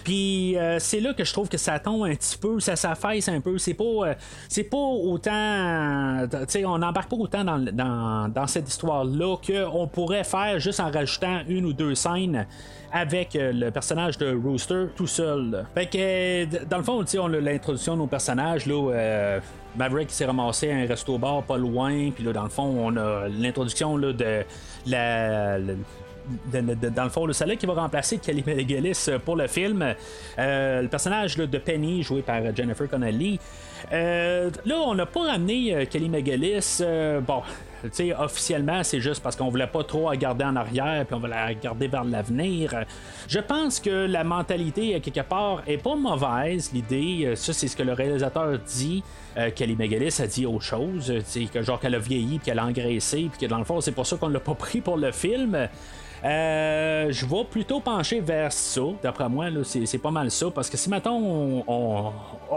Puis 0.04 0.58
euh, 0.58 0.78
c'est 0.80 1.00
là 1.00 1.14
que 1.14 1.24
je 1.24 1.34
trouve 1.34 1.50
que 1.50 1.58
ça 1.58 1.80
tombe 1.80 2.04
un 2.06 2.16
petit 2.16 2.38
peu, 2.38 2.60
ça 2.60 2.76
s'affaisse 2.76 3.28
un 3.28 3.42
peu. 3.42 3.58
C'est 3.58 3.74
pas, 3.74 3.84
euh, 3.84 4.14
c'est 4.48 4.64
pas 4.64 4.78
autant, 4.78 6.28
tu 6.30 6.38
sais, 6.48 6.66
on 6.66 6.78
n'embarque 6.78 7.10
pas 7.10 7.18
autant 7.18 7.44
dans, 7.44 7.60
dans, 7.60 8.30
dans 8.30 8.48
cette 8.48 8.70
histoire-là 8.70 9.38
qu'on 9.38 9.88
pourrait 9.88 10.24
faire 10.24 10.60
juste 10.60 10.80
en 10.80 10.92
rajoutant 10.92 11.42
une 11.48 11.66
ou 11.66 11.74
deux 11.74 11.96
scènes 11.96 12.46
avec 12.92 13.36
euh, 13.36 13.52
le 13.52 13.72
personnage 13.72 14.18
de 14.18 14.36
Rooster 14.36 14.86
tout 14.96 15.08
seul. 15.08 15.66
Fait 15.74 15.88
que, 15.88 16.66
dans 16.66 16.78
le 16.78 16.84
fond, 16.84 17.04
on 17.20 17.34
a 17.34 17.40
l'introduction 17.40 17.94
de 17.94 18.00
nos 18.00 18.08
personnages, 18.08 18.66
là, 18.66 18.92
euh, 18.92 19.40
Maverick 19.76 20.10
s'est 20.12 20.26
ramassé 20.26 20.72
à 20.72 20.76
un 20.76 20.86
resto-bar 20.86 21.44
pas 21.44 21.58
loin, 21.58 22.12
puis 22.12 22.24
là, 22.24 22.32
dans 22.32 22.44
le 22.44 22.50
fond, 22.50 22.64
on 22.64 22.96
a 22.96 23.28
l'introduction 23.28 23.98
de 23.98 24.44
la. 24.86 25.60
dans 25.60 27.04
le 27.04 27.10
fond, 27.10 27.26
le 27.26 27.34
salaire 27.34 27.58
qui 27.58 27.66
va 27.66 27.74
remplacer 27.74 28.18
Kelly 28.18 28.44
McGillis 28.46 29.06
euh, 29.10 29.20
pour 29.20 29.36
le 29.36 29.48
film. 29.48 29.94
Le 30.38 30.88
personnage 30.88 31.36
de 31.36 31.58
Penny, 31.58 32.04
joué 32.04 32.22
par 32.22 32.56
Jennifer 32.56 32.88
Connelly. 32.90 33.40
Euh, 33.92 34.50
là, 34.66 34.76
on 34.86 34.96
n'a 34.96 35.06
pas 35.06 35.32
ramené 35.32 35.76
euh, 35.76 35.86
Kelly 35.86 36.10
McGillis. 36.10 36.78
euh, 36.82 37.22
bon, 37.22 37.42
tu 37.84 37.90
sais, 37.92 38.14
officiellement, 38.14 38.84
c'est 38.84 39.00
juste 39.00 39.22
parce 39.22 39.36
qu'on 39.36 39.50
voulait 39.50 39.68
pas 39.68 39.84
trop 39.84 40.10
regarder 40.10 40.44
en 40.44 40.56
arrière, 40.56 41.06
puis 41.06 41.16
on 41.16 41.20
voulait 41.20 41.46
regarder 41.46 41.88
vers 41.88 42.04
l'avenir. 42.04 42.86
Je 43.28 43.40
pense 43.40 43.80
que 43.80 44.08
la 44.08 44.24
mentalité, 44.24 45.00
quelque 45.00 45.28
part, 45.28 45.62
est 45.68 45.78
pas 45.78 45.96
mauvaise, 45.96 46.72
l'idée. 46.74 47.34
Ça, 47.36 47.54
c'est 47.54 47.68
ce 47.68 47.76
que 47.76 47.84
le 47.84 47.94
réalisateur 47.94 48.58
dit. 48.60 49.04
Kelly 49.56 49.76
McGillis 49.76 50.22
a 50.22 50.28
dit 50.28 50.46
autre 50.46 50.64
chose. 50.64 51.14
que 51.54 51.62
genre 51.62 51.80
qu'elle 51.80 51.96
a 51.96 52.00
vieilli, 52.00 52.38
puis 52.38 52.46
qu'elle 52.46 52.60
a 52.60 52.66
engraissé, 52.66 53.30
puis 53.30 53.40
que 53.42 53.46
dans 53.46 53.60
le 53.60 53.66
fond, 53.66 53.82
c'est 53.82 53.92
pour 53.92 54.08
ça 54.08 54.18
qu'on 54.18 54.30
l'a 54.30 54.40
pas 54.40 54.56
pris 54.56 54.82
pour 54.82 54.98
le 54.98 55.12
film. 55.12 55.68
Euh, 56.24 57.12
je 57.12 57.26
vais 57.26 57.44
plutôt 57.44 57.80
pencher 57.80 58.20
vers 58.20 58.52
ça. 58.52 58.82
D'après 59.04 59.30
moi, 59.30 59.48
c'est, 59.64 59.98
pas 59.98 60.12
mal 60.12 60.32
ça. 60.32 60.48
Parce 60.50 60.70
que 60.70 60.78
si 60.78 60.90
maintenant 60.90 61.20
on, 61.20 61.64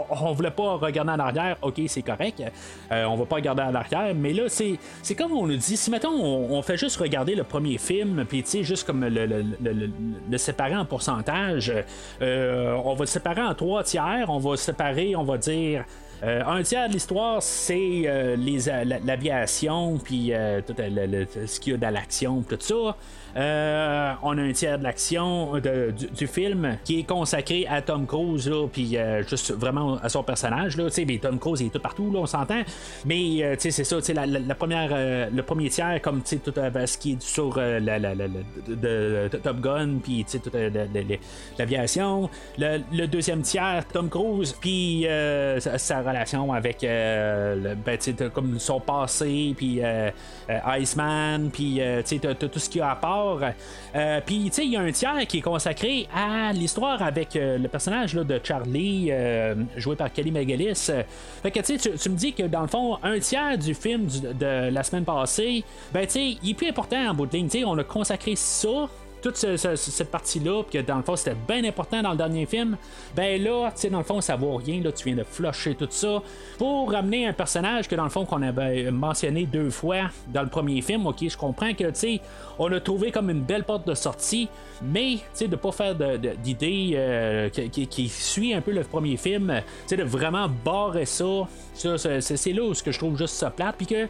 on, 0.09 0.33
voulait 0.33 0.51
pas 0.51 0.75
regarder 0.75 1.11
en 1.11 1.19
arrière, 1.19 1.57
ok, 1.61 1.81
c'est 1.87 2.01
correct. 2.01 2.43
Euh, 2.91 3.05
on 3.05 3.15
va 3.15 3.25
pas 3.25 3.35
regarder 3.35 3.63
en 3.63 3.75
arrière. 3.75 4.13
Mais 4.15 4.33
là, 4.33 4.43
c'est, 4.47 4.79
comme 5.15 5.33
on 5.33 5.47
nous 5.47 5.57
dit. 5.57 5.77
Si 5.77 5.91
maintenant 5.91 6.13
on, 6.13 6.61
fait 6.61 6.77
juste 6.77 6.97
regarder 6.97 7.35
le 7.35 7.43
premier 7.43 7.77
film, 7.77 8.25
puis 8.27 8.43
tu 8.43 8.49
sais, 8.49 8.63
juste 8.63 8.85
comme 8.85 9.05
le, 9.05 9.25
le, 9.25 9.43
le, 10.29 10.37
séparer 10.37 10.75
en 10.75 10.85
pourcentage, 10.85 11.73
euh, 12.21 12.73
on 12.83 12.93
va 12.93 13.01
le 13.01 13.07
séparer 13.07 13.41
en 13.41 13.53
trois 13.53 13.83
tiers. 13.83 14.25
On 14.29 14.39
va 14.39 14.57
séparer, 14.57 15.15
on 15.15 15.23
va 15.23 15.37
dire. 15.37 15.85
Euh, 16.21 16.43
un 16.45 16.61
tiers 16.63 16.89
de 16.89 16.93
l'histoire, 16.93 17.41
c'est 17.41 18.03
euh, 18.05 18.35
l'aviation, 19.05 19.97
puis 19.97 20.33
tout 20.67 20.73
ce 20.77 21.59
qu'il 21.59 21.73
y 21.73 21.75
a 21.75 21.79
dans 21.79 21.93
l'action, 21.93 22.41
tout 22.41 22.57
ça. 22.59 22.95
Euh, 23.35 24.13
on 24.23 24.37
a 24.37 24.41
un 24.41 24.51
tiers 24.51 24.77
de 24.79 24.83
l'action 24.83 25.53
euh, 25.65 25.91
du, 25.91 26.27
film 26.27 26.77
qui 26.83 26.99
est 26.99 27.03
consacré 27.03 27.65
à 27.67 27.81
Tom 27.81 28.05
Cruise, 28.05 28.51
puis 28.71 28.97
euh, 28.97 29.23
juste 29.23 29.51
vraiment 29.53 29.97
à 29.97 30.09
son 30.09 30.23
personnage. 30.23 30.77
Là, 30.77 30.89
Tom 31.21 31.39
Cruise 31.39 31.61
il 31.61 31.67
est 31.67 31.69
tout 31.69 31.79
partout, 31.79 32.11
là, 32.11 32.19
on 32.19 32.25
s'entend. 32.25 32.61
Mais 33.05 33.57
c'est 33.59 33.71
ça, 33.71 33.97
la, 34.13 34.55
première, 34.55 35.29
le 35.31 35.41
premier 35.41 35.69
tiers, 35.69 35.99
comme 36.01 36.21
tout 36.21 36.53
ce 36.85 36.97
qui 36.97 37.13
est 37.13 37.21
sur 37.21 37.57
la, 37.57 37.99
de, 37.99 39.29
Top 39.41 39.59
Gun, 39.59 39.99
puis 40.03 40.25
toute 40.25 40.53
le- 40.53 40.69
le- 40.69 40.87
le- 40.93 41.17
l'aviation. 41.57 42.29
Le, 42.57 42.79
le 42.91 43.07
deuxième 43.07 43.41
tiers, 43.41 43.83
Tom 43.91 44.09
Cruise, 44.09 44.55
puis 44.59 45.05
ça 45.59 46.01
relation 46.01 46.51
avec 46.53 46.83
euh, 46.83 47.75
ben, 47.85 47.97
comme 48.33 48.59
son 48.59 48.79
passé, 48.79 49.53
puis 49.55 49.81
Iceman, 50.79 51.49
puis 51.51 51.81
tout 52.39 52.59
ce 52.59 52.69
qu'il 52.69 52.81
a 52.81 52.91
à 52.91 52.95
part. 52.95 53.18
Puis 54.25 54.51
il 54.57 54.69
y 54.69 54.75
a 54.75 54.81
un 54.81 54.91
tiers 54.91 55.27
qui 55.27 55.39
est 55.39 55.41
consacré 55.41 56.07
à 56.13 56.51
l'histoire 56.53 57.01
avec 57.01 57.29
le 57.35 57.67
personnage 57.67 58.13
de 58.13 58.39
Charlie, 58.43 59.11
joué 59.77 59.95
par 59.95 60.11
Kelly 60.11 60.31
McGillis. 60.31 60.89
fait 61.41 61.51
que 61.51 61.59
tu, 61.59 61.77
tu 61.77 62.09
me 62.09 62.15
dis 62.15 62.33
que 62.33 62.43
dans 62.43 62.61
le 62.61 62.67
fond, 62.67 62.97
un 63.03 63.19
tiers 63.19 63.57
du 63.57 63.73
film 63.73 64.07
de 64.07 64.69
la 64.69 64.83
semaine 64.83 65.05
passée, 65.05 65.63
ben 65.93 66.05
tu 66.05 66.19
il 66.19 66.51
est 66.51 66.53
plus 66.53 66.67
important 66.67 67.09
en 67.09 67.13
bout 67.13 67.25
de 67.25 67.35
ligne. 67.37 67.65
on 67.65 67.77
a 67.77 67.83
consacré 67.83 68.35
ça 68.35 68.89
toute 69.21 69.35
cette 69.35 70.11
partie-là, 70.11 70.63
que 70.71 70.79
dans 70.79 70.97
le 70.97 71.03
fond 71.03 71.15
c'était 71.15 71.35
bien 71.47 71.63
important 71.63 72.01
dans 72.01 72.11
le 72.11 72.17
dernier 72.17 72.45
film, 72.45 72.77
ben 73.15 73.41
là, 73.41 73.71
tu 73.71 73.81
sais, 73.81 73.89
dans 73.89 73.99
le 73.99 74.03
fond, 74.03 74.21
ça 74.21 74.35
vaut 74.35 74.55
rien, 74.55 74.81
là, 74.81 74.91
tu 74.91 75.05
viens 75.05 75.15
de 75.15 75.23
flusher 75.23 75.75
tout 75.75 75.87
ça. 75.89 76.21
Pour 76.57 76.91
ramener 76.91 77.27
un 77.27 77.33
personnage 77.33 77.87
que 77.87 77.95
dans 77.95 78.03
le 78.03 78.09
fond 78.09 78.25
qu'on 78.25 78.41
avait 78.41 78.91
mentionné 78.91 79.45
deux 79.45 79.69
fois 79.69 80.09
dans 80.27 80.43
le 80.43 80.49
premier 80.49 80.81
film, 80.81 81.05
ok, 81.07 81.27
je 81.27 81.37
comprends 81.37 81.73
que, 81.73 81.85
tu 81.85 81.95
sais, 81.95 82.21
on 82.57 82.71
a 82.71 82.79
trouvé 82.79 83.11
comme 83.11 83.29
une 83.29 83.41
belle 83.41 83.63
porte 83.63 83.87
de 83.87 83.93
sortie, 83.93 84.49
mais, 84.81 85.15
tu 85.15 85.21
sais, 85.33 85.47
de 85.47 85.55
pas 85.55 85.71
faire 85.71 85.95
d'idée 85.95 86.91
euh, 86.95 87.49
qui, 87.49 88.09
suit 88.09 88.53
un 88.53 88.61
peu 88.61 88.71
le 88.71 88.83
premier 88.83 89.17
film, 89.17 89.53
tu 89.87 89.87
sais, 89.87 89.97
de 89.97 90.03
vraiment 90.03 90.47
barrer 90.63 91.05
ça, 91.05 91.47
ça 91.73 92.21
c'est 92.21 92.53
là 92.53 92.63
où 92.63 92.73
ce 92.73 92.83
que 92.83 92.91
je 92.91 92.97
trouve 92.97 93.17
juste 93.17 93.35
ça 93.35 93.49
plate, 93.49 93.75
puis 93.77 93.87
que, 93.87 94.07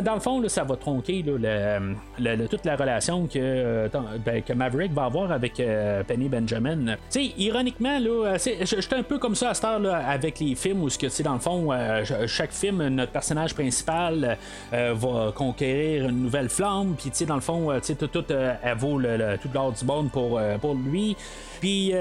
dans 0.00 0.14
le 0.14 0.20
fond, 0.20 0.40
là, 0.40 0.48
ça 0.48 0.64
va 0.64 0.76
tronquer 0.76 1.22
là, 1.22 2.46
toute 2.48 2.64
la 2.64 2.76
relation 2.76 3.26
que, 3.26 3.38
euh, 3.38 3.88
ben, 4.24 4.39
que 4.42 4.52
Maverick 4.52 4.92
va 4.92 5.04
avoir 5.04 5.32
avec 5.32 5.60
euh, 5.60 6.02
Penny 6.04 6.28
Benjamin. 6.28 6.96
Tu 7.10 7.26
sais, 7.26 7.32
ironiquement, 7.38 7.98
là, 7.98 8.36
j'étais 8.38 8.96
un 8.96 9.02
peu 9.02 9.18
comme 9.18 9.34
ça 9.34 9.50
à 9.50 9.54
cette 9.54 9.64
heure 9.64 9.78
là, 9.78 9.98
avec 10.08 10.40
les 10.40 10.54
films 10.54 10.82
où, 10.82 10.88
dans 11.22 11.34
le 11.34 11.40
fond, 11.40 11.72
euh, 11.72 12.04
chaque 12.26 12.52
film, 12.52 12.86
notre 12.88 13.12
personnage 13.12 13.54
principal 13.54 14.36
euh, 14.72 14.94
va 14.94 15.32
conquérir 15.34 16.08
une 16.08 16.22
nouvelle 16.22 16.48
flamme, 16.48 16.94
puis, 16.98 17.10
tu 17.10 17.16
sais, 17.18 17.26
dans 17.26 17.34
le 17.34 17.40
fond, 17.40 17.72
tu 17.80 17.86
sais, 17.86 17.94
tout, 17.94 18.24
elle 18.28 18.76
vaut 18.76 18.98
le, 18.98 19.36
tout 19.40 19.48
l'or 19.52 19.72
du 19.72 19.84
monde 19.84 20.10
pour, 20.10 20.40
pour 20.60 20.74
lui. 20.74 21.16
Puis, 21.60 21.92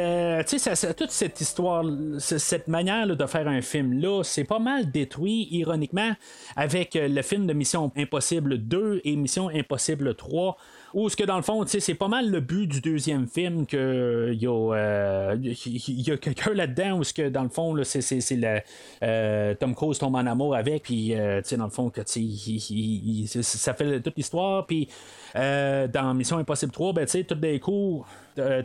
tu 0.47 0.59
sais, 0.59 0.93
toute 0.93 1.11
cette 1.11 1.41
histoire, 1.41 1.83
cette 2.17 2.67
manière 2.67 3.07
de 3.07 3.25
faire 3.25 3.47
un 3.47 3.61
film 3.61 3.99
là, 3.99 4.23
c'est 4.23 4.43
pas 4.43 4.59
mal 4.59 4.89
détruit, 4.91 5.47
ironiquement, 5.51 6.13
avec 6.55 6.97
le 6.99 7.21
film 7.21 7.47
de 7.47 7.53
Mission 7.53 7.91
Impossible 7.95 8.57
2 8.57 9.01
et 9.03 9.15
Mission 9.15 9.49
Impossible 9.49 10.15
3. 10.15 10.57
Ou 10.93 11.09
ce 11.09 11.15
que 11.15 11.23
dans 11.23 11.35
le 11.35 11.43
fond, 11.43 11.63
c'est 11.67 11.93
pas 11.93 12.07
mal 12.07 12.29
le 12.29 12.39
but 12.39 12.67
du 12.67 12.81
deuxième 12.81 13.27
film 13.27 13.65
que 13.65 14.31
il 14.33 14.41
y 14.41 14.47
a, 14.47 14.51
euh, 14.51 16.17
quelqu'un 16.17 16.53
là-dedans 16.53 16.99
où 16.99 17.03
ce 17.03 17.13
que 17.13 17.29
dans 17.29 17.43
le 17.43 17.49
fond, 17.49 17.75
c'est, 17.83 18.63
euh, 19.03 19.53
Tom 19.55 19.75
Cruise 19.75 19.99
tombe 19.99 20.15
en 20.15 20.25
amour 20.25 20.55
avec, 20.55 20.83
puis 20.83 21.13
euh, 21.13 21.41
dans 21.57 21.65
le 21.65 21.69
fond, 21.69 21.89
que, 21.89 22.01
ça 22.05 23.73
fait 23.73 24.01
toute 24.01 24.17
l'histoire, 24.17 24.65
puis 24.65 24.89
dans 25.35 26.13
Mission 26.15 26.37
Impossible 26.37 26.71
3, 26.71 26.93
ben, 26.93 27.05
tout 27.05 27.35
d'un 27.35 27.59
coup, 27.59 28.05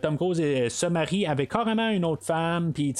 Tom 0.01 0.17
Cruise 0.17 0.41
se 0.69 0.87
marie 0.87 1.27
avec 1.27 1.51
carrément 1.51 1.89
une 1.89 2.05
autre 2.05 2.25
femme. 2.25 2.73
Puis, 2.73 2.95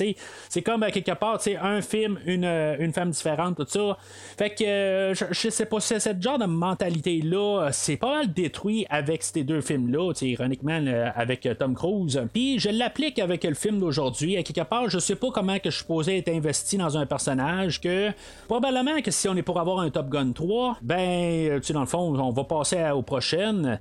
c'est 0.49 0.63
comme 0.63 0.83
à 0.83 0.91
quelque 0.91 1.13
part, 1.13 1.41
un 1.63 1.81
film, 1.81 2.19
une, 2.27 2.45
euh, 2.45 2.77
une 2.79 2.93
femme 2.93 3.11
différente, 3.11 3.57
tout 3.57 3.67
ça. 3.69 3.99
Fait 4.39 4.51
que, 4.51 4.65
euh, 4.65 5.15
je, 5.15 5.51
sais 5.51 5.67
pas, 5.67 5.81
c'est 5.81 6.01
ce 6.01 6.11
genre 6.21 6.39
de 6.39 6.47
mentalité-là, 6.47 7.71
c'est 7.73 7.97
pas 7.97 8.17
mal 8.17 8.33
détruit 8.33 8.87
avec 8.91 9.23
ces 9.23 9.45
deux 9.45 9.61
films-là, 9.61 10.13
ironiquement, 10.23 10.81
avec 11.15 11.49
Tom 11.59 11.75
Cruise. 11.75 12.21
Puis, 12.33 12.59
je 12.59 12.71
l'applique 12.71 13.19
avec 13.19 13.45
le 13.45 13.55
film 13.55 13.81
d'aujourd'hui. 13.81 14.37
À 14.37 14.43
quelque 14.43 14.67
part, 14.67 14.89
je 14.91 14.99
sais 14.99 15.17
pas 15.17 15.29
comment 15.33 15.59
que 15.59 15.71
je 15.71 15.77
suis 15.77 15.85
posé 15.85 16.19
être 16.19 16.29
investi 16.29 16.77
dans 16.77 16.97
un 16.97 17.07
personnage 17.07 17.81
que, 17.81 18.11
probablement 18.47 19.01
que 19.03 19.11
si 19.11 19.29
on 19.29 19.37
est 19.37 19.43
pour 19.43 19.61
avoir 19.61 19.81
un 19.81 19.91
Top 19.91 20.09
Gun 20.09 20.33
3, 20.33 20.79
ben, 20.83 21.61
tu 21.61 21.73
dans 21.73 21.81
le 21.81 21.87
fond, 21.87 22.19
on 22.19 22.31
va 22.31 22.45
passer 22.45 22.91
aux 22.91 23.03
prochaines. 23.03 23.79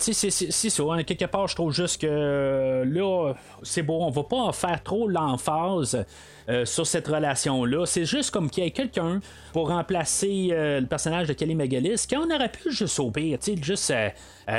tu 0.00 0.12
sais, 0.12 0.30
c'est 0.30 0.70
ça. 0.70 0.82
Hein, 0.90 1.02
quelque 1.02 1.24
part, 1.26 1.48
je 1.48 1.54
trouve 1.54 1.72
juste 1.72 2.00
que 2.00 2.06
euh, 2.32 2.84
là, 2.84 3.34
c'est 3.62 3.82
bon, 3.82 4.04
on 4.06 4.10
va 4.10 4.22
pas 4.24 4.36
en 4.36 4.52
faire 4.52 4.82
trop 4.82 5.08
l'emphase. 5.08 6.04
Euh, 6.48 6.64
sur 6.64 6.84
cette 6.88 7.06
relation-là. 7.06 7.86
C'est 7.86 8.04
juste 8.04 8.32
comme 8.32 8.50
qu'il 8.50 8.64
y 8.64 8.66
ait 8.66 8.72
quelqu'un 8.72 9.20
pour 9.52 9.68
remplacer 9.68 10.48
euh, 10.50 10.80
le 10.80 10.86
personnage 10.88 11.28
de 11.28 11.34
Kelly 11.34 11.54
McGillis, 11.54 12.04
quand 12.10 12.26
on 12.26 12.34
aurait 12.34 12.50
pu 12.50 12.72
juste 12.72 12.98
au 12.98 13.12
pire, 13.12 13.38
juste 13.62 13.94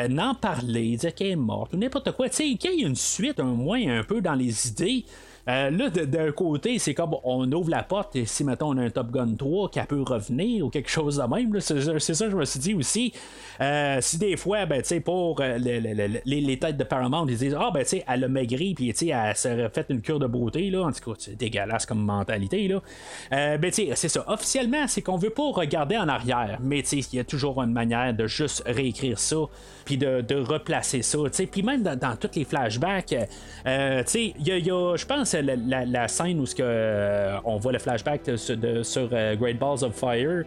n'en 0.08 0.34
parler, 0.34 0.96
dire 0.96 1.14
qu'elle 1.14 1.32
est 1.32 1.36
morte, 1.36 1.74
ou 1.74 1.78
n'importe 1.78 2.14
quoi, 2.14 2.30
qu'il 2.30 2.58
y 2.58 2.68
ait 2.68 2.88
une 2.88 2.96
suite, 2.96 3.38
un 3.42 3.44
moins 3.44 4.00
un 4.00 4.04
peu 4.04 4.22
dans 4.22 4.34
les 4.34 4.70
idées. 4.70 5.04
Euh, 5.50 5.70
là, 5.70 5.90
d'un 5.90 6.32
côté, 6.32 6.80
c'est 6.80 6.94
comme 6.94 7.16
on 7.24 7.52
ouvre 7.52 7.70
la 7.70 7.84
porte 7.84 8.16
et 8.16 8.26
si, 8.26 8.46
mettons, 8.46 8.70
on 8.70 8.78
a 8.78 8.84
un 8.84 8.90
Top 8.90 9.12
Gun 9.12 9.36
3 9.38 9.70
qui 9.70 9.80
peut 9.82 10.02
revenir 10.02 10.66
ou 10.66 10.70
quelque 10.70 10.90
chose 10.90 11.18
de 11.18 11.24
même, 11.24 11.60
c'est 11.60 11.82
ça 11.82 12.26
que 12.26 12.32
je 12.32 12.38
me 12.38 12.46
suis 12.46 12.60
dit 12.60 12.74
aussi. 12.74 13.14
Euh, 13.60 13.98
si 14.00 14.18
des 14.18 14.38
fois, 14.38 14.66
ben, 14.66 14.82
pour 15.04 15.42
euh, 15.42 15.58
les, 15.58 16.60
têtes 16.60 16.78
de 16.78 16.84
Paramount, 16.84 17.28
ils 17.28 17.38
disent, 17.38 17.58
ah, 17.60 17.72
ben, 17.74 17.84
tu 17.84 18.02
elle 18.08 18.24
a 18.24 18.28
maigri, 18.28 18.74
puis, 18.74 18.90
elle 18.90 19.36
s'est 19.36 19.70
fait 19.70 19.86
une 19.90 20.02
cure 20.02 20.20
de 20.20 20.28
beauté, 20.28 20.70
là. 20.70 20.84
En 20.84 20.92
tout 20.92 21.12
cas, 21.12 21.18
c'est 21.20 21.36
dégueulasse 21.36 21.86
comme 21.86 22.04
mentalité, 22.04 22.68
là. 22.68 22.82
ben, 23.30 23.72
c'est 23.72 23.96
ça. 23.96 24.24
Officiellement, 24.28 24.88
c'est 24.88 25.02
qu'on 25.02 25.18
veut 25.18 25.30
pas 25.30 25.52
regarder 25.52 25.98
en 25.98 26.08
arrière, 26.08 26.60
mais, 26.62 26.80
il 26.80 27.16
y 27.18 27.20
a 27.20 27.24
toujours 27.24 27.62
une 27.62 27.74
manière 27.74 28.14
de 28.14 28.28
juste 28.28 28.64
réécrire 28.66 29.20
ça 29.20 29.38
puis 29.86 29.98
de, 29.98 30.36
replacer 30.44 31.02
ça. 31.02 31.20
Puis 31.52 31.64
même 31.64 31.84
dans, 31.84 32.16
tous 32.16 32.30
les 32.36 32.46
flashbacks, 32.46 33.12
il 33.12 34.34
y 34.40 34.72
a, 34.72 34.96
je 34.96 35.06
pense, 35.06 35.33
la, 35.42 36.08
scène 36.08 36.40
où 36.40 36.46
euh, 36.60 37.38
on 37.46 37.58
voit 37.58 37.72
le 37.72 37.80
flashback 37.80 38.22
sur 38.38 39.10
euh, 39.12 39.36
Great 39.36 39.60
Balls 39.60 39.84
of 39.84 39.94
Fire. 39.94 40.44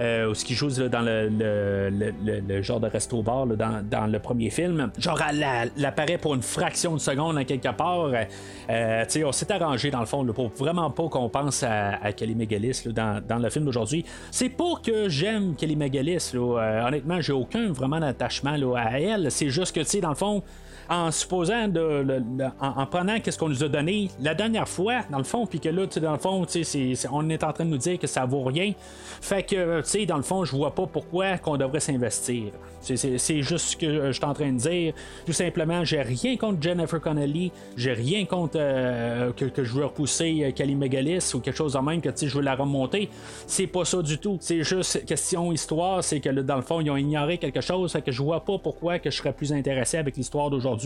Euh, 0.00 0.32
ce 0.32 0.44
qui 0.44 0.54
joue 0.54 0.68
dans 0.88 1.00
le, 1.00 2.62
genre 2.62 2.78
de 2.78 2.86
resto-bar 2.86 3.46
dans, 3.46 4.06
le 4.06 4.18
premier 4.20 4.48
film. 4.50 4.92
Genre, 4.96 5.20
elle, 5.28 5.84
apparaît 5.84 6.18
pour 6.18 6.34
une 6.34 6.42
fraction 6.42 6.94
de 6.94 7.00
seconde 7.00 7.44
quelque 7.46 7.72
part. 7.72 8.10
Euh, 8.70 9.04
on 9.24 9.32
s'est 9.32 9.52
arrangé 9.52 9.90
dans 9.90 10.00
le 10.00 10.06
fond 10.06 10.24
pour 10.26 10.48
vraiment 10.50 10.90
pas 10.90 11.08
qu'on 11.08 11.28
pense 11.28 11.64
à, 11.64 12.12
Kelly 12.12 12.36
McGillis 12.36 12.84
dans, 12.92 13.42
le 13.42 13.50
film 13.50 13.64
d'aujourd'hui. 13.64 14.04
C'est 14.30 14.50
pas 14.50 14.74
que 14.84 15.08
j'aime 15.08 15.56
Kelly 15.56 15.74
McGillis. 15.74 16.30
Euh, 16.34 16.86
honnêtement, 16.86 17.20
j'ai 17.20 17.32
aucun 17.32 17.72
vraiment 17.72 17.98
d'attachement 17.98 18.54
à 18.76 19.00
elle. 19.00 19.32
C'est 19.32 19.50
juste 19.50 19.74
que, 19.74 20.00
dans 20.00 20.10
le 20.10 20.14
fond, 20.14 20.42
en 20.88 21.10
supposant 21.10 21.68
de, 21.68 22.06
en, 22.60 22.86
prenant 22.86 23.20
qu'est-ce 23.20 23.38
qu'on 23.38 23.48
nous 23.48 23.62
a 23.62 23.68
donné 23.68 24.10
la 24.20 24.34
dernière 24.34 24.68
fois 24.68 25.00
dans 25.10 25.18
le 25.18 25.24
fond 25.24 25.46
puis 25.46 25.60
que 25.60 25.68
là 25.68 25.86
dans 25.86 26.12
le 26.12 26.18
fond 26.18 26.46
on 27.12 27.30
est 27.30 27.44
en 27.44 27.52
train 27.52 27.64
de 27.64 27.70
nous 27.70 27.78
dire 27.78 27.98
que 27.98 28.06
ça 28.06 28.24
vaut 28.24 28.44
rien. 28.44 28.72
Fait 29.20 29.42
que 29.42 29.80
tu 29.80 29.88
sais 29.88 30.06
dans 30.06 30.16
le 30.16 30.22
fond 30.22 30.44
je 30.44 30.56
vois 30.56 30.74
pas 30.74 30.86
pourquoi 30.86 31.38
qu'on 31.38 31.56
devrait 31.56 31.80
s'investir. 31.80 32.52
C'est 32.80 33.42
juste 33.42 33.70
ce 33.70 33.76
que 33.76 34.06
je 34.06 34.12
suis 34.12 34.24
en 34.24 34.32
train 34.32 34.52
de 34.52 34.58
dire. 34.58 34.94
Tout 35.26 35.32
simplement 35.32 35.84
j'ai 35.84 36.00
rien 36.00 36.36
contre 36.36 36.62
Jennifer 36.62 37.00
Connelly 37.00 37.52
j'ai 37.76 37.92
rien 37.92 38.24
contre 38.24 38.56
euh, 38.56 39.32
que, 39.32 39.64
je 39.64 39.72
veux 39.72 39.84
repousser 39.84 40.44
euh, 40.44 40.52
Kelly 40.52 40.74
Megalis 40.74 41.32
ou 41.34 41.40
quelque 41.40 41.56
chose 41.56 41.74
de 41.74 41.78
même 41.78 42.00
que 42.00 42.10
je 42.16 42.34
veux 42.34 42.42
la 42.42 42.54
remonter. 42.54 43.10
C'est 43.46 43.66
pas 43.66 43.84
ça 43.84 44.00
du 44.00 44.18
tout. 44.18 44.38
C'est 44.40 44.62
juste 44.62 45.04
question 45.04 45.52
histoire. 45.52 46.02
C'est 46.02 46.20
que 46.20 46.30
dans 46.30 46.56
le 46.56 46.62
fond 46.62 46.80
ils 46.80 46.90
ont 46.90 46.96
ignoré 46.96 47.36
quelque 47.36 47.60
chose. 47.60 47.92
Fait 47.92 48.02
que 48.02 48.12
je 48.12 48.22
vois 48.22 48.44
pas 48.44 48.58
pourquoi 48.58 48.98
que 48.98 49.10
je 49.10 49.16
serais 49.16 49.32
plus 49.32 49.52
intéressé 49.52 49.98
avec 49.98 50.16
l'histoire 50.16 50.48
d'aujourd'hui 50.48 50.77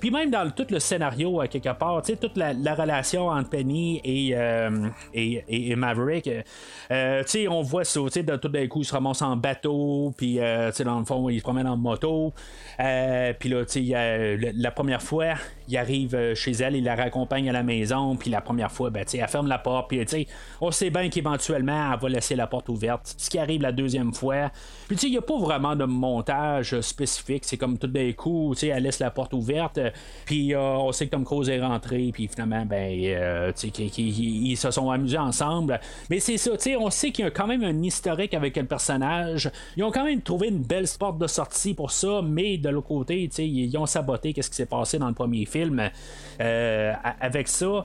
puis 0.00 0.10
même 0.10 0.30
dans 0.30 0.50
tout 0.50 0.66
le 0.70 0.78
scénario, 0.78 1.40
à 1.40 1.48
quelque 1.48 1.72
part, 1.72 2.02
toute 2.02 2.36
la, 2.36 2.74
relation 2.74 3.28
entre 3.28 3.50
Penny 3.50 4.00
et, 4.04 4.30
euh, 4.34 4.88
et, 5.14 5.74
Maverick, 5.76 6.30
euh, 6.90 7.22
on 7.50 7.62
voit 7.62 7.84
ça, 7.84 8.00
de 8.00 8.36
tout 8.36 8.48
d'un 8.48 8.66
coup, 8.66 8.80
ils 8.80 8.84
se 8.84 8.92
ramassent 8.92 9.22
en 9.22 9.36
bateau, 9.36 10.12
puis 10.16 10.38
euh, 10.38 10.70
dans 10.84 10.98
le 10.98 11.04
fond, 11.04 11.28
ils 11.28 11.38
se 11.38 11.42
promènent 11.42 11.66
en 11.66 11.76
moto. 11.76 12.32
puis 12.78 13.48
là, 13.48 13.64
la 14.54 14.70
première 14.70 15.02
fois, 15.02 15.34
il 15.68 15.76
arrive 15.76 16.34
chez 16.34 16.52
elle, 16.52 16.76
il 16.76 16.84
la 16.84 16.94
raccompagne 16.94 17.48
à 17.50 17.52
la 17.52 17.62
maison, 17.62 18.16
puis 18.16 18.30
la 18.30 18.40
première 18.40 18.70
fois, 18.70 18.90
ben, 18.90 19.04
elle 19.12 19.28
ferme 19.28 19.48
la 19.48 19.58
porte, 19.58 19.88
puis 19.88 20.04
on 20.60 20.70
sait 20.70 20.90
bien 20.90 21.08
qu'éventuellement, 21.08 21.92
elle 21.92 21.98
va 21.98 22.08
laisser 22.08 22.36
la 22.36 22.46
porte 22.46 22.68
ouverte. 22.68 23.14
Ce 23.16 23.28
qui 23.28 23.38
arrive 23.38 23.62
la 23.62 23.72
deuxième 23.72 24.14
fois, 24.14 24.50
puis 24.86 24.96
il 25.02 25.10
n'y 25.10 25.18
a 25.18 25.22
pas 25.22 25.38
vraiment 25.38 25.76
de 25.76 25.84
montage 25.84 26.80
spécifique, 26.80 27.44
c'est 27.44 27.56
comme 27.56 27.78
tout 27.78 27.86
d'un 27.86 28.12
coup, 28.12 28.54
elle 28.62 28.82
laisse 28.82 29.00
la 29.00 29.10
porte 29.10 29.27
ouverte. 29.34 29.78
Euh, 29.78 29.90
puis 30.24 30.54
euh, 30.54 30.60
on 30.60 30.92
sait 30.92 31.06
que 31.06 31.10
Tom 31.10 31.24
Cruise 31.24 31.48
est 31.48 31.60
rentré, 31.60 32.10
puis 32.12 32.28
finalement, 32.28 32.64
ben, 32.64 32.92
euh, 33.04 33.52
ils, 33.98 34.56
se 34.56 34.70
sont 34.70 34.90
amusés 34.90 35.18
ensemble. 35.18 35.80
Mais 36.10 36.20
c'est 36.20 36.38
ça, 36.38 36.52
on 36.78 36.90
sait 36.90 37.10
qu'il 37.10 37.24
y 37.24 37.28
a 37.28 37.30
quand 37.30 37.46
même 37.46 37.64
un 37.64 37.82
historique 37.82 38.34
avec 38.34 38.56
le 38.56 38.64
personnage. 38.64 39.50
Ils 39.76 39.84
ont 39.84 39.90
quand 39.90 40.04
même 40.04 40.22
trouvé 40.22 40.48
une 40.48 40.62
belle 40.62 40.86
porte 40.98 41.18
de 41.18 41.26
sortie 41.26 41.74
pour 41.74 41.90
ça, 41.90 42.22
mais 42.22 42.58
de 42.58 42.68
l'autre 42.68 42.88
côté, 42.88 43.28
ils 43.38 43.76
ont 43.76 43.86
saboté 43.86 44.32
qu'est-ce 44.32 44.50
qui 44.50 44.56
s'est 44.56 44.66
passé 44.66 44.98
dans 44.98 45.08
le 45.08 45.14
premier 45.14 45.44
film 45.44 45.90
avec 46.38 47.48
ça. 47.48 47.84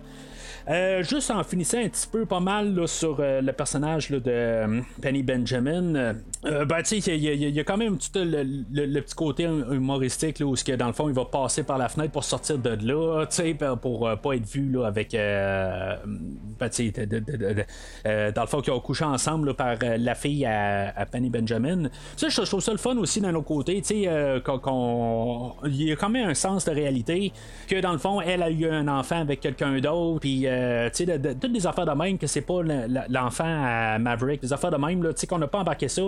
Euh, 0.70 1.04
juste 1.04 1.30
en 1.30 1.44
finissant 1.44 1.80
un 1.80 1.90
petit 1.90 2.08
peu 2.08 2.26
pas 2.26 2.40
mal 2.40 2.74
là, 2.74 2.88
sur 2.88 3.18
euh, 3.20 3.42
le 3.42 3.52
personnage 3.52 4.10
de 4.10 4.22
euh, 4.26 4.82
Penny 5.02 5.22
Benjamin, 5.22 6.14
ben, 6.44 6.82
il 6.92 7.08
y, 7.08 7.28
y 7.28 7.50
y 7.52 7.60
a 7.60 7.64
quand 7.64 7.78
même 7.78 7.98
tout 7.98 8.10
le, 8.16 9.00
petit 9.02 9.16
côté 9.16 9.44
humoristique 9.44 10.40
là, 10.40 10.46
où, 10.46 10.54
que, 10.54 10.76
dans 10.76 10.88
le 10.88 10.94
fond, 10.94 11.10
il 11.10 11.16
va 11.16 11.26
passer 11.26 11.64
par 11.64 11.78
la 11.78 11.90
fenêtre 11.90 12.12
pour 12.12 12.24
sortir 12.24 12.58
de 12.58 12.78
là, 12.82 13.26
pour, 13.56 13.80
pour, 13.80 14.20
pas 14.22 14.36
être 14.36 14.46
vu 14.48 14.72
là, 14.72 14.86
avec. 14.86 15.12
ben, 15.12 16.70
de- 16.70 17.06
de- 17.06 18.32
dans 18.32 18.42
le 18.42 18.48
fond, 18.48 18.62
qu'ils 18.62 18.74
ont 18.74 18.80
couché 18.80 19.04
ensemble 19.04 19.54
par 19.56 19.76
la 19.82 20.16
fille 20.16 20.46
à, 20.46 21.06
Penny 21.12 21.30
Benjamin. 21.30 21.90
Ça, 22.16 22.30
je, 22.30 22.42
trouve 22.42 22.62
ça 22.62 22.72
le 22.72 22.78
fun 22.78 22.96
aussi 22.98 23.20
d'un 23.20 23.34
autre 23.36 23.48
côté, 23.48 23.82
il 23.90 24.00
y 24.02 24.08
a 24.08 24.40
quand 24.44 26.10
même 26.10 26.30
un 26.30 26.34
sens 26.34 26.66
de 26.66 26.72
réalité 26.72 27.34
que 27.68 27.80
dans 27.82 27.92
le 27.92 27.98
fond, 27.98 28.22
elle 28.22 28.44
a 28.44 28.50
eu 28.50 28.66
un 28.68 28.88
enfant 28.88 29.20
avec 29.20 29.40
quelqu'un 29.42 29.80
d'autre, 29.80 30.22
puis 30.22 30.46
euh, 30.54 31.34
toutes 31.40 31.52
des 31.52 31.68
affaires 31.68 31.86
de 31.86 31.92
même 31.92 32.18
que 32.18 32.28
c'est 32.28 32.42
pas 32.42 32.62
le- 32.62 32.88
le- 32.88 33.02
l'enfant 33.10 33.44
à 33.48 33.98
Maverick, 34.00 34.42
des 34.42 34.54
affaires 34.54 34.72
de 34.72 34.78
même, 34.78 35.02
tu 35.04 35.12
sais, 35.16 35.28
qu'on 35.28 35.38
n'a 35.40 35.48
pas 35.48 35.60
embarqué 35.60 35.88
ça. 35.88 36.02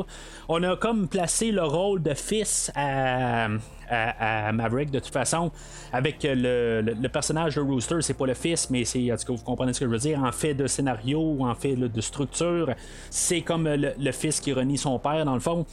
On 0.47 0.61
a 0.63 0.75
comme 0.75 1.07
placé 1.07 1.51
le 1.51 1.63
rôle 1.63 2.01
de 2.01 2.13
fils 2.13 2.71
à, 2.75 3.47
Maverick 4.51 4.89
de 4.89 4.99
toute 4.99 5.13
façon 5.13 5.51
avec 5.93 6.17
le, 6.23 7.07
personnage 7.07 7.55
de 7.55 7.61
Rooster. 7.61 7.97
C'est 8.01 8.15
pas 8.15 8.25
le 8.25 8.33
fils 8.33 8.69
mais 8.71 8.83
c'est 8.83 9.11
en 9.11 9.15
tout 9.15 9.25
cas 9.27 9.33
vous 9.33 9.43
comprenez 9.43 9.73
ce 9.73 9.79
que 9.81 9.85
je 9.85 9.91
veux 9.91 9.97
dire. 9.99 10.23
En 10.23 10.31
fait 10.31 10.55
de 10.55 10.65
scénario 10.65 11.37
en 11.41 11.53
fait 11.53 11.75
de 11.75 12.01
structure 12.01 12.69
c'est 13.11 13.41
comme 13.41 13.67
le 13.69 14.11
fils 14.11 14.39
qui 14.39 14.53
renie 14.53 14.77
son 14.79 14.97
père 14.97 15.23
dans 15.25 15.35
le 15.35 15.39
fond 15.39 15.65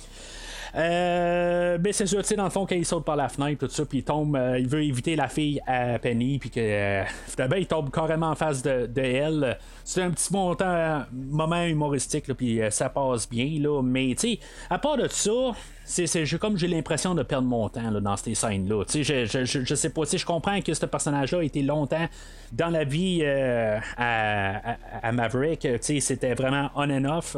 euh, 0.74 1.78
ben 1.78 1.92
c'est 1.92 2.06
sûr, 2.06 2.22
tu 2.22 2.28
sais, 2.28 2.36
dans 2.36 2.44
le 2.44 2.50
fond, 2.50 2.66
quand 2.66 2.74
il 2.74 2.86
saute 2.86 3.04
par 3.04 3.16
la 3.16 3.28
fenêtre, 3.28 3.66
tout 3.66 3.72
ça, 3.72 3.84
puis 3.84 3.98
il 3.98 4.04
tombe, 4.04 4.36
euh, 4.36 4.58
il 4.58 4.66
veut 4.66 4.82
éviter 4.82 5.16
la 5.16 5.28
fille 5.28 5.60
à 5.66 5.98
Penny, 5.98 6.38
puis 6.38 6.50
que 6.50 6.60
euh, 6.60 7.04
finalement, 7.26 7.56
il 7.56 7.66
tombe 7.66 7.90
carrément 7.90 8.28
en 8.30 8.34
face 8.34 8.62
de, 8.62 8.86
de 8.86 9.02
elle. 9.02 9.58
C'est 9.84 10.02
un 10.02 10.10
petit 10.10 10.32
montant, 10.32 11.02
moment 11.12 11.64
humoristique, 11.64 12.32
puis 12.34 12.62
euh, 12.62 12.70
ça 12.70 12.88
passe 12.88 13.28
bien, 13.28 13.58
là. 13.60 13.82
Mais, 13.82 14.14
tu 14.18 14.32
sais, 14.32 14.38
à 14.70 14.78
part 14.78 14.96
de 14.96 15.08
ça, 15.08 15.52
c'est, 15.84 16.24
comme 16.38 16.56
j'ai 16.56 16.68
l'impression 16.68 17.14
de 17.14 17.22
perdre 17.22 17.48
mon 17.48 17.68
temps 17.68 17.90
dans 18.00 18.16
ces 18.16 18.34
scènes-là. 18.34 18.84
Je, 18.92 19.02
je, 19.02 19.44
je, 19.44 19.64
je 19.64 19.74
sais 19.74 19.90
pas, 19.90 20.02
je 20.04 20.24
comprends 20.24 20.60
que 20.60 20.74
ce 20.74 20.86
personnage-là 20.86 21.38
a 21.38 21.42
été 21.42 21.62
longtemps 21.62 22.06
dans 22.52 22.68
la 22.68 22.84
vie 22.84 23.20
euh, 23.22 23.78
à, 23.96 25.12
Maverick. 25.12 25.66
C'était 25.80 26.34
vraiment 26.34 26.70
on 26.74 26.90
and 26.90 27.04
off. 27.04 27.36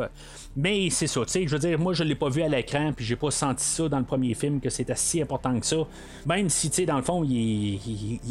Mais 0.56 0.88
c'est 0.90 1.06
ça, 1.08 1.22
je 1.26 1.48
veux 1.48 1.58
dire, 1.58 1.78
moi 1.78 1.94
je 1.94 2.04
l'ai 2.04 2.14
pas 2.14 2.28
vu 2.28 2.42
à 2.42 2.48
l'écran, 2.48 2.92
puis 2.94 3.04
j'ai 3.04 3.16
pas 3.16 3.30
senti 3.32 3.64
ça 3.64 3.88
dans 3.88 3.98
le 3.98 4.04
premier 4.04 4.34
film 4.34 4.60
que 4.60 4.70
c'était 4.70 4.94
si 4.94 5.20
important 5.20 5.58
que 5.58 5.66
ça. 5.66 5.78
Même 6.26 6.48
si, 6.48 6.70
dans 6.86 6.96
le 6.96 7.02
fond, 7.02 7.24
il, 7.24 7.80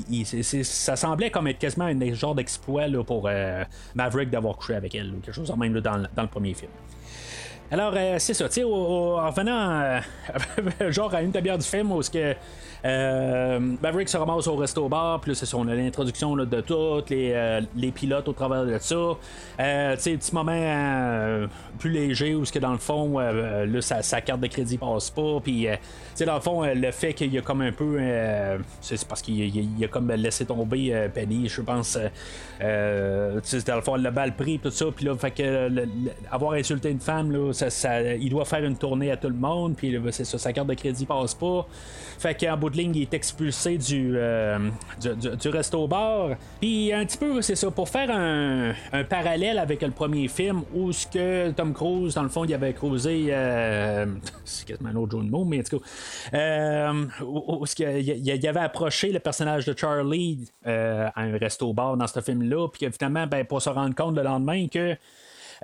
il- 0.10 0.26
ça 0.26 0.96
semblait 0.96 1.32
comme 1.32 1.48
être 1.48 1.60
quasiment 1.60 1.86
un 1.86 2.14
genre 2.14 2.36
d'exploit 2.36 2.86
pour 3.06 3.28
euh, 3.28 3.64
Maverick 3.96 4.30
d'avoir 4.30 4.56
couché 4.56 4.76
avec 4.76 4.96
elle, 4.96 5.10
ou 5.14 5.20
quelque 5.20 5.36
chose 5.36 5.50
de 5.50 5.56
même 5.56 5.74
là, 5.74 5.82
dans, 5.82 6.04
dans 6.16 6.22
le 6.24 6.28
premier 6.30 6.54
film. 6.54 6.72
Alors, 7.74 7.94
euh, 7.98 8.18
c'est 8.20 8.36
ça, 8.36 8.48
tu 8.48 8.54
sais, 8.54 8.64
en 8.64 9.28
revenant 9.32 9.72
euh, 9.72 10.00
genre 10.92 11.12
à 11.12 11.24
une 11.24 11.32
demi-heure 11.32 11.58
du 11.58 11.66
film 11.66 11.92
où 11.92 12.04
ce 12.04 12.12
que 12.12 12.36
euh, 12.86 13.60
Maverick 13.82 14.10
se 14.10 14.16
ramasse 14.16 14.46
au 14.46 14.56
resto-bar, 14.56 15.20
puis 15.20 15.32
là, 15.32 15.36
c'est 15.36 15.52
on 15.56 15.68
a 15.68 15.74
l'introduction 15.74 16.36
de 16.36 16.62
tous 16.62 17.04
les, 17.10 17.62
les 17.76 17.92
pilotes 17.92 18.28
au 18.28 18.34
travers 18.34 18.64
de 18.68 18.78
ça. 18.78 18.96
Tu 19.58 19.64
sais, 20.04 20.18
petit 20.18 20.36
moment 20.36 21.48
plus 21.80 21.90
léger 21.92 22.36
où 22.36 22.46
ce 22.46 22.52
que 22.52 22.60
dans 22.60 22.72
le 22.72 22.78
fond, 22.78 23.20
euh, 23.20 23.66
là, 23.66 23.82
sa, 23.82 24.22
carte 24.22 24.40
de 24.42 24.48
crédit 24.48 24.78
passe 24.78 25.10
pas, 25.10 25.40
puis 25.44 25.68
euh, 25.68 25.74
tu 25.76 25.80
sais, 26.16 26.26
dans 26.26 26.36
le 26.36 26.42
fond, 26.42 26.64
euh, 26.64 26.74
le 26.74 26.92
fait 26.92 27.14
qu'il 27.14 27.34
y 27.34 27.38
a 27.38 27.42
comme 27.42 27.62
un 27.62 27.72
peu, 27.72 27.98
euh, 28.00 28.58
c'est 28.82 29.04
parce 29.08 29.22
qu'il 29.22 29.40
il- 29.40 29.70
il 29.78 29.84
a 29.86 29.88
comme 29.88 30.12
laissé 30.12 30.46
tomber 30.46 30.94
euh, 30.94 31.08
Penny, 31.10 31.48
je 31.50 31.62
pense, 31.62 31.96
euh, 31.96 32.08
euh, 32.62 33.40
dans 33.68 33.76
le 33.76 33.82
fond, 33.82 33.96
le 33.96 34.12
bal 34.12 34.36
pris, 34.36 34.60
tout 34.60 34.72
ça, 34.72 34.86
puis 34.96 35.06
là, 35.06 35.16
fait 35.16 35.32
que 35.32 35.70
avoir 36.32 36.54
insulté 36.54 36.90
une 36.90 37.00
femme, 37.00 37.32
là, 37.32 37.52
ça, 37.54 38.02
il 38.14 38.30
doit 38.30 38.46
faire 38.46 38.64
une 38.64 38.78
tournée 38.78 39.12
à 39.12 39.18
tout 39.18 39.30
le 39.30 39.36
monde, 39.36 39.76
puis 39.76 39.92
là, 39.92 40.00
c'est 40.12 40.26
ça, 40.26 40.38
sa 40.38 40.54
carte 40.54 40.68
de 40.68 40.74
crédit 40.74 41.06
passe 41.06 41.34
pas. 41.34 41.66
Fait 42.20 42.36
qu'en 42.40 42.56
bout 42.56 42.70
de 42.70 42.78
ligne, 42.78 42.96
il 42.96 43.02
est 43.02 43.14
expulsé 43.14 43.78
du, 43.78 44.14
euh, 44.16 44.58
du, 45.02 45.38
du 45.38 45.50
resto-bar. 45.50 46.30
Puis 46.62 46.94
un 46.94 47.06
petit 47.06 47.18
peu, 47.18 47.42
c'est 47.42 47.56
ça, 47.56 47.70
pour 47.72 47.90
faire 47.90 48.10
un, 48.12 48.74
un 48.94 49.04
parallèle 49.04 49.58
avec 49.58 49.82
le 49.82 49.92
premier 49.92 50.28
film 50.30 50.62
où 50.74 50.92
ce 50.94 51.06
que 51.08 51.52
Tom 51.64 51.74
Cruise, 51.74 52.16
dans 52.16 52.24
le 52.24 52.30
fond, 52.30 52.44
il 52.44 52.54
avait 52.54 52.74
causé. 52.74 53.28
euh, 53.30 54.06
c'est 54.44 54.68
quasiment 54.68 54.90
un 54.90 54.96
autre 54.98 55.18
jeu 55.18 55.24
de 55.24 55.30
mots, 55.30 55.46
mais 55.46 55.60
en 55.60 55.64
tout 55.64 55.80
cas. 55.80 55.86
euh, 56.38 57.06
où, 57.22 57.64
il, 57.80 58.48
avait 58.48 58.60
approché 58.60 59.14
le 59.14 59.20
personnage 59.20 59.66
de 59.66 59.74
Charlie 59.78 60.52
euh, 60.68 61.08
à 61.16 61.22
un 61.22 61.38
resto-bar 61.38 61.96
dans 61.96 62.08
ce 62.08 62.20
film-là, 62.20 62.68
puis 62.68 62.86
finalement, 62.92 63.28
ben, 63.28 63.46
pour 63.46 63.62
se 63.62 63.70
rendre 63.70 63.96
compte 63.96 64.16
le 64.18 64.24
lendemain 64.24 64.68
que. 64.68 64.98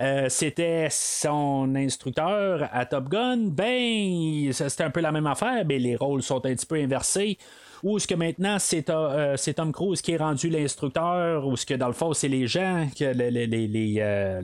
Euh, 0.00 0.30
c'était 0.30 0.88
son 0.90 1.74
instructeur 1.76 2.70
à 2.72 2.86
Top 2.86 3.10
Gun, 3.10 3.48
ben, 3.50 4.50
c'était 4.50 4.84
un 4.84 4.90
peu 4.90 5.00
la 5.00 5.12
même 5.12 5.26
affaire, 5.26 5.62
mais 5.66 5.78
les 5.78 5.96
rôles 5.96 6.22
sont 6.22 6.38
un 6.46 6.54
petit 6.54 6.64
peu 6.64 6.76
inversés. 6.76 7.36
Ou 7.82 7.96
est-ce 7.96 8.06
que 8.06 8.14
maintenant 8.14 8.58
c'est, 8.58 8.90
euh, 8.90 9.36
c'est 9.36 9.54
Tom 9.54 9.72
Cruise 9.72 10.02
qui 10.02 10.12
est 10.12 10.16
rendu 10.16 10.50
l'instructeur, 10.50 11.46
ou 11.46 11.54
est-ce 11.54 11.66
que 11.66 11.74
dans 11.74 11.86
le 11.86 11.92
fond 11.92 12.12
c'est 12.12 12.28
les 12.28 12.46
gens, 12.46 12.86
que 12.98 13.04
les, 13.04 13.30
les, 13.30 13.46
les, 13.46 13.66
les, 13.66 13.96
euh, 14.00 14.42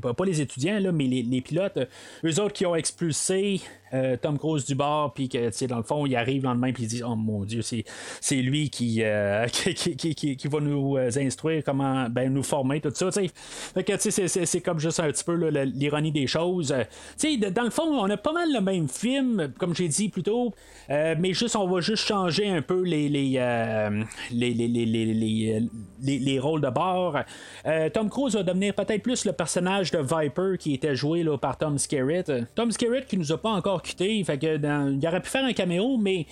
pas 0.00 0.24
les 0.24 0.40
étudiants, 0.40 0.78
là, 0.78 0.92
mais 0.92 1.06
les, 1.06 1.40
pilotes, 1.40 1.76
euh, 1.78 1.86
eux 2.24 2.40
autres 2.40 2.52
qui 2.52 2.66
ont 2.66 2.76
expulsé 2.76 3.60
euh, 3.94 4.16
Tom 4.20 4.38
Cruise 4.38 4.64
du 4.64 4.74
bar, 4.74 5.12
puis 5.14 5.28
que 5.28 5.66
dans 5.66 5.76
le 5.76 5.82
fond 5.82 6.06
il 6.06 6.16
arrive 6.16 6.42
le 6.42 6.48
lendemain, 6.48 6.72
puis 6.72 6.84
il 6.84 6.88
dit 6.88 7.02
Oh 7.04 7.14
mon 7.16 7.44
Dieu, 7.44 7.62
c'est, 7.62 7.84
lui 8.36 8.70
qui, 8.70 9.02
euh, 9.02 9.46
qui, 9.48 10.48
va 10.48 10.60
nous 10.60 10.96
euh, 10.96 11.10
instruire 11.16 11.62
comment 11.64 12.08
ben, 12.08 12.32
nous 12.32 12.42
former, 12.42 12.80
tout 12.80 12.90
ça. 12.94 13.10
tu 13.10 13.26
sais. 13.26 13.30
Fait 13.34 13.84
que 13.84 13.92
c'est, 13.98 14.60
comme 14.60 14.78
juste 14.78 15.00
un 15.00 15.10
petit 15.10 15.24
peu 15.24 15.34
l'ironie 15.48 16.12
des 16.12 16.26
choses. 16.26 16.74
Tu 17.18 17.32
sais, 17.32 17.36
de- 17.36 17.48
dans 17.48 17.62
le 17.64 17.70
fond, 17.70 17.84
on 17.84 18.10
a 18.10 18.16
pas 18.16 18.32
mal 18.32 18.52
le 18.52 18.60
même 18.60 18.88
film, 18.88 19.52
comme 19.58 19.74
j'ai 19.74 19.88
dit 19.88 20.08
plus 20.08 20.22
tôt, 20.22 20.52
mais 20.88 21.32
juste 21.32 21.56
on 21.56 21.68
va 21.68 21.80
juste 21.80 22.06
changer 22.06 22.48
un 22.48 22.62
peu 22.62 22.82
les 22.82 23.08
les, 23.08 23.38
les, 24.30 24.54
les, 24.54 24.68
les, 24.68 24.86
les, 24.86 25.04
les, 25.06 25.62
les- 26.02 26.18
les 26.18 26.38
rôles 26.40 26.60
de 26.60 26.70
bord. 26.70 27.18
Tom 27.92 28.10
Cruise 28.10 28.34
va 28.34 28.42
devenir 28.42 28.74
peut-être 28.74 29.02
plus 29.02 29.24
le 29.24 29.32
personnage 29.32 29.90
de 29.90 29.98
Viper 29.98 30.58
qui 30.58 30.74
était 30.74 30.94
joué 30.96 31.22
là, 31.22 31.36
par 31.38 31.56
Tom 31.58 31.78
Skerritt. 31.78 32.32
Tom 32.54 32.70
Skerritt 32.70 33.06
qui 33.06 33.16
nous 33.16 33.32
a 33.32 33.38
pas 33.38 33.50
encore 33.50 33.75
fait 34.24 34.38
que 34.38 34.90
il 34.92 35.06
aurait 35.06 35.20
pu 35.20 35.28
faire 35.28 35.44
un 35.44 35.52
caméo, 35.52 35.96
mais 35.96 36.26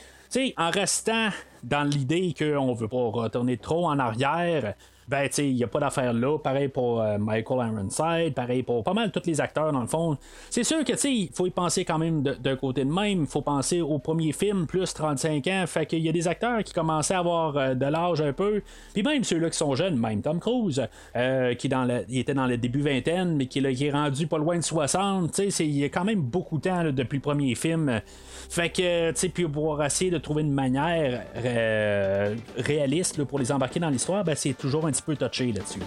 en 0.57 0.70
restant 0.70 1.28
dans 1.62 1.84
l'idée 1.84 2.34
qu'on 2.36 2.74
veut 2.74 2.88
pas 2.88 2.97
retourner 2.97 3.57
trop 3.57 3.86
en 3.86 3.99
arrière, 3.99 4.74
ben, 5.09 5.29
tu 5.29 5.43
il 5.43 5.55
n'y 5.55 5.65
a 5.65 5.67
pas 5.67 5.81
d'affaire 5.81 6.13
là. 6.13 6.39
Pareil 6.39 6.69
pour 6.69 7.01
euh, 7.01 7.19
Michael 7.19 7.69
Ironside, 7.69 8.35
pareil 8.35 8.63
pour 8.63 8.83
pas 8.83 8.95
mal 8.95 9.11
tous 9.11 9.23
les 9.27 9.41
acteurs, 9.41 9.73
dans 9.73 9.81
le 9.81 9.87
fond. 9.87 10.17
C'est 10.51 10.65
sûr 10.65 10.85
que, 10.85 10.93
tu 10.93 10.99
sais, 10.99 11.13
il 11.13 11.31
faut 11.33 11.47
y 11.47 11.51
penser 11.51 11.85
quand 11.85 11.99
même 11.99 12.23
d'un 12.23 12.57
côté 12.57 12.85
de 12.85 12.91
même. 12.91 13.23
Il 13.23 13.27
faut 13.27 13.43
penser 13.43 13.81
au 13.81 13.99
premier 13.99 14.33
film, 14.33 14.67
plus 14.67 14.95
35 14.95 15.47
ans. 15.49 15.65
Fait 15.67 15.87
qu'il 15.87 16.01
y 16.01 16.09
a 16.09 16.13
des 16.13 16.29
acteurs 16.29 16.63
qui 16.65 16.73
commençaient 16.73 17.15
à 17.15 17.19
avoir 17.19 17.57
euh, 17.57 17.75
de 17.75 17.87
l'âge 17.87 18.21
un 18.21 18.33
peu. 18.33 18.63
Puis 18.93 19.03
même 19.03 19.25
ceux-là 19.25 19.51
qui 19.51 19.59
sont 19.59 19.75
jeunes, 19.75 19.99
même 19.99 20.23
Tom 20.23 20.41
Cruise, 20.41 20.83
euh, 21.17 21.55
qui 21.55 21.69
dans 21.69 21.85
il 22.09 22.19
était 22.19 22.35
dans 22.35 22.47
le 22.47 22.57
début 22.57 22.81
vingtaine, 22.81 23.37
mais 23.37 23.47
qui, 23.47 23.59
est 23.59 23.91
rendu 23.91 24.27
pas 24.27 24.39
loin 24.39 24.57
de 24.57 24.63
60. 24.63 25.33
Tu 25.33 25.51
sais, 25.51 25.67
il 25.67 25.77
y 25.77 25.85
a 25.85 25.89
quand 25.89 26.05
même 26.05 26.21
beaucoup 26.21 26.59
de 26.59 26.63
temps 26.63 26.85
depuis 26.85 27.17
le 27.17 27.23
premier 27.23 27.55
film. 27.55 28.01
Fait 28.49 28.71
que, 28.71 29.11
tu 29.11 29.19
sais, 29.19 29.29
puis 29.29 29.49
pour 29.49 29.83
essayer 29.83 30.11
de 30.11 30.19
trouver 30.19 30.43
une 30.43 30.53
manière 30.53 31.23
euh, 31.37 32.37
réaliste 32.57 33.23
pour 33.25 33.39
les 33.39 33.53
embarquer 33.53 33.81
dans 33.81 33.91
l'histoire, 33.91 34.25
ben, 34.25 34.35
c'est 34.35 34.55
toujours 34.55 34.87
un 34.87 34.93
petit 34.95 35.03
peu 35.03 35.16
touché 35.16 35.53
là-dessus. 35.53 35.80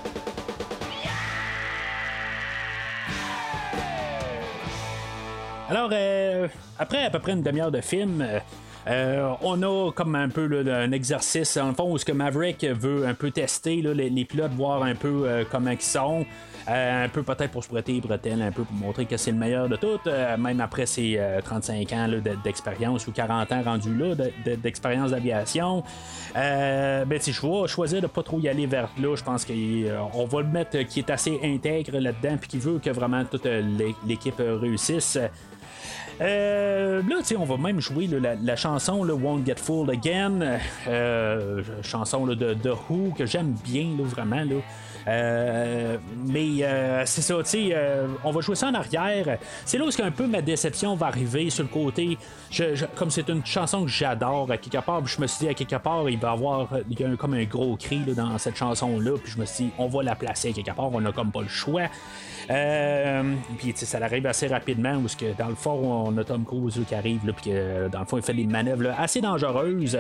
Alors, 5.69 5.89
euh, 5.91 6.47
après 6.79 7.03
à 7.03 7.09
peu 7.09 7.19
près 7.19 7.33
une 7.33 7.41
demi-heure 7.41 7.71
de 7.71 7.81
film, 7.81 8.21
euh, 8.21 8.39
euh, 8.87 9.33
on 9.41 9.61
a 9.63 9.91
comme 9.91 10.15
un 10.15 10.29
peu 10.29 10.45
là, 10.45 10.77
un 10.77 10.91
exercice, 10.93 11.57
en 11.57 11.73
fond, 11.73 11.91
où 11.91 11.97
ce 11.97 12.05
que 12.05 12.13
Maverick 12.13 12.63
veut 12.63 13.05
un 13.05 13.13
peu 13.13 13.31
tester 13.31 13.81
là, 13.81 13.93
les, 13.93 14.25
pilotes, 14.25 14.53
voir 14.53 14.83
un 14.83 14.95
peu 14.95 15.45
comment 15.51 15.71
ils 15.71 15.81
sont. 15.81 16.25
Euh, 16.69 17.05
un 17.05 17.07
peu 17.07 17.23
peut-être 17.23 17.51
pour 17.51 17.63
se 17.63 17.69
prêter 17.69 17.93
les 17.93 18.01
bretelles, 18.01 18.41
un 18.41 18.51
peu 18.51 18.63
pour 18.63 18.75
montrer 18.75 19.05
que 19.05 19.15
c'est 19.15 19.31
le 19.31 19.37
meilleur 19.37 19.69
de 19.69 19.77
tout, 19.77 19.99
euh, 20.07 20.35
même 20.35 20.59
après 20.59 20.85
ses 20.85 21.15
euh, 21.17 21.39
35 21.41 21.93
ans 21.93 22.07
là, 22.07 22.19
de- 22.19 22.37
d'expérience 22.43 23.07
ou 23.07 23.11
40 23.13 23.49
ans 23.53 23.61
rendus 23.63 23.95
là 23.95 24.15
de- 24.15 24.31
de- 24.45 24.55
d'expérience 24.55 25.11
d'aviation. 25.11 25.83
Euh, 26.35 27.05
ben, 27.05 27.19
sais, 27.21 27.31
je 27.31 27.41
vais 27.41 27.67
choisir 27.67 28.01
de 28.01 28.07
pas 28.07 28.21
trop 28.21 28.39
y 28.41 28.49
aller 28.49 28.65
vers 28.65 28.89
là. 29.01 29.15
Je 29.15 29.23
pense 29.23 29.45
qu'on 29.45 30.25
va 30.25 30.41
le 30.41 30.47
mettre 30.47 30.77
euh, 30.77 30.83
qui 30.83 30.99
est 30.99 31.09
assez 31.09 31.39
intègre 31.41 31.99
là-dedans, 31.99 32.35
puis 32.37 32.49
qui 32.49 32.57
veut 32.59 32.79
que 32.79 32.89
vraiment 32.89 33.23
toute 33.23 33.45
euh, 33.45 33.61
l'é- 33.61 33.95
l'équipe 34.05 34.39
euh, 34.41 34.57
réussisse. 34.57 35.17
Euh, 36.19 37.01
là, 37.07 37.15
tu 37.25 37.35
on 37.37 37.45
va 37.45 37.57
même 37.57 37.79
jouer 37.79 38.07
la, 38.07 38.55
chanson 38.55 39.03
là, 39.03 39.13
Won't 39.13 39.45
Get 39.45 39.55
Fooled 39.57 39.91
Again, 39.91 40.57
euh, 40.87 41.61
chanson 41.83 42.25
de 42.53 42.71
Who 42.89 43.13
que 43.15 43.25
j'aime 43.25 43.53
bien, 43.63 43.83
là, 43.97 44.03
vraiment. 44.03 44.37
Là. 44.43 44.55
Euh, 45.07 45.97
mais 46.25 46.63
euh, 46.63 47.03
c'est 47.05 47.21
ça, 47.21 47.35
tu 47.37 47.49
sais, 47.49 47.69
euh, 47.71 48.07
on 48.23 48.31
va 48.31 48.41
jouer 48.41 48.55
ça 48.55 48.67
en 48.67 48.73
arrière. 48.73 49.37
C'est 49.65 49.77
là 49.77 49.85
où 49.85 50.01
un 50.01 50.11
peu 50.11 50.27
ma 50.27 50.41
déception 50.41 50.95
va 50.95 51.07
arriver 51.07 51.49
sur 51.49 51.63
le 51.63 51.69
côté. 51.69 52.17
Comme 52.95 53.09
c'est 53.09 53.27
une 53.29 53.45
chanson 53.45 53.83
que 53.83 53.89
j'adore 53.89 54.49
à 54.51 54.57
quelque 54.57 54.83
part, 54.83 55.05
je 55.05 55.19
me 55.19 55.27
suis 55.27 55.45
dit 55.45 55.49
à 55.49 55.53
quelque 55.53 55.75
part, 55.75 56.09
il 56.09 56.17
va 56.17 56.29
y 56.29 56.31
avoir 56.31 56.69
comme 57.17 57.33
un 57.33 57.43
gros 57.43 57.75
cri 57.75 57.99
dans 58.15 58.37
cette 58.37 58.55
chanson-là, 58.55 59.11
puis 59.21 59.31
je 59.33 59.39
me 59.39 59.45
suis 59.45 59.65
dit, 59.65 59.71
on 59.77 59.87
va 59.87 60.03
la 60.03 60.15
placer 60.15 60.49
à 60.49 60.53
quelque 60.53 60.75
part, 60.75 60.91
on 60.93 61.01
n'a 61.01 61.11
comme 61.11 61.31
pas 61.31 61.41
le 61.41 61.47
choix. 61.47 61.83
Puis 62.47 63.73
ça 63.75 63.97
arrive 64.01 64.25
assez 64.25 64.47
rapidement 64.47 64.95
où 64.95 65.07
que 65.07 65.37
dans 65.37 65.49
le 65.49 65.55
fond 65.55 66.07
on 66.07 66.17
a 66.17 66.23
Tom 66.23 66.45
Cruise 66.45 66.79
qui 66.87 66.95
arrive 66.95 67.19
puis 67.33 67.51
dans 67.91 67.99
le 67.99 68.05
fond 68.05 68.17
il 68.17 68.23
fait 68.23 68.33
des 68.33 68.45
manœuvres 68.45 68.93
assez 68.97 69.19
dangereuses 69.19 69.97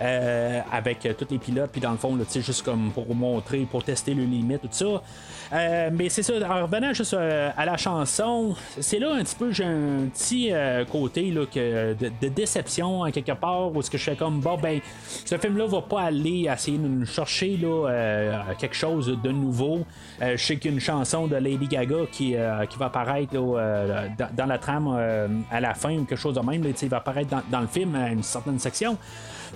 avec 0.00 1.08
tous 1.16 1.26
les 1.30 1.38
pilotes 1.38 1.70
puis 1.72 1.80
dans 1.80 1.92
le 1.92 1.96
fond 1.96 2.14
là, 2.16 2.24
juste 2.34 2.62
comme 2.62 2.90
pour 2.90 3.14
montrer 3.14 3.60
pour 3.60 3.82
tester 3.82 4.12
le 4.12 4.26
tout 4.58 4.68
ça 4.70 5.02
Euh, 5.52 5.90
mais 5.92 6.08
c'est 6.08 6.22
ça 6.22 6.34
en 6.34 6.62
revenant 6.62 6.92
juste 6.92 7.14
euh, 7.14 7.50
à 7.56 7.64
la 7.64 7.76
chanson 7.76 8.56
c'est 8.80 8.98
là 8.98 9.14
un 9.14 9.22
petit 9.22 9.36
peu 9.36 9.52
j'ai 9.52 9.64
un 9.64 10.08
petit 10.12 10.52
euh, 10.52 10.84
côté 10.84 11.30
là, 11.30 11.46
que, 11.46 11.94
de, 11.94 12.28
déception 12.28 13.02
en 13.02 13.10
quelque 13.12 13.32
part 13.32 13.72
où 13.72 13.80
ce 13.80 13.88
que 13.88 13.96
je 13.96 14.02
fais 14.02 14.16
comme 14.16 14.40
bon 14.40 14.58
ben 14.60 14.80
ce 15.24 15.38
film 15.38 15.56
là 15.56 15.66
va 15.66 15.82
pas 15.82 16.02
aller 16.02 16.48
essayer 16.52 16.78
de 16.78 16.88
nous 16.88 17.06
chercher 17.06 17.56
là, 17.58 18.44
quelque 18.58 18.74
chose 18.74 19.16
de 19.22 19.30
nouveau 19.30 19.84
je 20.20 20.36
sais 20.36 20.56
qu'il 20.56 20.72
y 20.72 20.74
a 20.74 20.74
une 20.74 20.80
chanson 20.80 21.28
de 21.28 21.36
Lady 21.36 21.68
Gaga 21.68 22.06
qui, 22.10 22.34
qui 22.70 22.78
va 22.78 22.86
apparaître 22.86 23.32
dans, 23.32 24.46
la 24.46 24.58
trame 24.58 24.88
à 25.50 25.60
la 25.60 25.74
fin 25.74 25.94
ou 25.96 26.04
quelque 26.04 26.18
chose 26.18 26.34
de 26.34 26.40
même. 26.40 26.64
Il 26.64 26.88
va 26.88 26.96
apparaître 26.96 27.30
dans, 27.30 27.42
dans 27.50 27.60
le 27.60 27.66
film 27.66 27.94
à 27.94 28.08
une 28.08 28.22
certaine 28.22 28.58
section. 28.58 28.96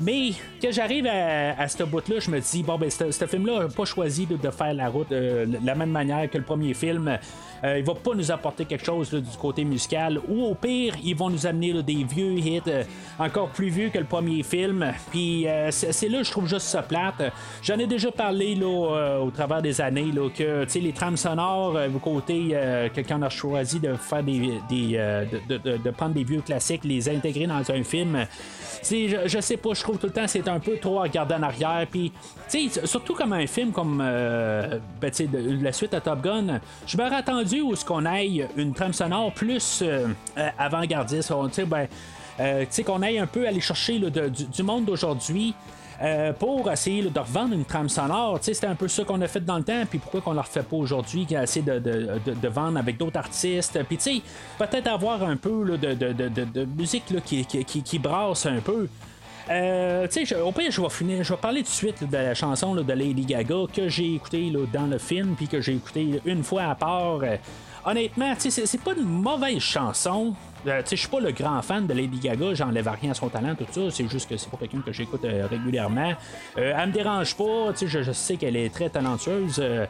Mais 0.00 0.32
que 0.62 0.70
j'arrive 0.70 1.06
à, 1.06 1.68
ce 1.68 1.82
bout-là, 1.82 2.20
je 2.20 2.30
me 2.30 2.40
dis, 2.40 2.62
bon, 2.62 2.78
ben, 2.78 2.90
ce 2.90 3.26
film-là 3.26 3.60
n'a 3.60 3.68
pas 3.68 3.84
choisi 3.84 4.26
de, 4.26 4.36
de 4.36 4.50
faire 4.50 4.74
la 4.74 4.88
route 4.88 5.12
euh, 5.12 5.46
de 5.46 5.58
la 5.64 5.74
même 5.74 5.90
manière 5.90 6.28
que 6.30 6.38
le 6.38 6.44
premier 6.44 6.74
film. 6.74 7.18
Euh, 7.62 7.78
il 7.78 7.84
va 7.84 7.94
pas 7.94 8.14
nous 8.14 8.30
apporter 8.30 8.64
quelque 8.64 8.84
chose 8.84 9.10
du 9.10 9.36
côté 9.38 9.64
musical. 9.64 10.18
Ou 10.28 10.44
au 10.44 10.54
pire, 10.54 10.94
ils 11.02 11.14
vont 11.16 11.28
nous 11.30 11.46
amener 11.46 11.82
des 11.82 12.04
vieux 12.04 12.32
hits 12.38 12.60
euh, 12.68 12.84
encore 13.18 13.48
plus 13.48 13.68
vieux 13.68 13.90
que 13.90 13.98
le 13.98 14.04
premier 14.04 14.42
film. 14.42 14.92
Puis 15.10 15.46
euh, 15.46 15.70
c'est 15.70 16.08
là, 16.08 16.22
je 16.22 16.30
trouve 16.30 16.48
juste 16.48 16.66
ça 16.66 16.82
plate. 16.82 17.32
J'en 17.62 17.78
ai 17.78 17.86
déjà 17.86 18.10
parlé 18.10 18.58
euh, 18.60 19.18
au 19.18 19.30
travers 19.30 19.60
des 19.62 19.80
années 19.80 20.10
que 20.36 20.66
les 20.78 20.92
trames 20.92 21.16
sonores, 21.16 21.78
du 21.88 21.98
côté 21.98 22.48
que 22.94 23.22
a 23.22 23.28
choisi 23.28 23.80
de 23.80 23.94
faire 23.94 24.22
des, 24.22 24.60
des 24.68 25.26
de, 25.48 25.76
de- 25.76 25.90
prendre 25.90 26.14
des 26.14 26.24
vieux 26.24 26.40
classiques, 26.40 26.84
les 26.84 27.08
intégrer 27.08 27.46
dans 27.46 27.70
un 27.70 27.82
film. 27.82 28.24
Je, 28.82 29.26
je 29.26 29.40
sais 29.40 29.56
pas, 29.58 29.74
je 29.74 29.82
trouve 29.82 29.98
tout 29.98 30.06
le 30.06 30.12
temps 30.12 30.26
c'est 30.26 30.48
un 30.48 30.58
peu 30.58 30.76
trop 30.78 31.00
à 31.00 31.02
regarder 31.02 31.34
en 31.34 31.42
arrière. 31.42 31.86
Puis, 31.90 32.12
surtout 32.84 33.14
comme 33.14 33.32
un 33.34 33.46
film 33.46 33.72
comme 33.72 33.98
ben, 33.98 35.12
la 35.60 35.72
suite 35.72 35.92
à 35.92 36.00
Top 36.00 36.22
Gun, 36.22 36.60
je 36.86 36.96
m'aurais 36.96 37.16
attendu 37.16 37.49
où 37.60 37.74
ce 37.74 37.84
qu'on 37.84 38.04
aille 38.04 38.46
une 38.56 38.72
trame 38.74 38.92
sonore 38.92 39.32
plus 39.32 39.80
euh, 39.82 40.06
euh, 40.38 40.48
avant-gardiste. 40.58 41.30
On- 41.32 41.48
sais, 41.54 41.64
ben, 41.64 41.86
euh, 42.38 42.64
qu'on 42.84 43.02
aille 43.02 43.18
un 43.18 43.26
peu 43.26 43.46
aller 43.48 43.60
chercher 43.60 43.98
du, 43.98 44.46
monde 44.62 44.84
d'aujourd'hui. 44.84 45.54
pour 46.38 46.70
essayer 46.70 47.02
de 47.02 47.18
revendre 47.18 47.52
une 47.52 47.66
trame 47.66 47.90
sonore, 47.90 48.38
c'était 48.40 48.66
un 48.66 48.74
peu 48.74 48.88
ça 48.88 49.04
qu'on 49.04 49.20
a 49.20 49.28
fait 49.28 49.44
dans 49.44 49.58
le 49.58 49.64
temps, 49.64 49.82
puis 49.88 49.98
pourquoi 49.98 50.22
qu'on 50.22 50.30
ne 50.30 50.36
le 50.36 50.40
refait 50.40 50.62
pas 50.62 50.76
aujourd'hui, 50.76 51.26
qui 51.26 51.36
a 51.36 51.42
essayé 51.42 51.62
de, 51.62 51.78
de- 51.78 52.18
de- 52.24 52.32
de 52.32 52.48
vendre 52.48 52.78
avec 52.78 52.96
d'autres 52.96 53.18
artistes, 53.18 53.78
puis 53.86 53.98
peut-être 54.58 54.86
avoir 54.86 55.22
un 55.22 55.36
peu 55.36 55.76
de, 55.76 55.92
musique 56.64 57.10
là, 57.10 57.20
qui- 57.22 57.44
qui- 57.44 57.82
qui 57.82 57.98
brasse 57.98 58.46
un 58.46 58.60
peu. 58.60 58.88
Euh, 59.50 60.06
au 60.44 60.52
pire, 60.52 60.70
je 60.70 60.80
vais 60.80 60.88
finir, 60.90 61.24
je 61.24 61.32
vais 61.32 61.40
parler 61.40 61.62
de 61.62 61.66
suite 61.66 62.08
de 62.08 62.16
la 62.16 62.34
chanson 62.34 62.72
de 62.74 62.92
Lady 62.92 63.24
Gaga 63.24 63.64
que 63.74 63.88
j'ai 63.88 64.14
écoutée 64.14 64.52
dans 64.72 64.86
le 64.86 64.98
film, 64.98 65.34
puis 65.36 65.48
que 65.48 65.60
j'ai 65.60 65.74
écoutée 65.74 66.20
une 66.24 66.44
fois 66.44 66.64
à 66.64 66.74
part. 66.76 67.20
Euh, 67.22 67.36
honnêtement, 67.84 68.32
c'est 68.38 68.80
pas 68.80 68.92
une 68.94 69.08
mauvaise 69.08 69.58
chanson. 69.58 70.34
Euh, 70.66 70.82
je 70.88 70.96
suis 70.96 71.08
pas 71.08 71.20
le 71.20 71.32
grand 71.32 71.62
fan 71.62 71.86
de 71.86 71.94
Lady 71.94 72.18
Gaga, 72.18 72.54
j'enlève 72.54 72.90
rien 73.00 73.12
à 73.12 73.14
son 73.14 73.28
talent, 73.28 73.54
tout 73.54 73.64
ça. 73.70 73.80
C'est 73.90 74.08
juste 74.08 74.28
que 74.28 74.36
c'est 74.36 74.50
pas 74.50 74.56
quelqu'un 74.58 74.80
que 74.84 74.92
j'écoute 74.92 75.24
euh, 75.24 75.46
régulièrement. 75.48 76.12
Euh, 76.58 76.74
elle 76.76 76.88
me 76.88 76.92
dérange 76.92 77.34
pas, 77.34 77.72
je, 77.80 77.86
je 78.02 78.12
sais 78.12 78.36
qu'elle 78.36 78.56
est 78.56 78.72
très 78.72 78.90
talentueuse. 78.90 79.58
euh, 79.58 79.86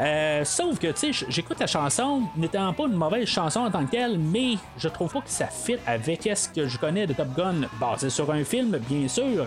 euh, 0.00 0.44
sauf 0.44 0.78
que, 0.78 0.88
j'écoute 1.28 1.60
la 1.60 1.66
chanson, 1.66 2.22
n'étant 2.36 2.72
pas 2.72 2.84
une 2.84 2.94
mauvaise 2.96 3.28
chanson 3.28 3.60
en 3.60 3.70
tant 3.70 3.84
que 3.84 3.90
telle, 3.90 4.18
mais 4.18 4.54
je 4.78 4.88
trouve 4.88 5.12
pas 5.12 5.20
que 5.20 5.30
ça 5.30 5.46
fit 5.46 5.76
avec 5.86 6.28
ce 6.34 6.48
que 6.48 6.66
je 6.66 6.78
connais 6.78 7.06
de 7.06 7.12
Top 7.12 7.28
Gun, 7.36 7.68
basé 7.78 8.08
sur 8.10 8.30
un 8.30 8.44
film, 8.44 8.78
bien 8.88 9.06
sûr. 9.08 9.46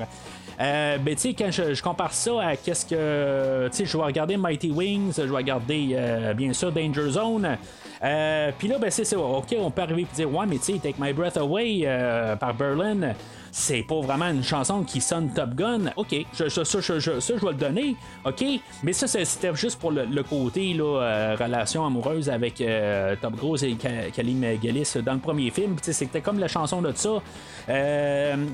Euh, 0.59 0.97
ben, 0.97 1.13
tu 1.13 1.21
sais, 1.21 1.33
quand 1.33 1.51
je, 1.51 1.73
je 1.75 1.83
compare 1.83 2.13
ça 2.13 2.41
à 2.41 2.55
qu'est-ce 2.55 2.85
que. 2.85 3.67
Tu 3.69 3.77
sais, 3.77 3.85
je 3.85 3.95
vais 3.95 4.03
regarder 4.03 4.37
Mighty 4.37 4.71
Wings, 4.71 5.13
je 5.15 5.21
vais 5.23 5.35
regarder, 5.35 5.89
euh, 5.93 6.33
bien 6.33 6.51
sûr, 6.53 6.71
Danger 6.71 7.11
Zone. 7.11 7.57
Euh, 8.03 8.51
Puis 8.57 8.67
là, 8.67 8.77
ben, 8.79 8.89
c'est 8.91 9.05
ça. 9.05 9.17
OK, 9.19 9.55
on 9.59 9.71
peut 9.71 9.81
arriver 9.81 10.01
et 10.03 10.15
dire, 10.15 10.33
ouais, 10.33 10.45
mais 10.47 10.57
tu 10.57 10.73
sais, 10.73 10.79
Take 10.79 10.95
My 10.99 11.13
Breath 11.13 11.37
Away 11.37 11.81
euh, 11.85 12.35
par 12.35 12.53
Berlin, 12.53 13.13
c'est 13.51 13.81
pas 13.81 13.99
vraiment 14.01 14.27
une 14.29 14.43
chanson 14.43 14.83
qui 14.83 15.01
sonne 15.01 15.31
Top 15.33 15.55
Gun. 15.55 15.91
OK, 15.95 16.15
ça, 16.33 16.47
je- 16.47 17.33
vais 17.45 17.51
le 17.51 17.57
donner. 17.57 17.95
OK, 18.25 18.43
mais 18.83 18.93
ça, 18.93 19.07
c'était 19.07 19.55
juste 19.55 19.79
pour 19.79 19.91
le, 19.91 20.21
côté, 20.23 20.73
là, 20.73 21.01
euh, 21.01 21.35
relation 21.39 21.85
amoureuse 21.85 22.29
avec 22.29 22.61
euh, 22.61 23.15
Top 23.21 23.35
Cruise 23.37 23.63
et 23.63 23.73
Ka- 23.73 24.11
Kelly 24.13 24.35
McGillis 24.35 24.93
dans 25.03 25.13
le 25.13 25.19
premier 25.19 25.49
film. 25.49 25.75
C'était 25.81 26.21
comme 26.21 26.39
la 26.39 26.47
chanson 26.47 26.81
de 26.81 26.91
ça. 26.95 27.19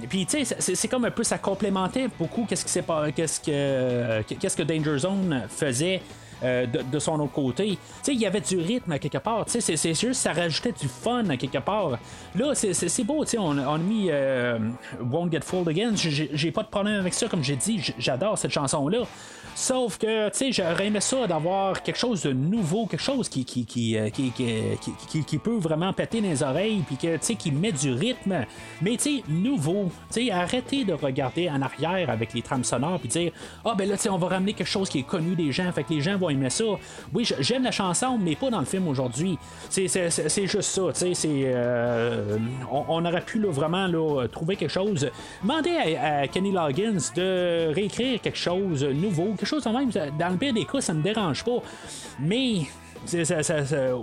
Puis, 0.10 0.26
tu 0.26 0.46
sais, 0.46 0.56
c'est- 0.60 0.76
comme 0.88 1.06
un 1.06 1.12
peu, 1.12 1.24
ça 1.24 1.38
complémentait 1.38 2.08
beaucoup 2.20 2.46
qu'est-ce 2.48 2.66
que, 3.42 4.22
qu'est-ce 4.22 4.56
que 4.58 4.64
Danger 4.64 5.00
Zone 5.00 5.44
faisait. 5.50 6.02
Euh, 6.44 6.66
de, 6.66 7.00
son 7.00 7.20
autre 7.20 7.34
côté. 7.34 7.78
Il 8.08 8.20
y 8.20 8.26
avait 8.26 8.42
du 8.42 8.58
rythme 8.58 8.92
à 8.92 9.00
quelque 9.00 9.18
part. 9.18 9.46
C'est- 9.48 9.62
c'est 9.62 9.94
juste, 9.94 10.22
ça 10.22 10.34
rajoutait 10.34 10.72
du 10.74 10.88
fun 10.88 11.28
à 11.30 11.38
quelque 11.38 11.58
part. 11.60 11.98
Là, 12.36 12.54
c'est- 12.56 13.04
beau, 13.04 13.26
on, 13.38 13.58
on 13.58 13.74
a 13.74 13.78
mis 13.78 14.08
euh, 14.10 14.58
Won't 15.00 15.32
Get 15.32 15.42
Fooled 15.42 15.68
Again. 15.70 15.94
J'ai 15.96 16.52
pas 16.52 16.64
de 16.64 16.68
problème 16.70 17.00
avec 17.00 17.14
ça, 17.14 17.28
comme 17.28 17.44
j'ai 17.44 17.56
dit, 17.56 17.82
j'adore 17.98 18.38
cette 18.38 18.52
chanson-là. 18.52 19.00
Sauf 19.56 20.00
que, 20.00 20.30
tu 20.30 20.38
sais, 20.38 20.52
j'aurais 20.52 20.88
aimé 20.88 21.00
ça 21.00 21.28
d'avoir 21.28 21.84
quelque 21.84 22.00
chose 22.00 22.24
de 22.24 22.34
nouveau, 22.34 22.88
quelque 22.88 23.04
chose 23.04 23.30
qui, 23.30 23.46
qui, 23.46 23.66
qui, 23.66 23.96
euh, 23.96 24.10
qui, 24.10 24.32
qui, 25.24 25.38
peut 25.38 25.58
vraiment 25.58 25.94
péter 25.94 26.22
les 26.22 26.42
oreilles, 26.42 26.84
puis 26.88 26.96
que, 26.98 27.18
tu 27.18 27.20
sais, 27.22 27.36
qui 27.36 27.52
met 27.52 27.72
du 27.72 27.92
rythme, 27.94 28.46
mais, 28.82 28.98
tu 28.98 29.18
sais, 29.18 29.24
nouveau. 29.30 29.92
Tu 30.12 30.26
sais, 30.26 30.32
arrêtez 30.32 30.86
de 30.86 30.94
regarder 30.94 31.50
en 31.52 31.62
arrière 31.62 32.10
avec 32.10 32.34
les 32.34 32.42
trames 32.42 32.64
sonores, 32.64 33.00
puis 33.00 33.10
dire, 33.10 33.32
ah, 33.64 33.76
ben 33.78 33.88
là, 33.88 33.96
tu 33.96 34.04
sais, 34.04 34.10
on 34.10 34.18
va 34.18 34.28
ramener 34.28 34.54
quelque 34.54 34.68
chose 34.68 34.90
qui 34.90 35.00
est 35.00 35.04
connu 35.08 35.36
des 35.36 35.52
gens, 35.52 35.72
fait 35.72 35.84
que 35.84 35.94
les 35.94 36.02
gens 36.02 36.18
vont 36.18 36.30
aimer 36.34 36.50
ça. 36.50 36.66
Oui, 37.14 37.28
j'aime 37.40 37.64
la 37.64 37.72
chanson, 37.72 38.18
mais 38.18 38.36
pas 38.36 38.50
dans 38.50 38.60
le 38.60 38.66
film 38.66 38.88
aujourd'hui. 38.88 39.38
C'est 39.70 39.88
juste 40.46 40.62
ça, 40.62 40.82
tu 40.94 41.14
sais, 41.16 41.30
euh, 41.46 42.38
on, 42.72 43.06
aurait 43.06 43.22
pu, 43.22 43.40
là, 43.40 43.52
vraiment, 43.52 43.88
là, 43.88 44.28
trouver 44.28 44.56
quelque 44.56 44.72
chose. 44.72 45.10
Demander 45.42 45.96
à, 45.96 46.28
Kenny 46.28 46.52
Loggins 46.52 46.98
de 47.16 47.74
réécrire 47.74 48.22
quelque 48.22 48.38
chose 48.38 48.82
de 48.82 48.92
nouveau, 48.92 49.34
quelque 49.34 49.46
chose 49.46 49.64
de 49.64 49.70
même. 49.70 49.90
Dans 49.90 50.30
le 50.30 50.38
pire 50.38 50.54
des 50.54 50.66
cas, 50.66 50.82
ça 50.82 50.94
me 50.94 51.02
dérange 51.02 51.44
pas. 51.44 51.62
Mais 52.20 52.64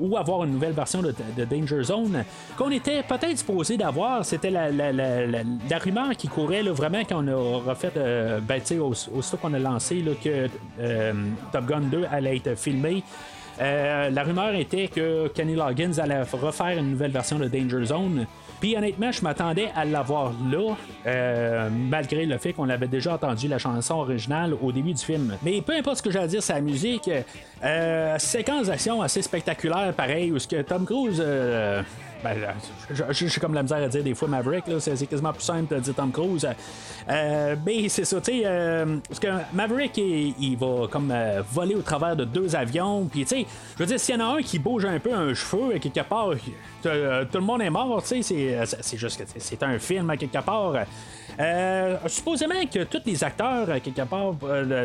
ou 0.01 0.17
avoir 0.17 0.45
une 0.45 0.53
nouvelle 0.53 0.73
version 0.73 1.03
de, 1.03 1.15
Danger 1.45 1.83
Zone 1.83 2.25
qu'on 2.57 2.71
était 2.71 3.03
peut-être 3.03 3.39
supposé 3.39 3.77
d'avoir. 3.77 4.25
C'était 4.25 4.51
la, 4.51 4.71
la, 4.71 4.93
la, 4.93 5.79
rumeur 5.79 6.11
qui 6.17 6.29
courait 6.29 6.63
là, 6.63 6.73
vraiment 6.73 7.01
quand 7.01 7.25
on 7.25 7.29
a 7.29 7.71
refait, 7.71 7.93
euh, 7.97 8.41
ben, 8.41 8.61
aussitôt 9.15 9.37
qu'on 9.39 9.55
a 9.55 9.59
lancé 9.59 10.01
là, 10.03 10.13
que 10.23 10.49
euh, 10.81 11.13
Top 11.53 11.67
Gun 11.67 11.81
2 11.81 12.07
allait 12.11 12.37
être 12.37 12.57
filmé. 12.57 13.03
Euh, 13.61 14.11
la 14.11 14.23
rumeur 14.23 14.55
était 14.55 14.89
que 14.89 15.29
Kenny 15.29 15.55
Loggins 15.55 15.99
allait 15.99 16.23
refaire 16.23 16.79
une 16.79 16.91
nouvelle 16.93 17.11
version 17.11 17.39
de 17.39 17.47
Danger 17.47 17.85
Zone. 17.85 18.27
Puis 18.61 18.77
honnêtement, 18.77 19.11
je 19.11 19.23
m'attendais 19.23 19.71
à 19.75 19.85
l'avoir 19.85 20.33
là, 20.51 20.75
euh, 21.07 21.69
malgré 21.71 22.27
le 22.27 22.37
fait 22.39 22.53
qu'on 22.53 22.69
avait 22.69 22.89
déjà 22.89 23.15
entendu 23.15 23.49
la 23.49 23.59
chanson 23.59 23.95
originale 23.95 24.55
au 24.61 24.71
début 24.71 24.93
du 24.93 25.03
film. 25.03 25.37
Mais 25.43 25.63
peu 25.63 25.75
importe 25.75 25.97
ce 25.99 26.03
que 26.03 26.11
j'ai 26.11 26.19
à 26.19 26.27
dire 26.27 26.43
sur 26.43 26.55
la 26.55 26.61
musique, 26.61 27.11
euh, 27.65 28.19
séquence 28.19 28.67
d'action 28.67 29.01
assez 29.01 29.23
spectaculaire, 29.23 29.93
pareil, 29.95 30.31
où 30.31 30.39
ce 30.39 30.47
que 30.47 30.61
Tom 30.63 30.85
Cruise. 30.85 31.21
euh, 31.25 31.83
ben, 32.23 32.37
j'ai 33.11 33.41
comme 33.41 33.55
la 33.55 33.63
misère 33.63 33.79
à 33.79 33.89
dire 33.89 34.03
des 34.03 34.15
fois 34.15 34.29
Maverick, 34.29 34.65
c'est, 34.79 35.07
quasiment 35.07 35.33
plus 35.33 35.43
simple 35.43 35.75
de 35.75 35.81
dire 35.81 35.95
Tom 35.95 36.11
Cruise. 36.11 36.47
Euh, 37.09 37.57
mais 37.65 37.89
c'est 37.89 38.05
ça, 38.05 38.21
tu 38.21 38.33
sais, 38.33 38.43
euh, 38.45 38.99
parce 39.09 39.21
que 39.21 39.29
Maverick, 39.53 39.97
il, 39.97 40.57
va 40.57 40.87
comme 40.89 41.11
euh, 41.11 41.43
voler 41.51 41.75
au 41.75 41.83
travers 41.83 42.17
de 42.17 42.25
deux 42.25 42.55
avions, 42.55 43.07
puis 43.07 43.23
tu 43.23 43.29
sais, 43.29 43.47
je 43.75 43.79
veux 43.79 43.87
dire, 43.87 43.99
s'il 43.99 44.15
y 44.15 44.19
en 44.19 44.21
a 44.21 44.37
un 44.37 44.43
qui 44.43 44.59
bouge 44.59 44.85
un 44.85 44.99
peu 44.99 45.13
un 45.13 45.35
cheveu, 45.35 45.79
quelque 45.79 46.01
part, 46.01 46.31
euh, 46.87 47.25
tout 47.31 47.39
le 47.39 47.45
monde 47.45 47.63
est 47.63 47.71
mort, 47.71 48.03
tu 48.03 48.23
sais, 48.23 48.67
c'est, 48.81 48.97
juste 48.97 49.19
que 49.19 49.25
c'est- 49.39 49.63
un 49.63 49.79
film, 49.79 50.09
à 50.11 50.17
quelque 50.17 50.41
part. 50.43 50.75
Supposément 52.07 52.55
que 52.73 52.85
tous 52.85 53.03
les 53.05 53.23
acteurs, 53.25 53.67
quelque 53.83 54.03
part, 54.03 54.35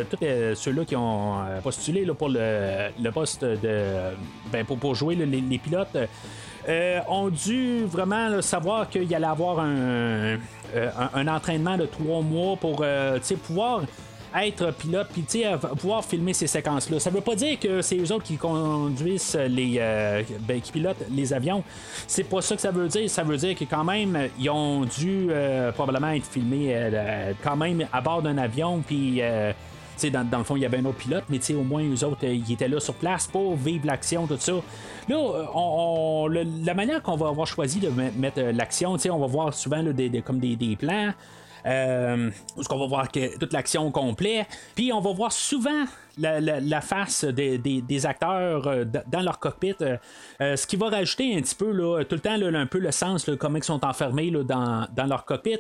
tous 0.09 0.17
ceux-là 0.55 0.85
qui 0.85 0.95
ont 0.95 1.37
postulé 1.63 2.05
là, 2.05 2.13
pour 2.13 2.29
le, 2.29 3.09
poste 3.11 3.43
de. 3.43 4.13
Ben, 4.51 4.65
pour, 4.65 4.95
jouer 4.95 5.15
les 5.15 5.57
pilotes, 5.57 5.97
euh, 6.67 6.99
ont 7.07 7.29
dû 7.29 7.85
vraiment 7.85 8.27
là, 8.27 8.41
savoir 8.41 8.89
qu'il 8.89 9.13
allait 9.13 9.25
avoir 9.25 9.59
un, 9.59 10.37
euh, 10.75 10.89
un, 11.13 11.27
entraînement 11.27 11.77
de 11.77 11.85
trois 11.85 12.21
mois 12.21 12.55
pour 12.55 12.79
euh, 12.81 13.19
pouvoir 13.45 13.83
être 14.35 14.71
pilote, 14.71 15.07
puis 15.13 15.23
pouvoir 15.77 16.03
filmer 16.03 16.33
ces 16.33 16.47
séquences-là. 16.47 16.99
Ça 16.99 17.09
veut 17.09 17.21
pas 17.21 17.35
dire 17.35 17.57
que 17.59 17.81
c'est 17.81 17.97
eux 17.97 18.11
autres 18.11 18.25
qui 18.25 18.35
conduisent 18.35 19.37
les. 19.47 19.79
Ben, 20.41 20.59
qui 20.59 20.73
pilotent 20.73 21.05
les 21.09 21.31
avions. 21.31 21.63
C'est 22.05 22.25
pas 22.25 22.41
ça 22.41 22.55
que 22.55 22.61
ça 22.61 22.71
veut 22.71 22.89
dire. 22.89 23.09
Ça 23.09 23.23
veut 23.23 23.37
dire 23.37 23.55
que 23.55 23.63
quand 23.63 23.85
même, 23.85 24.27
ils 24.37 24.49
ont 24.49 24.83
dû 24.83 25.29
probablement 25.73 26.09
être 26.09 26.25
filmés 26.25 26.75
quand 27.41 27.55
même 27.55 27.87
à 27.93 28.01
bord 28.01 28.21
d'un 28.21 28.37
avion, 28.37 28.83
puis 28.85 29.21
dans, 30.11 30.29
dans, 30.29 30.37
le 30.39 30.43
fond, 30.43 30.55
il 30.55 30.61
y 30.61 30.65
avait 30.65 30.77
un 30.77 30.85
autre 30.85 30.97
pilote, 30.97 31.23
mais 31.29 31.39
au 31.53 31.63
moins, 31.63 31.83
eux 31.83 32.03
autres, 32.03 32.23
ils 32.25 32.51
étaient 32.51 32.67
là 32.67 32.79
sur 32.79 32.93
place 32.93 33.27
pour 33.27 33.55
vivre 33.55 33.85
l'action, 33.85 34.27
tout 34.27 34.37
ça. 34.39 34.53
Là, 35.07 35.17
on, 35.53 36.27
la 36.27 36.73
manière 36.73 37.01
qu'on 37.01 37.15
va 37.15 37.27
avoir 37.27 37.47
choisi 37.47 37.79
de 37.79 37.89
mettre 37.89 38.39
euh, 38.39 38.51
l'action, 38.51 38.97
on 39.11 39.19
va 39.19 39.27
voir 39.27 39.53
souvent 39.53 39.83
des, 39.83 40.21
comme 40.21 40.39
des, 40.39 40.55
des 40.55 40.75
plans. 40.75 41.13
Euh, 41.65 42.29
où 42.55 42.61
qu'on 42.61 42.77
va 42.77 42.85
voir 42.85 43.11
que 43.11 43.39
toute 43.39 43.51
l'action 43.51 43.89
complète. 43.89 44.45
Puis 44.75 44.93
on 44.93 45.01
va 45.01 45.11
voir 45.13 45.31
souvent 45.31 45.85
la, 46.17 46.81
face 46.81 47.25
des, 47.25 48.05
acteurs 48.05 48.67
euh, 48.67 48.85
dans 49.07 49.21
leur 49.21 49.39
cockpit, 49.39 49.75
euh, 49.81 49.97
euh, 50.41 50.55
ce 50.55 50.67
qui 50.67 50.75
va 50.75 50.89
rajouter 50.89 51.35
un 51.35 51.41
petit 51.41 51.55
peu 51.55 51.71
là, 51.71 52.03
tout 52.03 52.15
le 52.15 52.21
temps 52.21 52.31
un 52.31 52.65
peu 52.65 52.79
le 52.79 52.91
sens, 52.91 53.29
comment 53.39 53.57
ils 53.57 53.63
sont 53.63 53.83
enfermés 53.85 54.31
dans, 54.31 54.87
leur 55.07 55.25
cockpit. 55.25 55.59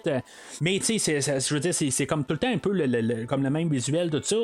Mais 0.61 0.79
tu 0.79 0.99
sais, 0.99 1.21
je 1.21 1.53
veux 1.53 1.59
dire, 1.59 1.73
c'est 1.73 2.05
comme 2.05 2.23
tout 2.23 2.33
le 2.33 2.39
temps 2.39 2.51
un 2.53 2.57
peu 2.57 2.71
le, 2.73 3.25
comme 3.25 3.43
le 3.43 3.49
même 3.49 3.69
visuel, 3.69 4.09
tout 4.09 4.21
ça. 4.23 4.35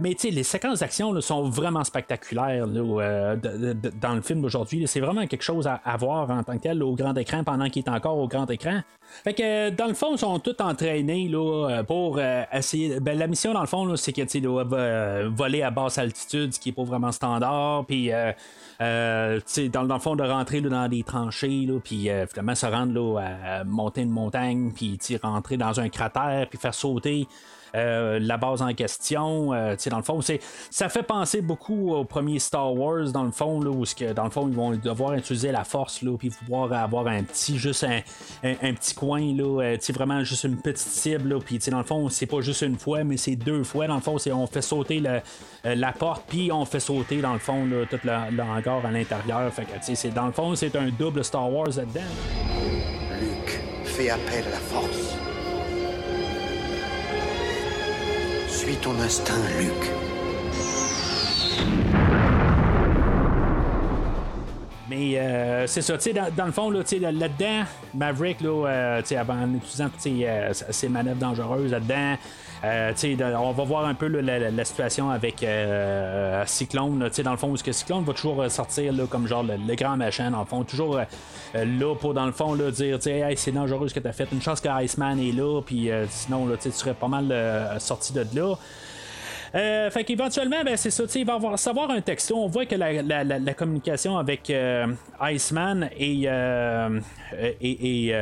mais 0.00 0.14
tu 0.14 0.28
sais, 0.28 0.30
les 0.30 0.42
séquences 0.42 0.80
d'action 0.80 1.18
sont 1.20 1.48
vraiment 1.48 1.84
spectaculaires 1.84 2.66
dans 2.66 4.14
le 4.14 4.22
film 4.22 4.42
d'aujourd'hui. 4.42 4.86
C'est 4.86 5.00
vraiment 5.00 5.26
quelque 5.26 5.42
chose 5.42 5.66
à, 5.66 5.96
voir 5.96 6.30
en 6.30 6.42
tant 6.42 6.56
que 6.56 6.62
tel 6.62 6.82
au 6.82 6.94
grand 6.94 7.14
écran 7.16 7.44
pendant 7.44 7.68
qu'il 7.68 7.84
est 7.84 7.90
encore 7.90 8.18
au 8.18 8.28
grand 8.28 8.50
écran. 8.50 8.80
Fait 9.24 9.34
que 9.34 9.70
dans 9.70 9.86
le 9.86 9.94
fond, 9.94 10.12
ils 10.12 10.18
sont 10.18 10.38
tous 10.38 10.56
entraînés 10.60 11.28
là, 11.28 11.82
pour 11.86 12.20
essayer. 12.52 13.00
Ben, 13.00 13.18
la 13.18 13.26
mission 13.26 13.52
dans 13.52 13.60
le 13.60 13.66
fond, 13.66 13.96
c'est 13.96 14.12
que 14.12 14.22
tu 14.22 14.40
euh, 15.16 15.30
voler 15.32 15.62
à 15.62 15.70
basse 15.70 15.98
altitude, 15.98 16.52
ce 16.52 16.60
qui 16.60 16.70
est 16.70 16.72
pas 16.72 16.84
vraiment 16.84 17.12
standard. 17.12 17.84
Puis, 17.86 18.12
euh, 18.12 18.32
euh, 18.80 19.40
dans, 19.72 19.82
le 19.82 19.98
fond, 19.98 20.16
de 20.16 20.22
rentrer 20.22 20.60
dans 20.60 20.88
des 20.88 21.02
tranchées, 21.02 21.68
puis 21.82 22.08
finalement 22.28 22.54
se 22.54 22.66
rendre 22.66 23.18
à 23.18 23.64
monter 23.64 24.02
une 24.02 24.10
montagne, 24.10 24.72
puis 24.74 24.98
rentrer 25.22 25.56
dans 25.56 25.80
un 25.80 25.88
cratère, 25.88 26.46
puis 26.48 26.58
faire 26.58 26.74
sauter 26.74 27.26
euh, 27.74 28.18
la 28.20 28.36
base 28.36 28.62
en 28.62 28.72
question. 28.74 29.52
Euh, 29.52 29.76
dans 29.90 29.96
le 29.96 30.02
fond, 30.02 30.20
ça 30.70 30.88
fait 30.88 31.02
penser 31.02 31.42
beaucoup 31.42 31.94
au 31.94 32.04
premier 32.04 32.38
Star 32.38 32.74
Wars, 32.74 33.10
dans 33.12 33.24
le 33.24 33.30
fond, 33.30 33.60
là, 33.60 33.70
où 33.70 33.84
que, 33.84 34.12
dans 34.12 34.24
le 34.24 34.30
fond, 34.30 34.48
ils 34.48 34.54
vont 34.54 34.70
devoir 34.72 35.14
utiliser 35.14 35.52
la 35.52 35.64
force, 35.64 36.02
là, 36.02 36.16
puis 36.18 36.30
pouvoir 36.30 36.72
avoir 36.72 37.06
un 37.06 37.22
petit, 37.22 37.58
juste 37.58 37.84
un, 37.84 38.00
un, 38.42 38.74
petit 38.74 38.94
coin, 38.94 39.20
là, 39.34 39.62
euh, 39.62 39.76
vraiment 39.94 40.22
juste 40.24 40.44
une 40.44 40.56
petite 40.56 40.78
cible, 40.78 41.38
puis 41.40 41.58
dans 41.70 41.78
le 41.78 41.84
fond, 41.84 42.08
c'est 42.08 42.26
pas 42.26 42.40
juste 42.40 42.62
une 42.62 42.78
fois, 42.78 43.04
mais 43.04 43.16
c'est 43.16 43.36
deux 43.36 43.64
fois. 43.64 43.86
Dans 43.86 43.94
le 43.94 44.00
fond, 44.00 44.16
on 44.32 44.46
fait 44.46 44.62
sauter 44.62 45.02
la 45.64 45.92
porte, 45.92 46.24
puis 46.28 46.50
on 46.52 46.64
fait 46.64 46.80
sauter, 46.80 47.20
dans 47.20 47.32
le 47.32 47.38
fond, 47.38 47.64
là, 47.66 47.84
tout 47.88 48.00
le, 48.04 48.42
hangar 48.42 48.84
à 48.84 48.90
l'intérieur. 48.90 49.52
Fait 49.52 49.64
que, 49.64 49.94
c'est, 49.94 50.10
dans 50.10 50.26
le 50.26 50.32
fond, 50.32 50.54
c'est 50.54 50.74
un 50.76 50.88
double 50.88 51.24
Star 51.24 51.50
Wars 51.50 51.68
là-dedans. 51.68 52.00
Luke 53.20 53.60
fait 53.84 54.10
appel 54.10 54.44
à 54.46 54.50
la 54.50 54.56
force. 54.56 55.25
Ton 58.74 58.98
instinct, 59.00 59.34
Luc. 59.60 59.90
Mais 64.90 65.18
euh, 65.18 65.66
c'est 65.68 65.82
ça, 65.82 65.96
tu 65.96 66.02
sais, 66.02 66.12
dans, 66.12 66.46
le 66.46 66.52
fond, 66.52 66.70
là, 66.70 66.82
là-dedans, 67.00 67.62
Maverick, 67.94 68.40
là, 68.40 68.66
euh, 68.66 69.02
avant 69.16 69.46
utilisant 69.54 69.88
toutes 69.88 70.06
euh, 70.06 70.52
ces 70.52 70.88
manœuvres 70.88 71.20
dangereuses 71.20 71.70
là-dedans, 71.70 72.16
euh, 72.64 72.92
on 73.38 73.52
va 73.52 73.64
voir 73.64 73.86
un 73.86 73.94
peu 73.94 74.06
la, 74.06 74.64
situation 74.64 75.10
avec 75.10 75.42
euh, 75.42 76.42
Cyclone. 76.46 76.98
dans 76.98 77.30
le 77.30 77.36
fond, 77.36 77.50
où 77.50 77.56
ce 77.56 77.64
que 77.64 77.72
Cyclone 77.72 78.04
va 78.04 78.12
toujours 78.12 78.50
sortir 78.50 78.92
là, 78.92 79.04
comme 79.08 79.26
genre 79.26 79.44
le, 79.44 79.74
grand 79.74 79.96
machin, 79.96 80.30
dans 80.30 80.40
le 80.40 80.46
fond, 80.46 80.64
toujours 80.64 81.00
là 81.54 81.94
pour 81.94 82.14
dans 82.14 82.26
le 82.26 82.32
fond 82.32 82.54
là, 82.54 82.70
dire 82.70 82.98
hey, 83.06 83.36
c'est 83.36 83.52
dangereux 83.52 83.88
ce 83.88 83.94
que 83.94 84.00
tu 84.00 84.08
as 84.08 84.12
fait. 84.12 84.28
Une 84.32 84.42
chance 84.42 84.60
que 84.60 84.68
Iceman 84.82 85.18
est 85.18 85.32
là, 85.32 85.60
puis 85.64 85.90
sinon 86.10 86.46
là, 86.46 86.56
tu 86.56 86.70
serais 86.72 86.94
pas 86.94 87.08
mal 87.08 87.78
sorti 87.78 88.12
de 88.12 88.26
là. 88.34 88.54
Euh, 89.56 89.90
fait 89.90 90.04
qu'éventuellement, 90.04 90.62
ben, 90.64 90.76
c'est 90.76 90.90
ça, 90.90 91.04
il 91.14 91.24
va 91.24 91.34
avoir, 91.34 91.58
savoir 91.58 91.90
un 91.90 92.00
texto. 92.02 92.36
On 92.36 92.46
voit 92.46 92.66
que 92.66 92.74
la, 92.74 93.54
communication 93.54 94.18
avec 94.18 94.50
euh, 94.50 94.86
Iceman 95.22 95.88
et, 95.96 96.24
euh, 96.26 97.00
et, 97.62 98.12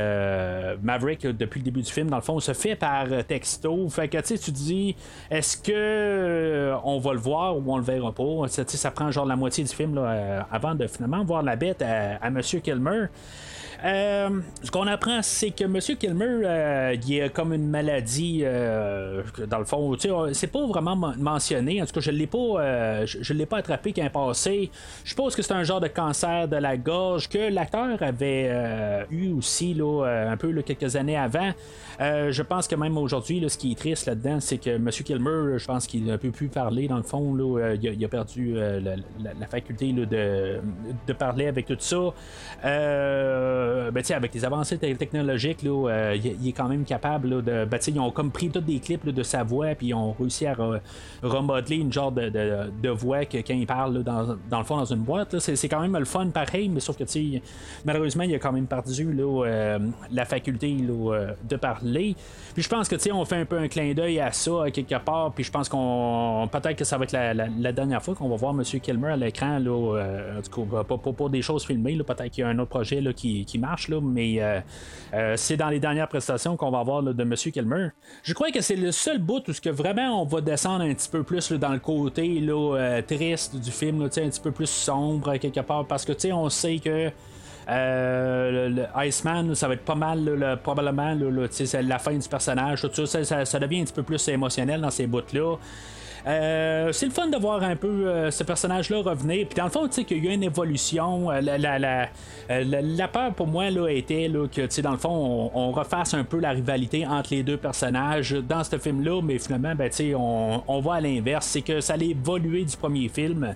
Maverick 0.82 1.26
depuis 1.26 1.58
le 1.58 1.64
début 1.64 1.82
du 1.82 1.90
film, 1.90 2.08
dans 2.08 2.16
le 2.16 2.22
fond, 2.22 2.38
se 2.38 2.52
fait 2.52 2.76
par 2.76 3.06
texto. 3.26 3.88
Fait 3.88 4.08
que 4.08 4.18
tu 4.18 4.50
dis, 4.52 4.94
est-ce 5.30 5.56
que 5.56 6.72
on 6.84 6.98
va 6.98 7.12
le 7.12 7.18
voir 7.18 7.56
ou 7.56 7.64
on 7.66 7.78
le 7.78 7.84
verra 7.84 8.12
pas? 8.12 8.46
Ça 8.48 8.90
prend 8.92 9.10
genre 9.10 9.26
la 9.26 9.36
moitié 9.36 9.64
du 9.64 9.74
film 9.74 9.96
là, 9.96 10.46
avant 10.52 10.74
de 10.74 10.86
finalement 10.86 11.24
voir 11.24 11.42
la 11.42 11.56
bête 11.56 11.82
à, 11.82 12.16
à 12.22 12.30
Monsieur 12.30 12.60
Kilmer. 12.60 13.06
Euh, 13.84 14.40
ce 14.62 14.70
qu'on 14.70 14.86
apprend, 14.86 15.20
c'est 15.22 15.50
que 15.50 15.64
M. 15.64 15.78
Kilmer, 15.98 16.24
euh, 16.44 16.96
il 17.06 17.22
a 17.22 17.28
comme 17.28 17.52
une 17.52 17.68
maladie, 17.68 18.40
euh, 18.42 19.22
dans 19.46 19.58
le 19.58 19.66
fond, 19.66 19.94
c'est 20.32 20.46
pas 20.46 20.66
vraiment 20.66 20.96
mentionné. 20.96 21.82
En 21.82 21.86
tout 21.86 21.92
cas, 21.92 22.00
je 22.00 22.10
l'ai 22.10 22.26
pas, 22.26 23.04
je, 23.04 23.32
l'ai 23.34 23.46
pas 23.46 23.58
attrapé 23.58 23.92
qu'un 23.92 24.08
passé. 24.08 24.70
Je 25.04 25.10
suppose 25.10 25.36
que 25.36 25.42
c'est 25.42 25.52
un 25.52 25.64
genre 25.64 25.80
de 25.80 25.88
cancer 25.88 26.48
de 26.48 26.56
la 26.56 26.78
gorge 26.78 27.28
que 27.28 27.52
l'acteur 27.52 28.02
avait 28.02 29.06
eu 29.10 29.32
aussi 29.32 29.74
là, 29.74 30.30
un 30.30 30.36
peu 30.36 30.52
quelques 30.62 30.96
années 30.96 31.18
avant. 31.18 31.52
je 32.00 32.42
pense 32.42 32.66
que 32.66 32.76
même 32.76 32.96
aujourd'hui, 32.96 33.44
ce 33.48 33.58
qui 33.58 33.72
est 33.72 33.78
triste 33.78 34.06
là-dedans, 34.06 34.40
c'est 34.40 34.58
que 34.58 34.70
M. 34.70 34.88
Kilmer, 34.88 35.58
je 35.58 35.66
pense 35.66 35.86
qu'il 35.86 36.04
ne 36.04 36.16
peut 36.16 36.30
plus 36.30 36.48
parler 36.48 36.88
dans 36.88 36.96
le 36.96 37.02
fond. 37.02 37.34
Là, 37.34 37.74
il, 37.74 38.04
a, 38.04 38.08
perdu 38.08 38.54
la, 38.54 39.46
faculté 39.46 39.92
de, 39.92 40.04
de, 41.06 41.12
parler 41.12 41.48
avec 41.48 41.66
tout 41.66 41.76
ça. 41.78 42.14
Euh, 42.64 43.73
ben, 43.90 44.02
avec 44.10 44.34
les 44.34 44.44
avancées 44.44 44.78
technologiques, 44.78 45.58
euh, 45.64 46.16
il, 46.16 46.48
est 46.48 46.52
quand 46.52 46.68
même 46.68 46.84
capable 46.84 47.42
de. 47.42 47.64
Ben, 47.64 47.78
ils 47.86 48.00
ont 48.00 48.10
comme 48.10 48.30
pris 48.30 48.50
tous 48.50 48.60
des 48.60 48.78
clips 48.78 49.06
de 49.06 49.22
sa 49.22 49.42
voix, 49.42 49.74
puis 49.74 49.88
ils 49.88 49.94
ont 49.94 50.12
réussi 50.12 50.46
à 50.46 50.54
remodeler 51.22 51.76
une 51.76 51.92
genre 51.92 52.12
de, 52.12 52.88
voix 52.90 53.24
que 53.24 53.38
quand 53.38 53.54
il 53.54 53.66
parle 53.66 54.02
dans, 54.02 54.36
le 54.58 54.64
fond 54.64 54.76
dans 54.76 54.84
une 54.84 55.02
boîte. 55.02 55.38
C'est 55.38 55.68
quand 55.68 55.80
même 55.80 55.96
le 55.96 56.04
fun 56.04 56.28
pareil, 56.28 56.68
mais 56.68 56.80
sauf 56.80 56.96
que 56.96 57.04
malheureusement, 57.84 58.24
il 58.24 58.34
a 58.34 58.38
quand 58.38 58.52
même 58.52 58.66
perdu 58.66 59.16
euh, 59.18 59.78
la 60.10 60.24
faculté 60.24 60.74
de 60.74 61.56
parler. 61.56 62.16
Puis 62.54 62.62
je 62.62 62.68
pense 62.68 62.88
que 62.88 62.94
on 63.12 63.24
fait 63.24 63.36
un 63.36 63.44
peu 63.44 63.58
un 63.58 63.68
clin 63.68 63.92
d'œil 63.92 64.20
à 64.20 64.32
ça 64.32 64.70
quelque 64.72 64.98
part, 65.04 65.32
puis 65.32 65.44
je 65.44 65.50
pense 65.50 65.68
qu'on 65.68 66.48
peut-être 66.50 66.76
que 66.76 66.84
ça 66.84 66.96
va 66.96 67.04
être 67.04 67.12
la, 67.12 67.72
dernière 67.72 68.02
fois 68.02 68.14
qu'on 68.14 68.28
va 68.28 68.36
voir 68.36 68.54
M. 68.54 68.62
Kilmer 68.80 69.12
à 69.12 69.16
l'écran, 69.16 69.58
là, 69.58 70.04
en 70.82 71.28
des 71.28 71.42
choses 71.42 71.66
filmées, 71.66 71.98
peut-être 71.98 72.30
qu'il 72.30 72.42
y 72.42 72.44
a 72.44 72.48
un 72.48 72.58
autre 72.58 72.70
projet 72.70 73.02
qui, 73.14 73.53
marche, 73.58 73.88
là, 73.88 74.00
mais 74.02 74.40
euh, 74.40 74.60
euh, 75.14 75.34
c'est 75.36 75.56
dans 75.56 75.68
les 75.68 75.80
dernières 75.80 76.08
prestations 76.08 76.56
qu'on 76.56 76.70
va 76.70 76.80
avoir 76.80 77.02
de 77.02 77.22
M. 77.22 77.34
Kilmer. 77.34 77.88
Je 78.22 78.34
crois 78.34 78.50
que 78.50 78.60
c'est 78.60 78.76
le 78.76 78.92
seul 78.92 79.18
bout 79.18 79.48
où 79.48 79.52
que 79.62 79.70
vraiment 79.70 80.22
on 80.22 80.24
va 80.24 80.40
descendre 80.40 80.84
un 80.84 80.94
petit 80.94 81.08
peu 81.08 81.22
plus 81.22 81.52
dans 81.52 81.72
le 81.72 81.78
côté 81.78 82.40
là, 82.40 82.76
euh, 82.76 83.02
triste 83.02 83.56
du 83.56 83.70
film, 83.70 84.02
un 84.02 84.08
petit 84.08 84.40
peu 84.40 84.52
plus 84.52 84.70
sombre 84.70 85.36
quelque 85.36 85.60
part, 85.60 85.86
parce 85.86 86.04
que 86.04 86.12
on 86.32 86.48
sait 86.48 86.78
que 86.78 87.10
le, 87.66 88.84
Iceman, 88.96 89.54
ça 89.54 89.68
va 89.68 89.74
être 89.74 89.84
pas 89.84 89.94
mal, 89.94 90.58
probablement, 90.62 91.16
la 91.16 91.98
fin 91.98 92.14
du 92.14 92.28
personnage. 92.28 92.82
Tout 92.82 93.06
ça, 93.06 93.24
ça, 93.24 93.44
ça, 93.44 93.58
devient 93.58 93.80
un 93.80 93.84
petit 93.84 93.92
peu 93.92 94.02
plus 94.02 94.28
émotionnel 94.28 94.80
dans 94.80 94.90
ces 94.90 95.06
bouts-là. 95.06 95.56
Euh, 96.26 96.90
c'est 96.92 97.06
le 97.06 97.12
fun 97.12 97.28
de 97.28 97.36
voir 97.36 97.62
un 97.62 97.76
peu 97.76 97.88
euh, 97.88 98.30
ce 98.30 98.44
personnage-là 98.44 99.02
revenir. 99.02 99.46
Puis 99.46 99.56
dans 99.56 99.64
le 99.64 99.70
fond, 99.70 99.86
tu 99.86 99.94
sais 99.94 100.04
qu'il 100.04 100.24
y 100.24 100.28
a 100.28 100.32
une 100.32 100.42
évolution. 100.42 101.30
Euh, 101.30 101.40
la, 101.40 103.08
peur 103.08 103.34
pour 103.34 103.46
moi 103.46 103.70
là, 103.70 103.88
était 103.88 104.30
que, 104.52 104.62
tu 104.62 104.66
sais, 104.70 104.82
dans 104.82 104.92
le 104.92 104.98
fond, 104.98 105.50
on, 105.54 105.72
refasse 105.72 106.14
un 106.14 106.24
peu 106.24 106.38
la 106.38 106.50
rivalité 106.50 107.06
entre 107.06 107.34
les 107.34 107.42
deux 107.42 107.56
personnages 107.56 108.32
dans 108.32 108.64
ce 108.64 108.78
film-là, 108.78 109.20
mais 109.22 109.38
finalement, 109.38 109.74
ben, 109.74 109.90
tu 109.90 109.96
sais, 109.96 110.14
on, 110.14 110.62
on 110.66 110.80
va 110.80 110.94
à 110.94 111.00
l'inverse. 111.00 111.46
C'est 111.46 111.62
que 111.62 111.80
ça 111.80 111.94
allait 111.94 112.10
évoluer 112.10 112.64
du 112.64 112.76
premier 112.76 113.08
film. 113.08 113.54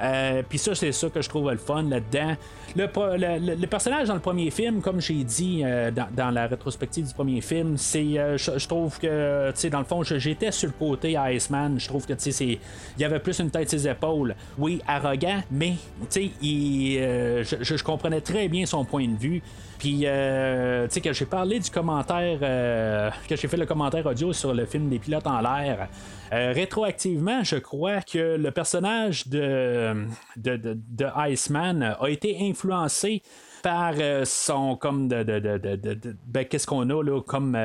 Euh, 0.00 0.42
puis 0.48 0.58
ça, 0.58 0.74
c'est 0.74 0.92
ça 0.92 1.08
que 1.08 1.22
je 1.22 1.28
trouve 1.28 1.50
le 1.50 1.56
fun 1.56 1.82
là-dedans. 1.84 2.36
Le, 2.76 3.66
personnage 3.66 4.08
dans 4.08 4.14
le 4.14 4.20
premier 4.20 4.50
film, 4.50 4.80
comme 4.80 5.00
j'ai 5.00 5.22
dit 5.24 5.62
euh, 5.64 5.90
dans, 5.90 6.30
la 6.30 6.46
rétrospective 6.46 7.06
du 7.06 7.14
premier 7.14 7.40
film, 7.40 7.76
c'est, 7.76 8.18
euh, 8.18 8.36
je, 8.36 8.66
trouve 8.66 8.98
que, 8.98 9.50
tu 9.52 9.60
sais, 9.60 9.70
dans 9.70 9.78
le 9.78 9.84
fond, 9.84 10.02
j'étais 10.02 10.50
sur 10.50 10.68
le 10.68 10.74
côté 10.78 11.16
Iceman. 11.16 11.78
Je 11.78 11.86
trouve 11.86 12.06
que, 12.06 12.14
tu 12.14 12.32
sais, 12.32 12.44
il 12.44 13.00
y 13.00 13.04
avait 13.04 13.20
plus 13.20 13.38
une 13.38 13.50
tête 13.50 13.70
ses 13.70 13.88
épaules. 13.88 14.34
Oui, 14.58 14.80
arrogant, 14.86 15.42
mais, 15.50 15.74
tu 16.10 16.30
sais, 16.30 16.30
je, 16.40 17.76
je 17.76 17.84
comprenais 17.84 18.20
très 18.20 18.48
bien 18.48 18.66
son 18.66 18.84
point 18.84 19.06
de 19.06 19.16
vue. 19.16 19.42
Puis, 19.84 20.04
euh, 20.06 20.86
tu 20.86 20.94
sais, 20.94 21.00
que 21.02 21.12
j'ai 21.12 21.26
parlé 21.26 21.60
du 21.60 21.70
commentaire, 21.70 22.38
euh, 22.40 23.10
que 23.28 23.36
j'ai 23.36 23.48
fait 23.48 23.58
le 23.58 23.66
commentaire 23.66 24.06
audio 24.06 24.32
sur 24.32 24.54
le 24.54 24.64
film 24.64 24.88
des 24.88 24.98
pilotes 24.98 25.26
en 25.26 25.42
l'air. 25.42 25.90
Euh, 26.32 26.52
rétroactivement, 26.54 27.44
je 27.44 27.56
crois 27.56 28.00
que 28.00 28.36
le 28.38 28.50
personnage 28.50 29.28
de, 29.28 30.06
de, 30.38 30.56
de, 30.56 31.06
Iceman 31.28 31.96
a 32.00 32.08
été 32.08 32.48
influencé 32.48 33.22
par 33.64 33.94
son 34.24 34.76
comme 34.76 35.08
de, 35.08 35.22
de, 35.22 35.38
de, 35.38 35.76
de 35.76 36.16
ben, 36.26 36.44
qu'est-ce 36.44 36.66
qu'on 36.66 36.90
a 36.90 37.02
là 37.02 37.22
comme 37.22 37.58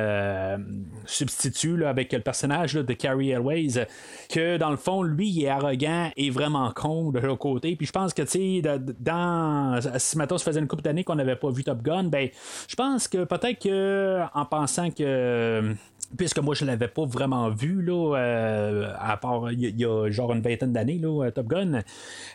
substitut 1.06 1.76
là, 1.76 1.89
avec 1.89 2.14
le 2.14 2.22
personnage 2.22 2.76
de 2.76 2.93
Carrie 2.93 3.32
Airways 3.32 3.86
que 4.30 4.56
dans 4.56 4.72
le 4.72 4.78
fond 4.78 5.04
lui 5.04 5.30
il 5.30 5.43
est 5.43 5.50
arrogant 5.50 6.10
et 6.16 6.30
vraiment 6.30 6.72
con 6.72 7.12
de 7.12 7.20
l'autre 7.20 7.39
côté. 7.39 7.76
Puis 7.76 7.86
je 7.86 7.91
pense 7.91 8.14
que 8.14 8.22
tu 8.22 8.62
sais 8.62 8.80
dans 9.00 9.82
si 9.97 10.18
maintenant 10.18 10.38
ça 10.38 10.45
faisait 10.45 10.62
une 10.62 10.70
couple 10.70 10.84
d'années 10.84 11.04
qu'on 11.04 11.16
n'avait 11.16 11.36
pas 11.36 11.52
vu 11.52 11.66
Top 11.66 11.82
Gun 11.82 12.06
ben 12.06 12.30
je 12.70 12.76
pense 12.76 13.10
que 13.10 13.26
peut-être 13.26 13.62
que 13.62 14.22
en 14.34 14.45
pensant 14.45 14.91
que 14.91 15.76
puisque 16.18 16.39
moi 16.39 16.55
je 16.55 16.66
l'avais 16.66 16.88
pas 16.88 17.05
vraiment 17.05 17.49
vu 17.49 17.82
là, 17.82 18.18
euh, 18.18 18.93
à 18.99 19.18
part 19.18 19.51
il 19.51 19.80
y, 19.80 19.86
a 19.86 20.10
genre 20.10 20.34
une 20.34 20.41
vingtaine 20.41 20.74
d'années 20.74 20.97
là, 20.97 21.30
Top 21.32 21.47
Gun. 21.47 21.82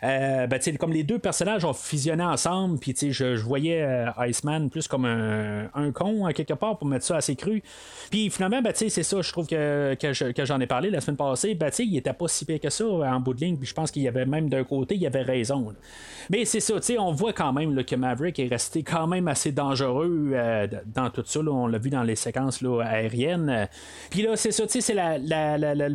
Euh, 0.03 0.47
ben, 0.47 0.59
comme 0.79 0.93
les 0.93 1.03
deux 1.03 1.19
personnages 1.19 1.65
ont 1.65 1.73
fusionné 1.73 2.23
ensemble, 2.23 2.79
puis 2.79 2.95
je, 2.97 3.35
je 3.35 3.43
voyais 3.43 3.81
euh, 3.81 4.09
Iceman 4.27 4.69
plus 4.69 4.87
comme 4.87 5.05
un, 5.05 5.69
un 5.73 5.91
con 5.91 6.27
quelque 6.33 6.53
part 6.53 6.77
pour 6.77 6.87
mettre 6.87 7.05
ça 7.05 7.17
assez 7.17 7.35
cru. 7.35 7.61
Puis 8.09 8.29
finalement, 8.29 8.61
ben, 8.61 8.73
c'est 8.75 8.89
ça, 8.89 9.21
je 9.21 9.31
trouve 9.31 9.47
que, 9.47 9.95
que, 9.95 10.45
j'en 10.45 10.59
ai 10.59 10.67
parlé 10.67 10.89
la 10.89 11.01
semaine 11.01 11.17
passée, 11.17 11.55
ben, 11.55 11.71
il 11.79 11.97
était 11.97 12.13
pas 12.13 12.27
si 12.27 12.45
pire 12.45 12.59
que 12.59 12.69
ça 12.69 12.85
en 12.85 13.19
bout 13.19 13.33
de 13.33 13.41
ligne, 13.41 13.57
puis 13.57 13.67
je 13.67 13.73
pense 13.73 13.91
qu'il 13.91 14.03
y 14.03 14.07
avait 14.07 14.25
même 14.25 14.49
d'un 14.49 14.63
côté, 14.63 14.95
il 14.95 15.01
y 15.01 15.07
avait 15.07 15.21
raison. 15.21 15.73
Mais 16.29 16.45
c'est 16.45 16.59
ça, 16.59 16.75
on 16.99 17.11
voit 17.11 17.33
quand 17.33 17.53
même 17.53 17.83
que 17.83 17.95
Maverick 17.95 18.39
est 18.39 18.47
resté 18.47 18.83
quand 18.83 19.07
même 19.07 19.27
assez 19.27 19.51
dangereux 19.51 20.33
dans 20.93 21.09
tout 21.09 21.23
ça. 21.25 21.39
on 21.41 21.67
l'a 21.67 21.77
vu 21.77 21.89
dans 21.89 22.03
les 22.03 22.15
séquences 22.15 22.63
aériennes. 22.63 23.64
Puis 24.09 24.21
là, 24.21 24.35
c'est 24.35 24.51
ça, 24.51 24.63
c'est 24.67 24.93
la, 24.93 25.17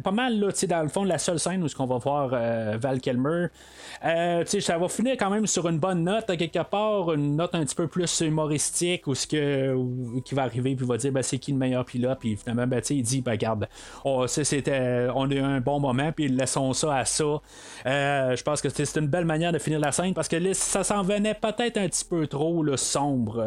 pas 0.01 0.11
mal, 0.11 0.39
là, 0.39 0.49
dans 0.69 0.83
le 0.83 0.89
fond, 0.89 1.05
la 1.05 1.19
seule 1.19 1.39
scène 1.39 1.63
où 1.63 1.67
on 1.79 1.87
va 1.87 1.99
voir 1.99 2.31
euh, 2.33 2.77
Val 2.81 3.01
Kilmer. 3.01 3.47
Euh, 4.05 4.45
ça 4.45 4.79
va 4.79 4.89
finir 4.89 5.17
quand 5.19 5.31
même 5.31 5.47
sur 5.47 5.69
une 5.69 5.79
bonne 5.79 6.05
note, 6.05 6.27
quelque 6.37 6.63
part, 6.63 7.13
une 7.13 7.37
note 7.37 7.55
un 7.55 7.65
petit 7.65 7.75
peu 7.75 7.87
plus 7.87 8.21
humoristique, 8.21 9.07
où 9.07 9.15
ce 9.15 9.27
que, 9.27 9.77
qui 10.25 10.35
va 10.35 10.43
arriver, 10.43 10.75
puis 10.75 10.87
va 10.87 10.97
dire 10.97 11.13
ben, 11.13 11.23
c'est 11.23 11.39
qui 11.39 11.53
le 11.53 11.59
meilleur 11.59 11.85
pilote, 11.85 12.19
puis 12.19 12.37
finalement, 12.37 12.67
ben, 12.67 12.81
il 12.91 13.03
dit 13.03 13.21
ben, 13.21 13.33
regarde, 13.33 13.69
oh, 14.05 14.27
c'était, 14.27 15.09
on 15.15 15.31
a 15.31 15.35
eu 15.35 15.41
un 15.41 15.61
bon 15.61 15.81
moment, 15.81 16.13
puis 16.13 16.29
laissons 16.29 16.73
ça 16.73 16.97
à 16.97 17.05
ça. 17.05 17.41
Euh, 17.87 18.37
je 18.37 18.43
pense 18.43 18.61
que 18.61 18.69
c'est 18.69 18.97
une 18.97 19.09
belle 19.09 19.25
manière 19.25 19.53
de 19.53 19.59
finir 19.59 19.81
la 19.81 19.93
scène, 19.93 20.15
parce 20.15 20.29
que 20.29 20.37
là, 20.37 20.55
ça 20.55 20.85
s'en 20.85 21.03
venait 21.03 21.35
peut-être 21.35 21.77
un 21.77 21.89
petit 21.89 22.05
peu 22.05 22.27
trop 22.27 22.65
sombre 22.77 23.45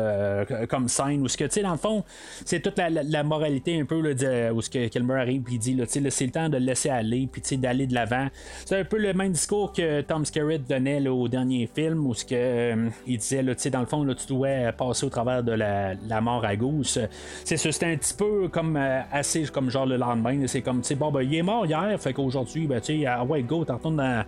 comme 0.69 0.87
scène, 0.87 1.21
où 1.21 1.27
ce 1.27 1.37
que, 1.37 1.45
tu 1.45 1.51
sais, 1.51 1.61
dans 1.61 1.71
le 1.71 1.77
fond, 1.77 2.03
c'est 2.45 2.59
toute 2.59 2.77
la, 2.77 3.23
moralité 3.23 3.79
un 3.79 3.85
peu 3.85 4.12
où 4.53 4.61
ce 4.61 4.69
que 4.69 4.87
Kilmer 4.87 5.15
arrive 5.15 5.43
et 5.49 5.53
il 5.53 5.59
dit 5.59 5.79
c'est 5.87 6.25
le 6.25 6.31
temps 6.31 6.49
de 6.49 6.57
le 6.57 6.65
laisser 6.65 6.89
aller 6.89 7.27
puis 7.31 7.57
d'aller 7.57 7.87
de 7.87 7.93
l'avant. 7.93 8.27
C'est 8.65 8.79
un 8.79 8.83
peu 8.83 8.97
le 8.97 9.13
même 9.13 9.31
discours 9.31 9.73
que 9.73 10.01
Tom 10.01 10.25
Skerritt 10.25 10.67
donnait 10.67 11.07
au 11.07 11.27
dernier 11.27 11.69
film 11.73 12.05
où 12.07 12.13
ce 12.13 12.25
que 12.25 12.35
euh, 12.35 12.89
il 13.07 13.17
disait 13.17 13.43
dans 13.43 13.79
le 13.79 13.85
fond 13.85 14.03
là, 14.03 14.15
tu 14.15 14.27
dois 14.27 14.71
passer 14.71 15.05
au 15.05 15.09
travers 15.09 15.43
de 15.43 15.51
la, 15.51 16.21
mort 16.21 16.45
à 16.45 16.55
Goose. 16.55 16.99
C'est 17.43 17.83
un 17.83 17.95
petit 17.97 18.13
peu 18.13 18.47
comme 18.47 18.77
euh, 18.77 19.01
assez 19.11 19.43
comme 19.45 19.69
genre 19.69 19.85
le 19.85 19.97
lendemain. 19.97 20.47
C'est 20.47 20.61
comme 20.61 20.81
tu 20.81 20.87
sais 20.89 20.95
bon 20.95 21.11
ben 21.11 21.21
il 21.21 21.35
est 21.35 21.43
mort 21.43 21.65
hier, 21.65 21.99
fait 21.99 22.13
qu'aujourd'hui 22.13 22.67
ben 22.67 22.79
tu 22.79 23.01
sais 23.01 23.05
ah 23.05 23.23
ouais 23.23 23.43
go, 23.43 23.65
t'en 23.65 23.75
retournes 23.75 23.97
dans 23.97 24.23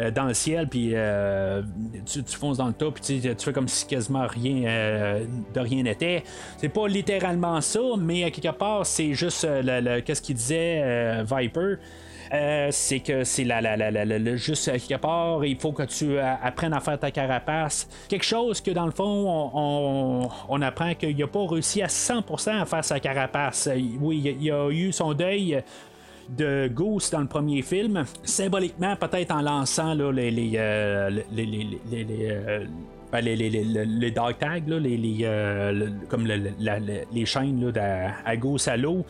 euh, 0.00 0.10
dans 0.10 0.24
le 0.24 0.34
ciel, 0.34 0.68
puis 0.68 0.94
tu, 2.06 2.36
fonces 2.36 2.58
dans 2.58 2.68
le 2.68 2.72
tas, 2.72 2.90
puis 2.90 3.20
tu 3.20 3.34
fais 3.36 3.52
comme 3.52 3.68
si 3.68 3.86
quasiment 3.86 4.26
rien 4.26 5.20
de 5.54 5.60
rien 5.60 5.82
n'était. 5.82 6.22
C'est 6.58 6.68
pas 6.68 6.86
littéralement 6.86 7.60
ça, 7.60 7.80
mais 7.98 8.30
quelque 8.30 8.56
part, 8.56 8.86
c'est 8.86 9.14
juste 9.14 9.27
qu'est-ce 9.30 10.22
qu'il 10.22 10.36
disait 10.36 10.80
euh, 10.82 11.24
Viper? 11.24 11.76
Euh, 12.32 12.68
c'est 12.70 13.00
que 13.00 13.24
c'est 13.24 13.44
la, 13.44 13.60
la, 13.60 13.76
la, 13.76 13.90
la, 13.90 14.36
juste 14.36 14.70
quelque 14.70 15.00
part, 15.00 15.44
il 15.44 15.58
faut 15.58 15.72
que 15.72 15.84
tu 15.84 16.18
apprennes 16.18 16.74
à 16.74 16.80
faire 16.80 16.98
ta 16.98 17.10
carapace. 17.10 17.88
Quelque 18.08 18.24
chose 18.24 18.60
que 18.60 18.70
dans 18.70 18.84
le 18.84 18.92
fond, 18.92 19.50
on, 19.54 20.28
on, 20.48 20.62
apprend 20.62 20.94
qu'il 20.94 21.16
n'a 21.16 21.26
pas 21.26 21.46
réussi 21.46 21.80
à 21.80 21.86
100% 21.86 22.60
à 22.60 22.66
faire 22.66 22.84
sa 22.84 23.00
carapace. 23.00 23.70
Oui, 24.00 24.36
il, 24.40 24.52
a 24.52 24.68
eu 24.68 24.92
son 24.92 25.14
deuil 25.14 25.62
de 26.28 26.68
Goose 26.68 27.10
dans 27.10 27.20
le 27.20 27.26
premier 27.26 27.62
film, 27.62 28.04
symboliquement 28.22 28.94
peut-être 28.96 29.32
en 29.32 29.40
lançant 29.40 29.94
là, 29.94 30.12
les, 30.12 30.52
euh, 30.56 31.08
les, 31.32 31.46
les 31.46 32.66
ben, 33.10 33.24
les, 33.24 33.36
les, 33.36 33.48
les, 33.48 33.64
les, 33.84 34.10
dog 34.10 34.36
tags, 34.38 34.60
là, 34.66 34.78
les, 34.78 35.18
euh, 35.22 35.88
comme 36.08 36.26
les 36.26 37.26
chaînes 37.26 37.72
là, 37.72 38.14
à, 38.24 38.30
à 38.30 38.36
gauche 38.36 38.68
à 38.68 38.76
l'eau. 38.76 39.04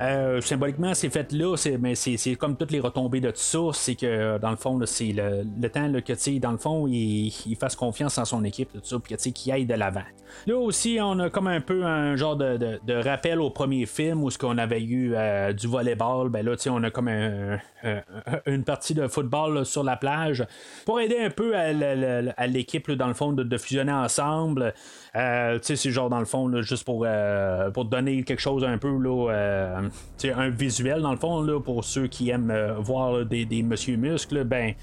Euh, 0.00 0.40
symboliquement, 0.40 0.94
c'est 0.94 1.10
fait 1.10 1.32
là, 1.32 1.56
mais 1.80 1.94
c'est, 1.94 2.34
comme 2.36 2.56
toutes 2.56 2.70
les 2.70 2.80
retombées 2.80 3.20
de 3.20 3.30
tout 3.30 3.36
ça. 3.36 3.58
C'est 3.72 3.94
que 3.94 4.38
dans 4.38 4.50
le 4.50 4.56
fond, 4.56 4.80
c'est 4.86 5.12
le, 5.12 5.68
temps 5.68 5.88
là, 5.88 6.00
que 6.00 6.38
dans 6.38 6.52
le 6.52 6.58
fond, 6.58 6.86
il, 6.86 7.32
il, 7.46 7.56
fasse 7.56 7.76
confiance 7.76 8.18
en 8.18 8.24
son 8.24 8.44
équipe, 8.44 8.72
tout 8.72 8.80
ça, 8.82 8.98
puis 8.98 9.32
qu'il 9.32 9.52
aille 9.52 9.66
de 9.66 9.74
l'avant. 9.74 10.02
Là 10.46 10.56
aussi, 10.56 10.98
on 11.00 11.18
a 11.18 11.30
comme 11.30 11.46
un 11.46 11.60
peu 11.60 11.84
un 11.84 12.16
genre 12.16 12.36
de, 12.36 12.56
de, 12.56 12.94
rappel 12.94 13.40
au 13.40 13.50
premier 13.50 13.86
film 13.86 14.22
où 14.24 14.30
ce 14.30 14.38
qu'on 14.38 14.58
avait 14.58 14.82
eu 14.82 15.14
euh, 15.14 15.52
du 15.52 15.66
volleyball. 15.66 16.28
Ben 16.30 16.44
là, 16.44 16.54
on 16.68 16.82
a 16.82 16.90
comme 16.90 17.08
une 17.08 18.64
partie 18.64 18.94
de 18.94 19.06
football 19.08 19.64
sur 19.64 19.84
la 19.84 19.96
plage 19.96 20.44
pour 20.84 21.00
aider 21.00 21.18
un 21.18 21.30
peu 21.30 21.56
à, 21.56 22.46
l'équipe 22.46 22.90
dans 22.90 23.08
le 23.08 23.14
fond 23.14 23.32
de, 23.32 23.58
fusionner 23.58 23.92
ensemble. 23.92 24.74
Euh, 25.14 25.58
c'est 25.62 25.90
genre 25.90 26.08
dans 26.08 26.18
le 26.18 26.24
fond, 26.24 26.50
juste 26.62 26.84
pour, 26.84 27.04
euh, 27.06 27.70
pour 27.70 27.84
donner 27.84 28.22
quelque 28.24 28.40
chose 28.40 28.64
un 28.64 28.78
peu 28.78 28.96
là, 28.98 29.81
un 30.24 30.48
visuel 30.50 31.02
dans 31.02 31.12
le 31.12 31.18
fond 31.18 31.42
là, 31.42 31.60
pour 31.60 31.84
ceux 31.84 32.06
qui 32.06 32.30
aiment 32.30 32.54
voir 32.78 33.24
des, 33.24 33.44
des 33.44 33.62
monsieur 33.62 33.96
muscles. 33.96 34.44
Ben, 34.44 34.74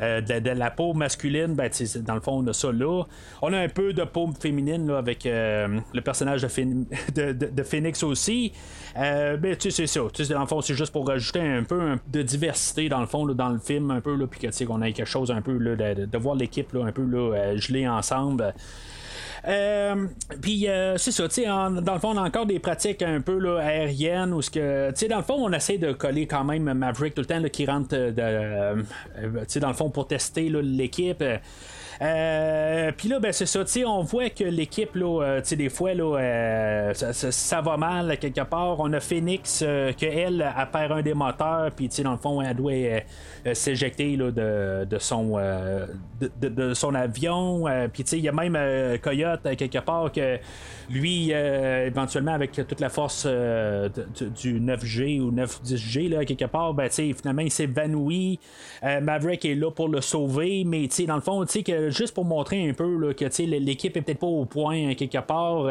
de, 0.00 0.50
la 0.50 0.70
peau 0.70 0.92
masculine, 0.92 1.54
ben, 1.54 1.70
dans 2.02 2.14
le 2.14 2.20
fond, 2.20 2.42
on 2.42 2.46
a 2.46 2.52
ça 2.52 2.70
là. 2.72 3.04
On 3.42 3.52
a 3.52 3.58
un 3.58 3.68
peu 3.68 3.92
de 3.92 4.04
peau 4.04 4.28
féminine 4.38 4.86
là, 4.86 4.98
avec 4.98 5.26
euh, 5.26 5.80
le 5.92 6.00
personnage 6.00 6.42
de, 6.42 7.32
de, 7.32 7.62
Phoenix 7.62 8.02
aussi. 8.02 8.52
Euh, 8.96 9.36
ben, 9.36 9.56
tu 9.56 9.70
sais, 9.70 9.86
c'est 9.86 10.00
ça. 10.00 10.34
dans 10.34 10.40
le 10.40 10.46
fond, 10.46 10.60
c'est 10.60 10.74
juste 10.74 10.92
pour 10.92 11.06
rajouter 11.06 11.40
un 11.40 11.62
peu 11.62 11.96
de 12.08 12.22
diversité 12.22 12.88
dans 12.88 13.00
le 13.00 13.06
fond, 13.06 13.26
dans 13.26 13.48
le 13.48 13.58
film, 13.58 13.90
un 13.90 14.00
peu, 14.00 14.16
puis 14.26 14.48
qu'on 14.66 14.82
ait 14.82 14.92
quelque 14.92 15.08
chose 15.08 15.30
un 15.30 15.42
peu, 15.42 15.56
là, 15.58 15.94
de, 15.94 16.18
voir 16.18 16.34
l'équipe 16.34 16.74
un 16.74 16.92
peu 16.92 17.04
là, 17.04 17.34
euh, 17.34 17.58
gelée 17.58 17.86
ensemble. 17.86 18.54
Euh, 19.46 20.06
puis 20.42 20.66
c'est 20.96 21.12
ça, 21.12 21.28
tu 21.28 21.34
sais, 21.34 21.44
dans 21.44 21.70
le 21.70 22.00
fond, 22.00 22.10
on 22.14 22.16
a 22.16 22.22
encore 22.22 22.46
des 22.46 22.58
pratiques 22.58 23.02
un 23.02 23.20
peu 23.20 23.38
là, 23.38 23.58
aériennes 23.58 24.32
où 24.32 24.42
ce 24.42 24.50
que, 24.50 24.90
tu 24.90 24.96
sais, 24.96 25.08
dans 25.08 25.18
le 25.18 25.22
fond, 25.22 25.36
on 25.38 25.52
essaie 25.52 25.78
de 25.78 25.92
coller 25.92 26.26
quand 26.26 26.44
même 26.44 26.72
Maverick 26.72 27.14
tout 27.14 27.22
le 27.22 27.26
temps 27.26 27.42
qui 27.52 27.66
rentre, 27.66 27.96
de, 27.96 28.82
tu 28.82 29.44
sais, 29.48 29.60
dans 29.60 29.68
le 29.68 29.74
fond, 29.74 29.90
pour 29.90 30.08
tester 30.08 30.48
là, 30.48 30.60
l'équipe. 30.62 31.22
Euh, 32.02 32.92
puis 32.96 33.08
là, 33.08 33.18
ben, 33.20 33.32
c'est 33.32 33.46
ça, 33.46 33.64
on 33.86 34.02
voit 34.02 34.30
que 34.30 34.44
l'équipe, 34.44 34.94
là, 34.94 35.22
euh, 35.22 35.40
des 35.40 35.68
fois, 35.68 35.94
là, 35.94 36.18
euh, 36.18 36.94
ça, 36.94 37.60
va 37.60 37.76
mal 37.76 38.18
quelque 38.18 38.42
part. 38.42 38.80
On 38.80 38.92
a 38.92 39.00
Phoenix, 39.00 39.64
qu'elle, 39.96 40.42
a 40.42 40.66
perd 40.66 40.92
un 40.92 41.02
des 41.02 41.14
moteurs, 41.14 41.70
puis 41.74 41.88
dans 42.02 42.12
le 42.12 42.18
fond, 42.18 42.42
elle 42.42 42.56
doit 42.56 43.02
s'éjecter 43.54 44.16
de, 44.16 44.84
de, 44.84 44.98
son, 44.98 45.38
de, 45.38 46.48
de, 46.48 46.74
son 46.74 46.94
avion. 46.94 47.64
puis 47.92 48.02
il 48.12 48.20
y 48.20 48.28
a 48.28 48.32
même 48.32 48.98
Coyote, 48.98 49.56
quelque 49.56 49.78
part, 49.78 50.12
que 50.12 50.38
lui, 50.90 51.30
éventuellement, 51.30 52.32
avec 52.32 52.52
toute 52.52 52.80
la 52.80 52.88
force 52.88 53.26
du 53.26 54.60
9G 54.60 55.20
ou 55.20 55.32
9-10G, 55.32 56.08
là, 56.08 56.24
quelque 56.24 56.44
part, 56.44 56.74
ben, 56.74 56.88
finalement, 56.90 57.42
il 57.42 57.50
s'évanouit. 57.50 58.38
Maverick 58.82 59.44
est 59.44 59.54
là 59.54 59.70
pour 59.70 59.88
le 59.88 60.00
sauver, 60.00 60.64
mais 60.64 60.88
dans 61.06 61.16
le 61.16 61.20
fond, 61.20 61.44
que 61.44 61.90
juste 61.90 62.14
pour 62.14 62.24
montrer 62.24 62.68
un 62.68 62.72
peu 62.72 62.98
là, 62.98 63.14
que 63.14 63.42
l'équipe 63.42 63.96
est 63.96 64.02
peut-être 64.02 64.20
pas 64.20 64.26
au 64.26 64.44
point 64.44 64.90
hein, 64.90 64.94
quelque 64.94 65.18
part. 65.18 65.70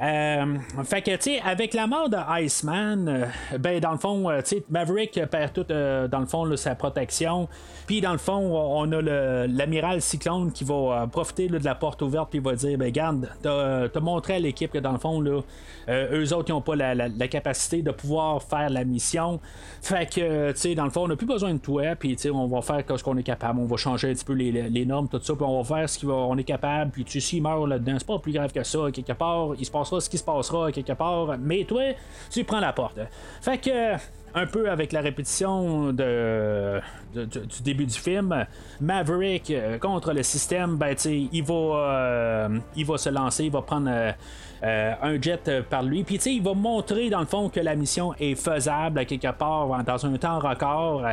Euh, 0.00 0.58
fait 0.84 1.02
que, 1.02 1.16
tu 1.16 1.22
sais, 1.22 1.40
avec 1.40 1.74
la 1.74 1.88
mort 1.88 2.08
de 2.08 2.16
Iceman, 2.42 3.08
euh, 3.08 3.58
ben, 3.58 3.80
dans 3.80 3.90
le 3.90 3.98
fond, 3.98 4.30
euh, 4.30 4.40
tu 4.42 4.56
sais, 4.56 4.64
Maverick 4.70 5.20
perd 5.28 5.52
tout, 5.52 5.64
dans 5.64 6.20
le 6.20 6.26
fond, 6.26 6.56
sa 6.56 6.76
protection. 6.76 7.48
Puis, 7.86 8.00
dans 8.00 8.12
le 8.12 8.18
fond, 8.18 8.38
on 8.38 8.92
a 8.92 9.02
l'amiral 9.46 10.00
Cyclone 10.00 10.52
qui 10.52 10.62
va 10.62 11.08
profiter 11.10 11.48
de 11.48 11.64
la 11.64 11.74
porte 11.74 12.02
ouverte, 12.02 12.30
puis 12.30 12.38
va 12.38 12.54
dire, 12.54 12.78
ben, 12.78 12.90
garde, 12.92 13.28
t'as 13.42 14.00
montré 14.00 14.34
à 14.34 14.38
l'équipe 14.38 14.70
que, 14.70 14.78
dans 14.78 14.92
le 14.92 14.98
fond, 14.98 15.20
là, 15.20 15.40
eux 15.88 16.34
autres, 16.34 16.48
ils 16.48 16.52
n'ont 16.52 16.60
pas 16.60 16.76
la, 16.76 17.28
capacité 17.28 17.82
de 17.82 17.90
pouvoir 17.90 18.42
faire 18.42 18.70
la 18.70 18.84
mission. 18.84 19.40
Fait 19.82 20.08
que, 20.08 20.52
tu 20.52 20.58
sais, 20.58 20.74
dans 20.74 20.84
le 20.84 20.90
fond, 20.90 21.04
on 21.04 21.08
n'a 21.08 21.16
plus 21.16 21.26
besoin 21.26 21.54
de 21.54 21.58
toi, 21.58 21.96
puis, 21.96 22.14
tu 22.14 22.22
sais, 22.22 22.30
on 22.30 22.46
va 22.46 22.62
faire 22.62 22.84
ce 22.96 23.02
qu'on 23.02 23.16
est 23.16 23.22
capable. 23.22 23.58
On 23.58 23.66
va 23.66 23.76
changer 23.76 24.10
un 24.10 24.14
petit 24.14 24.24
peu 24.24 24.34
les, 24.34 24.84
normes, 24.84 25.08
tout 25.08 25.20
ça, 25.20 25.34
puis 25.34 25.44
on 25.44 25.60
va 25.60 25.76
faire 25.76 25.88
ce 25.88 26.06
qu'on 26.06 26.36
est 26.38 26.44
capable, 26.44 26.92
puis 26.92 27.04
tu 27.04 27.20
s'il 27.20 27.42
meurt 27.42 27.66
là-dedans, 27.66 27.96
c'est 27.98 28.06
pas 28.06 28.18
plus 28.18 28.32
grave 28.32 28.52
que 28.52 28.62
ça, 28.62 28.78
quelque 28.92 29.12
part, 29.12 29.50
il 29.58 29.64
se 29.64 29.70
ce 29.88 30.08
qui 30.08 30.18
se 30.18 30.24
passera 30.24 30.70
quelque 30.72 30.92
part, 30.92 31.36
mais 31.38 31.64
toi, 31.64 31.82
tu 32.30 32.44
prends 32.44 32.60
la 32.60 32.72
porte. 32.72 32.98
Fait 33.40 33.58
que 33.58 33.96
un 34.34 34.46
peu 34.46 34.70
avec 34.70 34.92
la 34.92 35.00
répétition 35.00 35.92
de, 35.92 36.80
du 37.14 37.62
début 37.62 37.86
du 37.86 37.98
film, 37.98 38.46
Maverick 38.80 39.50
euh, 39.50 39.78
contre 39.78 40.12
le 40.12 40.22
système, 40.22 40.76
ben, 40.76 40.94
il 41.04 41.42
va, 41.42 41.54
euh, 41.54 42.58
il 42.76 42.86
va 42.86 42.98
se 42.98 43.08
lancer, 43.08 43.44
il 43.44 43.50
va 43.50 43.62
prendre 43.62 43.90
euh, 43.90 44.92
un 45.02 45.20
jet 45.20 45.62
par 45.68 45.82
lui, 45.82 46.04
puis 46.04 46.16
tu 46.16 46.22
sais, 46.22 46.34
il 46.34 46.42
va 46.42 46.54
montrer 46.54 47.10
dans 47.10 47.20
le 47.20 47.26
fond 47.26 47.48
que 47.48 47.60
la 47.60 47.74
mission 47.74 48.14
est 48.18 48.34
faisable 48.34 49.04
quelque 49.06 49.32
part 49.32 49.82
dans 49.84 50.06
un 50.06 50.16
temps 50.16 50.38
record. 50.38 51.04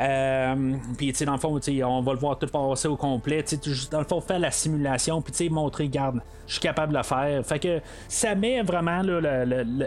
Euh, 0.00 0.74
puis, 0.96 1.08
tu 1.08 1.18
sais, 1.18 1.24
dans 1.24 1.32
le 1.32 1.38
fond, 1.38 1.58
on 1.58 2.00
va 2.02 2.12
le 2.12 2.18
voir 2.18 2.38
tout 2.38 2.46
passer 2.46 2.88
au 2.88 2.96
complet. 2.96 3.42
Tu 3.42 3.56
sais, 3.56 3.88
dans 3.90 3.98
le 3.98 4.04
fond, 4.04 4.20
faire 4.20 4.38
la 4.38 4.50
simulation, 4.50 5.20
puis, 5.20 5.32
tu 5.32 5.44
sais, 5.44 5.48
montrer, 5.48 5.88
garde, 5.88 6.20
je 6.46 6.52
suis 6.52 6.60
capable 6.60 6.92
de 6.92 6.98
le 6.98 7.04
faire. 7.04 7.44
Fait 7.44 7.58
que 7.58 7.80
ça 8.06 8.34
met 8.34 8.62
vraiment 8.62 9.02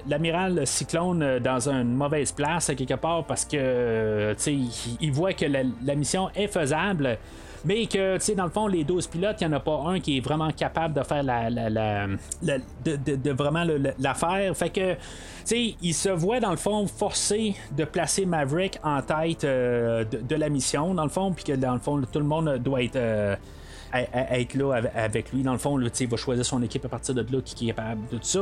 l'amiral 0.08 0.68
Cyclone 0.68 1.24
euh, 1.24 1.40
dans 1.40 1.70
une 1.70 1.96
mauvaise 1.96 2.32
place, 2.32 2.72
quelque 2.78 2.96
part, 2.96 3.24
parce 3.26 3.46
que, 3.46 3.58
euh, 3.58 4.36
tu 4.36 4.42
sais, 4.42 4.98
il, 5.00 5.12
voit 5.12 5.34
que 5.34 5.46
la 5.46 5.96
mission 5.96 6.30
est 6.36 6.48
faisable. 6.48 7.18
Mais 7.64 7.86
que, 7.86 8.16
tu 8.16 8.22
sais, 8.26 8.36
dans 8.36 8.46
le 8.46 8.50
fond, 8.50 8.66
les 8.68 8.84
12 8.84 9.08
pilotes, 9.08 9.38
il 9.42 9.48
n'y 9.48 9.54
en 9.54 9.58
a 9.58 9.60
pas 9.60 9.80
un 9.86 10.00
qui 10.00 10.18
est 10.18 10.20
vraiment 10.20 10.50
capable 10.52 10.96
de 10.96 11.04
faire 11.04 11.22
la. 11.24 11.50
la- 11.50 11.70
la- 11.70 12.08
de, 12.84 12.96
de- 13.16 13.32
vraiment 13.32 13.64
la 14.00 14.14
faire. 14.16 14.56
Fait 14.58 14.70
que, 14.70 14.94
tu 14.94 15.00
sais, 15.46 15.76
il 15.82 15.94
se 15.94 16.10
voit, 16.10 16.40
dans 16.40 16.52
le 16.52 16.58
fond, 16.58 16.88
forcé 16.88 17.56
de 17.78 17.86
placer 17.86 18.26
Maverick 18.26 18.80
en 18.84 19.02
tête 19.02 19.44
euh, 19.44 20.04
de, 20.06 20.36
la 20.36 20.50
mission, 20.50 20.94
dans 20.96 21.04
le 21.04 21.10
fond, 21.10 21.32
puis 21.32 21.44
que, 21.44 21.54
dans 21.54 21.74
le 21.74 21.80
fond, 21.80 22.02
tout 22.12 22.20
le 22.20 22.26
monde 22.26 22.58
doit 22.58 22.82
être. 22.82 22.96
euh, 22.96 23.36
être 23.94 24.54
là 24.56 24.82
avec- 24.96 25.32
lui. 25.34 25.44
Dans 25.44 25.52
le 25.52 25.58
fond, 25.58 25.76
là, 25.78 25.90
il 26.00 26.08
va 26.08 26.18
choisir 26.18 26.46
son 26.46 26.62
équipe 26.64 26.86
à 26.86 26.90
partir 26.90 27.14
de 27.14 27.22
là 27.22 27.42
qui 27.44 27.66
est 27.70 27.74
capable 27.74 28.02
de 28.10 28.18
tout 28.18 28.24
ça. 28.24 28.40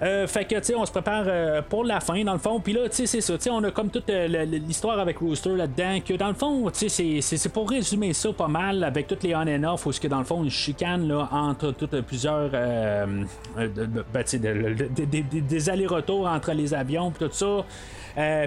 Euh, 0.00 0.26
fait 0.28 0.44
que, 0.44 0.54
tu 0.56 0.62
sais, 0.64 0.74
on 0.76 0.86
se 0.86 0.92
prépare 0.92 1.24
euh, 1.26 1.60
pour 1.60 1.82
la 1.84 1.98
fin, 2.00 2.22
dans 2.22 2.32
le 2.32 2.38
fond. 2.38 2.60
Puis 2.60 2.72
là, 2.72 2.88
tu 2.88 2.94
sais, 2.96 3.06
c'est 3.06 3.20
ça. 3.20 3.34
Tu 3.36 3.44
sais, 3.44 3.50
on 3.50 3.62
a 3.64 3.70
comme 3.72 3.90
toute 3.90 4.08
euh, 4.10 4.26
l'histoire 4.44 4.98
avec 5.00 5.18
Rooster 5.18 5.56
là-dedans. 5.56 5.98
Que 6.06 6.14
dans 6.14 6.28
le 6.28 6.34
fond, 6.34 6.70
tu 6.70 6.88
sais, 6.88 7.20
c'est- 7.20 7.48
pour 7.48 7.68
résumer 7.68 8.12
ça 8.12 8.32
pas 8.32 8.46
mal 8.48 8.84
avec 8.84 9.06
toutes 9.08 9.24
les 9.24 9.34
on 9.34 9.40
and 9.40 9.64
off. 9.64 9.86
Où 9.86 9.92
ce 9.92 10.00
que 10.00 10.06
dans 10.08 10.18
le 10.20 10.24
fond, 10.24 10.44
une 10.44 10.50
chicane 10.50 11.08
là, 11.08 11.28
entre 11.32 11.72
toutes 11.72 11.94
euh, 11.94 12.02
plusieurs. 12.02 12.50
ben, 12.50 13.26
tu 13.56 14.22
sais, 14.24 14.38
de- 14.38 14.52
de- 14.52 14.74
de- 14.74 15.04
de- 15.04 15.22
de- 15.40 15.40
des 15.40 15.68
allers-retours 15.70 16.26
entre 16.28 16.52
les 16.52 16.72
avions, 16.74 17.10
puis 17.10 17.26
tout 17.28 17.34
ça. 17.34 17.64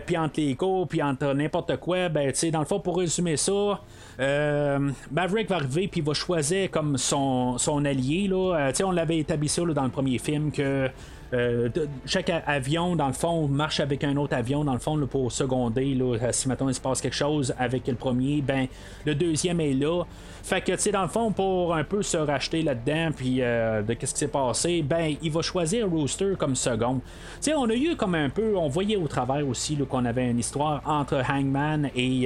Puis 0.06 0.18
entre 0.18 0.40
les 0.40 0.56
cours, 0.56 0.88
puis 0.88 1.02
entre 1.02 1.34
n'importe 1.34 1.78
quoi, 1.78 2.10
ben, 2.10 2.32
tu 2.32 2.38
sais, 2.40 2.52
dans 2.52 2.60
le 2.60 2.66
fond, 2.66 2.80
pour 2.80 2.98
résumer 2.98 3.38
ça, 3.38 3.80
euh, 4.20 4.80
Maverick 5.12 5.50
va 5.50 5.56
arriver, 5.58 5.88
puis 5.88 6.02
va 6.02 6.14
choisir 6.14 6.70
comme 6.72 6.98
son, 6.98 7.58
son 7.58 7.84
allié, 7.86 8.28
là. 8.28 8.56
Euh, 8.70 8.72
on 8.86 8.92
l'avait 8.92 9.18
établi 9.20 9.48
ça 9.48 9.64
là, 9.66 9.74
dans 9.74 9.84
le 9.84 9.90
premier 9.90 10.18
film, 10.18 10.52
que 10.52 10.90
euh, 11.34 11.70
chaque 12.06 12.30
avion, 12.46 12.96
dans 12.96 13.08
le 13.08 13.14
fond, 13.14 13.48
marche 13.48 13.80
avec 13.80 14.04
un 14.04 14.18
autre 14.18 14.36
avion, 14.36 14.64
dans 14.64 14.74
le 14.74 14.80
fond, 14.80 15.00
pour 15.08 15.32
seconder. 15.32 15.94
Là, 15.96 16.18
Euh, 16.22 16.30
si 16.32 16.48
maintenant 16.48 16.70
il 16.70 16.76
se 16.76 16.82
passe 16.82 17.02
quelque 17.02 17.16
chose 17.16 17.54
avec 17.58 17.88
le 17.88 17.96
premier, 17.96 18.42
ben 18.42 18.68
le 19.06 19.16
deuxième 19.16 19.60
est 19.62 19.74
là. 19.74 20.04
Fait 20.44 20.62
que, 20.62 20.72
tu 20.72 20.80
sais, 20.80 20.92
dans 20.92 21.04
le 21.04 21.08
fond, 21.08 21.32
pour 21.32 21.76
un 21.76 21.84
peu 21.84 22.02
se 22.02 22.18
racheter 22.18 22.64
là-dedans, 22.64 23.12
puis 23.16 23.38
euh, 23.42 23.82
de 23.82 23.94
qu'est-ce 23.94 24.14
qui 24.14 24.20
s'est 24.20 24.28
passé, 24.28 24.82
ben 24.82 25.16
il 25.22 25.32
va 25.32 25.42
choisir 25.42 25.88
Rooster 25.90 26.34
comme 26.38 26.56
second. 26.56 26.96
Tu 26.96 27.02
sais, 27.42 27.54
on 27.54 27.70
a 27.70 27.76
eu 27.76 27.96
comme 27.96 28.16
un 28.16 28.30
peu, 28.30 28.58
on 28.58 28.68
voyait 28.68 28.98
au 28.98 29.08
travers 29.08 29.48
aussi 29.48 29.78
qu'on 29.78 30.06
avait 30.06 30.30
une 30.30 30.40
histoire 30.40 30.82
entre 30.86 31.22
Hangman 31.30 31.90
et, 31.96 32.24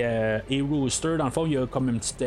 et 0.50 0.62
Rooster. 0.62 1.18
Dans 1.18 1.26
le 1.26 1.32
fond, 1.32 1.46
il 1.46 1.54
y 1.54 1.58
a 1.58 1.66
comme 1.68 1.90
une 1.90 2.00
petite 2.00 2.24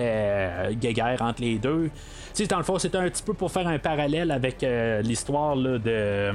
guéguerre 0.80 1.20
entre 1.22 1.40
les 1.40 1.58
deux. 1.58 1.90
Tu 2.34 2.44
sais, 2.44 2.46
dans 2.46 2.58
le 2.58 2.64
fond, 2.64 2.78
c'était 2.78 2.98
un 2.98 3.08
petit 3.08 3.22
peu 3.22 3.34
pour 3.34 3.50
faire 3.50 3.66
un 3.66 3.78
parallèle 3.78 4.30
avec 4.30 4.64
l'histoire 5.02 5.56
de, 5.56 6.32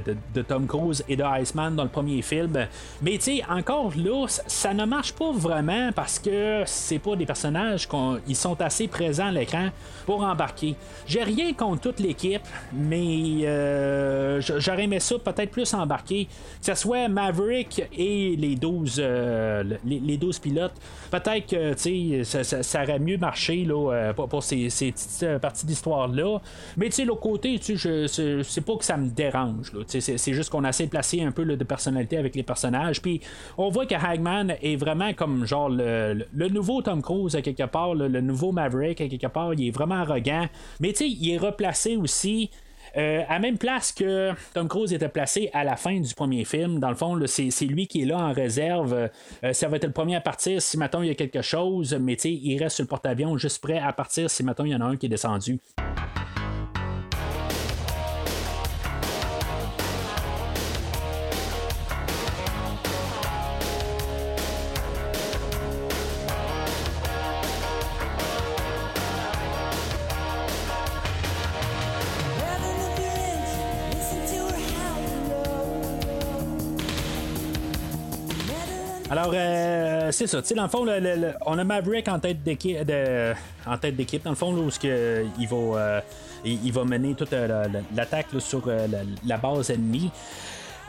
de, 0.00 0.42
Tom 0.42 0.66
Cruise 0.66 1.04
et 1.08 1.16
de 1.16 1.24
Iceman 1.40 1.74
dans 1.74 1.84
le 1.84 1.88
premier 1.88 2.22
film. 2.22 2.66
Mais 3.02 3.18
tu 3.18 3.38
sais, 3.38 3.42
encore 3.48 3.92
là, 3.96 4.26
ça, 4.28 4.74
ne 4.74 4.84
marche 4.84 5.12
pas 5.12 5.32
vraiment 5.32 5.90
parce 5.94 6.18
que 6.18 6.62
c'est 6.66 6.98
pas 6.98 7.16
des 7.16 7.26
personnages 7.26 7.88
qui 8.26 8.34
sont 8.34 8.60
assez 8.60 8.88
présents 8.88 9.26
à 9.26 9.32
l'écran 9.32 9.68
pour 10.06 10.22
embarquer. 10.22 10.74
J'ai 11.06 11.22
rien 11.22 11.52
contre 11.52 11.82
toute 11.82 12.00
l'équipe, 12.00 12.42
mais 12.72 13.44
euh, 13.44 14.40
j'aurais 14.40 14.84
aimé 14.84 15.00
ça 15.00 15.18
peut-être 15.18 15.50
plus 15.50 15.72
embarquer. 15.74 16.26
Que 16.26 16.66
ce 16.66 16.74
soit 16.74 17.08
Maverick 17.08 17.82
et 17.96 18.36
les 18.36 18.56
12, 18.56 18.96
euh, 18.98 19.64
les, 19.84 20.00
les 20.00 20.16
12 20.16 20.38
pilotes. 20.38 20.74
Peut-être 21.10 21.46
que 21.46 22.24
ça, 22.24 22.82
aurait 22.82 22.98
mieux 22.98 23.18
marché 23.18 23.64
là, 23.64 23.92
euh, 23.92 24.12
pour, 24.12 24.28
pour 24.28 24.42
ces, 24.42 24.68
petites 24.68 25.38
parties 25.40 25.66
d'histoire-là. 25.66 26.38
Mais 26.76 26.86
tu 26.86 26.92
sais, 26.92 27.04
l'autre 27.04 27.20
côté, 27.20 27.58
tu 27.58 27.76
c'est 27.78 28.64
pas 28.64 28.76
que 28.76 28.84
ça 28.84 28.96
me 28.96 29.08
dérange. 29.08 29.72
là. 29.72 29.81
C'est 29.86 30.32
juste 30.32 30.50
qu'on 30.50 30.64
a 30.64 30.70
essayé 30.70 30.86
de 30.86 30.90
placer 30.90 31.22
un 31.22 31.32
peu 31.32 31.44
de 31.44 31.64
personnalité 31.64 32.16
avec 32.16 32.34
les 32.34 32.42
personnages. 32.42 33.00
Puis 33.00 33.20
on 33.58 33.68
voit 33.68 33.86
que 33.86 33.94
Hagman 33.94 34.54
est 34.62 34.76
vraiment 34.76 35.12
comme 35.14 35.46
genre 35.46 35.68
le, 35.68 36.48
nouveau 36.48 36.82
Tom 36.82 37.02
Cruise 37.02 37.36
à 37.36 37.42
quelque 37.42 37.64
part, 37.64 37.94
le, 37.94 38.20
nouveau 38.20 38.52
Maverick 38.52 39.00
à 39.00 39.08
quelque 39.08 39.26
part. 39.26 39.54
Il 39.54 39.68
est 39.68 39.70
vraiment 39.70 39.96
arrogant. 39.96 40.46
Mais 40.80 40.92
tu 40.92 41.04
il 41.04 41.32
est 41.32 41.38
replacé 41.38 41.96
aussi. 41.96 42.50
euh, 42.96 43.22
à 43.28 43.38
même 43.38 43.58
place 43.58 43.92
que 43.92 44.32
Tom 44.54 44.68
Cruise 44.68 44.92
était 44.92 45.08
placé 45.08 45.50
à 45.52 45.64
la 45.64 45.76
fin 45.76 45.98
du 45.98 46.14
premier 46.14 46.44
film. 46.44 46.78
Dans 46.78 46.90
le 46.90 46.94
fond, 46.94 47.18
c'est 47.26 47.64
lui 47.64 47.86
qui 47.86 48.02
est 48.02 48.04
là 48.04 48.18
en 48.18 48.32
réserve. 48.32 49.08
Euh, 49.44 49.52
ça 49.52 49.68
va 49.68 49.76
être 49.76 49.86
le 49.86 49.92
premier 49.92 50.16
à 50.16 50.20
partir 50.20 50.60
si 50.60 50.76
maintenant 50.76 51.02
il 51.02 51.08
y 51.08 51.10
a 51.10 51.14
quelque 51.14 51.42
chose, 51.42 51.96
mais 52.00 52.14
il 52.14 52.62
reste 52.62 52.76
sur 52.76 52.84
le 52.84 52.88
porte-avions 52.88 53.36
juste 53.38 53.62
prêt 53.62 53.78
à 53.78 53.92
partir 53.92 54.28
si 54.28 54.42
maintenant 54.42 54.64
il 54.64 54.72
y 54.72 54.74
en 54.74 54.80
a 54.80 54.84
un 54.84 54.96
qui 54.96 55.06
est 55.06 55.08
descendu. 55.10 55.58
Alors, 79.22 79.34
euh, 79.36 80.08
c'est 80.10 80.26
ça. 80.26 80.42
Tu 80.42 80.48
sais, 80.48 80.54
dans 80.56 80.64
le 80.64 80.68
fond, 80.68 80.84
on 81.46 81.58
a 81.58 81.64
Maverick 81.64 82.08
en 82.08 82.18
tête 82.18 82.42
d'équipe, 82.42 82.78
en 83.66 83.78
tête 83.78 83.94
d'équipe 83.94 84.24
dans 84.24 84.30
le 84.30 84.36
fond, 84.36 84.52
là, 84.52 84.60
où 84.62 84.68
que 84.68 85.24
il 85.38 85.46
va, 85.46 85.56
euh, 85.56 86.00
il, 86.44 86.72
va 86.72 86.84
mener 86.84 87.14
toute 87.14 87.32
euh, 87.32 87.46
la- 87.46 87.68
la- 87.68 87.84
l'attaque 87.94 88.26
sur 88.40 88.62
euh, 88.66 88.88
la, 89.24 89.36
base 89.36 89.70
ennemie. 89.70 90.10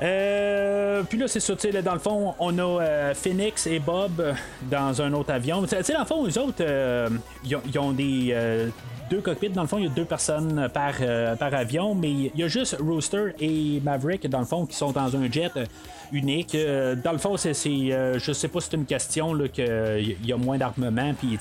Euh, 0.01 1.03
puis 1.03 1.19
là, 1.19 1.27
c'est 1.27 1.39
ça, 1.39 1.55
tu 1.55 1.71
sais, 1.71 1.81
dans 1.84 1.93
le 1.93 1.99
fond, 1.99 2.34
on 2.39 2.57
a 2.57 2.81
euh, 2.81 3.13
Phoenix 3.13 3.67
et 3.67 3.77
Bob 3.77 4.19
euh, 4.19 4.34
dans 4.63 4.99
un 5.03 5.13
autre 5.13 5.31
avion. 5.31 5.61
Tu 5.61 5.67
sais, 5.84 5.93
dans 5.93 5.99
le 5.99 6.05
fond, 6.05 6.25
eux 6.25 6.39
autres, 6.39 6.61
euh, 6.61 7.09
ils 7.45 7.77
ont, 7.77 7.91
des. 7.91 8.29
euh, 8.31 8.69
deux 9.11 9.21
cockpits, 9.21 9.49
dans 9.49 9.61
le 9.61 9.67
fond, 9.67 9.77
il 9.77 9.84
y 9.84 9.88
a 9.88 9.91
deux 9.91 10.05
personnes 10.05 10.69
par, 10.73 10.93
euh, 11.01 11.36
par 11.36 11.53
avion, 11.53 11.93
mais 11.93 12.09
il 12.09 12.31
y 12.36 12.43
a 12.43 12.47
juste 12.47 12.77
Rooster 12.79 13.36
et 13.39 13.79
Maverick, 13.84 14.27
dans 14.27 14.39
le 14.39 14.45
fond, 14.45 14.65
qui 14.65 14.75
sont 14.75 14.91
dans 14.91 15.15
un 15.15 15.31
jet 15.31 15.51
euh, 15.55 15.65
unique. 16.14 16.55
Euh, 16.55 16.95
dans 16.95 17.11
le 17.11 17.18
fond, 17.18 17.36
c'est, 17.36 17.53
euh, 17.68 18.18
je 18.20 18.32
sais 18.32 18.47
pas 18.47 18.61
si 18.61 18.70
c'est 18.72 18.78
une 18.78 18.86
question 18.86 19.38
qu'il 19.51 20.16
y 20.26 20.32
a 20.32 20.38
moins 20.38 20.57
d'armement, 20.57 21.14
puis 21.14 21.38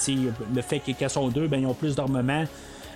le 0.55 0.63
fait 0.63 0.81
qu'ils 0.81 1.09
sont 1.11 1.29
deux, 1.29 1.47
ben, 1.47 1.61
ils 1.61 1.67
ont 1.67 1.75
plus 1.75 1.95
d'armement. 1.95 2.45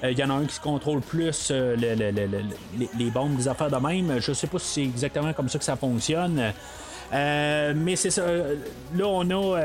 Euh, 0.05 0.11
Il 0.11 0.19
y 0.19 0.25
en 0.25 0.31
a 0.31 0.35
un 0.35 0.45
qui 0.45 0.59
contrôle 0.61 1.01
plus 1.01 1.49
euh, 1.51 1.75
le- 1.77 1.95
le- 1.95 2.11
le- 2.11 2.27
le- 2.27 2.45
les, 2.79 2.89
les 2.99 3.11
bombes, 3.11 3.37
des 3.37 3.49
affaires 3.49 3.71
de 3.71 3.77
même. 3.77 4.21
Je 4.21 4.33
sais 4.33 4.47
pas 4.47 4.59
si 4.59 4.67
c'est 4.67 4.83
exactement 4.83 5.33
comme 5.33 5.49
ça 5.49 5.59
que 5.59 5.65
ça 5.65 5.77
fonctionne. 5.77 6.53
Euh, 7.15 7.73
mais 7.77 7.95
c'est 7.97 8.11
ça. 8.11 8.23
euh, 8.23 8.57
Là, 8.95 9.07
on 9.07 9.31
a. 9.31 9.59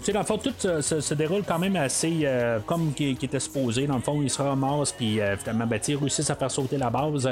tu 0.00 0.06
sais, 0.06 0.12
dans 0.12 0.20
le 0.20 0.26
fond, 0.26 0.38
tout 0.38 0.54
se, 0.58 1.14
déroule 1.14 1.42
quand 1.46 1.58
même 1.58 1.76
assez 1.76 2.20
euh, 2.24 2.58
comme 2.64 2.94
qui, 2.94 3.10
était 3.10 3.38
supposé. 3.38 3.86
Dans 3.86 3.96
le 3.96 4.00
fond, 4.00 4.22
il 4.22 4.30
se 4.30 4.40
ramasse, 4.40 4.92
puis 4.92 5.20
euh, 5.20 5.36
finalement, 5.36 5.66
ben, 5.66 5.78
ils 5.86 5.96
réussissent 5.96 6.30
à 6.30 6.34
faire 6.34 6.50
sauter 6.50 6.78
la 6.78 6.88
base. 6.88 7.28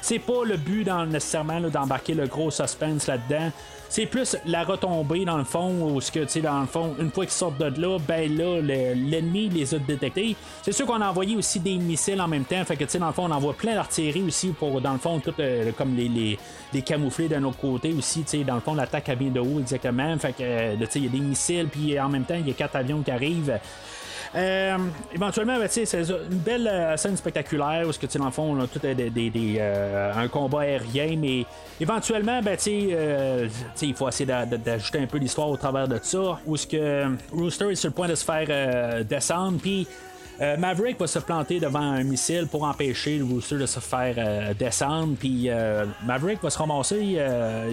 C'est 0.00 0.20
pas 0.20 0.44
le 0.44 0.56
but 0.56 0.84
dans, 0.84 1.04
nécessairement 1.04 1.60
d'embarquer 1.60 2.14
le 2.14 2.28
gros 2.28 2.52
suspense 2.52 3.08
là-dedans. 3.08 3.50
C'est 3.94 4.06
plus 4.06 4.38
la 4.46 4.64
retombée 4.64 5.26
dans 5.26 5.36
le 5.36 5.44
fond, 5.44 5.70
où 5.92 6.00
ce 6.00 6.10
que, 6.10 6.20
tu 6.20 6.28
sais, 6.30 6.40
dans 6.40 6.60
le 6.60 6.66
fond, 6.66 6.94
une 6.98 7.10
fois 7.10 7.26
qu'ils 7.26 7.34
sortent 7.34 7.58
de 7.58 7.78
là, 7.78 7.98
ben 7.98 8.34
là, 8.38 8.58
le- 8.62 8.94
l'ennemi 8.94 9.50
les 9.50 9.74
a 9.74 9.78
détectés. 9.78 10.34
C'est 10.62 10.72
sûr 10.72 10.86
qu'on 10.86 11.02
a 11.02 11.10
envoyé 11.10 11.36
aussi 11.36 11.60
des 11.60 11.76
missiles 11.76 12.18
en 12.22 12.26
même 12.26 12.44
temps, 12.46 12.64
fait 12.64 12.76
que, 12.76 12.84
tu 12.84 12.90
sais, 12.92 12.98
dans 12.98 13.08
le 13.08 13.12
fond, 13.12 13.26
on 13.26 13.30
envoie 13.30 13.52
plein 13.52 13.74
d'artillerie 13.74 14.22
aussi 14.22 14.48
pour, 14.48 14.80
dans 14.80 14.94
le 14.94 14.98
fond, 14.98 15.20
tout 15.20 15.34
euh, 15.40 15.72
comme 15.76 15.94
les, 15.94 16.08
les, 16.08 16.38
les 16.72 16.80
camoufler 16.80 17.28
d'un 17.28 17.44
autre 17.44 17.58
côté 17.58 17.92
aussi, 17.92 18.22
tu 18.22 18.38
sais, 18.38 18.44
dans 18.44 18.54
le 18.54 18.62
fond, 18.62 18.72
l'attaque 18.74 19.10
vient 19.10 19.30
de 19.30 19.40
haut 19.40 19.60
exactement, 19.60 20.16
fait 20.16 20.32
que, 20.32 20.36
euh, 20.40 20.74
tu 20.80 20.86
sais, 20.88 20.98
il 21.00 21.04
y 21.04 21.08
a 21.08 21.10
des 21.10 21.20
missiles, 21.20 21.68
puis 21.70 22.00
en 22.00 22.08
même 22.08 22.24
temps, 22.24 22.36
il 22.40 22.48
y 22.48 22.50
a 22.50 22.54
quatre 22.54 22.76
avions 22.76 23.02
qui 23.02 23.10
arrivent. 23.10 23.58
Euh, 24.34 24.78
éventuellement, 25.14 25.58
ben, 25.58 25.68
c'est 25.68 25.84
une 25.92 26.38
belle 26.38 26.66
euh, 26.66 26.96
scène 26.96 27.16
spectaculaire 27.16 27.86
où, 27.86 27.90
que, 27.92 28.18
dans 28.18 28.24
le 28.24 28.30
fond, 28.30 28.56
tout 28.72 28.80
euh, 28.84 28.94
des, 28.94 29.56
euh, 29.58 30.12
un 30.14 30.26
combat 30.28 30.60
aérien, 30.60 31.16
mais 31.18 31.44
éventuellement, 31.80 32.40
ben, 32.40 32.56
tu 32.56 32.62
sais, 32.62 32.88
euh, 32.92 33.46
tu 33.46 33.52
sais, 33.74 33.86
il 33.88 33.94
faut 33.94 34.08
essayer 34.08 34.24
d'a- 34.24 34.46
d'a- 34.46 34.56
d'ajouter 34.56 35.00
un 35.00 35.06
peu 35.06 35.18
l'histoire 35.18 35.50
au 35.50 35.56
travers 35.58 35.86
de 35.86 35.98
ça, 36.02 36.38
où 36.46 36.56
ce 36.56 36.66
que 36.66 37.04
Rooster 37.30 37.70
est 37.72 37.74
sur 37.74 37.90
le 37.90 37.94
point 37.94 38.08
de 38.08 38.14
se 38.14 38.24
faire 38.24 39.04
descendre, 39.04 39.58
puis 39.60 39.86
Maverick 40.58 40.98
va 40.98 41.06
se 41.06 41.18
planter 41.20 41.60
devant 41.60 41.80
un 41.80 42.02
missile 42.02 42.48
pour 42.50 42.64
empêcher 42.64 43.18
le 43.18 43.24
Rooster 43.24 43.58
de 43.58 43.66
se 43.66 43.78
faire 43.80 44.54
descendre. 44.58 45.14
Puis 45.20 45.48
euh, 45.48 45.84
Maverick 46.04 46.42
va 46.42 46.50
se 46.50 46.58
ramasser, 46.58 47.18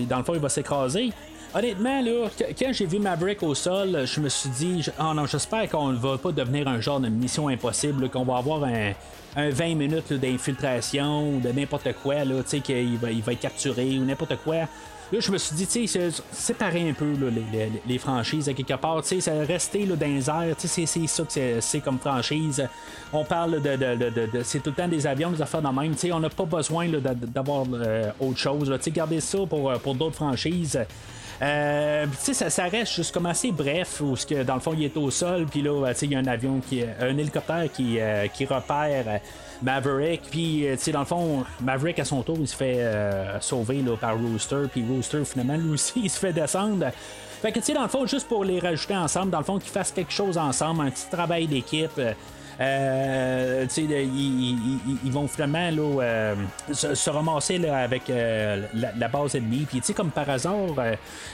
dans 0.07 0.17
le 0.17 0.23
fond, 0.23 0.33
il 0.35 0.39
va 0.41 0.49
s'écraser. 0.49 1.09
Honnêtement, 1.53 2.01
là, 2.01 2.29
quand 2.57 2.71
j'ai 2.71 2.85
vu 2.85 2.99
Maverick 2.99 3.43
au 3.43 3.55
sol, 3.55 4.05
je 4.05 4.19
me 4.19 4.29
suis 4.29 4.49
dit, 4.49 4.85
oh 4.99 5.13
non, 5.13 5.25
j'espère 5.25 5.69
qu'on 5.69 5.89
ne 5.89 5.97
va 5.97 6.17
pas 6.17 6.31
devenir 6.31 6.67
un 6.67 6.79
genre 6.79 6.99
de 6.99 7.09
mission 7.09 7.47
impossible, 7.47 8.09
qu'on 8.09 8.23
va 8.23 8.37
avoir 8.37 8.63
un, 8.63 8.93
20 9.35 9.75
minutes 9.75 10.13
d'infiltration 10.13 11.39
de 11.39 11.49
n'importe 11.49 11.93
quoi, 12.01 12.25
là, 12.25 12.41
qu'il 12.43 12.97
va, 12.97 13.11
il 13.11 13.21
va 13.21 13.33
être 13.33 13.39
capturé 13.39 13.97
ou 13.97 14.03
n'importe 14.03 14.35
quoi. 14.43 14.67
Là, 15.11 15.19
je 15.19 15.31
me 15.31 15.39
suis 15.39 15.55
dit, 15.55 15.65
tu 15.65 15.87
sais, 15.87 16.09
séparer 16.31 16.87
un 16.87 16.93
peu 16.93 17.15
les, 17.87 17.97
franchises 17.97 18.47
à 18.47 18.53
quelque 18.53 18.75
part. 18.75 19.01
Tu 19.01 19.19
sais, 19.19 19.43
rester 19.43 19.85
dans 19.85 19.99
les 19.99 20.29
airs, 20.29 20.55
tu 20.55 20.67
sais, 20.67 20.85
c'est 20.85 21.07
ça 21.07 21.23
que 21.23 21.59
c'est 21.61 21.79
comme 21.79 21.97
franchise. 21.97 22.67
On 23.11 23.23
parle 23.23 23.59
de. 23.59 23.75
de, 23.75 24.43
c'est 24.43 24.59
tout 24.59 24.69
le 24.69 24.75
temps 24.75 24.87
des 24.87 25.07
avions, 25.07 25.31
des 25.31 25.41
affaires 25.41 25.63
de 25.63 25.67
même. 25.67 25.93
Tu 25.93 25.99
sais, 25.99 26.11
on 26.11 26.19
n'a 26.19 26.29
pas 26.29 26.45
besoin 26.45 26.87
d'avoir 26.87 27.65
euh, 27.73 28.11
autre 28.19 28.37
chose. 28.37 28.71
Tu 28.77 28.83
sais, 28.83 28.91
garder 28.91 29.19
ça 29.19 29.39
pour, 29.49 29.71
pour 29.79 29.95
d'autres 29.95 30.15
franchises. 30.15 30.79
Euh, 31.41 32.05
ça, 32.17 32.49
ça 32.49 32.63
reste 32.65 32.93
juste 32.93 33.13
comme 33.13 33.25
assez 33.25 33.51
bref, 33.51 34.01
où 34.01 34.15
que, 34.15 34.43
dans 34.43 34.55
le 34.55 34.59
fond, 34.59 34.73
il 34.75 34.83
est 34.83 34.97
au 34.97 35.09
sol, 35.09 35.45
puis 35.45 35.61
là, 35.61 35.93
il 36.01 36.11
y 36.11 36.15
a 36.15 36.19
un 36.19 36.27
avion, 36.27 36.59
qui, 36.59 36.83
un 36.83 37.17
hélicoptère 37.17 37.71
qui, 37.71 37.99
euh, 37.99 38.27
qui 38.27 38.45
repère 38.45 39.21
Maverick. 39.61 40.21
Puis, 40.29 40.67
euh, 40.67 40.75
tu 40.75 40.83
sais, 40.83 40.91
dans 40.91 40.99
le 40.99 41.05
fond, 41.05 41.43
Maverick 41.61 41.99
à 41.99 42.05
son 42.05 42.21
tour, 42.23 42.37
il 42.39 42.47
se 42.47 42.55
fait 42.55 42.77
euh, 42.77 43.39
sauver 43.39 43.81
là, 43.81 43.95
par 43.97 44.17
Rooster. 44.17 44.63
Puis 44.71 44.83
Rooster, 44.87 45.23
finalement, 45.25 45.57
lui 45.57 45.71
aussi, 45.71 45.93
il 46.03 46.09
se 46.09 46.19
fait 46.19 46.33
descendre. 46.33 46.87
Fait 47.41 47.51
que, 47.51 47.59
tu 47.59 47.65
sais, 47.65 47.73
dans 47.73 47.83
le 47.83 47.89
fond, 47.89 48.05
juste 48.05 48.27
pour 48.27 48.43
les 48.43 48.59
rajouter 48.59 48.95
ensemble, 48.95 49.31
dans 49.31 49.39
le 49.39 49.45
fond, 49.45 49.59
qu'ils 49.59 49.71
fassent 49.71 49.91
quelque 49.91 50.11
chose 50.11 50.37
ensemble, 50.37 50.81
un 50.81 50.91
petit 50.91 51.09
travail 51.09 51.47
d'équipe. 51.47 51.91
Euh, 51.97 52.13
ils, 52.59 53.67
vont 55.11 55.27
finalement 55.27 55.71
là, 55.71 56.03
euh, 56.03 56.35
se, 56.73 57.09
ramasser 57.09 57.57
là, 57.57 57.77
avec 57.77 58.09
euh, 58.09 58.65
la, 58.73 59.07
base 59.07 59.35
ennemie. 59.35 59.65
Puis, 59.65 59.81
comme 59.93 60.11
par 60.11 60.29
hasard, 60.29 60.75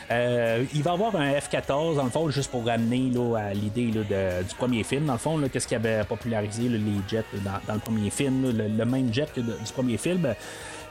il 0.10 0.84
va 0.84 0.92
y 0.92 0.94
avoir 0.94 1.16
un 1.16 1.32
F-14, 1.32 1.96
dans 1.96 2.04
le 2.04 2.10
fond, 2.10 2.30
juste 2.30 2.52
pour 2.52 2.66
ramener 2.66 3.10
là, 3.12 3.38
à 3.38 3.54
l'idée 3.54 3.88
du 3.88 4.56
premier 4.58 4.84
film. 4.84 5.06
Dans 5.06 5.14
le 5.14 5.20
fond, 5.20 5.42
qu'est-ce 5.52 5.68
qui 5.68 5.76
avait 5.76 6.04
popularisé 6.04 6.70
les 6.70 6.80
jets 7.08 7.26
dans, 7.44 7.74
le 7.74 7.80
premier 7.80 8.10
film, 8.10 8.52
le, 8.56 8.86
même 8.86 9.14
jet 9.14 9.30
du 9.36 9.74
premier 9.74 9.98
film. 9.98 10.34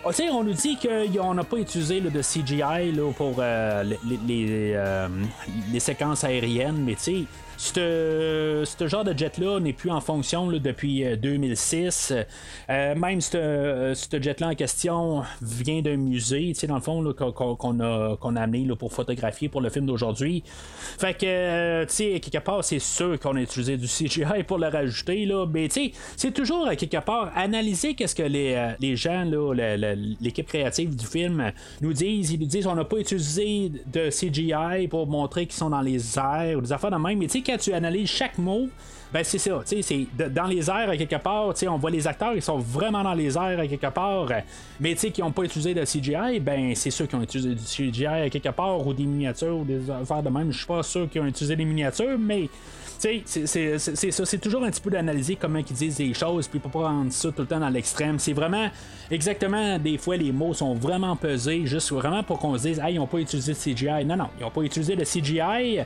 Oh, 0.07 0.11
on 0.32 0.45
nous 0.45 0.53
dit 0.53 0.76
qu'on 0.76 1.32
n'a 1.32 1.45
pas 1.45 1.57
utilisé 1.57 2.01
de 2.01 2.20
CGI 2.20 2.93
pour 3.16 3.41
les, 3.41 4.76
les, 5.72 5.80
séquences 5.80 6.24
aériennes, 6.24 6.82
mais 6.85 6.95
tu 6.97 7.01
sais, 7.01 7.24
ce 7.57 8.89
genre 8.89 9.05
de 9.05 9.17
jet-là 9.17 9.61
n'est 9.61 9.73
plus 9.73 9.91
en 9.91 10.01
fonction 10.01 10.47
depuis 10.47 11.05
2006. 11.17 12.11
Euh, 12.13 12.25
euh, 12.71 12.95
même 12.95 13.21
ce 13.21 13.95
jet-là 14.21 14.49
en 14.49 14.55
question 14.55 15.23
vient 15.43 15.83
d'un 15.83 15.97
musée, 15.97 16.53
dans 16.67 16.77
le 16.77 16.81
fond, 16.81 17.13
qu'on 17.13 17.81
a, 17.81 18.17
a 18.21 18.41
amené 18.41 18.67
pour 18.79 18.93
photographier 18.93 19.49
pour 19.49 19.61
le 19.61 19.71
film 19.71 19.87
d'aujourd'hui. 19.87 20.43
Fait 20.99 21.15
que, 21.15 21.27
euh, 21.27 21.87
tu 21.87 21.95
sais, 21.95 22.21
quelque 22.21 22.43
part, 22.43 22.65
c'est 22.65 22.79
sûr 22.79 23.19
qu'on 23.19 23.37
a 23.37 23.41
utilisé 23.41 23.77
du 23.77 23.87
CGI 23.87 24.43
pour 24.47 24.59
le 24.59 24.69
rajouter, 24.69 25.25
là, 25.27 25.47
mais 25.47 25.69
tu 25.69 25.87
sais, 25.87 25.93
c'est 26.17 26.33
toujours, 26.33 26.69
quelque 26.71 27.05
part, 27.05 27.33
analyser 27.37 27.95
qu'est-ce 27.95 28.15
que 28.15 28.23
les, 28.23 28.75
les 28.81 28.97
gens, 28.97 29.25
l'équipe 30.21 30.47
créative 30.47 30.97
du 30.97 31.07
film 31.07 31.53
nous 31.81 31.93
disent. 31.93 32.33
Ils 32.33 32.41
nous 32.41 32.47
disent 32.47 32.67
on 32.67 32.75
n'a 32.75 32.85
pas 32.85 32.99
utilisé 32.99 33.71
de 33.93 34.11
CGI 34.11 34.89
pour 34.89 35.07
montrer 35.07 35.47
qu'ils 35.47 35.55
sont 35.55 35.71
dans 35.71 35.81
les 35.81 36.19
airs 36.19 36.59
ou 36.59 36.61
des 36.61 36.73
affaires 36.73 36.91
de 36.91 36.97
même, 36.97 37.19
mais 37.19 37.27
tu 37.27 37.44
quand 37.45 37.59
tu 37.59 37.73
analyses 37.73 38.09
chaque 38.09 38.39
mot, 38.39 38.69
ben 39.13 39.23
c'est 39.23 39.39
ça, 39.39 39.63
tu 39.65 39.81
sais, 39.81 40.07
c'est 40.17 40.31
dans 40.31 40.47
les 40.47 40.69
airs 40.69 40.91
à 40.91 40.97
quelque 40.97 41.17
part, 41.17 41.55
tu 41.55 41.61
sais, 41.61 41.69
on 41.69 41.79
voit 41.79 41.91
les 41.91 42.07
acteurs, 42.07 42.35
ils 42.35 42.43
sont 42.43 42.59
vraiment 42.59 43.03
dans 43.05 43.15
les 43.15 43.37
airs 43.37 43.61
à 43.61 43.67
quelque 43.67 43.87
part, 43.87 44.29
mais 44.81 44.95
tu 44.95 45.01
sais, 45.01 45.11
qui 45.11 45.21
n'ont 45.21 45.31
pas 45.31 45.45
utilisé 45.45 45.73
de 45.73 45.85
CGI, 45.85 46.41
ben 46.41 46.75
c'est 46.75 46.91
ceux 46.91 47.07
qui 47.07 47.15
ont 47.15 47.23
utilisé 47.23 47.55
du 47.55 47.63
CGI 47.63 48.07
à 48.07 48.31
quelque 48.31 48.49
part, 48.49 48.85
ou 48.85 48.93
des 48.93 49.05
miniatures, 49.05 49.59
ou 49.59 49.65
des 49.65 49.89
affaires 49.89 50.23
de 50.23 50.31
même, 50.31 50.51
je 50.51 50.59
suis 50.59 50.67
pas 50.67 50.83
sûr 50.83 51.09
qu'ils 51.09 51.21
ont 51.21 51.27
utilisé 51.27 51.55
des 51.55 51.65
miniatures, 51.65 52.19
mais 52.19 52.49
c'est 53.25 53.79
ça, 53.79 54.25
c'est 54.25 54.39
toujours 54.39 54.65
un 54.65 54.71
petit 54.71 54.81
peu 54.81 54.91
d'analyser 54.91 55.37
comment 55.37 55.59
ils 55.59 55.65
disent 55.65 55.99
les 55.99 56.15
choses, 56.15 56.49
puis 56.49 56.59
pas 56.59 56.69
prendre 56.69 57.13
ça 57.13 57.31
tout 57.31 57.43
le 57.43 57.47
temps 57.47 57.61
dans 57.61 57.69
l'extrême. 57.69 58.19
C'est 58.19 58.33
vraiment 58.33 58.69
exactement, 59.11 59.79
des 59.79 59.99
fois, 59.99 60.17
les 60.17 60.33
mots 60.33 60.55
sont 60.55 60.75
vraiment 60.75 61.17
pesés, 61.17 61.67
juste 61.67 61.93
vraiment 61.93 62.23
pour 62.23 62.39
qu'on 62.39 62.57
se 62.57 62.63
dise, 62.63 62.81
ah, 62.83 62.91
ils 62.91 62.97
n'ont 62.97 63.07
pas 63.07 63.19
utilisé 63.19 63.53
de 63.53 63.59
CGI. 63.59 64.05
Non, 64.05 64.17
non, 64.17 64.29
ils 64.39 64.43
n'ont 64.43 64.51
pas 64.51 64.63
utilisé 64.63 64.97
de 64.97 65.05
CGI 65.05 65.81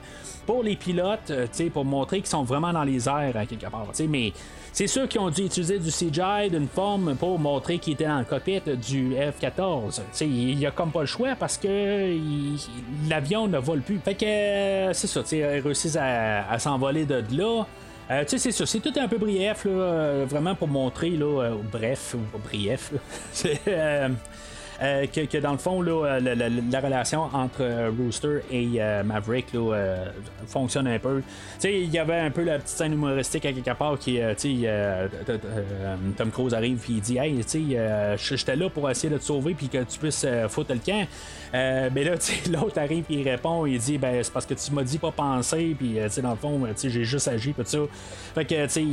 pour 0.47 0.63
les 0.63 0.77
pilotes, 0.77 1.31
euh, 1.31 1.47
pour 1.73 1.85
montrer 1.85 2.19
qu'ils 2.19 2.29
sont 2.29 2.45
vraiment 2.45 2.73
dans 2.73 2.85
les 2.85 3.09
airs 3.09 3.47
quelque 3.49 3.69
part. 3.71 3.89
Mais 4.09 4.33
c'est 4.73 4.87
sûr 4.87 5.09
qu'ils 5.09 5.21
ont 5.21 5.31
dû 5.31 5.45
utiliser 5.45 5.79
du 5.79 5.91
CGI 5.91 6.51
d'une 6.51 6.69
forme 6.69 7.17
pour 7.17 7.39
montrer 7.39 7.79
qu'ils 7.79 7.95
étaient 7.95 8.07
dans 8.07 8.19
le 8.19 8.25
cockpit 8.25 8.61
du 8.61 9.15
F-14. 9.15 10.01
Il 10.21 10.57
n'y 10.57 10.67
a 10.67 10.71
comme 10.71 10.91
pas 10.91 11.01
le 11.01 11.07
choix 11.07 11.35
parce 11.39 11.59
que 11.59 12.17
l'avion 13.09 13.49
ne 13.49 13.59
vole 13.59 13.81
plus. 13.81 13.99
Fait 13.99 14.15
que 14.15 14.25
euh, 14.25 14.93
c'est 14.93 15.07
ça, 15.07 15.23
ils 15.33 15.45
réussissent 15.45 15.99
à, 16.01 16.59
s'envoler 16.59 17.05
de 17.05 17.23
là. 17.37 17.67
Euh, 18.11 18.23
tu 18.23 18.31
sais, 18.31 18.39
c'est 18.39 18.53
ça, 18.53 18.65
c'est 18.65 18.81
tout 18.81 18.93
un 18.99 19.07
peu 19.07 19.19
brief, 19.19 19.67
là, 19.67 20.25
vraiment 20.25 20.55
pour 20.55 20.69
montrer, 20.69 21.11
là, 21.11 21.51
bref, 21.71 22.15
ou 22.15 22.39
brief, 22.39 22.93
c'est 23.33 23.61
euh, 24.81 25.07
que, 25.07 25.39
dans 25.39 25.53
le 25.53 25.59
fond, 25.59 25.85
euh, 25.85 26.21
la, 26.71 26.81
relation 26.81 27.23
entre 27.33 27.63
euh, 27.63 27.91
Rooster 27.99 28.41
et 28.51 28.81
Maverick 29.05 29.47
fonctionne 30.47 30.87
un 30.87 30.99
peu. 30.99 31.23
Il 31.65 31.91
y 31.91 31.99
avait 31.99 32.19
un 32.19 32.31
peu 32.31 32.45
la 32.45 32.59
petite 32.59 32.77
scène 32.77 32.93
humoristique 32.93 33.45
à 33.47 33.53
quelque 33.53 33.77
part 33.77 33.99
qui, 33.99 34.21
Tom 36.17 36.31
Cruise 36.31 36.55
arrive 36.55 36.85
et 36.89 36.93
il 36.93 37.01
dit 37.01 37.19
Hey, 37.19 37.45
j'étais 38.17 38.57
là 38.57 38.71
pour 38.71 38.89
essayer 38.89 39.13
de 39.13 39.19
te 39.19 39.25
sauver 39.25 39.55
puis 39.55 39.69
que 39.69 39.83
tu 39.83 39.99
puisses 39.99 40.27
foutre 40.49 40.73
le 40.73 40.81
camp. 40.81 41.07
mais 41.53 42.05
là, 42.05 42.15
l'autre 42.51 42.79
arrive 42.79 43.05
et 43.11 43.15
il 43.15 43.29
répond, 43.29 43.67
il 43.67 43.79
dit 43.79 43.99
ben 43.99 44.23
c'est 44.23 44.33
parce 44.33 44.47
que 44.47 44.55
tu 44.55 44.73
m'as 44.73 44.85
dit 44.85 44.99
pas 44.99 45.11
penser, 45.11 45.75
puis 45.77 45.97
dans 46.23 46.31
le 46.31 46.37
fond, 46.37 46.61
j'ai 46.83 47.05
juste 47.05 47.29
agi, 47.29 47.53
tout 47.53 47.63
ça. 47.65 47.79
Fait 48.35 48.45
que, 48.45 48.67
tu 48.67 48.71
sais, 48.71 48.85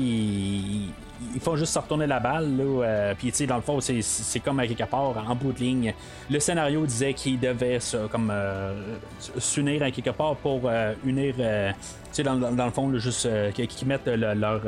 il 1.34 1.40
faut 1.40 1.56
juste 1.56 1.74
se 1.74 1.80
retourner 1.80 2.08
la 2.08 2.20
balle. 2.20 2.58
Là, 2.58 2.64
euh, 2.64 3.14
puis, 3.18 3.32
tu 3.32 3.38
sais, 3.38 3.48
dans 3.48 3.56
le 3.56 3.62
fond, 3.62 3.80
c'est, 3.80 4.40
comme 4.40 4.60
à 4.60 4.68
quelque 4.68 4.84
part, 4.84 5.16
en 5.30 5.36
bout 5.36 5.54
de 5.54 5.60
ligne. 5.60 5.94
Le 6.30 6.40
scénario 6.40 6.86
disait 6.86 7.14
qu'il 7.14 7.40
devait 7.40 7.80
comme, 8.12 8.30
euh, 8.32 8.74
s'unir 9.38 9.84
à 9.84 9.92
quelque 9.92 10.10
part 10.12 10.36
pour 10.36 10.62
euh, 10.66 10.94
unir. 11.06 11.36
tu 11.36 11.44
sais, 12.12 12.24
dans, 12.24 12.36
le 12.38 12.72
fond, 12.72 12.92
juste 12.98 13.28
qu'ils 13.54 13.88
mettent 13.88 14.08
leur, 14.08 14.62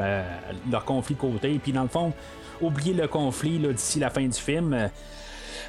leur 0.72 0.86
conflit 0.86 1.16
côté. 1.16 1.60
Puis, 1.62 1.72
dans 1.72 1.84
le 1.84 1.90
fond, 1.90 2.14
oublier 2.62 2.94
le 2.94 3.08
conflit 3.08 3.60
d'ici 3.60 4.00
la 4.00 4.10
fin 4.10 4.26
du 4.26 4.40
film. 4.40 4.90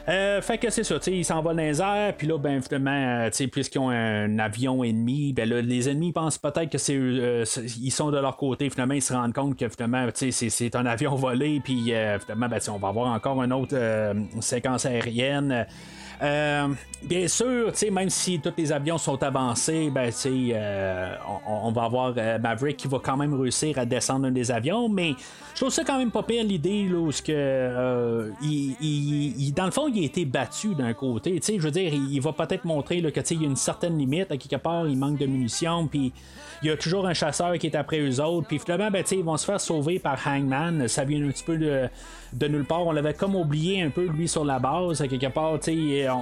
Euh, 0.09 0.41
fait 0.41 0.59
que 0.59 0.71
c'est 0.71 0.85
ça, 0.85 0.97
ils 1.07 1.25
s'envolent 1.25 1.57
dans 1.57 1.63
les 1.63 1.81
airs, 1.81 2.15
puis 2.17 2.27
là, 2.27 2.39
ben, 2.39 2.63
finalement, 2.63 3.27
euh, 3.27 3.47
puisqu'ils 3.51 3.79
ont 3.79 3.91
un 3.91 4.39
avion 4.39 4.83
ennemi, 4.85 5.33
ben 5.33 5.49
là, 5.49 5.61
les 5.61 5.89
ennemis 5.89 6.13
pensent 6.13 6.39
peut-être 6.39 6.71
que 6.71 6.79
c'est 6.79 6.97
euh, 6.97 7.45
ils 7.81 7.91
sont 7.91 8.11
de 8.11 8.19
leur 8.19 8.37
côté, 8.37 8.71
finalement, 8.71 8.95
ils 8.95 9.03
se 9.03 9.13
rendent 9.13 9.35
compte 9.35 9.59
que 9.59 9.69
finalement, 9.69 10.07
c'est 10.15 10.77
un 10.77 10.87
avion 10.87 11.15
volé, 11.15 11.61
puis 11.63 11.93
finalement, 12.21 12.49
ben, 12.49 12.61
on 12.69 12.79
va 12.79 12.89
avoir 12.89 13.13
encore 13.13 13.43
une 13.43 13.53
autre 13.53 13.77
séquence 14.41 14.87
aérienne. 14.87 15.67
Euh, 16.21 16.69
bien 17.03 17.29
sûr, 17.29 17.73
même 17.93 18.11
si 18.11 18.41
tous 18.41 18.53
les 18.57 18.73
avions 18.73 18.99
sont 18.99 19.23
avancés, 19.23 19.91
ben, 19.91 20.11
euh, 20.27 21.15
on, 21.47 21.71
va 21.71 21.85
avoir 21.85 22.15
euh, 22.17 22.39
Maverick 22.39 22.77
qui 22.77 22.89
va 22.89 22.99
quand 22.99 23.17
même 23.17 23.35
réussir 23.35 23.79
à 23.79 23.85
descendre 23.85 24.27
un 24.27 24.33
des 24.33 24.51
avions, 24.51 24.89
mais 24.89 25.13
je 25.55 25.61
trouve 25.61 25.71
ça 25.71 25.85
quand 25.85 25.99
même 25.99 26.11
pas 26.11 26.23
pire 26.25 26.43
l'idée 26.43 26.89
où 26.93 27.11
que, 27.25 28.33
il, 28.43 29.53
dans 29.55 29.67
le 29.67 29.71
fond, 29.71 29.89
il 29.89 30.03
a 30.03 30.07
été 30.07 30.25
battu 30.25 30.75
d'un 30.75 30.93
côté. 30.93 31.41
Je 31.47 31.59
veux 31.59 31.71
dire, 31.71 31.93
il, 31.93 32.21
va 32.21 32.33
peut-être 32.33 32.65
montrer 32.65 33.01
là, 33.01 33.11
que 33.11 33.21
il 33.31 33.43
y 33.43 33.45
a 33.45 33.49
une 33.49 33.57
certaine 33.57 33.97
limite, 33.97 34.33
à 34.33 34.37
quelque 34.37 34.61
part, 34.61 34.89
il 34.89 34.97
manque 34.97 35.19
de 35.19 35.27
munitions, 35.27 35.87
puis 35.87 36.13
il 36.63 36.69
y 36.69 36.71
a 36.71 36.77
toujours 36.77 37.07
un 37.07 37.15
chasseur 37.15 37.57
qui 37.59 37.69
est 37.69 37.77
après 37.77 38.01
eux 38.01 38.21
autres, 38.21 38.49
puis 38.49 38.59
finalement, 38.59 38.91
ben, 38.91 39.05
ils 39.11 39.23
vont 39.23 39.37
se 39.37 39.45
faire 39.45 39.61
sauver 39.61 39.99
par 39.99 40.19
Hangman. 40.27 40.89
Ça 40.89 41.05
vient 41.05 41.25
un 41.25 41.31
petit 41.31 41.45
peu 41.45 41.57
de 41.57 41.89
de 42.33 42.49
nulle 42.49 42.65
part. 42.65 42.87
On 42.87 42.93
l'avait 42.93 43.15
comme 43.15 43.35
oublié 43.35 43.83
un 43.83 43.91
peu, 43.91 44.07
lui, 44.07 44.29
sur 44.29 44.45
la 44.45 44.59
base. 44.59 45.01
À 45.01 45.09
quelque 45.09 45.29
part, 45.29 45.59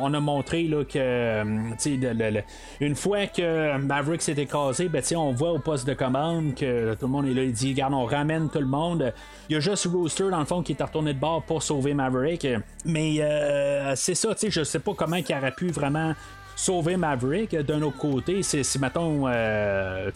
on 0.02 0.14
a 0.14 0.20
montré 0.20 0.64
là, 0.64 0.84
que 0.84 0.98
euh, 0.98 2.50
une 2.80 2.94
fois 2.94 3.26
que 3.26 3.76
Maverick 3.78 4.22
s'est 4.22 4.32
écrasé, 4.32 4.88
ben, 4.88 5.02
on 5.16 5.32
voit 5.32 5.52
au 5.52 5.58
poste 5.58 5.86
de 5.86 5.94
commande 5.94 6.54
que 6.54 6.94
tout 6.94 7.06
le 7.06 7.12
monde 7.12 7.26
est 7.26 7.34
là. 7.34 7.42
Il 7.42 7.52
dit 7.52 7.72
Regarde, 7.72 7.94
on 7.94 8.04
ramène 8.04 8.48
tout 8.48 8.60
le 8.60 8.66
monde. 8.66 9.12
Il 9.48 9.54
y 9.54 9.56
a 9.56 9.60
juste 9.60 9.86
Rooster, 9.86 10.30
dans 10.30 10.40
le 10.40 10.44
fond, 10.44 10.62
qui 10.62 10.72
est 10.72 10.82
retourné 10.82 11.14
de 11.14 11.18
bord 11.18 11.42
pour 11.42 11.62
sauver 11.62 11.94
Maverick. 11.94 12.46
Mais 12.84 13.16
euh, 13.20 13.94
c'est 13.96 14.14
ça, 14.14 14.30
je 14.48 14.64
sais 14.64 14.78
pas 14.78 14.94
comment 14.94 15.16
il 15.16 15.34
aurait 15.34 15.52
pu 15.52 15.68
vraiment 15.68 16.14
sauver 16.54 16.96
Maverick. 16.96 17.54
D'un 17.54 17.82
autre 17.82 17.98
côté, 17.98 18.42
c'est, 18.42 18.62
si 18.62 18.78
mettons, 18.78 19.24
euh, 19.26 20.10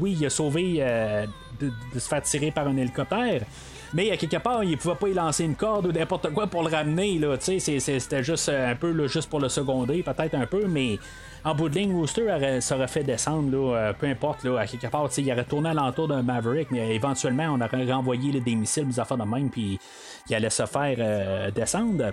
oui, 0.00 0.16
il 0.18 0.26
a 0.26 0.30
sauvé 0.30 0.84
de, 1.60 1.98
se 1.98 2.08
faire 2.08 2.22
tirer 2.22 2.50
par 2.50 2.66
un 2.68 2.76
hélicoptère. 2.76 3.42
Mais 3.94 4.10
à 4.10 4.16
quelque 4.16 4.36
part, 4.36 4.64
il 4.64 4.76
pouvait 4.76 4.94
pas 4.94 5.08
y 5.08 5.14
lancer 5.14 5.44
une 5.44 5.56
corde 5.56 5.86
ou 5.86 5.92
n'importe 5.92 6.30
quoi 6.32 6.46
pour 6.46 6.62
le 6.62 6.68
ramener. 6.68 7.18
Là, 7.18 7.36
c'était 7.38 8.22
juste 8.22 8.48
un 8.48 8.74
peu 8.76 9.06
juste 9.06 9.30
pour 9.30 9.40
le 9.40 9.48
seconder, 9.48 10.02
peut-être 10.02 10.34
un 10.34 10.46
peu, 10.46 10.66
mais 10.66 10.98
en 11.44 11.54
bout 11.54 11.68
de 11.68 11.78
ligne, 11.78 11.94
Rooster 11.94 12.24
aurait, 12.24 12.60
fait 12.88 13.04
descendre, 13.04 13.50
là, 13.50 13.76
euh, 13.76 13.92
peu 13.92 14.06
importe, 14.06 14.44
là, 14.44 14.58
à 14.58 14.66
quelque 14.66 14.88
part, 14.88 15.08
il 15.16 15.32
aurait 15.32 15.44
tourné 15.44 15.70
à 15.70 15.74
l'entour 15.74 16.08
d'un 16.08 16.22
Maverick, 16.22 16.70
mais 16.70 16.94
éventuellement, 16.94 17.46
on 17.54 17.60
aurait 17.60 17.92
renvoyé 17.92 18.38
des 18.40 18.54
missiles, 18.54 18.88
des 18.88 19.00
affaires 19.00 19.16
de 19.16 19.24
même, 19.24 19.48
puis 19.48 19.78
il 20.28 20.34
allait 20.34 20.50
se 20.50 20.66
faire 20.66 20.96
euh, 20.98 21.50
descendre. 21.50 22.12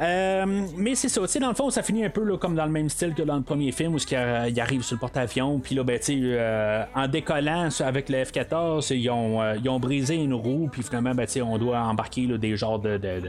Euh, 0.00 0.66
mais 0.76 0.94
c'est 0.94 1.08
ça, 1.08 1.20
tu 1.20 1.28
sais, 1.28 1.38
dans 1.38 1.48
le 1.48 1.54
fond, 1.54 1.70
ça 1.70 1.82
finit 1.82 2.04
un 2.04 2.10
peu 2.10 2.36
comme 2.36 2.54
dans 2.54 2.64
le 2.64 2.70
même 2.70 2.88
style 2.88 3.14
que 3.14 3.22
dans 3.22 3.36
le 3.36 3.42
premier 3.42 3.72
film 3.72 3.94
où 3.94 3.98
il 3.98 4.60
arrive 4.60 4.82
sur 4.82 4.96
le 4.96 5.00
porte-avions, 5.00 5.58
puis 5.58 5.74
là, 5.74 5.84
ben, 5.84 5.98
tu 5.98 6.04
sais, 6.06 6.18
euh, 6.20 6.84
en 6.94 7.08
décollant 7.08 7.68
avec 7.80 8.08
le 8.08 8.24
F-14, 8.24 8.94
ils 8.94 9.10
ont, 9.10 9.40
euh, 9.40 9.56
ils 9.62 9.68
ont 9.68 9.78
brisé 9.78 10.16
une 10.16 10.34
roue, 10.34 10.68
puis 10.70 10.82
finalement, 10.82 11.14
ben, 11.14 11.26
tu 11.26 11.32
sais, 11.32 11.42
on 11.42 11.58
doit 11.58 11.80
embarquer 11.80 12.26
des 12.38 12.56
genres 12.56 12.78
de, 12.78 12.96
de, 12.96 13.20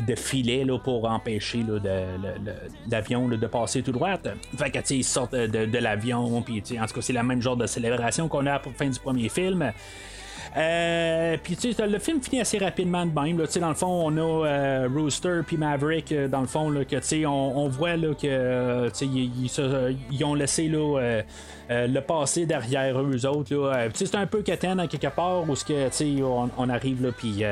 de, 0.00 0.14
filets 0.16 0.66
pour 0.84 1.08
empêcher 1.08 1.64
l'avion 2.90 3.28
de 3.28 3.46
passer 3.46 3.82
tout 3.82 3.92
droit. 3.92 4.16
Fait 4.56 4.70
que, 4.70 4.92
ils 4.92 5.04
sortent 5.04 5.34
de, 5.34 5.78
l'avion, 5.78 6.42
puis 6.42 6.62
en 6.78 6.86
tout 6.86 6.94
cas, 6.94 7.00
c'est 7.00 7.12
le 7.12 7.22
même 7.22 7.40
genre 7.40 7.56
de 7.56 7.66
célébration 7.66 8.28
qu'on 8.28 8.46
a 8.46 8.58
pour 8.58 8.72
la 8.72 8.78
fin 8.78 8.88
du 8.88 8.98
premier 8.98 9.28
film. 9.28 9.72
Euh, 10.54 11.36
puis 11.42 11.56
tu 11.56 11.72
sais, 11.72 11.86
le 11.86 11.98
film 11.98 12.20
finit 12.20 12.40
assez 12.40 12.58
rapidement 12.58 13.06
de 13.06 13.18
même. 13.18 13.36
Dans 13.36 13.68
le 13.68 13.74
fond, 13.74 14.10
on 14.12 14.16
a 14.16 14.46
euh, 14.46 14.88
Rooster 14.92 15.40
puis 15.46 15.56
Maverick. 15.56 16.12
Euh, 16.12 16.28
dans 16.28 16.42
le 16.42 16.46
fond, 16.46 16.72
sais, 17.00 17.24
on, 17.26 17.68
voit 17.68 17.96
là, 17.96 18.14
que 18.14 18.90
ils, 19.02 20.24
ont 20.24 20.34
laissé 20.34 20.68
le 20.68 22.00
passé 22.00 22.44
derrière 22.44 23.00
eux 23.00 23.26
autres. 23.26 23.72
C'est 23.94 24.14
un 24.14 24.26
peu 24.26 24.42
Katen 24.42 24.78
à 24.80 24.86
quelque 24.86 25.14
part 25.14 25.48
où 25.48 25.54
que, 25.54 26.22
on, 26.22 26.50
on 26.58 26.68
arrive 26.68 27.02
là, 27.02 27.12
puis 27.16 27.44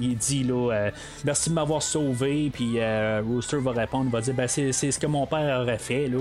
il, 0.00 0.16
dit 0.16 0.42
là, 0.42 0.90
merci 1.24 1.50
de 1.50 1.54
m'avoir 1.54 1.82
sauvé. 1.82 2.50
Puis 2.52 2.78
Rooster 3.22 3.58
va 3.58 3.72
répondre, 3.72 4.10
va 4.10 4.20
dire 4.20 4.34
ben, 4.34 4.48
c'est, 4.48 4.72
c'est 4.72 4.90
ce 4.90 4.98
que 4.98 5.06
mon 5.06 5.26
père 5.26 5.60
aurait 5.60 5.78
fait. 5.78 6.08
Là 6.08 6.18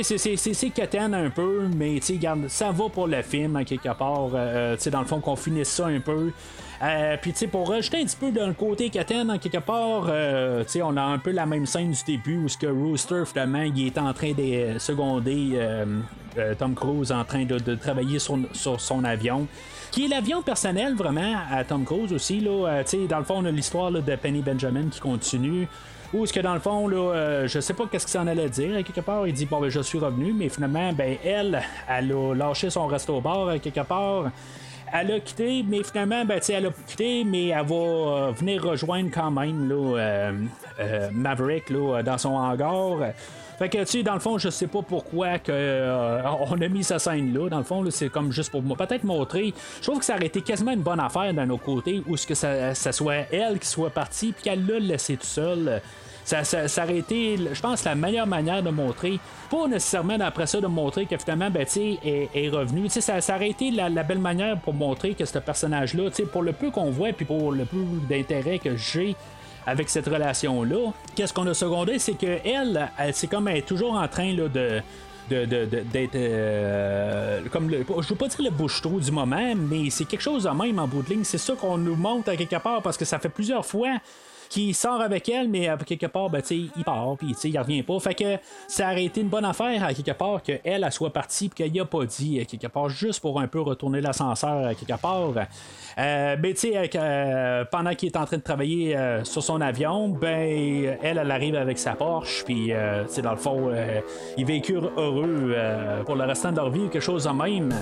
c'est 0.00 0.70
Katan 0.70 1.12
un 1.12 1.28
peu, 1.28 1.68
mais 1.76 2.00
garde, 2.12 2.48
ça 2.48 2.70
va 2.70 2.88
pour 2.88 3.06
le 3.06 3.20
film, 3.22 3.56
à 3.56 3.64
quelque 3.64 3.92
part. 3.94 4.30
Euh, 4.34 4.76
dans 4.90 5.00
le 5.00 5.06
fond, 5.06 5.20
qu'on 5.20 5.36
finisse 5.36 5.68
ça 5.68 5.86
un 5.86 6.00
peu. 6.00 6.30
Euh, 6.82 7.16
Puis, 7.20 7.32
pour 7.46 7.68
rajouter 7.68 7.98
un 7.98 8.04
petit 8.04 8.16
peu 8.16 8.30
le 8.30 8.54
côté 8.54 8.88
Katan, 8.90 9.28
en 9.28 9.38
quelque 9.38 9.58
part, 9.58 10.06
euh, 10.08 10.64
on 10.82 10.96
a 10.96 11.02
un 11.02 11.18
peu 11.18 11.30
la 11.30 11.46
même 11.46 11.66
scène 11.66 11.92
du 11.92 12.02
début 12.04 12.38
où 12.38 12.48
ce 12.48 12.56
que 12.56 12.66
Rooster, 12.66 13.24
finalement, 13.26 13.62
est 13.62 13.98
en 13.98 14.12
train 14.14 14.32
de 14.32 14.78
seconder 14.78 15.50
euh, 16.38 16.54
Tom 16.58 16.74
Cruise 16.74 17.12
en 17.12 17.24
train 17.24 17.44
de, 17.44 17.74
travailler 17.74 18.18
sur, 18.18 18.38
son 18.52 19.04
avion 19.04 19.46
qui 19.90 20.06
est 20.06 20.08
l'avion 20.08 20.40
personnel 20.40 20.94
vraiment 20.94 21.36
à 21.50 21.64
Tom 21.64 21.84
Cruise 21.84 22.14
aussi. 22.14 22.40
Là, 22.40 22.82
dans 23.08 23.18
le 23.18 23.24
fond, 23.24 23.34
on 23.38 23.44
a 23.44 23.50
l'histoire 23.50 23.92
de 23.92 24.16
Penny 24.16 24.40
Benjamin 24.40 24.88
qui 24.90 25.00
continue. 25.00 25.68
Ou 26.12 26.24
est-ce 26.24 26.32
que 26.32 26.40
dans 26.40 26.52
le 26.52 26.60
fond, 26.60 26.88
là, 26.88 26.96
euh, 26.96 27.48
je 27.48 27.58
sais 27.60 27.72
pas 27.72 27.84
qu'est-ce 27.90 28.04
que 28.04 28.10
ça 28.10 28.20
en 28.20 28.26
allait 28.26 28.50
dire. 28.50 28.84
Quelque 28.84 29.00
part, 29.00 29.26
il 29.26 29.32
dit 29.32 29.46
bon 29.46 29.60
ben 29.60 29.70
je 29.70 29.80
suis 29.80 29.98
revenu, 29.98 30.34
mais 30.34 30.50
finalement, 30.50 30.92
ben 30.92 31.16
elle, 31.24 31.62
elle 31.88 32.12
a 32.12 32.34
lâché 32.34 32.68
son 32.68 32.86
resto 32.86 33.20
bar 33.20 33.58
quelque 33.62 33.80
part. 33.80 34.30
Elle 34.94 35.10
a 35.10 35.20
quitté, 35.20 35.64
mais 35.66 35.82
finalement, 35.82 36.22
ben, 36.26 36.38
elle 36.46 36.66
a 36.66 36.70
quitté, 36.86 37.24
mais 37.24 37.46
elle 37.46 37.64
va 37.64 37.74
euh, 37.74 38.32
venir 38.36 38.62
rejoindre 38.62 39.08
quand 39.10 39.30
même 39.30 39.66
là, 39.66 39.98
euh, 39.98 41.10
Maverick 41.12 41.72
dans 41.72 42.18
son 42.18 42.34
hangar. 42.34 42.98
Fait 43.58 43.70
que, 43.70 43.78
tu 43.78 43.86
sais, 43.86 44.02
dans 44.02 44.12
le 44.12 44.20
fond, 44.20 44.36
je 44.36 44.50
sais 44.50 44.66
pas 44.66 44.82
pourquoi 44.82 45.38
que, 45.38 46.20
on 46.50 46.60
a 46.60 46.68
mis 46.68 46.84
sa 46.84 46.98
scène 46.98 47.32
là. 47.32 47.48
Dans 47.48 47.58
le 47.58 47.64
fond, 47.64 47.82
c'est 47.90 48.10
comme 48.10 48.32
juste 48.32 48.50
pour. 48.50 48.62
Peut-être 48.76 49.04
montrer. 49.04 49.54
Je 49.78 49.86
trouve 49.86 50.00
que 50.00 50.04
ça 50.04 50.16
aurait 50.16 50.26
été 50.26 50.42
quasiment 50.42 50.72
une 50.72 50.82
bonne 50.82 51.00
affaire 51.00 51.32
d'un 51.32 51.48
autre 51.48 51.62
côté, 51.62 52.02
où 52.06 52.16
ce 52.18 52.26
que 52.26 52.34
ça, 52.34 52.74
ça, 52.74 52.92
soit 52.92 53.26
elle 53.30 53.58
qui 53.58 53.68
soit 53.68 53.90
partie, 53.90 54.32
puis 54.32 54.42
qu'elle 54.42 54.66
l'a 54.66 54.78
laissé 54.78 55.16
tout 55.16 55.24
seul. 55.24 55.80
Ça, 56.24 56.44
ça, 56.44 56.84
aurait 56.84 56.98
été, 56.98 57.36
je 57.52 57.60
pense, 57.60 57.84
la 57.84 57.94
meilleure 57.94 58.26
manière 58.26 58.62
de 58.62 58.70
montrer. 58.70 59.18
Pas 59.50 59.66
nécessairement 59.66 60.18
après 60.20 60.46
ça 60.46 60.60
de 60.60 60.66
montrer 60.66 61.06
que 61.06 61.16
finalement, 61.16 61.50
ben, 61.50 61.66
est, 61.76 62.30
est 62.34 62.48
revenu. 62.48 62.88
Ça, 62.88 63.20
ça 63.20 63.36
aurait 63.36 63.50
été 63.50 63.70
la, 63.70 63.90
belle 64.02 64.18
manière 64.18 64.58
pour 64.58 64.74
montrer 64.74 65.14
que 65.14 65.24
ce 65.24 65.38
personnage-là, 65.38 66.10
pour 66.32 66.42
le 66.42 66.52
peu 66.52 66.70
qu'on 66.70 66.90
voit, 66.90 67.12
puis 67.12 67.24
pour 67.24 67.52
le 67.52 67.64
peu 67.64 67.84
d'intérêt 68.08 68.58
que 68.58 68.76
j'ai 68.76 69.16
avec 69.66 69.88
cette 69.88 70.06
relation-là, 70.06 70.92
qu'est-ce 71.14 71.32
qu'on 71.32 71.46
a 71.46 71.54
secondé, 71.54 71.98
c'est 71.98 72.14
que 72.14 72.38
elle, 72.44 72.88
c'est 73.12 73.28
comme 73.28 73.48
elle 73.48 73.58
est 73.58 73.66
toujours 73.66 73.94
en 73.94 74.08
train 74.08 74.32
là, 74.32 74.48
de 74.48 74.82
d'être 75.30 76.14
euh, 76.14 77.40
comme 77.50 77.70
le, 77.70 77.84
je 78.00 78.08
veux 78.08 78.16
pas 78.16 78.28
dire 78.28 78.42
le 78.42 78.50
bouche-trou 78.50 79.00
du 79.00 79.10
moment 79.10 79.54
mais 79.56 79.88
c'est 79.88 80.04
quelque 80.04 80.20
chose 80.20 80.44
de 80.44 80.50
même 80.50 80.78
en 80.78 80.86
bout 80.86 81.02
de 81.02 81.10
ligne 81.10 81.24
c'est 81.24 81.38
ça 81.38 81.54
qu'on 81.54 81.78
nous 81.78 81.96
montre 81.96 82.30
à 82.30 82.36
quelque 82.36 82.60
part 82.60 82.82
parce 82.82 82.96
que 82.96 83.04
ça 83.04 83.18
fait 83.18 83.28
plusieurs 83.28 83.64
fois 83.64 83.98
qui 84.52 84.74
sort 84.74 85.00
avec 85.00 85.30
elle, 85.30 85.48
mais 85.48 85.66
à 85.66 85.78
quelque 85.78 86.04
part, 86.04 86.28
ben, 86.28 86.42
il 86.50 86.84
part, 86.84 87.16
puis 87.16 87.34
il 87.44 87.58
revient 87.58 87.82
pas. 87.82 87.98
Fait 88.00 88.14
que 88.14 88.36
ça 88.68 88.92
aurait 88.92 89.06
été 89.06 89.22
une 89.22 89.28
bonne 89.28 89.46
affaire 89.46 89.82
à 89.82 89.94
quelque 89.94 90.10
part 90.10 90.42
qu'elle 90.42 90.60
elle 90.62 90.92
soit 90.92 91.10
partie, 91.10 91.48
puis 91.48 91.64
qu'elle 91.64 91.74
y 91.74 91.80
a 91.80 91.86
pas 91.86 92.04
dit 92.04 92.38
à 92.38 92.44
quelque 92.44 92.66
part, 92.66 92.90
juste 92.90 93.20
pour 93.20 93.40
un 93.40 93.46
peu 93.46 93.62
retourner 93.62 94.02
l'ascenseur 94.02 94.66
à 94.66 94.74
quelque 94.74 95.00
part. 95.00 95.30
Euh, 95.98 96.36
ben, 96.36 96.52
tu 96.52 96.58
sais, 96.58 96.90
euh, 96.96 97.64
pendant 97.64 97.94
qu'il 97.94 98.10
est 98.10 98.16
en 98.18 98.26
train 98.26 98.36
de 98.36 98.42
travailler 98.42 98.94
euh, 98.94 99.24
sur 99.24 99.42
son 99.42 99.58
avion, 99.62 100.08
ben, 100.08 100.98
elle, 101.02 101.16
elle 101.16 101.30
arrive 101.30 101.54
avec 101.54 101.78
sa 101.78 101.94
Porsche, 101.94 102.44
puis, 102.44 102.72
c'est 103.08 103.22
dans 103.22 103.30
le 103.30 103.38
fond, 103.38 103.70
ils 104.36 104.44
vécurent 104.44 104.92
heureux 104.98 105.54
pour 106.04 106.14
le 106.14 106.24
restant 106.24 106.50
de 106.50 106.56
leur 106.56 106.68
vie, 106.68 106.90
quelque 106.90 107.00
chose 107.00 107.24
de 107.24 107.30
même. 107.30 107.72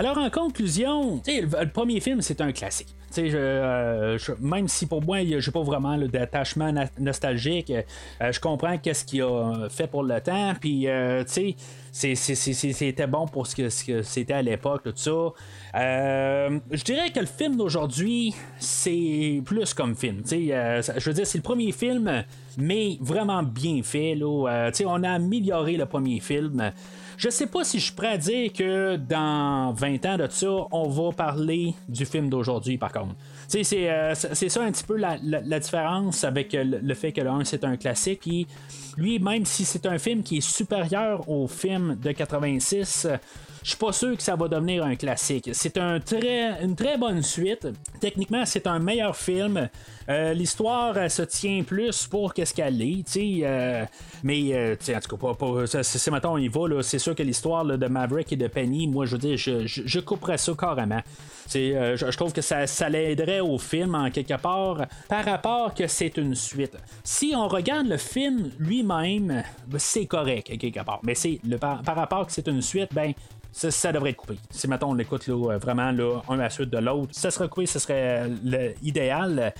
Alors, 0.00 0.16
en 0.16 0.30
conclusion, 0.30 1.20
le, 1.26 1.66
premier 1.66 2.00
film, 2.00 2.22
c'est 2.22 2.40
un 2.40 2.52
classique. 2.52 2.96
Euh, 3.18 4.16
même 4.40 4.66
si 4.66 4.86
pour 4.86 5.02
moi, 5.02 5.18
j'ai 5.22 5.50
pas 5.50 5.60
vraiment 5.60 5.98
d'attachement 5.98 6.72
nostalgique, 6.98 7.70
euh, 7.70 8.32
je 8.32 8.40
comprends 8.40 8.78
qu'est-ce 8.78 9.04
qu'il 9.04 9.20
a 9.20 9.68
fait 9.68 9.88
pour 9.88 10.02
le 10.02 10.18
temps, 10.22 10.54
puis 10.58 10.88
euh, 10.88 11.22
c'était 11.92 13.06
bon 13.06 13.26
pour 13.26 13.46
ce 13.46 13.54
que, 13.54 14.00
c'était 14.00 14.32
à 14.32 14.40
l'époque, 14.40 14.84
tout 14.84 14.92
ça. 14.94 15.34
je 15.74 16.82
dirais 16.82 17.10
que 17.10 17.20
le 17.20 17.26
film 17.26 17.58
d'aujourd'hui, 17.58 18.34
c'est 18.58 19.42
plus 19.44 19.74
comme 19.74 19.94
film. 19.94 20.22
je 20.24 21.04
veux 21.04 21.12
dire, 21.12 21.26
c'est 21.26 21.38
le 21.38 21.42
premier 21.42 21.72
film, 21.72 22.24
mais 22.56 22.96
vraiment 23.02 23.42
bien 23.42 23.82
fait. 23.82 24.14
Là, 24.14 24.70
on 24.86 25.02
a 25.02 25.10
amélioré 25.10 25.76
le 25.76 25.84
premier 25.84 26.20
film. 26.20 26.72
Je 27.20 27.28
sais 27.28 27.48
pas 27.48 27.64
si 27.64 27.78
je 27.78 27.84
suis 27.84 27.92
prêt 27.92 28.12
à 28.12 28.16
dire 28.16 28.50
que 28.50 28.96
dans 28.96 29.74
20 29.74 30.06
ans 30.06 30.16
de 30.16 30.26
ça, 30.30 30.48
on 30.70 30.88
va 30.88 31.12
parler 31.12 31.74
du 31.86 32.06
film 32.06 32.30
d'aujourd'hui, 32.30 32.78
par 32.78 32.92
contre. 32.92 33.14
Euh, 33.54 34.14
c'est 34.14 34.48
ça 34.48 34.62
un 34.62 34.72
petit 34.72 34.84
peu 34.84 34.96
la, 34.96 35.18
différence 35.58 36.24
avec 36.24 36.54
le, 36.54 36.94
fait 36.94 37.12
que 37.12 37.20
le 37.20 37.28
1 37.28 37.44
c'est 37.44 37.64
un 37.64 37.76
classique. 37.76 38.20
Puis 38.20 38.46
lui, 38.96 39.18
même 39.18 39.44
si 39.44 39.66
c'est 39.66 39.84
un 39.84 39.98
film 39.98 40.22
qui 40.22 40.38
est 40.38 40.40
supérieur 40.40 41.28
au 41.28 41.46
film 41.46 41.98
de 42.02 42.10
86, 42.10 43.06
je 43.62 43.68
suis 43.70 43.78
pas 43.78 43.92
sûr 43.92 44.16
que 44.16 44.22
ça 44.22 44.36
va 44.36 44.48
devenir 44.48 44.84
un 44.84 44.96
classique. 44.96 45.50
C'est 45.52 45.76
une 45.76 46.00
très 46.76 46.96
bonne 46.98 47.22
suite. 47.22 47.68
Techniquement, 48.00 48.44
c'est 48.46 48.66
un 48.66 48.78
meilleur 48.78 49.16
film. 49.16 49.68
Euh, 50.08 50.32
l'histoire 50.32 51.10
se 51.10 51.22
tient 51.22 51.62
plus 51.62 52.06
pour 52.06 52.34
qu'est-ce 52.34 52.52
qu'elle 52.52 52.80
est, 52.82 53.16
euh, 53.16 53.84
mais 54.24 54.52
euh, 54.52 54.74
en 54.74 55.00
tout 55.00 55.16
cas, 55.16 55.34
pas, 55.34 55.82
c'est 55.82 56.10
maintenant 56.10 56.34
on 56.34 56.38
y 56.38 56.48
va. 56.48 56.82
C'est 56.82 56.98
sûr 56.98 57.14
que 57.14 57.22
l'histoire 57.22 57.64
de 57.64 57.86
Maverick 57.86 58.32
et 58.32 58.36
de 58.36 58.48
Penny, 58.48 58.88
moi 58.88 59.06
je 59.06 59.12
veux 59.12 59.18
dire, 59.18 59.36
je, 59.36 59.66
je, 59.66 60.00
couperais 60.00 60.38
ça 60.38 60.52
carrément. 60.58 61.00
Je, 61.52 62.16
trouve 62.16 62.32
que 62.32 62.40
ça, 62.40 62.88
l'aiderait 62.88 63.40
au 63.40 63.58
film 63.58 63.94
en 63.94 64.10
quelque 64.10 64.40
part 64.40 64.86
par 65.08 65.24
rapport 65.24 65.74
que 65.74 65.86
c'est 65.86 66.16
une 66.16 66.34
suite. 66.34 66.76
Si 67.04 67.32
on 67.36 67.46
regarde 67.46 67.86
le 67.86 67.96
film 67.96 68.50
lui-même, 68.58 69.44
c'est 69.78 70.06
correct 70.06 70.58
quelque 70.58 70.82
part. 70.82 71.00
Mais 71.04 71.14
c'est 71.14 71.40
par 71.60 71.84
rapport 71.84 72.26
que 72.26 72.32
c'est 72.32 72.48
une 72.48 72.62
suite, 72.62 72.90
ben 72.92 73.12
ça, 73.52 73.92
devrait 73.92 74.10
être 74.10 74.16
coupé. 74.16 74.38
Si 74.50 74.68
maintenant 74.68 74.90
on 74.90 74.94
l'écoute 74.94 75.28
vraiment 75.28 75.90
là, 75.90 76.20
un 76.28 76.38
à 76.38 76.42
la 76.44 76.50
suite 76.50 76.70
de 76.70 76.78
l'autre, 76.78 77.12
ça 77.12 77.30
serait 77.30 77.48
coupé, 77.48 77.66
ce 77.66 77.78
serait 77.78 78.28
l'idéal. 78.82 79.52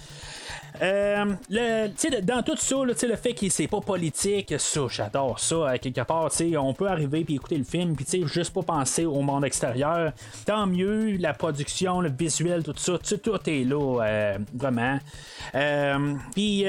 Euh, 0.83 1.35
le, 1.51 2.21
dans 2.23 2.43
tout 2.43 2.57
ça, 2.57 2.77
le 2.85 2.95
fait 2.95 3.35
que 3.35 3.49
c'est 3.49 3.67
pas 3.67 3.81
politique, 3.81 4.55
ça, 4.59 4.81
j'adore 4.89 5.39
ça. 5.39 5.71
À 5.71 5.79
quelque 5.79 6.01
part, 6.03 6.31
on 6.59 6.75
peut 6.75 6.89
arriver 6.89 7.25
puis 7.25 7.35
écouter 7.35 7.59
le 7.59 7.65
film, 7.65 7.95
puis 7.95 8.07
juste 8.27 8.53
pas 8.53 8.63
penser 8.63 9.05
au 9.05 9.21
monde 9.21 9.45
extérieur. 9.45 10.13
Tant 10.47 10.67
mieux, 10.67 11.17
la 11.19 11.35
production, 11.35 12.01
le 12.01 12.11
visuel, 12.11 12.63
tout 12.63 12.75
ça, 12.77 12.99
tout 12.99 13.51
est 13.51 13.65
là, 13.65 14.03
euh, 14.03 14.39
vraiment. 14.55 14.99
Euh, 15.55 16.15
puis 16.35 16.65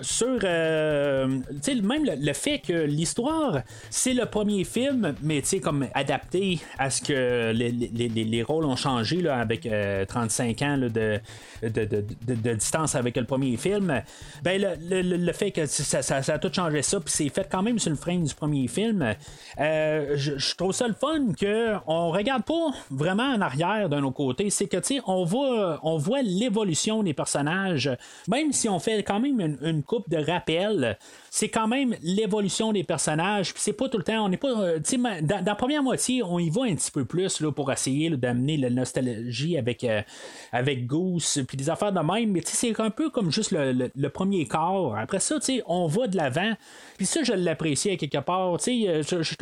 sur, 0.00 0.42
même 0.42 2.04
le, 2.04 2.32
fait 2.32 2.58
que 2.58 2.72
l'histoire, 2.72 3.60
c'est 3.90 4.14
le 4.14 4.26
premier 4.26 4.64
film, 4.64 5.14
mais 5.22 5.42
comme 5.62 5.86
adapté 5.94 6.58
à 6.78 6.90
ce 6.90 7.02
que 7.02 7.52
les, 7.52 7.70
les, 7.70 8.42
rôles 8.42 8.64
ont 8.64 8.76
changé 8.76 9.20
là, 9.20 9.38
avec 9.38 9.68
35 10.08 10.62
ans 10.62 10.78
de, 10.78 10.88
de, 10.88 11.20
de, 11.68 12.04
de, 12.26 12.54
distance 12.54 12.94
avec 12.94 13.16
le 13.16 13.24
premier 13.24 13.53
film, 13.56 14.02
ben 14.42 14.76
le, 14.80 15.32
fait 15.32 15.50
que 15.50 15.66
ça, 15.66 16.16
a 16.16 16.38
tout 16.38 16.50
changé 16.52 16.82
ça, 16.82 17.00
puis 17.00 17.12
c'est 17.12 17.28
fait 17.28 17.48
quand 17.50 17.62
même 17.62 17.78
sur 17.78 17.90
le 17.90 17.96
frame 17.96 18.24
du 18.24 18.34
premier 18.34 18.68
film, 18.68 19.14
euh, 19.60 20.14
je, 20.16 20.54
trouve 20.56 20.72
ça 20.72 20.86
le 20.88 20.94
fun 20.94 21.32
que 21.38 21.74
on 21.86 22.10
regarde 22.10 22.44
pas 22.44 22.70
vraiment 22.90 23.34
en 23.34 23.40
arrière 23.40 23.88
d'un 23.88 24.02
autre 24.02 24.16
côté, 24.16 24.50
c'est 24.50 24.66
que 24.66 24.76
tu 24.78 24.96
sais, 24.96 25.00
on 25.06 25.24
voit, 25.24 25.80
on 25.82 25.98
voit 25.98 26.22
l'évolution 26.22 27.02
des 27.02 27.14
personnages, 27.14 27.90
même 28.28 28.52
si 28.52 28.68
on 28.68 28.78
fait 28.78 29.02
quand 29.02 29.20
même 29.20 29.56
une, 29.60 29.82
coupe 29.82 30.08
de 30.08 30.16
rappel 30.16 30.96
c'est 31.36 31.48
quand 31.48 31.66
même 31.66 31.96
l'évolution 32.00 32.72
des 32.72 32.84
personnages. 32.84 33.52
Puis 33.52 33.60
c'est 33.60 33.72
pas 33.72 33.88
tout 33.88 33.98
le 33.98 34.04
temps, 34.04 34.24
on 34.24 34.28
n'est 34.28 34.36
pas. 34.36 34.56
euh, 34.56 34.78
dans, 34.78 35.20
dans 35.20 35.44
la 35.44 35.54
première 35.56 35.82
moitié, 35.82 36.22
on 36.22 36.38
y 36.38 36.48
va 36.48 36.62
un 36.62 36.76
petit 36.76 36.92
peu 36.92 37.04
plus 37.04 37.40
là, 37.40 37.50
pour 37.50 37.72
essayer 37.72 38.08
d'amener 38.10 38.56
la 38.56 38.70
nostalgie 38.70 39.58
avec, 39.58 39.82
euh, 39.82 40.00
avec 40.52 40.86
Goose, 40.86 41.42
puis 41.48 41.56
des 41.56 41.68
affaires 41.68 41.90
de 41.90 41.98
même. 41.98 42.30
Mais 42.30 42.40
c'est 42.44 42.78
un 42.80 42.90
peu 42.90 43.10
comme 43.10 43.32
juste 43.32 43.50
le, 43.50 43.90
le- 43.96 44.10
premier 44.10 44.46
quart. 44.46 44.94
Après 44.96 45.18
ça, 45.18 45.34
on 45.66 45.88
va 45.88 46.06
de 46.06 46.16
l'avant. 46.16 46.52
Puis 46.98 47.06
ça, 47.06 47.24
je 47.24 47.32
l'apprécie 47.32 47.90
à 47.90 47.96
quelque 47.96 48.18
part. 48.18 48.54
Euh, 48.54 49.02
je, 49.02 49.22
je 49.24 49.34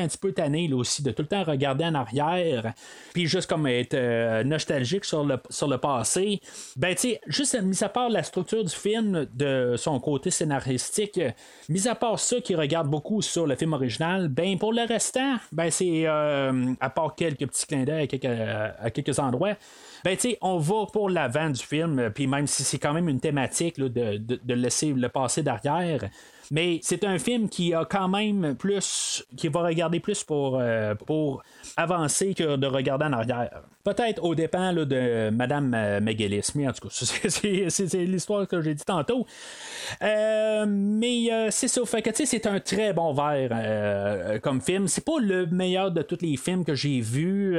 un 0.00 0.08
petit 0.08 0.18
peu 0.18 0.32
tanné 0.32 0.68
là, 0.68 0.76
aussi 0.76 1.02
de 1.02 1.10
tout 1.10 1.20
le 1.20 1.28
temps 1.28 1.44
regarder 1.44 1.84
en 1.84 1.96
arrière. 1.96 2.72
Puis 3.12 3.26
juste 3.26 3.46
comme 3.50 3.66
être 3.66 4.42
nostalgique 4.42 5.04
sur 5.04 5.22
le, 5.22 5.36
sur 5.50 5.68
le 5.68 5.76
passé. 5.76 6.40
Ben, 6.76 6.94
tu 6.94 7.10
sais, 7.10 7.20
juste 7.26 7.60
mis 7.62 7.84
à 7.84 7.90
part 7.90 8.08
la 8.08 8.22
structure 8.22 8.64
du 8.64 8.74
film, 8.74 9.26
de 9.34 9.74
son 9.76 10.00
côté 10.00 10.30
scénaristique, 10.30 11.20
mis 11.68 11.88
à 11.88 11.94
part 11.94 12.18
ça 12.18 12.40
qui 12.40 12.54
regarde 12.54 12.88
beaucoup 12.88 13.22
sur 13.22 13.46
le 13.46 13.56
film 13.56 13.72
original, 13.72 14.28
ben, 14.28 14.58
pour 14.58 14.72
le 14.72 14.82
restant, 14.86 15.36
ben, 15.52 15.70
c'est 15.70 16.06
euh, 16.06 16.72
à 16.80 16.90
part 16.90 17.14
quelques 17.14 17.46
petits 17.46 17.66
clins 17.66 17.84
d'œil 17.84 18.04
à 18.04 18.90
quelques, 18.90 19.18
endroits. 19.18 19.54
Ben, 20.04 20.16
tu 20.16 20.36
on 20.40 20.58
va 20.58 20.86
pour 20.92 21.10
l'avant 21.10 21.50
du 21.50 21.62
film, 21.62 21.98
euh, 21.98 22.10
puis 22.10 22.26
même 22.26 22.46
si 22.46 22.62
c'est 22.62 22.78
quand 22.78 22.92
même 22.92 23.08
une 23.08 23.20
thématique 23.20 23.78
de, 23.78 23.88
de- 23.88 24.40
de 24.42 24.54
laisser 24.54 24.92
le 24.92 25.08
passé 25.08 25.42
derrière. 25.42 26.04
Mais 26.50 26.78
c'est 26.82 27.04
un 27.04 27.18
film 27.18 27.48
qui 27.48 27.74
a 27.74 27.84
quand 27.84 28.08
même 28.08 28.54
plus. 28.56 29.24
qui 29.36 29.48
va 29.48 29.62
regarder 29.62 30.00
plus 30.00 30.22
pour, 30.24 30.58
euh, 30.60 30.94
pour 30.94 31.42
avancer 31.76 32.34
que 32.34 32.56
de 32.56 32.66
regarder 32.66 33.06
en 33.06 33.12
arrière. 33.12 33.62
Peut-être 33.84 34.22
au 34.24 34.34
dépend 34.34 34.72
là, 34.72 34.84
de 34.84 35.30
Madame 35.30 35.72
euh, 35.74 36.00
mais 36.00 36.68
en 36.68 36.72
tout 36.72 36.88
cas, 36.88 36.94
c'est- 37.70 37.94
l'histoire 37.94 38.46
que 38.48 38.60
j'ai 38.60 38.74
dit 38.74 38.84
tantôt. 38.84 39.26
Euh, 40.02 40.66
mais 40.68 41.32
euh, 41.32 41.48
c'est 41.50 41.68
ça, 41.68 41.84
fait 41.84 42.02
que 42.02 42.10
c'est 42.14 42.46
un 42.46 42.60
très 42.60 42.92
bon 42.92 43.12
verre 43.12 44.40
comme 44.40 44.60
film. 44.60 44.88
C'est 44.88 45.04
pas 45.04 45.18
le 45.20 45.46
meilleur 45.46 45.90
de 45.90 46.02
tous 46.02 46.18
les 46.20 46.36
films 46.36 46.64
que 46.64 46.74
j'ai 46.74 47.00
vus. 47.00 47.58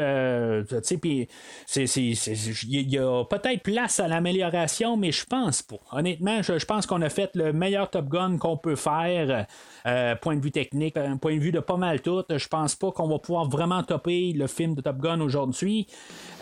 puis 1.02 1.28
il 1.76 2.90
y 2.94 2.98
a 2.98 3.24
peut-être 3.26 3.64
place 3.64 4.00
à 4.00 4.08
l'amélioration, 4.08 4.98
mais 4.98 5.12
je 5.12 5.26
pense 5.26 5.62
pas. 5.62 5.78
Honnêtement, 5.92 6.42
je 6.42 6.66
pense 6.66 6.86
qu'on 6.86 7.02
a 7.02 7.10
fait 7.10 7.32
le 7.36 7.54
meilleur 7.54 7.90
Top 7.90 8.08
Gun 8.10 8.38
qu'on 8.38 8.58
peut 8.58 8.76
faire. 8.78 9.46
euh, 9.88 10.16
point 10.16 10.36
de 10.36 10.42
vue 10.42 10.52
technique, 10.52 10.98
euh, 10.98 11.16
point 11.16 11.36
de 11.36 11.40
vue 11.40 11.52
de 11.52 11.60
pas 11.60 11.78
mal 11.78 12.02
tout, 12.02 12.24
je 12.30 12.48
pense 12.48 12.76
pas 12.76 12.92
qu'on 12.92 13.08
va 13.08 13.20
pouvoir 13.20 13.48
vraiment 13.50 13.84
topper 13.84 14.34
le 14.34 14.48
film 14.48 14.76
de 14.76 14.82
Top 14.82 14.98
Gun 14.98 15.22
aujourd'hui. 15.22 15.88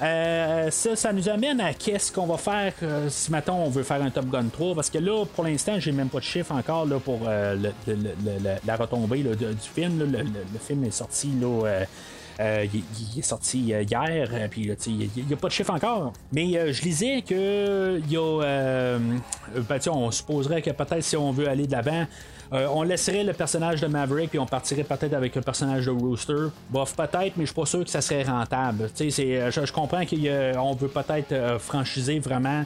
Euh, 0.01 0.71
ça, 0.71 0.95
ça 0.95 1.13
nous 1.13 1.29
amène 1.29 1.61
à 1.61 1.73
qu'est-ce 1.73 2.11
qu'on 2.11 2.25
va 2.25 2.37
faire 2.37 2.73
euh, 2.83 3.07
si 3.09 3.31
maintenant 3.31 3.59
on 3.59 3.69
veut 3.69 3.83
faire 3.83 4.01
un 4.01 4.09
Top 4.09 4.25
Gun 4.25 4.47
3, 4.51 4.75
parce 4.75 4.89
que 4.89 4.97
là, 4.97 5.25
pour 5.35 5.43
l'instant, 5.43 5.79
j'ai 5.79 5.91
même 5.91 6.09
pas 6.09 6.19
de 6.19 6.23
chiffre 6.23 6.53
encore 6.53 6.85
là, 6.85 6.99
pour 6.99 7.19
euh, 7.27 7.55
la 8.65 8.75
retombée 8.75 9.23
du 9.23 9.69
film. 9.73 9.99
le 9.99 10.59
film 10.59 10.83
est 10.85 10.91
sorti 10.91 11.31
là. 11.39 11.85
Euh, 12.39 12.65
il, 12.73 13.19
est 13.19 13.21
sorti 13.21 13.73
euh, 13.73 13.83
hier, 13.83 14.29
euh, 14.33 14.47
puis 14.49 14.65
là, 14.65 14.73
il 14.87 15.09
n'y 15.25 15.33
a 15.33 15.37
pas 15.37 15.47
de 15.47 15.53
chiffre 15.53 15.73
encore. 15.73 16.13
Mais 16.33 16.57
euh, 16.57 16.73
je 16.73 16.81
lisais 16.81 17.21
que 17.21 17.99
il 18.05 18.11
y 18.11 18.17
a. 18.17 18.99
ben, 19.55 19.79
on 19.91 20.11
supposerait 20.11 20.61
que 20.61 20.71
peut-être 20.71 21.03
si 21.03 21.15
on 21.15 21.31
veut 21.31 21.47
aller 21.47 21.67
de 21.67 21.71
l'avant, 21.71 22.05
on 22.51 22.83
laisserait 22.83 23.23
le 23.23 23.33
personnage 23.33 23.81
de 23.81 23.87
Maverick 23.87 24.29
puis 24.29 24.39
on 24.39 24.45
partirait 24.45 24.83
peut-être 24.83 25.13
avec 25.13 25.35
le 25.35 25.41
personnage 25.41 25.85
de 25.85 25.91
Rooster. 25.91 26.49
Bof, 26.69 26.95
peut-être, 26.95 27.35
mais 27.37 27.43
je 27.43 27.45
suis 27.45 27.55
pas 27.55 27.65
sûr 27.65 27.83
que 27.83 27.89
ça 27.89 28.01
serait 28.01 28.23
rentable. 28.23 28.89
Je, 28.97 29.71
comprends 29.71 30.05
qu'on 30.05 30.73
veut 30.73 30.87
peut-être 30.87 31.59
franchiser 31.59 32.19
vraiment 32.19 32.63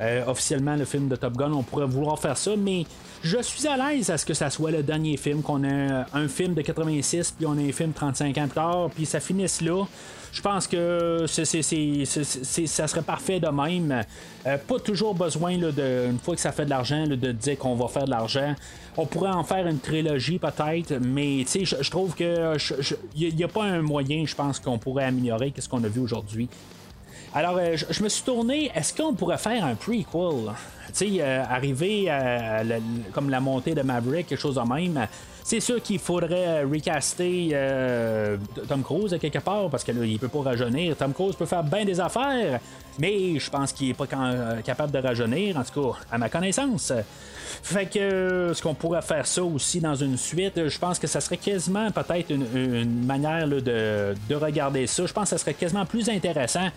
euh, 0.00 0.24
officiellement 0.26 0.76
le 0.76 0.84
film 0.84 1.08
de 1.08 1.16
Top 1.16 1.36
Gun. 1.36 1.52
On 1.52 1.62
pourrait 1.62 1.86
vouloir 1.86 2.18
faire 2.18 2.36
ça, 2.36 2.52
mais 2.56 2.84
je 3.22 3.42
suis 3.42 3.66
à 3.66 3.76
l'aise 3.76 4.10
à 4.10 4.18
ce 4.18 4.24
que 4.24 4.34
ça 4.34 4.50
soit 4.50 4.70
le 4.70 4.82
dernier 4.82 5.16
film, 5.16 5.42
qu'on 5.42 5.64
ait 5.64 5.88
un 6.12 6.28
film 6.28 6.54
de 6.54 6.62
86 6.62 7.32
puis 7.32 7.46
on 7.46 7.58
ait 7.58 7.68
un 7.68 7.72
film 7.72 7.92
35 7.92 8.38
ans 8.38 8.42
plus 8.42 8.50
tard, 8.50 8.90
puis 8.94 9.06
ça 9.06 9.20
finisse 9.20 9.60
là. 9.60 9.84
Je 10.32 10.42
pense 10.42 10.66
que 10.66 11.24
ça 11.26 12.86
serait 12.86 13.02
parfait 13.02 13.40
de 13.40 13.48
même. 13.48 14.04
Euh, 14.46 14.56
pas 14.58 14.78
toujours 14.78 15.14
besoin, 15.14 15.56
de, 15.56 16.08
une 16.10 16.18
fois 16.18 16.34
que 16.34 16.40
ça 16.40 16.52
fait 16.52 16.64
de 16.64 16.70
l'argent, 16.70 17.06
de 17.06 17.32
dire 17.32 17.58
qu'on 17.58 17.74
va 17.74 17.88
faire 17.88 18.04
de 18.04 18.10
l'argent. 18.10 18.54
On 18.96 19.06
pourrait 19.06 19.30
en 19.30 19.44
faire 19.44 19.66
une 19.66 19.78
trilogie 19.78 20.38
peut-être, 20.38 20.98
mais 21.00 21.44
je, 21.44 21.90
trouve 21.90 22.14
que 22.14 22.56
il 23.16 23.34
n'y 23.34 23.44
a, 23.44 23.48
pas 23.48 23.64
un 23.64 23.82
moyen, 23.82 24.24
je 24.26 24.34
pense, 24.34 24.58
qu'on 24.58 24.78
pourrait 24.78 25.04
améliorer 25.04 25.52
ce 25.58 25.68
qu'on 25.68 25.82
a 25.84 25.88
vu 25.88 26.00
aujourd'hui. 26.00 26.48
Alors, 27.34 27.56
euh, 27.58 27.76
je, 27.76 28.02
me 28.02 28.08
suis 28.08 28.22
tourné, 28.22 28.70
est-ce 28.74 28.94
qu'on 28.94 29.12
pourrait 29.14 29.38
faire 29.38 29.64
un 29.64 29.74
prequel? 29.74 30.04
Tu 30.88 30.92
sais, 30.92 31.06
euh, 31.20 31.44
arriver 31.48 32.08
à 32.08 32.64
la- 32.64 32.76
comme 33.12 33.28
la 33.28 33.40
montée 33.40 33.74
de 33.74 33.82
Maverick, 33.82 34.26
quelque 34.28 34.40
chose 34.40 34.54
de 34.54 34.60
même. 34.62 35.06
C'est 35.44 35.60
sûr 35.60 35.82
qu'il 35.82 35.98
faudrait 35.98 36.62
euh, 36.62 36.66
recaster 36.70 37.54
Tom 38.66 38.82
Cruise 38.82 39.12
à 39.12 39.18
quelque 39.18 39.38
part, 39.38 39.68
parce 39.68 39.84
que 39.84 39.92
là, 39.92 40.04
il 40.04 40.18
peut 40.18 40.28
pas 40.28 40.42
rajeunir. 40.42 40.96
Tom 40.96 41.12
Cruise 41.12 41.36
peut 41.36 41.46
faire 41.46 41.62
bien 41.62 41.84
des 41.84 42.00
affaires, 42.00 42.60
mais 42.98 43.38
je 43.38 43.50
pense 43.50 43.72
qu'il 43.72 43.90
est 43.90 43.94
pas 43.94 44.06
capable 44.64 44.92
de 44.92 44.98
rajeunir, 44.98 45.58
en 45.58 45.64
tout 45.64 45.92
cas, 45.92 45.98
à 46.10 46.18
ma 46.18 46.28
connaissance. 46.30 46.92
Fait 47.62 47.86
que 47.86 47.98
euh, 47.98 48.54
ce 48.54 48.62
qu'on 48.62 48.74
pourrait 48.74 49.02
faire 49.02 49.26
ça 49.26 49.42
aussi 49.42 49.80
dans 49.80 49.94
une 49.94 50.16
suite, 50.16 50.68
je 50.68 50.78
pense 50.78 50.98
que 50.98 51.06
ça 51.06 51.20
serait 51.20 51.36
quasiment 51.38 51.90
peut-être 51.90 52.30
une, 52.30 53.04
manière 53.04 53.46
de, 53.46 53.60
de 53.60 54.34
regarder 54.34 54.86
ça. 54.86 55.04
Je 55.04 55.12
pense 55.12 55.24
que 55.24 55.30
ça 55.30 55.38
serait 55.38 55.54
quasiment 55.54 55.84
plus 55.84 56.08
intéressant 56.08 56.68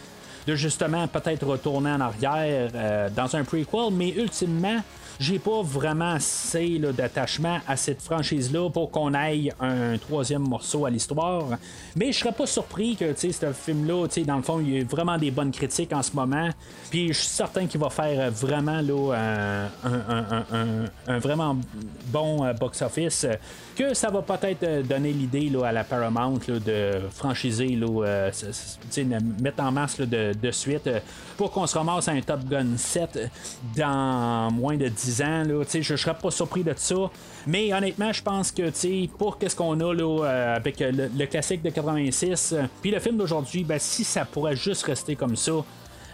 de 0.47 0.55
justement 0.55 1.07
peut-être 1.07 1.45
retourner 1.45 1.91
en 1.91 2.01
arrière 2.01 2.71
euh, 2.73 3.09
dans 3.09 3.35
un 3.35 3.43
prequel, 3.43 3.91
mais 3.91 4.09
ultimement, 4.09 4.81
j'ai 5.19 5.39
pas 5.39 5.61
vraiment 5.61 6.13
assez 6.13 6.79
d'attachement 6.79 7.59
à 7.67 7.75
cette 7.75 8.01
franchise-là 8.01 8.69
pour 8.69 8.91
qu'on 8.91 9.13
aille 9.13 9.53
un 9.59 9.97
troisième 9.97 10.41
morceau 10.43 10.85
à 10.85 10.89
l'histoire. 10.89 11.45
Mais 11.95 12.11
je 12.11 12.19
serais 12.19 12.31
pas 12.31 12.45
surpris 12.47 12.95
que 12.95 13.13
ce 13.15 13.51
film-là, 13.53 14.07
dans 14.25 14.37
le 14.37 14.41
fond, 14.43 14.59
il 14.59 14.77
y 14.77 14.81
a 14.81 14.83
vraiment 14.83 15.17
des 15.17 15.31
bonnes 15.31 15.51
critiques 15.51 15.93
en 15.93 16.01
ce 16.01 16.13
moment. 16.15 16.49
Puis 16.89 17.09
je 17.09 17.13
suis 17.19 17.27
certain 17.27 17.65
qu'il 17.67 17.79
va 17.79 17.89
faire 17.89 18.31
vraiment 18.31 18.81
là, 18.81 19.13
un, 19.83 19.91
un- 19.91 20.85
un- 21.07 21.19
vraiment 21.19 21.57
bon 22.07 22.43
euh, 22.45 22.53
box-office. 22.53 23.25
Que 23.75 23.93
ça 23.93 24.09
va 24.09 24.21
peut-être 24.21 24.63
euh, 24.63 24.83
donner 24.83 25.11
l'idée 25.13 25.51
à 25.63 25.71
la 25.71 25.83
Paramount 25.83 26.39
de 26.47 26.91
franchiser, 27.11 27.69
là, 27.75 27.87
euh, 28.05 28.31
de 28.97 29.41
mettre 29.43 29.63
en 29.63 29.71
masse 29.71 29.97
là, 29.99 30.05
de, 30.05 30.33
de 30.39 30.51
suite 30.51 30.89
pour 31.37 31.51
qu'on 31.51 31.65
se 31.67 31.77
ramasse 31.77 32.07
à 32.07 32.11
un 32.11 32.21
Top 32.21 32.43
Gun 32.47 32.77
7 32.77 33.29
dans 33.75 34.51
moins 34.51 34.77
de 34.77 34.87
10 34.87 35.10
ans. 35.19 35.43
Je 35.45 35.93
ne 35.93 35.97
serais 35.97 36.13
pas 36.13 36.31
surpris 36.31 36.63
de 36.63 36.73
ça. 36.75 37.09
Mais 37.47 37.73
honnêtement, 37.73 38.13
je 38.13 38.21
pense 38.21 38.51
que 38.51 38.71
pour 39.17 39.37
qu'est-ce 39.37 39.55
qu'on 39.55 39.79
a 39.79 39.93
là, 39.93 40.23
euh, 40.23 40.55
avec 40.55 40.79
le, 40.79 41.09
le 41.17 41.25
classique 41.25 41.63
de 41.63 41.69
86, 41.69 42.53
euh, 42.53 42.63
puis 42.81 42.91
le 42.91 42.99
film 42.99 43.17
d'aujourd'hui, 43.17 43.63
ben, 43.63 43.79
si 43.79 44.03
ça 44.03 44.25
pourrait 44.25 44.55
juste 44.55 44.83
rester 44.83 45.15
comme 45.15 45.35
ça, 45.35 45.53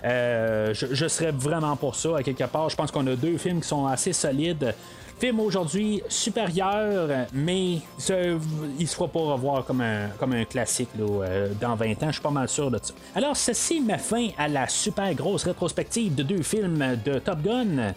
euh, 0.03 0.73
je, 0.73 1.07
serais 1.07 1.31
vraiment 1.31 1.75
pour 1.75 1.95
ça 1.95 2.17
à 2.17 2.23
quelque 2.23 2.43
part. 2.45 2.69
Je 2.69 2.75
pense 2.75 2.91
qu'on 2.91 3.05
a 3.07 3.15
deux 3.15 3.37
films 3.37 3.61
qui 3.61 3.67
sont 3.67 3.85
assez 3.87 4.13
solides. 4.13 4.73
Film 5.19 5.39
aujourd'hui 5.39 6.03
supérieur, 6.09 7.25
mais 7.33 7.79
il 8.07 8.87
se 8.87 8.95
fera 8.95 9.07
pas 9.07 9.19
revoir 9.19 9.65
comme 9.65 9.81
un, 9.81 10.45
classique 10.45 10.89
euh, 10.99 11.51
dans 11.59 11.75
20 11.75 12.03
ans, 12.03 12.07
je 12.07 12.11
suis 12.11 12.21
pas 12.21 12.29
mal 12.29 12.47
sûr 12.47 12.69
de 12.69 12.79
ça. 12.79 12.93
Alors, 13.15 13.35
ceci 13.35 13.81
met 13.81 13.97
fin 13.97 14.27
à 14.37 14.47
la 14.47 14.67
super 14.67 15.11
grosse 15.15 15.43
rétrospective 15.43 16.13
de 16.13 16.21
deux 16.21 16.43
films 16.43 16.99
de 17.03 17.17
Top 17.17 17.41
Gun. 17.41 17.95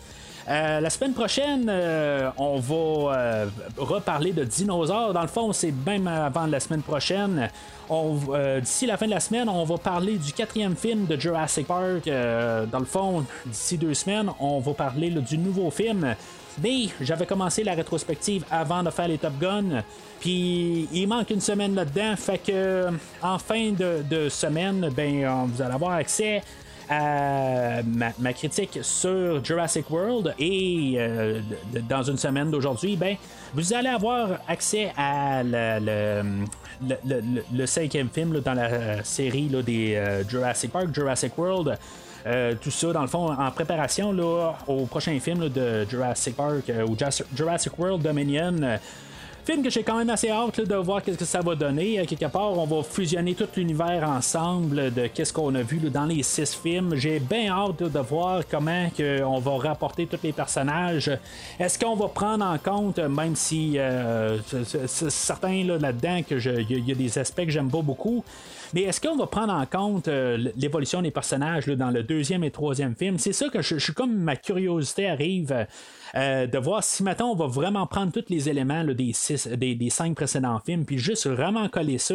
Euh, 0.48 0.80
la 0.80 0.90
semaine 0.90 1.12
prochaine, 1.12 1.66
euh, 1.68 2.30
on 2.36 2.58
va 2.58 3.14
euh, 3.14 3.46
reparler 3.76 4.32
de 4.32 4.44
dinosaures. 4.44 5.12
Dans 5.12 5.22
le 5.22 5.28
fond, 5.28 5.52
c'est 5.52 5.72
même 5.86 6.06
avant 6.06 6.46
la 6.46 6.60
semaine 6.60 6.82
prochaine. 6.82 7.48
D'ici 8.60 8.86
la 8.86 8.96
fin 8.96 9.06
de 9.06 9.10
la 9.10 9.20
semaine, 9.20 9.48
on 9.48 9.64
va 9.64 9.76
parler 9.76 10.16
du 10.16 10.32
quatrième 10.32 10.76
film 10.76 11.06
de 11.06 11.18
Jurassic 11.18 11.66
Park. 11.66 12.04
Dans 12.06 12.78
le 12.78 12.84
fond, 12.84 13.24
d'ici 13.44 13.76
deux 13.78 13.94
semaines, 13.94 14.30
on 14.38 14.60
va 14.60 14.74
parler 14.74 15.10
du 15.10 15.36
nouveau 15.36 15.72
film. 15.72 16.14
Mais 16.62 16.86
j'avais 17.00 17.26
commencé 17.26 17.64
la 17.64 17.74
rétrospective 17.74 18.44
avant 18.48 18.84
de 18.84 18.90
faire 18.90 19.08
les 19.08 19.18
Top 19.18 19.32
Gun. 19.40 19.82
Puis 20.20 20.88
il 20.92 21.08
manque 21.08 21.30
une 21.30 21.40
semaine 21.40 21.74
là-dedans. 21.74 22.14
Fait 22.16 22.38
que 22.38 22.90
en 23.22 23.38
fin 23.40 23.72
de, 23.72 24.04
de 24.08 24.28
semaine, 24.28 24.88
ben, 24.94 25.46
vous 25.46 25.60
allez 25.60 25.74
avoir 25.74 25.92
accès 25.92 26.42
ma, 26.90 28.32
critique 28.32 28.80
sur 28.82 29.44
Jurassic 29.44 29.88
World 29.90 30.34
et 30.38 30.94
euh, 30.96 31.40
dans 31.88 32.02
une 32.02 32.16
semaine 32.16 32.50
d'aujourd'hui, 32.50 32.96
ben, 32.96 33.16
vous 33.54 33.72
allez 33.72 33.88
avoir 33.88 34.40
accès 34.48 34.92
à 34.96 35.42
le, 35.44 36.22
cinquième 37.66 38.08
film 38.08 38.40
dans 38.40 38.54
la 38.54 39.04
série 39.04 39.48
là, 39.48 39.62
des 39.62 39.94
euh, 39.94 40.28
Jurassic 40.28 40.72
Park, 40.72 40.88
Jurassic 40.92 41.36
World. 41.38 41.78
Euh, 42.26 42.54
tout 42.60 42.70
ça, 42.70 42.92
dans 42.92 43.00
le 43.02 43.06
fond, 43.08 43.32
en 43.32 43.50
préparation 43.50 44.12
là, 44.12 44.52
au 44.66 44.84
prochain 44.86 45.18
film 45.20 45.48
de 45.48 45.86
Jurassic 45.88 46.36
Park 46.36 46.68
euh, 46.68 46.86
ou 46.86 46.96
Jurassic 47.34 47.78
World 47.78 48.02
Dominion. 48.02 48.78
Euh, 49.50 49.52
Film 49.52 49.62
que 49.64 49.70
j'ai 49.70 49.82
quand 49.82 49.98
même 49.98 50.10
assez 50.10 50.30
hâte 50.30 50.60
de 50.60 50.74
voir 50.76 51.02
qu'est-ce 51.02 51.18
que 51.18 51.24
ça 51.24 51.40
va 51.40 51.54
donner. 51.54 51.98
À 51.98 52.06
quelque 52.06 52.26
part, 52.26 52.56
on 52.56 52.66
va 52.66 52.82
fusionner 52.82 53.34
tout 53.34 53.48
l'univers 53.56 54.08
ensemble 54.08 54.92
de 54.94 55.08
qu'est-ce 55.08 55.32
qu'on 55.32 55.54
a 55.54 55.62
vu 55.62 55.78
dans 55.90 56.04
les 56.04 56.22
six 56.22 56.54
films. 56.54 56.94
J'ai 56.94 57.18
bien 57.18 57.50
hâte 57.50 57.82
de 57.82 57.98
voir 57.98 58.42
comment 58.48 58.88
on 58.98 59.38
va 59.40 59.56
rapporter 59.68 60.06
tous 60.06 60.18
les 60.22 60.32
personnages. 60.32 61.10
Est-ce 61.58 61.78
qu'on 61.78 61.96
va 61.96 62.08
prendre 62.08 62.44
en 62.44 62.58
compte, 62.58 62.98
même 62.98 63.34
si 63.34 63.74
euh, 63.76 64.38
certains 65.08 65.64
là, 65.64 65.78
là-dedans 65.78 66.20
que 66.28 66.36
il 66.70 66.88
y, 66.88 66.92
a- 66.92 66.94
des 66.94 67.18
aspects 67.18 67.44
que 67.44 67.50
j'aime 67.50 67.70
pas 67.70 67.82
beaucoup. 67.82 68.22
Mais 68.72 68.82
est-ce 68.82 69.00
qu'on 69.00 69.16
va 69.16 69.26
prendre 69.26 69.52
en 69.52 69.66
compte 69.66 70.06
euh, 70.06 70.50
l'évolution 70.56 71.02
des 71.02 71.10
personnages 71.10 71.66
dans 71.66 71.90
le 71.90 72.02
deuxième 72.04 72.44
et 72.44 72.50
troisième 72.52 72.94
film? 72.94 73.18
C'est 73.18 73.32
ça 73.32 73.48
que 73.48 73.62
je 73.62 73.78
suis 73.78 73.94
comme 73.94 74.14
ma 74.14 74.36
curiosité 74.36 75.08
arrive 75.08 75.66
euh, 76.14 76.30
euh, 76.30 76.46
de 76.46 76.58
voir 76.58 76.82
si 76.82 77.02
maintenant 77.02 77.30
on 77.30 77.34
va 77.34 77.46
vraiment 77.46 77.86
prendre 77.86 78.12
tous 78.12 78.24
les 78.28 78.48
éléments 78.48 78.84
des, 78.84 79.12
six, 79.12 79.46
des, 79.46 79.74
des 79.74 79.90
cinq 79.90 80.14
précédents 80.14 80.58
films, 80.64 80.84
puis 80.84 80.98
juste 80.98 81.26
vraiment 81.26 81.68
coller 81.68 81.98
ça 81.98 82.14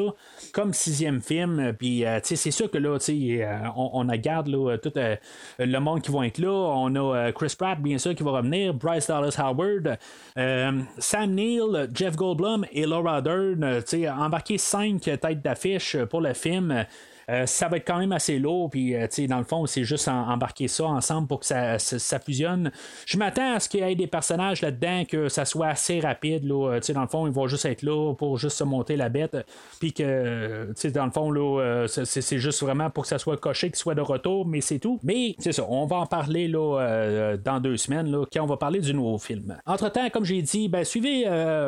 comme 0.53 0.73
sixième 0.73 1.21
film. 1.21 1.73
Puis 1.77 2.05
euh, 2.05 2.19
tu 2.19 2.27
sais, 2.29 2.35
c'est 2.35 2.51
sûr 2.51 2.69
que 2.69 2.77
là, 2.77 2.97
euh, 2.97 3.57
on, 3.75 3.89
on 3.93 4.07
regarde 4.07 4.47
tout 4.81 4.91
euh, 4.97 5.15
le 5.59 5.79
monde 5.79 6.01
qui 6.01 6.11
va 6.11 6.27
être 6.27 6.37
là. 6.37 6.51
On 6.51 6.93
a 6.95 7.15
euh, 7.15 7.31
Chris 7.31 7.55
Pratt, 7.57 7.79
bien 7.79 7.97
sûr, 7.97 8.15
qui 8.15 8.23
va 8.23 8.31
revenir, 8.31 8.73
Bryce 8.73 9.07
Dallas 9.07 9.35
Howard, 9.37 9.97
euh, 10.37 10.71
Sam 10.97 11.31
Neill, 11.31 11.89
Jeff 11.93 12.15
Goldblum 12.15 12.65
et 12.71 12.85
Laura 12.85 13.21
Dern. 13.21 13.63
euh, 13.63 13.81
embarquer 14.11 14.57
cinq 14.57 15.01
têtes 15.01 15.41
d'affiche 15.41 15.97
pour 16.09 16.21
le 16.21 16.33
film. 16.33 16.85
Euh, 17.29 17.45
ça 17.45 17.67
va 17.67 17.77
être 17.77 17.87
quand 17.87 17.97
même 17.97 18.11
assez 18.11 18.37
lourd, 18.39 18.69
puis 18.69 18.95
euh, 18.95 19.07
dans 19.27 19.39
le 19.39 19.43
fond, 19.43 19.65
c'est 19.65 19.83
juste 19.83 20.07
embarquer 20.07 20.67
ça 20.67 20.85
ensemble 20.85 21.27
pour 21.27 21.39
que 21.39 21.45
ça, 21.45 21.79
ça, 21.79 22.19
fusionne. 22.19 22.71
Je 23.05 23.17
m'attends 23.17 23.55
à 23.55 23.59
ce 23.59 23.67
qu'il 23.67 23.79
y 23.79 23.83
ait 23.83 23.95
des 23.95 24.07
personnages 24.07 24.61
là-dedans, 24.61 25.03
que 25.05 25.27
ça 25.29 25.45
soit 25.45 25.67
assez 25.67 25.99
rapide. 25.99 26.45
Là, 26.45 26.73
Euh, 26.75 26.93
dans 26.93 27.01
le 27.01 27.07
fond, 27.07 27.25
ils 27.27 27.33
vont 27.33 27.47
juste 27.47 27.65
être 27.65 27.81
là 27.81 28.13
pour 28.13 28.37
juste 28.37 28.57
se 28.57 28.63
monter 28.63 28.95
la 28.95 29.09
bête, 29.09 29.37
puis 29.79 29.91
que, 29.93 30.03
euh, 30.03 30.73
dans 30.93 31.05
le 31.05 31.11
fond, 31.11 31.31
là, 31.31 31.85
c'est- 31.87 32.37
juste 32.37 32.61
vraiment 32.61 32.89
pour 32.89 33.03
que 33.03 33.09
ça 33.09 33.17
soit 33.17 33.37
coché, 33.37 33.67
qu'il 33.67 33.75
soit 33.77 33.95
de 33.95 34.01
retour, 34.01 34.45
mais 34.45 34.61
c'est 34.61 34.79
tout. 34.79 34.99
Mais 35.03 35.35
c'est 35.39 35.51
ça, 35.51 35.65
on 35.67 35.85
va 35.85 35.97
en 35.97 36.05
parler 36.05 36.47
là, 36.47 37.35
dans 37.43 37.59
deux 37.59 37.77
semaines, 37.77 38.11
là, 38.11 38.25
quand 38.31 38.43
on 38.43 38.47
va 38.47 38.57
parler 38.57 38.79
du 38.79 38.93
nouveau 38.93 39.17
film. 39.17 39.57
Entre-temps, 39.65 40.09
comme 40.09 40.25
j'ai 40.25 40.41
dit, 40.41 40.67
ben, 40.69 40.83
suivez 40.83 41.23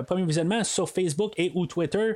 Premier 0.08 0.26
Visionnement 0.26 0.64
sur 0.64 0.90
Facebook 0.90 1.34
et 1.38 1.52
ou 1.56 1.66
Twitter. 1.66 2.14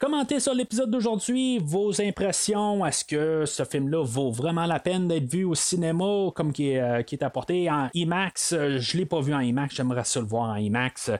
Commentez 0.00 0.38
sur 0.38 0.54
l'épisode 0.54 0.90
d'aujourd'hui 0.92 1.58
vos 1.58 2.00
impressions. 2.00 2.77
Est-ce 2.86 3.04
que 3.04 3.44
ce 3.46 3.64
film-là 3.64 4.04
vaut 4.04 4.30
vraiment 4.30 4.66
la 4.66 4.78
peine 4.78 5.08
d'être 5.08 5.30
vu 5.30 5.44
au 5.44 5.54
cinéma 5.54 6.30
comme 6.34 6.52
qui 6.52 6.70
est, 6.70 6.80
euh, 6.80 7.02
qui 7.02 7.14
est 7.14 7.24
apporté 7.24 7.70
en 7.70 7.88
IMAX? 7.94 8.52
Euh, 8.52 8.78
Je 8.78 8.96
l'ai 8.96 9.06
pas 9.06 9.20
vu 9.20 9.34
en 9.34 9.40
IMAX, 9.40 9.74
j'aimerais 9.74 10.04
ça 10.04 10.20
le 10.20 10.26
voir 10.26 10.50
en 10.50 10.56
IMAX. 10.56 11.10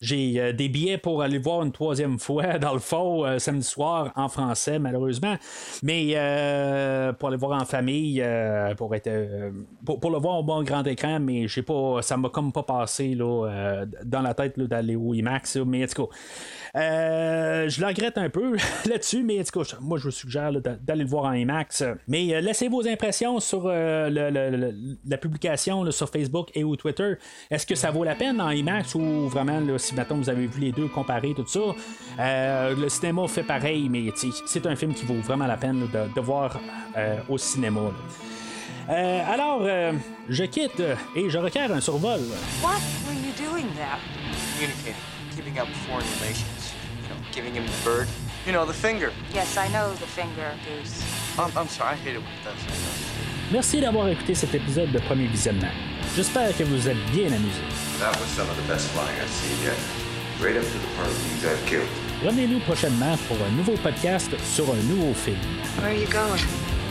J'ai 0.00 0.40
euh, 0.40 0.52
des 0.52 0.68
billets 0.68 0.98
pour 0.98 1.22
aller 1.22 1.38
le 1.38 1.42
voir 1.42 1.62
une 1.62 1.72
troisième 1.72 2.18
fois 2.18 2.58
dans 2.58 2.72
le 2.72 2.78
fond 2.78 3.38
samedi 3.38 3.66
soir 3.66 4.12
en 4.16 4.28
français, 4.28 4.78
malheureusement. 4.78 5.36
Mais 5.82 6.12
pour 7.18 7.28
aller 7.28 7.36
voir 7.36 7.60
en 7.60 7.64
famille, 7.64 8.24
pour 8.76 8.94
être 8.94 9.10
pour, 9.84 10.00
pour 10.00 10.10
le 10.10 10.18
voir 10.18 10.38
au 10.38 10.42
bon 10.42 10.62
grand 10.62 10.86
écran, 10.86 11.20
mais 11.20 11.48
j'ai 11.48 11.62
pas. 11.62 12.02
Ça 12.02 12.16
m'a 12.16 12.28
comme 12.28 12.52
pas 12.52 12.62
passé 12.62 13.14
là, 13.14 13.84
dans 14.04 14.22
la 14.22 14.34
tête 14.34 14.58
d'aller 14.58 14.96
au 14.96 15.14
IMAX. 15.14 15.56
Mais 15.56 15.84
en 15.84 16.08
je 16.74 17.80
le 17.80 17.86
regrette 17.86 18.18
un 18.18 18.28
peu 18.28 18.56
là-dessus, 18.88 19.22
mais 19.22 19.40
en 19.40 19.62
moi 19.80 19.98
je 19.98 20.04
vous 20.04 20.10
suggère 20.10 20.52
d'aller 20.52 21.04
voir 21.06 21.24
en 21.24 21.32
IMAX. 21.32 21.84
Mais 22.08 22.34
euh, 22.34 22.40
laissez 22.40 22.68
vos 22.68 22.86
impressions 22.86 23.40
sur 23.40 23.64
euh, 23.66 24.10
la 25.06 25.18
publication 25.18 25.90
sur 25.90 26.08
Facebook 26.08 26.50
et 26.54 26.64
ou 26.64 26.76
Twitter. 26.76 27.14
Est-ce 27.50 27.66
que 27.66 27.74
ça 27.74 27.90
vaut 27.90 28.04
la 28.04 28.14
peine 28.14 28.40
en 28.40 28.50
IMAX 28.50 28.94
ou 28.94 29.28
vraiment, 29.28 29.60
là, 29.60 29.78
si 29.78 29.94
maintenant 29.94 30.16
vous 30.16 30.30
avez 30.30 30.46
vu 30.46 30.60
les 30.60 30.72
deux 30.72 30.88
comparer 30.88 31.34
tout 31.34 31.46
ça, 31.46 31.60
euh, 32.18 32.74
le 32.76 32.88
cinéma 32.88 33.26
fait 33.28 33.42
pareil, 33.42 33.88
mais 33.88 34.12
c'est 34.46 34.66
un 34.66 34.76
film 34.76 34.94
qui 34.94 35.04
vaut 35.04 35.20
vraiment 35.20 35.46
la 35.46 35.56
peine 35.56 35.88
de, 36.14 36.20
voir 36.20 36.58
au 37.28 37.38
cinéma. 37.38 37.92
alors, 38.88 39.62
je 40.28 40.44
quitte 40.44 40.82
et 41.14 41.30
je 41.30 41.38
requiers 41.38 41.62
un 41.62 41.80
survol. 41.80 42.20
What 42.62 42.80
were 43.06 43.14
you 43.14 43.32
doing 43.36 43.66
there? 43.74 43.98
Communicating, 44.54 44.94
keeping 45.34 45.58
up 45.58 45.68
foreign 45.86 46.06
relations. 46.20 46.74
You 47.36 47.42
know, 47.60 47.66
bird. 47.84 48.08
You 48.46 48.52
know, 48.52 48.64
the 48.64 48.72
finger. 48.72 49.10
Yes, 49.34 49.56
I 49.56 49.66
know 49.68 49.92
the 49.94 50.06
finger, 50.06 50.54
Goose. 50.64 51.02
I'm, 51.36 51.50
I'm 51.58 51.66
sorry, 51.66 51.94
I 51.94 51.96
hate 51.96 52.14
it 52.14 52.22
when 52.22 52.28
it 52.30 52.44
does 52.44 52.64
that. 52.66 53.52
Merci 53.52 53.80
d'avoir 53.80 54.08
écouté 54.08 54.34
cet 54.36 54.54
épisode 54.54 54.92
de 54.92 55.00
Premier 55.00 55.26
Visionnement. 55.26 55.72
J'espère 56.14 56.56
que 56.56 56.62
vous 56.62 56.88
êtes 56.88 56.96
bien 57.12 57.26
amusés. 57.26 57.60
That 57.98 58.16
was 58.20 58.28
some 58.36 58.48
of 58.48 58.56
the 58.56 58.68
best 58.72 58.88
flying 58.90 59.18
I've 59.20 59.28
seen 59.28 59.64
yet. 59.64 59.76
Right 60.40 60.56
up 60.56 60.62
to 60.62 60.78
the 60.78 60.94
part 60.96 61.08
of 61.08 61.16
these 61.24 61.44
I've 61.44 61.64
killed. 61.66 61.88
Revenez-nous 62.24 62.60
prochainement 62.60 63.16
pour 63.26 63.36
un 63.44 63.50
nouveau 63.56 63.74
podcast 63.82 64.30
sur 64.44 64.70
un 64.70 64.82
nouveau 64.88 65.12
film. 65.12 65.38
Where 65.78 65.90
are 65.90 65.92
you 65.92 66.06
going? 66.06 66.40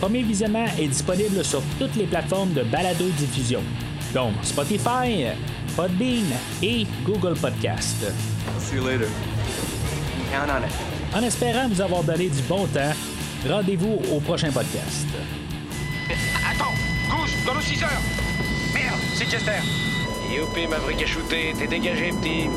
Premier 0.00 0.22
Visionnement 0.22 0.66
est 0.78 0.88
disponible 0.88 1.44
sur 1.44 1.62
toutes 1.78 1.96
les 1.96 2.04
plateformes 2.06 2.52
de 2.52 2.62
balado-diffusion, 2.62 3.62
donc 4.12 4.32
Spotify, 4.42 5.26
Podbean 5.76 6.24
et 6.62 6.86
Google 7.04 7.34
Podcast. 7.38 8.04
See 8.58 8.76
you 8.76 8.84
later. 8.86 9.08
Count 10.30 10.50
on 10.50 10.66
it. 10.66 10.72
En 11.14 11.22
espérant 11.22 11.68
vous 11.68 11.80
avoir 11.80 12.02
donné 12.02 12.28
du 12.28 12.42
bon 12.42 12.66
temps, 12.66 12.92
rendez-vous 13.48 14.00
au 14.12 14.20
prochain 14.20 14.50
podcast. 14.50 15.06
Attends 16.44 16.74
Goose, 17.08 17.30
dans 17.46 17.54
nos 17.54 17.60
6 17.60 17.82
heures 17.82 18.02
Merde, 18.74 18.98
c'est 19.14 19.30
Chester 19.30 19.60
Youpi, 20.34 20.66
Maverick 20.66 21.02
a 21.02 21.06
shooté. 21.06 21.54
T'es 21.58 21.66
dégagé, 21.66 22.10
petit. 22.10 22.48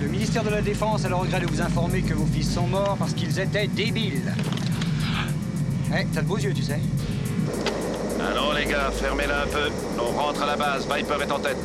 Le 0.00 0.06
ministère 0.08 0.44
de 0.44 0.50
la 0.50 0.62
Défense 0.62 1.04
a 1.04 1.08
le 1.08 1.16
regret 1.16 1.40
de 1.40 1.46
vous 1.46 1.60
informer 1.60 2.02
que 2.02 2.14
vos 2.14 2.26
fils 2.26 2.52
sont 2.54 2.66
morts 2.68 2.96
parce 2.98 3.14
qu'ils 3.14 3.40
étaient 3.40 3.66
débiles. 3.66 4.32
Eh, 5.96 6.06
t'as 6.12 6.22
de 6.22 6.26
beaux 6.26 6.38
yeux, 6.38 6.52
tu 6.52 6.62
sais. 6.62 6.80
Allons 8.20 8.52
les 8.52 8.64
gars, 8.64 8.90
fermez-la 8.90 9.42
un 9.42 9.46
peu. 9.46 9.70
On 9.98 10.18
rentre 10.18 10.42
à 10.42 10.46
la 10.46 10.56
base, 10.56 10.88
Viper 10.92 11.22
est 11.22 11.30
en 11.30 11.38
tête. 11.38 11.58